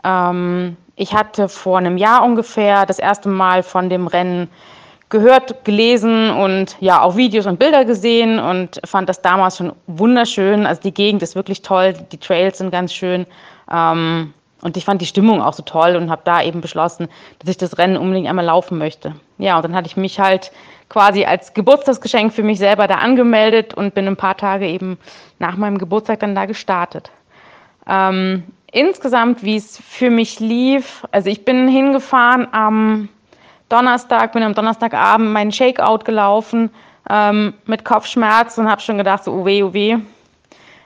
Ähm, 0.03 0.77
ich 0.97 1.15
hatte 1.15 1.49
vor 1.49 1.79
einem 1.79 1.97
Jahr 1.97 2.25
ungefähr 2.25 2.87
das 2.87 2.99
erste 2.99 3.29
Mal 3.29 3.63
von 3.63 3.89
dem 3.89 4.09
Rennen 4.09 4.49
gehört, 5.13 5.65
gelesen 5.65 6.31
und 6.31 6.77
ja 6.81 7.03
auch 7.03 7.17
Videos 7.17 7.47
und 7.47 7.59
Bilder 7.59 7.85
gesehen 7.85 8.41
und 8.41 8.81
fand 8.85 9.09
das 9.09 9.21
damals 9.23 9.59
schon 9.59 9.73
wunderschön. 9.87 10.67
Also 10.67 10.81
die 10.83 10.95
Gegend 10.95 11.23
ist 11.23 11.37
wirklich 11.37 11.63
toll, 11.63 11.93
die 12.11 12.19
Trails 12.19 12.59
sind 12.59 12.71
ganz 12.71 12.93
schön. 12.93 13.27
Ähm, 13.71 14.33
und 14.63 14.77
ich 14.77 14.85
fand 14.85 15.03
die 15.03 15.07
Stimmung 15.07 15.43
auch 15.43 15.53
so 15.53 15.63
toll 15.63 15.97
und 15.97 16.11
habe 16.11 16.23
da 16.25 16.43
eben 16.43 16.63
beschlossen, 16.63 17.09
dass 17.41 17.51
ich 17.51 17.59
das 17.59 17.79
Rennen 17.79 17.97
unbedingt 17.97 18.27
einmal 18.27 18.45
laufen 18.45 18.79
möchte. 18.79 19.15
Ja, 19.39 19.57
und 19.57 19.65
dann 19.65 19.75
hatte 19.75 19.87
ich 19.87 19.97
mich 19.97 20.19
halt 20.19 20.51
quasi 20.89 21.25
als 21.25 21.53
Geburtstagsgeschenk 21.53 22.33
für 22.33 22.43
mich 22.43 22.59
selber 22.59 22.87
da 22.87 22.95
angemeldet 22.95 23.75
und 23.75 23.95
bin 23.95 24.07
ein 24.07 24.17
paar 24.17 24.37
Tage 24.37 24.67
eben 24.67 24.99
nach 25.39 25.57
meinem 25.57 25.77
Geburtstag 25.77 26.21
dann 26.21 26.35
da 26.35 26.47
gestartet. 26.47 27.11
Ähm, 27.87 28.45
insgesamt, 28.71 29.43
wie 29.43 29.57
es 29.57 29.79
für 29.79 30.11
mich 30.11 30.41
lief, 30.41 31.05
also 31.11 31.29
ich 31.29 31.45
bin 31.45 31.69
hingefahren 31.69 32.49
am 32.53 33.09
Donnerstag, 33.73 34.33
bin 34.33 34.43
am 34.43 34.55
Donnerstagabend 34.55 35.33
meinen 35.33 35.53
Shakeout 35.53 36.01
gelaufen 36.05 36.71
ähm, 37.09 37.55
mit 37.67 37.85
Kopfschmerzen 37.85 38.65
und 38.65 38.71
habe 38.71 38.81
schon 38.81 38.99
gedacht, 38.99 39.25
so, 39.25 39.33
oh 39.33 39.45
weh, 39.45 39.63
oh 39.63 39.73
weh, 39.73 39.97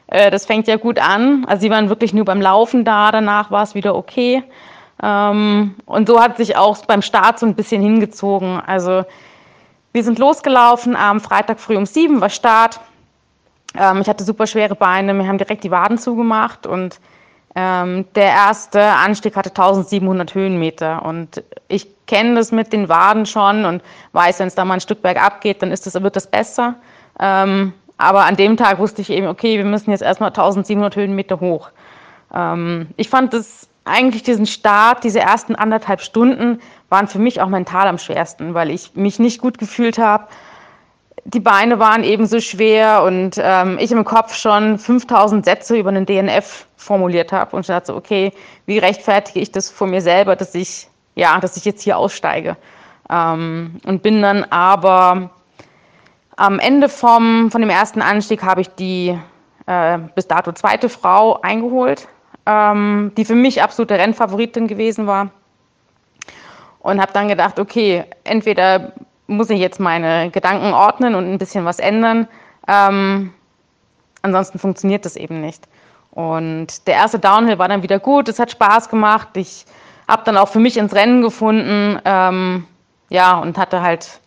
äh, 0.06 0.30
das 0.30 0.46
fängt 0.46 0.68
ja 0.68 0.76
gut 0.76 0.98
an. 0.98 1.44
Also 1.46 1.62
sie 1.62 1.70
waren 1.70 1.88
wirklich 1.88 2.14
nur 2.14 2.24
beim 2.24 2.40
Laufen 2.40 2.84
da, 2.84 3.10
danach 3.10 3.50
war 3.50 3.62
es 3.62 3.74
wieder 3.74 3.94
okay. 3.94 4.42
Ähm, 5.02 5.74
und 5.84 6.08
so 6.08 6.20
hat 6.20 6.36
sich 6.36 6.56
auch 6.56 6.84
beim 6.86 7.02
Start 7.02 7.38
so 7.38 7.46
ein 7.46 7.54
bisschen 7.54 7.82
hingezogen. 7.82 8.60
Also 8.66 9.04
wir 9.92 10.04
sind 10.04 10.18
losgelaufen 10.18 10.96
am 10.96 11.20
Freitag 11.20 11.60
früh 11.60 11.76
um 11.76 11.86
sieben 11.86 12.20
war 12.20 12.30
Start. 12.30 12.80
Ähm, 13.78 14.00
ich 14.00 14.08
hatte 14.08 14.24
super 14.24 14.46
schwere 14.46 14.74
Beine, 14.74 15.12
mir 15.12 15.26
haben 15.26 15.38
direkt 15.38 15.64
die 15.64 15.70
Waden 15.70 15.98
zugemacht 15.98 16.66
und 16.66 17.00
ähm, 17.58 18.04
der 18.14 18.26
erste 18.26 18.82
Anstieg 18.82 19.34
hatte 19.34 19.48
1700 19.48 20.34
Höhenmeter 20.34 21.04
und 21.06 21.42
ich 21.68 21.88
kenne 22.06 22.34
das 22.34 22.52
mit 22.52 22.70
den 22.74 22.90
Waden 22.90 23.24
schon 23.24 23.64
und 23.64 23.82
weiß, 24.12 24.40
wenn 24.40 24.48
es 24.48 24.54
da 24.54 24.66
mal 24.66 24.74
ein 24.74 24.80
Stück 24.80 25.00
bergab 25.00 25.40
geht, 25.40 25.62
dann 25.62 25.72
ist 25.72 25.86
das, 25.86 26.00
wird 26.00 26.16
das 26.16 26.26
besser. 26.26 26.74
Ähm, 27.18 27.72
aber 27.96 28.26
an 28.26 28.36
dem 28.36 28.58
Tag 28.58 28.78
wusste 28.78 29.00
ich 29.00 29.08
eben, 29.08 29.26
okay, 29.26 29.56
wir 29.56 29.64
müssen 29.64 29.90
jetzt 29.90 30.02
erstmal 30.02 30.28
1700 30.28 30.96
Höhenmeter 30.96 31.40
hoch. 31.40 31.70
Ähm, 32.34 32.88
ich 32.98 33.08
fand 33.08 33.32
das 33.32 33.68
eigentlich 33.86 34.22
diesen 34.22 34.44
Start, 34.44 35.02
diese 35.02 35.20
ersten 35.20 35.54
anderthalb 35.54 36.02
Stunden 36.02 36.60
waren 36.90 37.08
für 37.08 37.18
mich 37.18 37.40
auch 37.40 37.48
mental 37.48 37.88
am 37.88 37.98
schwersten, 37.98 38.52
weil 38.52 38.70
ich 38.70 38.94
mich 38.94 39.18
nicht 39.18 39.40
gut 39.40 39.56
gefühlt 39.56 39.98
habe. 39.98 40.26
Die 41.28 41.40
Beine 41.40 41.80
waren 41.80 42.04
eben 42.04 42.26
so 42.26 42.38
schwer 42.38 43.02
und 43.02 43.40
ähm, 43.42 43.78
ich 43.80 43.90
im 43.90 44.04
Kopf 44.04 44.34
schon 44.36 44.78
5000 44.78 45.44
Sätze 45.44 45.76
über 45.76 45.88
einen 45.88 46.06
DNF 46.06 46.68
formuliert 46.76 47.32
habe 47.32 47.56
und 47.56 47.68
dachte, 47.68 47.96
okay, 47.96 48.32
wie 48.66 48.78
rechtfertige 48.78 49.40
ich 49.40 49.50
das 49.50 49.68
vor 49.68 49.88
mir 49.88 50.00
selber, 50.00 50.36
dass 50.36 50.54
ich, 50.54 50.86
ja, 51.16 51.40
dass 51.40 51.56
ich 51.56 51.64
jetzt 51.64 51.82
hier 51.82 51.98
aussteige? 51.98 52.56
Ähm, 53.10 53.80
und 53.84 54.04
bin 54.04 54.22
dann 54.22 54.44
aber 54.44 55.30
am 56.36 56.60
Ende 56.60 56.88
vom, 56.88 57.50
von 57.50 57.60
dem 57.60 57.70
ersten 57.70 58.02
Anstieg 58.02 58.44
habe 58.44 58.60
ich 58.60 58.68
die 58.68 59.18
äh, 59.66 59.98
bis 60.14 60.28
dato 60.28 60.52
zweite 60.52 60.88
Frau 60.88 61.40
eingeholt, 61.40 62.06
ähm, 62.46 63.10
die 63.16 63.24
für 63.24 63.34
mich 63.34 63.60
absolute 63.60 63.98
Rennfavoritin 63.98 64.68
gewesen 64.68 65.08
war 65.08 65.30
und 66.86 67.00
habe 67.00 67.12
dann 67.12 67.26
gedacht, 67.26 67.58
okay, 67.58 68.04
entweder 68.22 68.92
muss 69.26 69.50
ich 69.50 69.60
jetzt 69.60 69.80
meine 69.80 70.30
Gedanken 70.30 70.72
ordnen 70.72 71.14
und 71.14 71.30
ein 71.30 71.38
bisschen 71.38 71.64
was 71.64 71.78
ändern, 71.78 72.28
ähm, 72.68 73.32
ansonsten 74.22 74.58
funktioniert 74.58 75.04
das 75.04 75.16
eben 75.16 75.40
nicht. 75.40 75.66
Und 76.10 76.86
der 76.86 76.94
erste 76.94 77.18
Downhill 77.18 77.58
war 77.58 77.68
dann 77.68 77.82
wieder 77.82 77.98
gut, 77.98 78.28
es 78.28 78.38
hat 78.38 78.50
Spaß 78.50 78.88
gemacht, 78.88 79.28
ich 79.34 79.66
habe 80.08 80.22
dann 80.24 80.36
auch 80.36 80.48
für 80.48 80.60
mich 80.60 80.76
ins 80.76 80.94
Rennen 80.94 81.22
gefunden, 81.22 82.00
ähm, 82.04 82.66
ja, 83.10 83.38
und 83.38 83.58
hatte 83.58 83.82
halt 83.82 84.20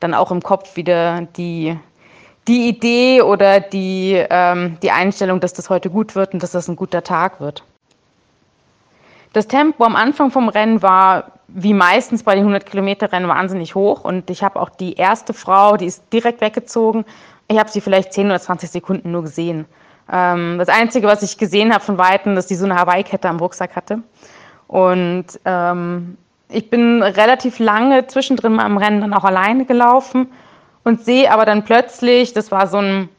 dann 0.00 0.14
auch 0.14 0.30
im 0.30 0.42
Kopf 0.42 0.76
wieder 0.76 1.22
die, 1.36 1.76
die 2.48 2.68
Idee 2.68 3.22
oder 3.22 3.60
die, 3.60 4.24
ähm, 4.30 4.78
die 4.82 4.90
Einstellung, 4.90 5.40
dass 5.40 5.52
das 5.52 5.70
heute 5.70 5.90
gut 5.90 6.14
wird 6.14 6.34
und 6.34 6.42
dass 6.42 6.52
das 6.52 6.68
ein 6.68 6.76
guter 6.76 7.02
Tag 7.02 7.40
wird. 7.40 7.62
Das 9.36 9.48
Tempo 9.48 9.84
am 9.84 9.96
Anfang 9.96 10.30
vom 10.30 10.48
Rennen 10.48 10.80
war 10.80 11.32
wie 11.48 11.74
meistens 11.74 12.22
bei 12.22 12.34
den 12.34 12.44
100 12.44 12.64
Kilometer 12.64 13.12
Rennen 13.12 13.28
wahnsinnig 13.28 13.74
hoch 13.74 14.02
und 14.02 14.30
ich 14.30 14.42
habe 14.42 14.58
auch 14.58 14.70
die 14.70 14.94
erste 14.94 15.34
Frau, 15.34 15.76
die 15.76 15.84
ist 15.84 16.10
direkt 16.10 16.40
weggezogen. 16.40 17.04
Ich 17.46 17.58
habe 17.58 17.68
sie 17.68 17.82
vielleicht 17.82 18.14
10 18.14 18.28
oder 18.28 18.40
20 18.40 18.70
Sekunden 18.70 19.10
nur 19.10 19.24
gesehen. 19.24 19.66
Ähm, 20.10 20.56
das 20.58 20.70
Einzige, 20.70 21.06
was 21.06 21.22
ich 21.22 21.36
gesehen 21.36 21.74
habe 21.74 21.84
von 21.84 21.98
Weitem, 21.98 22.34
dass 22.34 22.48
sie 22.48 22.54
so 22.54 22.64
eine 22.64 22.76
Hawaii-Kette 22.76 23.28
am 23.28 23.38
Rucksack 23.38 23.76
hatte. 23.76 23.98
Und 24.68 25.26
ähm, 25.44 26.16
ich 26.48 26.70
bin 26.70 27.02
relativ 27.02 27.58
lange 27.58 28.06
zwischendrin 28.06 28.54
mal 28.54 28.64
im 28.64 28.78
Rennen 28.78 29.02
dann 29.02 29.12
auch 29.12 29.24
alleine 29.24 29.66
gelaufen 29.66 30.32
und 30.82 31.04
sehe 31.04 31.30
aber 31.30 31.44
dann 31.44 31.62
plötzlich, 31.62 32.32
das 32.32 32.50
war 32.50 32.68
so 32.68 32.78
ein, 32.78 33.10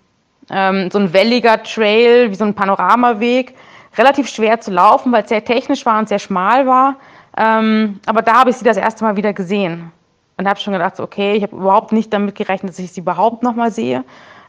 ähm, 0.49 0.89
so 0.89 0.97
ein 0.97 1.13
welliger 1.13 1.61
Trail, 1.61 2.31
wie 2.31 2.35
so 2.35 2.43
ein 2.43 2.55
Panoramaweg, 2.55 3.53
relativ 3.97 4.29
schwer 4.29 4.59
zu 4.61 4.71
laufen, 4.71 5.11
weil 5.11 5.23
es 5.23 5.29
sehr 5.29 5.43
technisch 5.43 5.85
war 5.85 5.99
und 5.99 6.09
sehr 6.09 6.19
schmal 6.19 6.67
war. 6.67 6.95
Ähm, 7.37 7.99
aber 8.05 8.21
da 8.21 8.39
habe 8.39 8.49
ich 8.49 8.57
sie 8.57 8.65
das 8.65 8.77
erste 8.77 9.03
Mal 9.03 9.15
wieder 9.15 9.33
gesehen 9.33 9.91
und 10.37 10.47
habe 10.47 10.59
schon 10.59 10.73
gedacht, 10.73 10.99
okay, 10.99 11.33
ich 11.33 11.43
habe 11.43 11.55
überhaupt 11.55 11.91
nicht 11.91 12.13
damit 12.13 12.35
gerechnet, 12.35 12.71
dass 12.71 12.79
ich 12.79 12.91
sie 12.91 13.01
überhaupt 13.01 13.43
nochmal 13.43 13.71
sehe. 13.71 14.03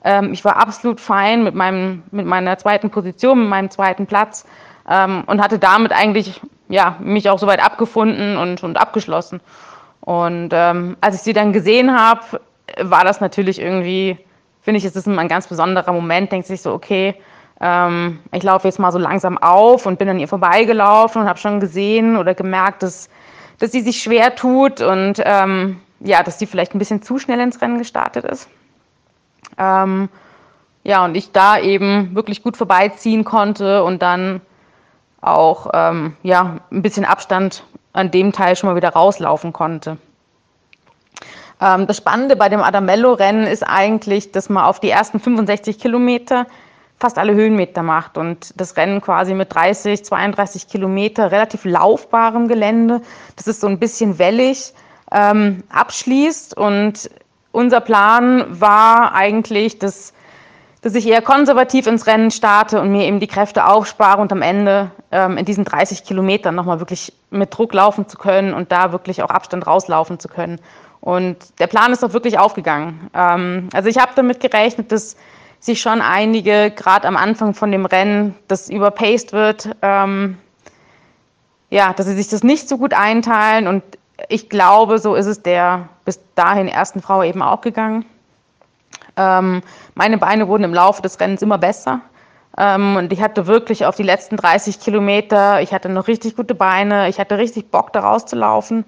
Ähm, 0.05 0.33
ich 0.33 0.45
war 0.45 0.57
absolut 0.57 1.01
fein 1.01 1.45
mit, 1.45 1.55
meinem, 1.55 2.03
mit 2.11 2.27
meiner 2.27 2.57
zweiten 2.59 2.91
Position, 2.91 3.41
mit 3.41 3.49
meinem 3.49 3.71
zweiten 3.71 4.07
Platz 4.07 4.47
ähm, 4.89 5.25
und 5.27 5.43
hatte 5.43 5.59
damit 5.59 5.93
eigentlich 5.93 6.41
ja, 6.69 6.97
mich 7.01 7.29
auch 7.29 7.39
soweit 7.39 7.65
abgefunden 7.65 8.37
und, 8.37 8.63
und 8.63 8.77
abgeschlossen. 8.79 9.41
Und 10.01 10.51
ähm, 10.53 10.97
als 11.01 11.17
ich 11.17 11.23
sie 11.23 11.33
dann 11.33 11.53
gesehen 11.53 11.99
habe, 11.99 12.41
war 12.81 13.05
das 13.05 13.21
natürlich 13.21 13.61
irgendwie, 13.61 14.19
finde 14.63 14.79
ich, 14.79 14.85
es 14.85 14.97
ist 14.97 15.07
ein 15.07 15.29
ganz 15.29 15.47
besonderer 15.49 15.93
Moment, 15.93 16.33
denkt 16.33 16.47
sich 16.47 16.63
so, 16.63 16.73
okay, 16.73 17.15
ähm, 17.61 18.21
ich 18.33 18.43
laufe 18.43 18.69
jetzt 18.69 18.79
mal 18.79 18.93
so 18.93 18.99
langsam 18.99 19.39
auf 19.39 19.87
und 19.87 19.99
bin 19.99 20.09
an 20.09 20.19
ihr 20.19 20.29
vorbeigelaufen 20.29 21.23
und 21.23 21.29
habe 21.29 21.39
schon 21.39 21.61
gesehen 21.61 22.17
oder 22.17 22.35
gemerkt, 22.35 22.83
dass, 22.83 23.09
dass 23.59 23.73
sie 23.73 23.81
sich 23.81 24.03
schwer 24.03 24.35
tut 24.37 24.81
und 24.81 25.21
ähm, 25.25 25.81
ja, 26.01 26.23
dass 26.23 26.39
sie 26.39 26.47
vielleicht 26.47 26.75
ein 26.75 26.79
bisschen 26.79 27.03
zu 27.03 27.19
schnell 27.19 27.41
ins 27.41 27.61
Rennen 27.61 27.79
gestartet 27.79 28.25
ist. 28.25 28.49
Ähm, 29.59 30.09
ja, 30.85 31.05
und 31.05 31.17
ich 31.17 31.33
da 31.33 31.59
eben 31.59 32.15
wirklich 32.15 32.43
gut 32.43 32.57
vorbeiziehen 32.57 33.25
konnte 33.25 33.83
und 33.83 34.03
dann 34.03 34.41
auch 35.21 35.71
ähm, 35.75 36.17
ja, 36.23 36.59
ein 36.71 36.83
bisschen 36.83 37.05
Abstand 37.05 37.65
an 37.93 38.13
dem 38.13 38.33
Teil 38.33 38.55
schon 38.55 38.71
mal 38.71 38.77
wieder 38.77 38.91
rauslaufen 38.91 39.53
konnte. 39.53 39.99
Ähm, 41.61 41.89
das 41.89 41.97
Spannende 41.97 42.37
bei 42.37 42.49
dem 42.49 42.63
Adamello-Rennen 42.63 43.49
ist 43.49 43.65
eigentlich, 43.65 44.31
dass 44.31 44.49
man 44.49 44.65
auf 44.65 44.79
die 44.79 44.91
ersten 44.91 45.19
65 45.19 45.81
Kilometer 45.81 46.47
fast 46.99 47.19
alle 47.19 47.35
Höhenmeter 47.35 47.83
macht 47.83 48.19
und 48.19 48.53
das 48.61 48.77
Rennen 48.77 49.01
quasi 49.01 49.35
mit 49.35 49.55
30, 49.55 50.05
32 50.05 50.69
Kilometer 50.69 51.31
relativ 51.31 51.65
laufbarem 51.65 52.49
Gelände, 52.49 53.01
das 53.37 53.47
ist 53.47 53.61
so 53.61 53.69
ein 53.69 53.79
bisschen 53.79 54.19
wellig, 54.19 54.75
ähm, 55.13 55.63
abschließt. 55.71 56.57
Und 56.57 57.11
unser 57.53 57.81
Plan 57.81 58.61
war 58.61 59.15
eigentlich, 59.15 59.79
dass, 59.79 60.13
dass 60.83 60.95
ich 60.95 61.07
eher 61.07 61.23
konservativ 61.23 61.87
ins 61.87 62.07
Rennen 62.07 62.31
starte 62.31 62.81
und 62.81 62.91
mir 62.91 63.05
eben 63.05 63.21
die 63.21 63.27
Kräfte 63.27 63.67
aufspare 63.67 64.21
und 64.21 64.33
am 64.33 64.43
Ende 64.43 64.91
ähm, 65.13 65.37
in 65.37 65.45
diesen 65.45 65.65
30 65.65 66.05
Kilometern 66.05 66.55
nochmal 66.55 66.81
wirklich 66.81 67.13
mit 67.31 67.57
Druck 67.57 67.75
laufen 67.75 68.09
zu 68.09 68.19
können 68.19 68.55
und 68.55 68.73
da 68.73 68.93
wirklich 68.93 69.23
auch 69.23 69.31
Abstand 69.31 69.67
rauslaufen 69.67 70.19
zu 70.19 70.29
können. 70.29 70.61
Und 71.01 71.61
der 71.61 71.69
Plan 71.69 71.93
ist 71.93 72.05
auch 72.05 72.13
wirklich 72.13 72.39
aufgegangen. 72.39 73.09
Ähm, 73.15 73.69
also 73.73 73.89
ich 73.89 73.99
habe 73.99 74.13
damit 74.17 74.41
gerechnet, 74.41 74.91
dass 74.91 75.17
sich 75.61 75.81
schon 75.81 76.01
einige, 76.01 76.71
gerade 76.71 77.09
am 77.09 77.17
Anfang 77.17 77.55
von 77.55 77.73
dem 77.73 77.87
Rennen, 77.87 78.35
das 78.47 78.69
überpaced 78.69 79.33
wird, 79.33 79.71
ähm, 79.83 80.39
ja, 81.71 81.93
dass 81.93 82.07
sie 82.07 82.15
sich 82.15 82.29
das 82.29 82.43
nicht 82.43 82.69
so 82.69 82.79
gut 82.79 82.95
einteilen 82.95 83.67
und 83.67 83.83
ich 84.29 84.49
glaube, 84.49 84.99
so 84.99 85.15
ist 85.15 85.27
es 85.27 85.43
der 85.43 85.89
bis 86.05 86.21
dahin 86.35 86.69
ersten 86.69 87.01
Frau 87.01 87.23
eben 87.23 87.43
auch 87.43 87.61
gegangen. 87.61 88.05
Ähm, 89.17 89.63
meine 89.95 90.19
Beine 90.19 90.49
wurden 90.49 90.65
im 90.65 90.75
Laufe 90.75 91.03
des 91.03 91.21
Rennens 91.21 91.43
immer 91.43 91.59
besser. 91.59 92.01
Ähm, 92.57 92.97
und 92.97 93.13
ich 93.13 93.23
hatte 93.23 93.47
wirklich 93.47 93.87
auf 93.87 93.97
die 93.97 94.03
letzten 94.03 94.37
30 94.37 94.81
Kilometer, 94.81 95.61
ich 95.61 95.73
hatte 95.73 95.89
noch 95.89 96.09
richtig 96.09 96.35
gute 96.35 96.55
Beine, 96.55 97.09
ich 97.09 97.21
hatte 97.21 97.39
richtig 97.39 97.71
Bock, 97.71 97.93
da 97.93 98.01
rauszulaufen. 98.01 98.85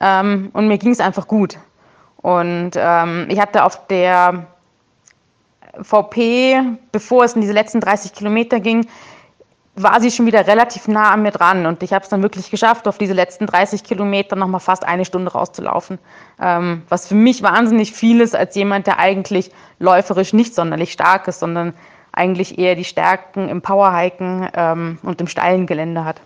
Ähm, 0.00 0.50
und 0.52 0.66
mir 0.66 0.78
ging 0.78 0.90
es 0.90 1.00
einfach 1.00 1.28
gut. 1.28 1.58
Und 2.16 2.72
ähm, 2.76 3.26
ich 3.28 3.40
hatte 3.40 3.64
auf 3.64 3.86
der 3.86 4.46
VP, 5.80 6.60
bevor 6.92 7.24
es 7.24 7.34
in 7.34 7.40
diese 7.40 7.52
letzten 7.52 7.80
30 7.80 8.12
Kilometer 8.12 8.60
ging, 8.60 8.86
war 9.74 10.00
sie 10.00 10.10
schon 10.10 10.26
wieder 10.26 10.46
relativ 10.46 10.86
nah 10.86 11.12
an 11.12 11.22
mir 11.22 11.30
dran 11.30 11.64
und 11.64 11.82
ich 11.82 11.94
habe 11.94 12.02
es 12.02 12.10
dann 12.10 12.22
wirklich 12.22 12.50
geschafft, 12.50 12.86
auf 12.86 12.98
diese 12.98 13.14
letzten 13.14 13.46
30 13.46 13.82
Kilometer 13.82 14.36
nochmal 14.36 14.60
fast 14.60 14.84
eine 14.84 15.06
Stunde 15.06 15.32
rauszulaufen. 15.32 15.98
Ähm, 16.38 16.82
was 16.90 17.08
für 17.08 17.14
mich 17.14 17.42
wahnsinnig 17.42 17.92
viel 17.92 18.20
ist 18.20 18.36
als 18.36 18.54
jemand, 18.54 18.86
der 18.86 18.98
eigentlich 18.98 19.50
läuferisch 19.78 20.34
nicht 20.34 20.54
sonderlich 20.54 20.92
stark 20.92 21.26
ist, 21.26 21.40
sondern 21.40 21.72
eigentlich 22.12 22.58
eher 22.58 22.74
die 22.74 22.84
Stärken 22.84 23.48
im 23.48 23.62
Powerhiken 23.62 24.48
ähm, 24.54 24.98
und 25.02 25.20
im 25.22 25.26
steilen 25.26 25.66
Gelände 25.66 26.04
hat. 26.04 26.20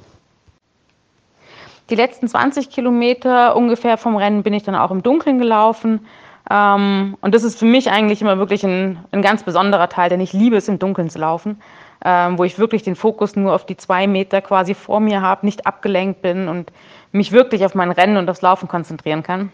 Die 1.88 1.94
letzten 1.94 2.26
20 2.26 2.68
Kilometer 2.70 3.54
ungefähr 3.54 3.96
vom 3.96 4.16
Rennen 4.16 4.42
bin 4.42 4.54
ich 4.54 4.64
dann 4.64 4.74
auch 4.74 4.90
im 4.90 5.04
Dunkeln 5.04 5.38
gelaufen. 5.38 6.04
Ähm, 6.50 7.16
und 7.20 7.34
das 7.34 7.42
ist 7.42 7.58
für 7.58 7.64
mich 7.64 7.90
eigentlich 7.90 8.22
immer 8.22 8.38
wirklich 8.38 8.64
ein, 8.64 8.98
ein 9.10 9.22
ganz 9.22 9.42
besonderer 9.42 9.88
Teil, 9.88 10.08
denn 10.10 10.20
ich 10.20 10.32
liebe 10.32 10.56
es, 10.56 10.68
im 10.68 10.78
Dunkeln 10.78 11.10
zu 11.10 11.18
laufen, 11.18 11.60
ähm, 12.04 12.38
wo 12.38 12.44
ich 12.44 12.58
wirklich 12.58 12.82
den 12.82 12.94
Fokus 12.94 13.34
nur 13.36 13.54
auf 13.54 13.66
die 13.66 13.76
zwei 13.76 14.06
Meter 14.06 14.40
quasi 14.40 14.74
vor 14.74 15.00
mir 15.00 15.22
habe, 15.22 15.44
nicht 15.46 15.66
abgelenkt 15.66 16.22
bin 16.22 16.48
und 16.48 16.72
mich 17.12 17.32
wirklich 17.32 17.64
auf 17.64 17.74
mein 17.74 17.90
Rennen 17.90 18.16
und 18.16 18.30
aufs 18.30 18.42
Laufen 18.42 18.68
konzentrieren 18.68 19.22
kann. 19.22 19.52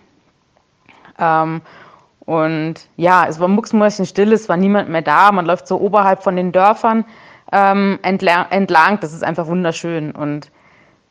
Ähm, 1.18 1.62
und 2.24 2.74
ja, 2.96 3.26
es 3.26 3.40
war 3.40 3.48
mucksmäuschenstill, 3.48 4.32
es 4.32 4.48
war 4.48 4.56
niemand 4.56 4.88
mehr 4.88 5.02
da. 5.02 5.32
Man 5.32 5.46
läuft 5.46 5.66
so 5.66 5.80
oberhalb 5.80 6.22
von 6.22 6.36
den 6.36 6.52
Dörfern 6.52 7.04
ähm, 7.50 7.98
entlang, 8.02 8.46
entlang. 8.50 9.00
Das 9.00 9.12
ist 9.12 9.24
einfach 9.24 9.46
wunderschön. 9.46 10.12
Und 10.12 10.50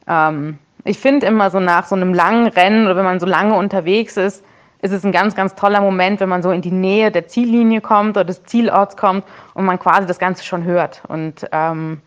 ähm, 0.08 0.58
ich 0.84 1.00
finde 1.00 1.26
immer 1.26 1.50
so 1.50 1.60
nach 1.60 1.86
so 1.86 1.96
einem 1.96 2.14
langen 2.14 2.48
Rennen 2.48 2.86
oder 2.86 2.96
wenn 2.96 3.04
man 3.04 3.20
so 3.20 3.26
lange 3.26 3.56
unterwegs 3.56 4.16
ist, 4.18 4.44
ist 4.82 4.92
es 4.92 5.04
ein 5.04 5.12
ganz, 5.12 5.36
ganz 5.36 5.56
toller 5.56 5.82
Moment, 5.82 6.20
wenn 6.20 6.30
man 6.30 6.42
so 6.42 6.52
in 6.52 6.62
die 6.62 6.72
Nähe 6.72 7.12
der 7.12 7.28
Ziellinie 7.28 7.82
kommt 7.82 8.18
oder 8.18 8.26
des 8.26 8.44
Zielorts 8.44 8.98
kommt 8.98 9.26
und 9.54 9.66
man 9.66 9.78
quasi 9.78 10.08
das 10.08 10.18
Ganze 10.18 10.44
schon 10.44 10.64
hört. 10.64 11.02
Und 11.08 11.48
ähm, 11.52 12.02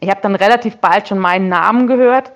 ich 0.00 0.10
habe 0.10 0.20
dann 0.22 0.34
relativ 0.34 0.76
bald 0.76 1.08
schon 1.08 1.18
meinen 1.18 1.48
Namen 1.48 1.86
gehört 1.86 2.32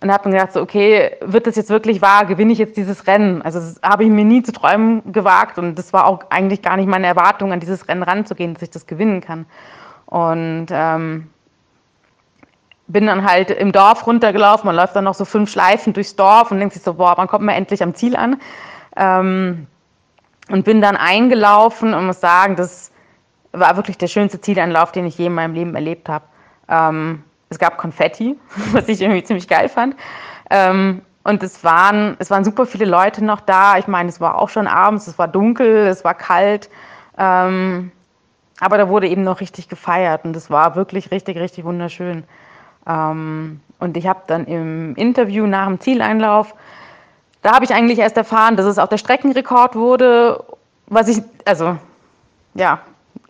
und 0.00 0.12
habe 0.12 0.22
dann 0.24 0.32
gedacht, 0.32 0.52
so, 0.52 0.60
okay, 0.60 1.16
wird 1.20 1.48
das 1.48 1.56
jetzt 1.56 1.70
wirklich 1.70 2.00
wahr? 2.00 2.26
Gewinne 2.26 2.52
ich 2.52 2.58
jetzt 2.58 2.76
dieses 2.76 3.08
Rennen? 3.08 3.42
Also 3.42 3.58
das 3.58 3.80
habe 3.82 4.04
ich 4.04 4.10
mir 4.10 4.24
nie 4.24 4.42
zu 4.42 4.52
träumen 4.52 5.12
gewagt 5.12 5.58
und 5.58 5.76
das 5.76 5.92
war 5.92 6.06
auch 6.06 6.20
eigentlich 6.30 6.62
gar 6.62 6.76
nicht 6.76 6.88
meine 6.88 7.08
Erwartung, 7.08 7.52
an 7.52 7.58
dieses 7.58 7.88
Rennen 7.88 8.04
ranzugehen, 8.04 8.54
dass 8.54 8.62
ich 8.62 8.70
das 8.70 8.86
gewinnen 8.86 9.20
kann. 9.20 9.46
Und 10.06 10.68
ähm, 10.70 11.28
bin 12.86 13.06
dann 13.06 13.28
halt 13.28 13.50
im 13.50 13.72
Dorf 13.72 14.06
runtergelaufen, 14.06 14.66
man 14.66 14.76
läuft 14.76 14.94
dann 14.96 15.04
noch 15.04 15.14
so 15.14 15.24
fünf 15.24 15.50
Schleifen 15.50 15.92
durchs 15.92 16.16
Dorf 16.16 16.52
und 16.52 16.58
denkt 16.58 16.74
sich 16.74 16.82
so, 16.82 16.94
boah, 16.94 17.14
wann 17.16 17.26
kommt 17.26 17.44
man 17.44 17.54
endlich 17.54 17.82
am 17.82 17.94
Ziel 17.94 18.16
an? 18.16 18.36
Ähm, 18.96 19.66
und 20.50 20.64
bin 20.64 20.80
dann 20.80 20.96
eingelaufen 20.96 21.94
und 21.94 22.06
muss 22.06 22.20
sagen, 22.20 22.56
das 22.56 22.90
war 23.52 23.76
wirklich 23.76 23.98
der 23.98 24.06
schönste 24.06 24.40
Zielanlauf, 24.40 24.92
den 24.92 25.06
ich 25.06 25.18
je 25.18 25.26
in 25.26 25.34
meinem 25.34 25.54
Leben 25.54 25.74
erlebt 25.74 26.08
habe. 26.08 26.24
Ähm, 26.68 27.22
es 27.50 27.58
gab 27.58 27.78
Konfetti, 27.78 28.38
was 28.72 28.88
ich 28.88 29.00
irgendwie 29.00 29.24
ziemlich 29.24 29.48
geil 29.48 29.68
fand. 29.68 29.96
Ähm, 30.50 31.02
und 31.24 31.42
es 31.42 31.62
waren, 31.64 32.16
es 32.18 32.30
waren 32.30 32.44
super 32.44 32.64
viele 32.64 32.86
Leute 32.86 33.24
noch 33.24 33.40
da. 33.40 33.76
Ich 33.76 33.86
meine, 33.86 34.08
es 34.08 34.20
war 34.20 34.38
auch 34.38 34.48
schon 34.48 34.66
abends, 34.66 35.06
es 35.06 35.18
war 35.18 35.28
dunkel, 35.28 35.86
es 35.86 36.04
war 36.04 36.14
kalt. 36.14 36.70
Ähm, 37.18 37.92
aber 38.60 38.78
da 38.78 38.88
wurde 38.88 39.08
eben 39.08 39.22
noch 39.22 39.40
richtig 39.40 39.68
gefeiert 39.68 40.24
und 40.24 40.34
es 40.34 40.50
war 40.50 40.74
wirklich 40.74 41.10
richtig, 41.10 41.36
richtig 41.36 41.64
wunderschön. 41.64 42.24
Ähm, 42.86 43.60
und 43.78 43.96
ich 43.96 44.06
habe 44.06 44.22
dann 44.26 44.46
im 44.46 44.94
Interview 44.96 45.46
nach 45.46 45.66
dem 45.66 45.80
Zieleinlauf, 45.80 46.54
da 47.42 47.52
habe 47.52 47.64
ich 47.64 47.72
eigentlich 47.72 47.98
erst 47.98 48.16
erfahren, 48.16 48.56
dass 48.56 48.66
es 48.66 48.78
auch 48.78 48.88
der 48.88 48.98
Streckenrekord 48.98 49.74
wurde, 49.74 50.42
was 50.86 51.08
ich, 51.08 51.22
also, 51.44 51.76
ja, 52.54 52.80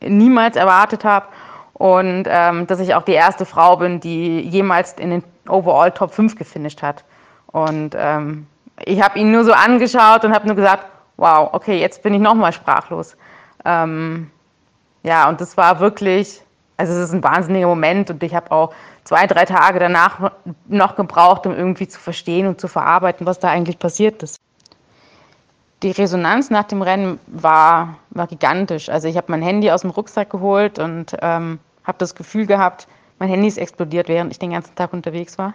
niemals 0.01 0.57
erwartet 0.57 1.05
habe 1.05 1.27
und 1.75 2.25
ähm, 2.29 2.67
dass 2.67 2.81
ich 2.81 2.95
auch 2.95 3.03
die 3.03 3.13
erste 3.13 3.45
Frau 3.45 3.77
bin, 3.77 4.01
die 4.01 4.41
jemals 4.41 4.95
in 4.95 5.11
den 5.11 5.25
Overall 5.49 5.91
Top 5.91 6.13
5 6.13 6.37
gefinisht 6.37 6.83
hat. 6.83 7.05
Und 7.49 7.95
ähm, 7.97 8.47
ich 8.85 9.03
habe 9.03 9.19
ihn 9.19 9.31
nur 9.33 9.45
so 9.45 9.53
angeschaut 9.53 10.25
und 10.25 10.35
habe 10.35 10.47
nur 10.47 10.57
gesagt, 10.57 10.87
wow, 11.17 11.51
okay, 11.53 11.81
jetzt 11.81 12.03
bin 12.03 12.15
ich 12.15 12.21
nochmal 12.21 12.53
sprachlos. 12.53 13.17
Ähm, 13.65 14.31
ja, 15.03 15.29
und 15.29 15.41
das 15.41 15.57
war 15.57 15.81
wirklich, 15.81 16.43
also 16.79 16.93
es 16.95 17.09
ist 17.09 17.13
ein 17.13 17.25
wahnsinniger 17.25 17.67
Moment 17.67 18.09
und 18.09 18.23
ich 18.23 18.35
habe 18.35 18.51
auch 18.53 18.73
zwei, 19.05 19.27
drei 19.27 19.45
Tage 19.45 19.81
danach 19.81 20.33
noch 20.69 20.97
gebraucht, 20.97 21.47
um 21.47 21.55
irgendwie 21.55 21.89
zu 21.89 21.99
verstehen 21.99 22.47
und 22.47 22.61
zu 22.61 22.69
verarbeiten, 22.69 23.27
was 23.27 23.41
da 23.41 23.49
eigentlich 23.49 23.79
passiert 23.79 24.23
ist. 24.23 24.37
Die 25.83 25.91
Resonanz 25.91 26.51
nach 26.51 26.65
dem 26.65 26.83
Rennen 26.83 27.19
war, 27.27 27.97
war 28.11 28.27
gigantisch. 28.29 28.89
Also 28.89 29.09
ich 29.09 29.17
habe 29.17 29.27
mein 29.31 29.43
Handy 29.43 29.71
aus 29.71 29.83
dem 29.83 29.91
Rucksack 29.91 30.31
geholt 30.31 30.79
und 30.79 31.17
ähm, 31.21 31.59
habe 31.85 31.99
das 31.99 32.15
Gefühl 32.15 32.47
gehabt, 32.47 32.87
mein 33.19 33.29
Handy 33.29 33.49
ist 33.49 33.59
explodiert, 33.59 34.09
während 34.09 34.31
ich 34.33 34.39
den 34.39 34.53
ganzen 34.53 34.75
Tag 34.77 34.93
unterwegs 34.93 35.37
war. 35.37 35.55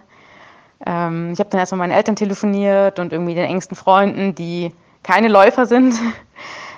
Ähm, 0.85 1.31
ich 1.31 1.39
habe 1.39 1.49
dann 1.49 1.59
erstmal 1.59 1.79
meinen 1.79 1.97
Eltern 1.97 2.17
telefoniert 2.17 2.99
und 2.99 3.13
irgendwie 3.13 3.35
den 3.35 3.45
engsten 3.45 3.77
Freunden, 3.77 4.35
die 4.35 4.73
keine 5.03 5.29
Läufer 5.29 5.65
sind, 5.65 5.95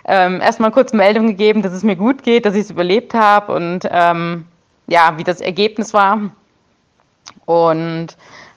ähm, 0.08 0.40
erstmal 0.42 0.72
kurz 0.72 0.94
Meldung 0.94 1.28
gegeben, 1.28 1.62
dass 1.62 1.74
es 1.74 1.84
mir 1.84 1.96
gut 1.96 2.24
geht, 2.24 2.46
dass 2.46 2.56
ich 2.56 2.62
es 2.62 2.72
überlebt 2.72 3.14
habe 3.14 3.54
und 3.54 3.82
ähm, 3.90 4.46
ja, 4.88 5.18
wie 5.18 5.24
das 5.24 5.42
Ergebnis 5.42 5.94
war. 5.94 6.20
Und 7.46 8.08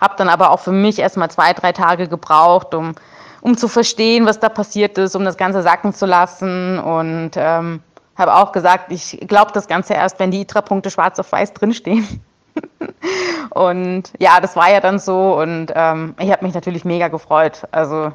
habe 0.00 0.14
dann 0.16 0.28
aber 0.28 0.50
auch 0.50 0.60
für 0.60 0.72
mich 0.72 0.98
erstmal 0.98 1.30
zwei, 1.30 1.52
drei 1.52 1.72
Tage 1.72 2.06
gebraucht, 2.08 2.74
um, 2.74 2.94
um 3.40 3.56
zu 3.56 3.68
verstehen, 3.68 4.26
was 4.26 4.40
da 4.40 4.48
passiert 4.48 4.98
ist, 4.98 5.16
um 5.16 5.24
das 5.24 5.36
Ganze 5.36 5.62
sacken 5.62 5.92
zu 5.92 6.06
lassen 6.06 6.78
und 6.78 7.30
ähm, 7.36 7.80
habe 8.16 8.34
auch 8.34 8.52
gesagt, 8.52 8.92
ich 8.92 9.18
glaube 9.26 9.52
das 9.52 9.68
Ganze 9.68 9.94
erst, 9.94 10.18
wenn 10.18 10.30
die 10.30 10.42
ITRA-Punkte 10.42 10.90
schwarz 10.90 11.18
auf 11.18 11.32
weiß 11.32 11.54
drinstehen. 11.54 12.20
und 13.50 14.12
ja, 14.18 14.40
das 14.40 14.56
war 14.56 14.70
ja 14.70 14.80
dann 14.80 14.98
so 14.98 15.40
und 15.40 15.72
ähm, 15.74 16.14
ich 16.18 16.30
habe 16.30 16.44
mich 16.44 16.54
natürlich 16.54 16.84
mega 16.84 17.08
gefreut. 17.08 17.62
Also 17.70 18.12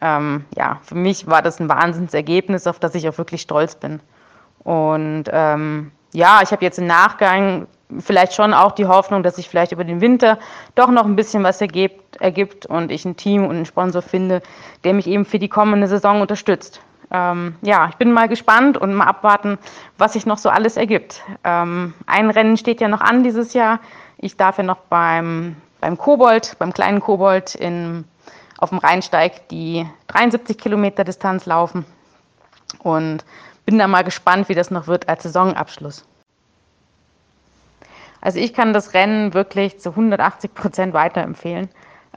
ähm, 0.00 0.44
ja, 0.56 0.80
für 0.82 0.94
mich 0.94 1.26
war 1.26 1.42
das 1.42 1.60
ein 1.60 1.68
Wahnsinnsergebnis, 1.68 2.66
auf 2.66 2.78
das 2.78 2.94
ich 2.94 3.08
auch 3.08 3.18
wirklich 3.18 3.42
stolz 3.42 3.74
bin. 3.74 4.00
Und 4.62 5.24
ähm, 5.30 5.92
ja, 6.12 6.40
ich 6.42 6.52
habe 6.52 6.64
jetzt 6.64 6.78
im 6.78 6.86
Nachgang 6.86 7.66
vielleicht 7.98 8.34
schon 8.34 8.54
auch 8.54 8.72
die 8.72 8.86
Hoffnung, 8.86 9.22
dass 9.22 9.36
sich 9.36 9.48
vielleicht 9.48 9.72
über 9.72 9.84
den 9.84 10.00
Winter 10.00 10.38
doch 10.74 10.90
noch 10.90 11.04
ein 11.04 11.16
bisschen 11.16 11.44
was 11.44 11.60
ergibt, 11.60 12.16
ergibt 12.16 12.66
und 12.66 12.90
ich 12.90 13.04
ein 13.04 13.16
Team 13.16 13.44
und 13.44 13.56
einen 13.56 13.66
Sponsor 13.66 14.02
finde, 14.02 14.42
der 14.84 14.94
mich 14.94 15.06
eben 15.06 15.24
für 15.24 15.38
die 15.38 15.48
kommende 15.48 15.86
Saison 15.86 16.20
unterstützt 16.20 16.80
ähm, 17.14 17.54
ja, 17.62 17.88
ich 17.88 17.96
bin 17.96 18.12
mal 18.12 18.28
gespannt 18.28 18.76
und 18.76 18.92
mal 18.92 19.06
abwarten, 19.06 19.58
was 19.98 20.14
sich 20.14 20.26
noch 20.26 20.38
so 20.38 20.48
alles 20.48 20.76
ergibt. 20.76 21.22
Ähm, 21.44 21.94
ein 22.06 22.28
Rennen 22.28 22.56
steht 22.56 22.80
ja 22.80 22.88
noch 22.88 23.00
an 23.00 23.22
dieses 23.22 23.54
Jahr. 23.54 23.78
Ich 24.18 24.36
darf 24.36 24.58
ja 24.58 24.64
noch 24.64 24.78
beim, 24.88 25.56
beim 25.80 25.96
Kobold, 25.96 26.56
beim 26.58 26.72
kleinen 26.72 27.00
Kobold 27.00 27.54
in, 27.54 28.04
auf 28.64 28.70
dem 28.70 28.78
Rheinsteig 28.78 29.48
die 29.48 29.86
73 30.08 30.58
Kilometer 30.58 31.04
Distanz 31.04 31.44
laufen 31.44 31.84
und 32.82 33.24
bin 33.66 33.78
da 33.78 33.86
mal 33.86 34.02
gespannt, 34.02 34.48
wie 34.48 34.54
das 34.54 34.70
noch 34.70 34.86
wird 34.86 35.08
als 35.08 35.22
Saisonabschluss. 35.22 36.04
Also 38.22 38.38
ich 38.38 38.54
kann 38.54 38.72
das 38.72 38.94
Rennen 38.94 39.34
wirklich 39.34 39.80
zu 39.80 39.90
180 39.90 40.54
Prozent 40.54 40.94
weiterempfehlen. 40.94 41.68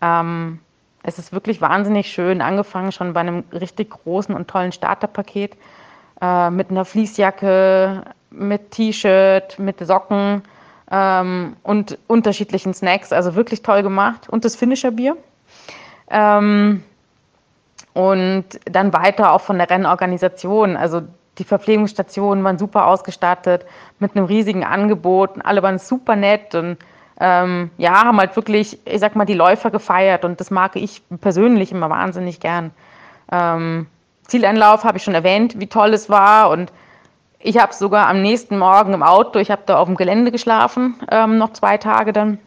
Ähm, 0.02 0.60
es 1.04 1.20
ist 1.20 1.34
wirklich 1.34 1.60
wahnsinnig 1.60 2.10
schön, 2.10 2.42
angefangen 2.42 2.94
schon 2.94 3.12
bei 3.12 3.20
einem 3.20 3.44
richtig 3.52 3.90
großen 3.90 4.34
und 4.34 4.48
tollen 4.48 4.72
Starterpaket 4.72 5.58
äh, 6.22 6.50
mit 6.50 6.72
einer 6.72 6.86
Fließjacke, 6.86 8.04
mit 8.30 8.72
T-Shirt, 8.72 9.60
mit 9.60 9.86
Socken 9.86 10.44
ähm, 10.90 11.58
und 11.64 11.98
unterschiedlichen 12.08 12.74
Snacks. 12.74 13.12
Also 13.12 13.36
wirklich 13.36 13.62
toll 13.62 13.84
gemacht. 13.84 14.30
Und 14.30 14.46
das 14.46 14.56
Finisher-Bier. 14.56 15.18
Ähm, 16.10 16.84
und 17.94 18.46
dann 18.66 18.94
weiter 18.94 19.32
auch 19.32 19.42
von 19.42 19.58
der 19.58 19.70
Rennorganisation. 19.70 20.78
Also 20.78 21.02
die 21.38 21.44
Verpflegungsstationen 21.44 22.44
waren 22.44 22.58
super 22.58 22.88
ausgestattet 22.88 23.66
mit 24.00 24.16
einem 24.16 24.26
riesigen 24.26 24.64
Angebot. 24.64 25.32
Alle 25.44 25.64
waren 25.64 25.80
super 25.80 26.16
nett 26.16 26.56
und 26.56 26.78
ähm, 27.20 27.72
ja, 27.78 28.06
haben 28.06 28.20
halt 28.20 28.36
wirklich, 28.36 28.80
ich 28.86 29.00
sag 29.00 29.16
mal, 29.16 29.26
die 29.26 29.34
Läufer 29.34 29.72
gefeiert 29.72 30.26
und 30.26 30.40
das 30.40 30.52
mag 30.52 30.76
ich 30.76 31.02
persönlich 31.22 31.72
immer 31.72 31.90
wahnsinnig 31.90 32.40
gern. 32.40 32.72
Ähm, 33.32 33.88
Zieleinlauf 34.28 34.84
habe 34.84 34.98
ich 34.98 35.04
schon 35.04 35.16
erwähnt, 35.16 35.60
wie 35.60 35.68
toll 35.68 35.94
es 35.94 36.10
war 36.10 36.50
und 36.50 36.72
ich 37.40 37.58
habe 37.60 37.74
sogar 37.74 38.08
am 38.08 38.22
nächsten 38.22 38.58
Morgen 38.58 38.94
im 38.94 39.04
Auto, 39.04 39.40
ich 39.40 39.52
habe 39.52 39.64
da 39.66 39.78
auf 39.78 39.88
dem 39.88 39.96
Gelände 39.96 40.32
geschlafen, 40.32 40.96
ähm, 41.10 41.38
noch 41.38 41.54
zwei 41.54 41.78
Tage 41.78 42.14
dann. 42.14 42.40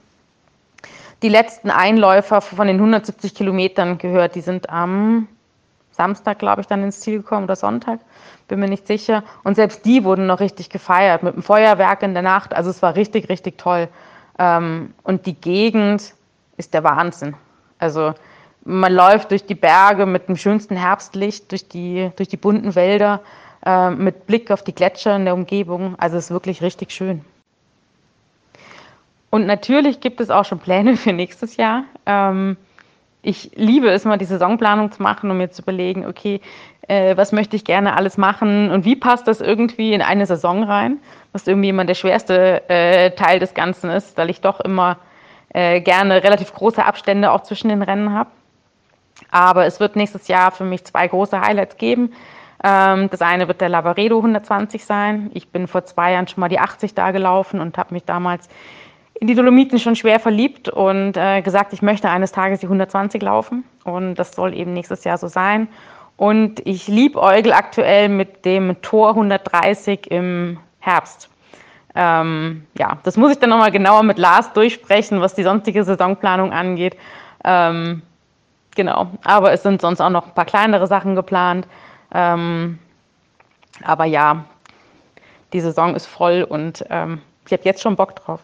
Die 1.23 1.29
letzten 1.29 1.71
Einläufer 1.71 2.41
von 2.41 2.67
den 2.67 2.77
170 2.77 3.35
Kilometern 3.35 3.99
gehört, 3.99 4.35
die 4.35 4.41
sind 4.41 4.71
am 4.71 5.29
Samstag, 5.91 6.39
glaube 6.39 6.63
ich, 6.63 6.67
dann 6.67 6.83
ins 6.83 7.01
Ziel 7.01 7.19
gekommen 7.19 7.45
oder 7.45 7.57
Sonntag, 7.57 8.01
bin 8.49 8.59
mir 8.59 8.69
nicht 8.69 8.87
sicher. 8.87 9.23
Und 9.45 9.57
selbst 9.57 9.85
die 9.85 10.05
wurden 10.05 10.27
noch 10.27 10.41
richtig 10.41 10.71
gefeiert 10.71 11.23
mit 11.23 11.35
dem 11.35 11.43
Feuerwerk 11.43 12.03
in 12.03 12.15
der 12.15 12.23
Nacht. 12.23 12.55
Also 12.55 12.71
es 12.71 12.81
war 12.81 12.97
richtig, 12.97 13.29
richtig 13.29 13.59
toll. 13.59 13.89
Ähm, 14.39 14.95
und 15.03 15.27
die 15.27 15.35
Gegend 15.35 16.15
ist 16.57 16.73
der 16.73 16.85
Wahnsinn. 16.85 17.35
Also 17.79 18.15
man 18.65 18.93
läuft 18.93 19.31
durch 19.31 19.45
die 19.45 19.55
Berge 19.55 20.07
mit 20.07 20.29
dem 20.29 20.37
schönsten 20.37 20.77
Herbstlicht, 20.77 21.51
durch 21.51 21.69
die, 21.69 22.11
durch 22.17 22.29
die 22.29 22.39
bunten 22.39 22.75
Wälder, 22.75 23.21
äh, 23.67 23.91
mit 23.91 24.27
Blick 24.27 24.51
auf 24.51 24.63
die 24.63 24.75
Gletscher 24.75 25.17
in 25.17 25.27
der 25.27 25.35
Umgebung. 25.35 25.97
Also 25.99 26.17
es 26.17 26.27
ist 26.27 26.31
wirklich 26.31 26.63
richtig 26.63 26.93
schön. 26.93 27.25
Und 29.31 29.47
natürlich 29.47 30.01
gibt 30.01 30.21
es 30.21 30.31
auch 30.31 30.45
schon 30.45 30.59
Pläne 30.59 30.97
für 30.97 31.13
nächstes 31.13 31.57
Jahr. 31.57 31.85
Ähm, 32.05 32.57
ich 33.23 33.53
liebe 33.55 33.89
es 33.91 34.05
mal, 34.05 34.19
die 34.19 34.25
Saisonplanung 34.25 34.93
zu 34.93 35.03
machen, 35.03 35.31
um 35.31 35.39
mir 35.39 35.51
zu 35.51 35.63
überlegen, 35.63 36.07
okay, 36.07 36.41
äh, 36.89 37.17
was 37.17 37.33
möchte 37.33 37.55
ich 37.55 37.65
gerne 37.65 37.97
alles 37.97 38.17
machen 38.19 38.71
und 38.71 38.85
wie 38.85 38.97
passt 38.97 39.29
das 39.29 39.41
irgendwie 39.41 39.93
in 39.93 40.03
eine 40.03 40.27
Saison 40.27 40.65
rein, 40.65 40.99
was 41.33 41.47
irgendwie 41.47 41.69
immer 41.69 41.85
der 41.85 41.95
schwerste 41.95 42.69
äh, 42.69 43.13
Teil 43.13 43.39
des 43.39 43.55
Ganzen 43.55 43.91
ist, 43.91 44.17
weil 44.17 44.31
ich 44.31 44.41
doch 44.41 44.59
immer 44.61 44.97
äh, 45.51 45.81
gerne 45.81 46.25
relativ 46.25 46.53
große 46.53 46.85
Abstände 46.85 47.31
auch 47.31 47.43
zwischen 47.43 47.69
den 47.69 47.83
Rennen 47.83 48.13
habe. 48.13 48.31
Aber 49.31 49.67
es 49.67 49.81
wird 49.81 49.97
nächstes 49.97 50.29
Jahr 50.29 50.51
für 50.51 50.65
mich 50.65 50.85
zwei 50.85 51.07
große 51.07 51.41
Highlights 51.41 51.77
geben. 51.77 52.13
Ähm, 52.65 53.09
das 53.11 53.21
eine 53.21 53.49
wird 53.49 53.61
der 53.61 53.69
Lavaredo 53.69 54.17
120 54.17 54.85
sein. 54.85 55.31
Ich 55.35 55.49
bin 55.49 55.67
vor 55.67 55.85
zwei 55.85 56.13
Jahren 56.13 56.27
schon 56.27 56.41
mal 56.41 56.49
die 56.49 56.59
80 56.59 56.95
da 56.95 57.11
gelaufen 57.11 57.61
und 57.61 57.79
habe 57.79 57.95
mich 57.95 58.05
damals 58.05 58.49
in 59.21 59.27
die 59.27 59.35
Dolomiten 59.35 59.79
schon 59.79 59.97
schwer 59.97 60.19
verliebt 60.19 60.71
und 60.71 61.17
äh, 61.17 61.43
gesagt, 61.43 61.75
ich 61.75 61.83
möchte 61.83 62.09
eines 62.09 62.33
Tages 62.33 62.61
die 62.61 62.67
120 62.67 63.23
laufen. 63.23 63.65
Und 63.85 64.15
das 64.15 64.33
soll 64.33 64.55
eben 64.55 64.73
nächstes 64.73 65.05
Jahr 65.05 65.19
so 65.19 65.29
sein. 65.29 65.69
Und 66.17 66.67
ich 66.67 66.89
liebäugel 66.89 67.53
aktuell 67.53 68.09
mit 68.09 68.47
dem 68.47 68.81
Tor 68.81 69.11
130 69.11 70.11
im 70.11 70.59
Herbst. 70.81 71.29
Ähm, 71.95 72.67
ja, 72.79 72.99
das 73.03 73.19
muss 73.19 73.33
ich 73.33 73.39
dann 73.39 73.51
nochmal 73.51 73.71
genauer 73.71 74.03
mit 74.05 74.17
Lars 74.17 74.53
durchsprechen, 74.55 75.21
was 75.21 75.35
die 75.35 75.43
sonstige 75.43 75.85
Saisonplanung 75.85 76.53
angeht. 76.53 76.97
Ähm, 77.45 78.01
genau, 78.75 79.09
aber 79.25 79.53
es 79.53 79.63
sind 79.63 79.83
sonst 79.83 80.01
auch 80.01 80.11
noch 80.11 80.29
ein 80.29 80.35
paar 80.35 80.47
kleinere 80.47 80.87
Sachen 80.87 81.15
geplant. 81.15 81.67
Ähm, 82.15 82.79
aber 83.83 84.07
ja, 84.07 84.45
die 85.53 85.61
Saison 85.61 85.95
ist 85.95 86.07
voll 86.07 86.47
und 86.49 86.85
ähm, 86.89 87.21
ich 87.47 87.53
habe 87.53 87.63
jetzt 87.65 87.83
schon 87.83 87.97
Bock 87.97 88.17
drauf. 88.17 88.41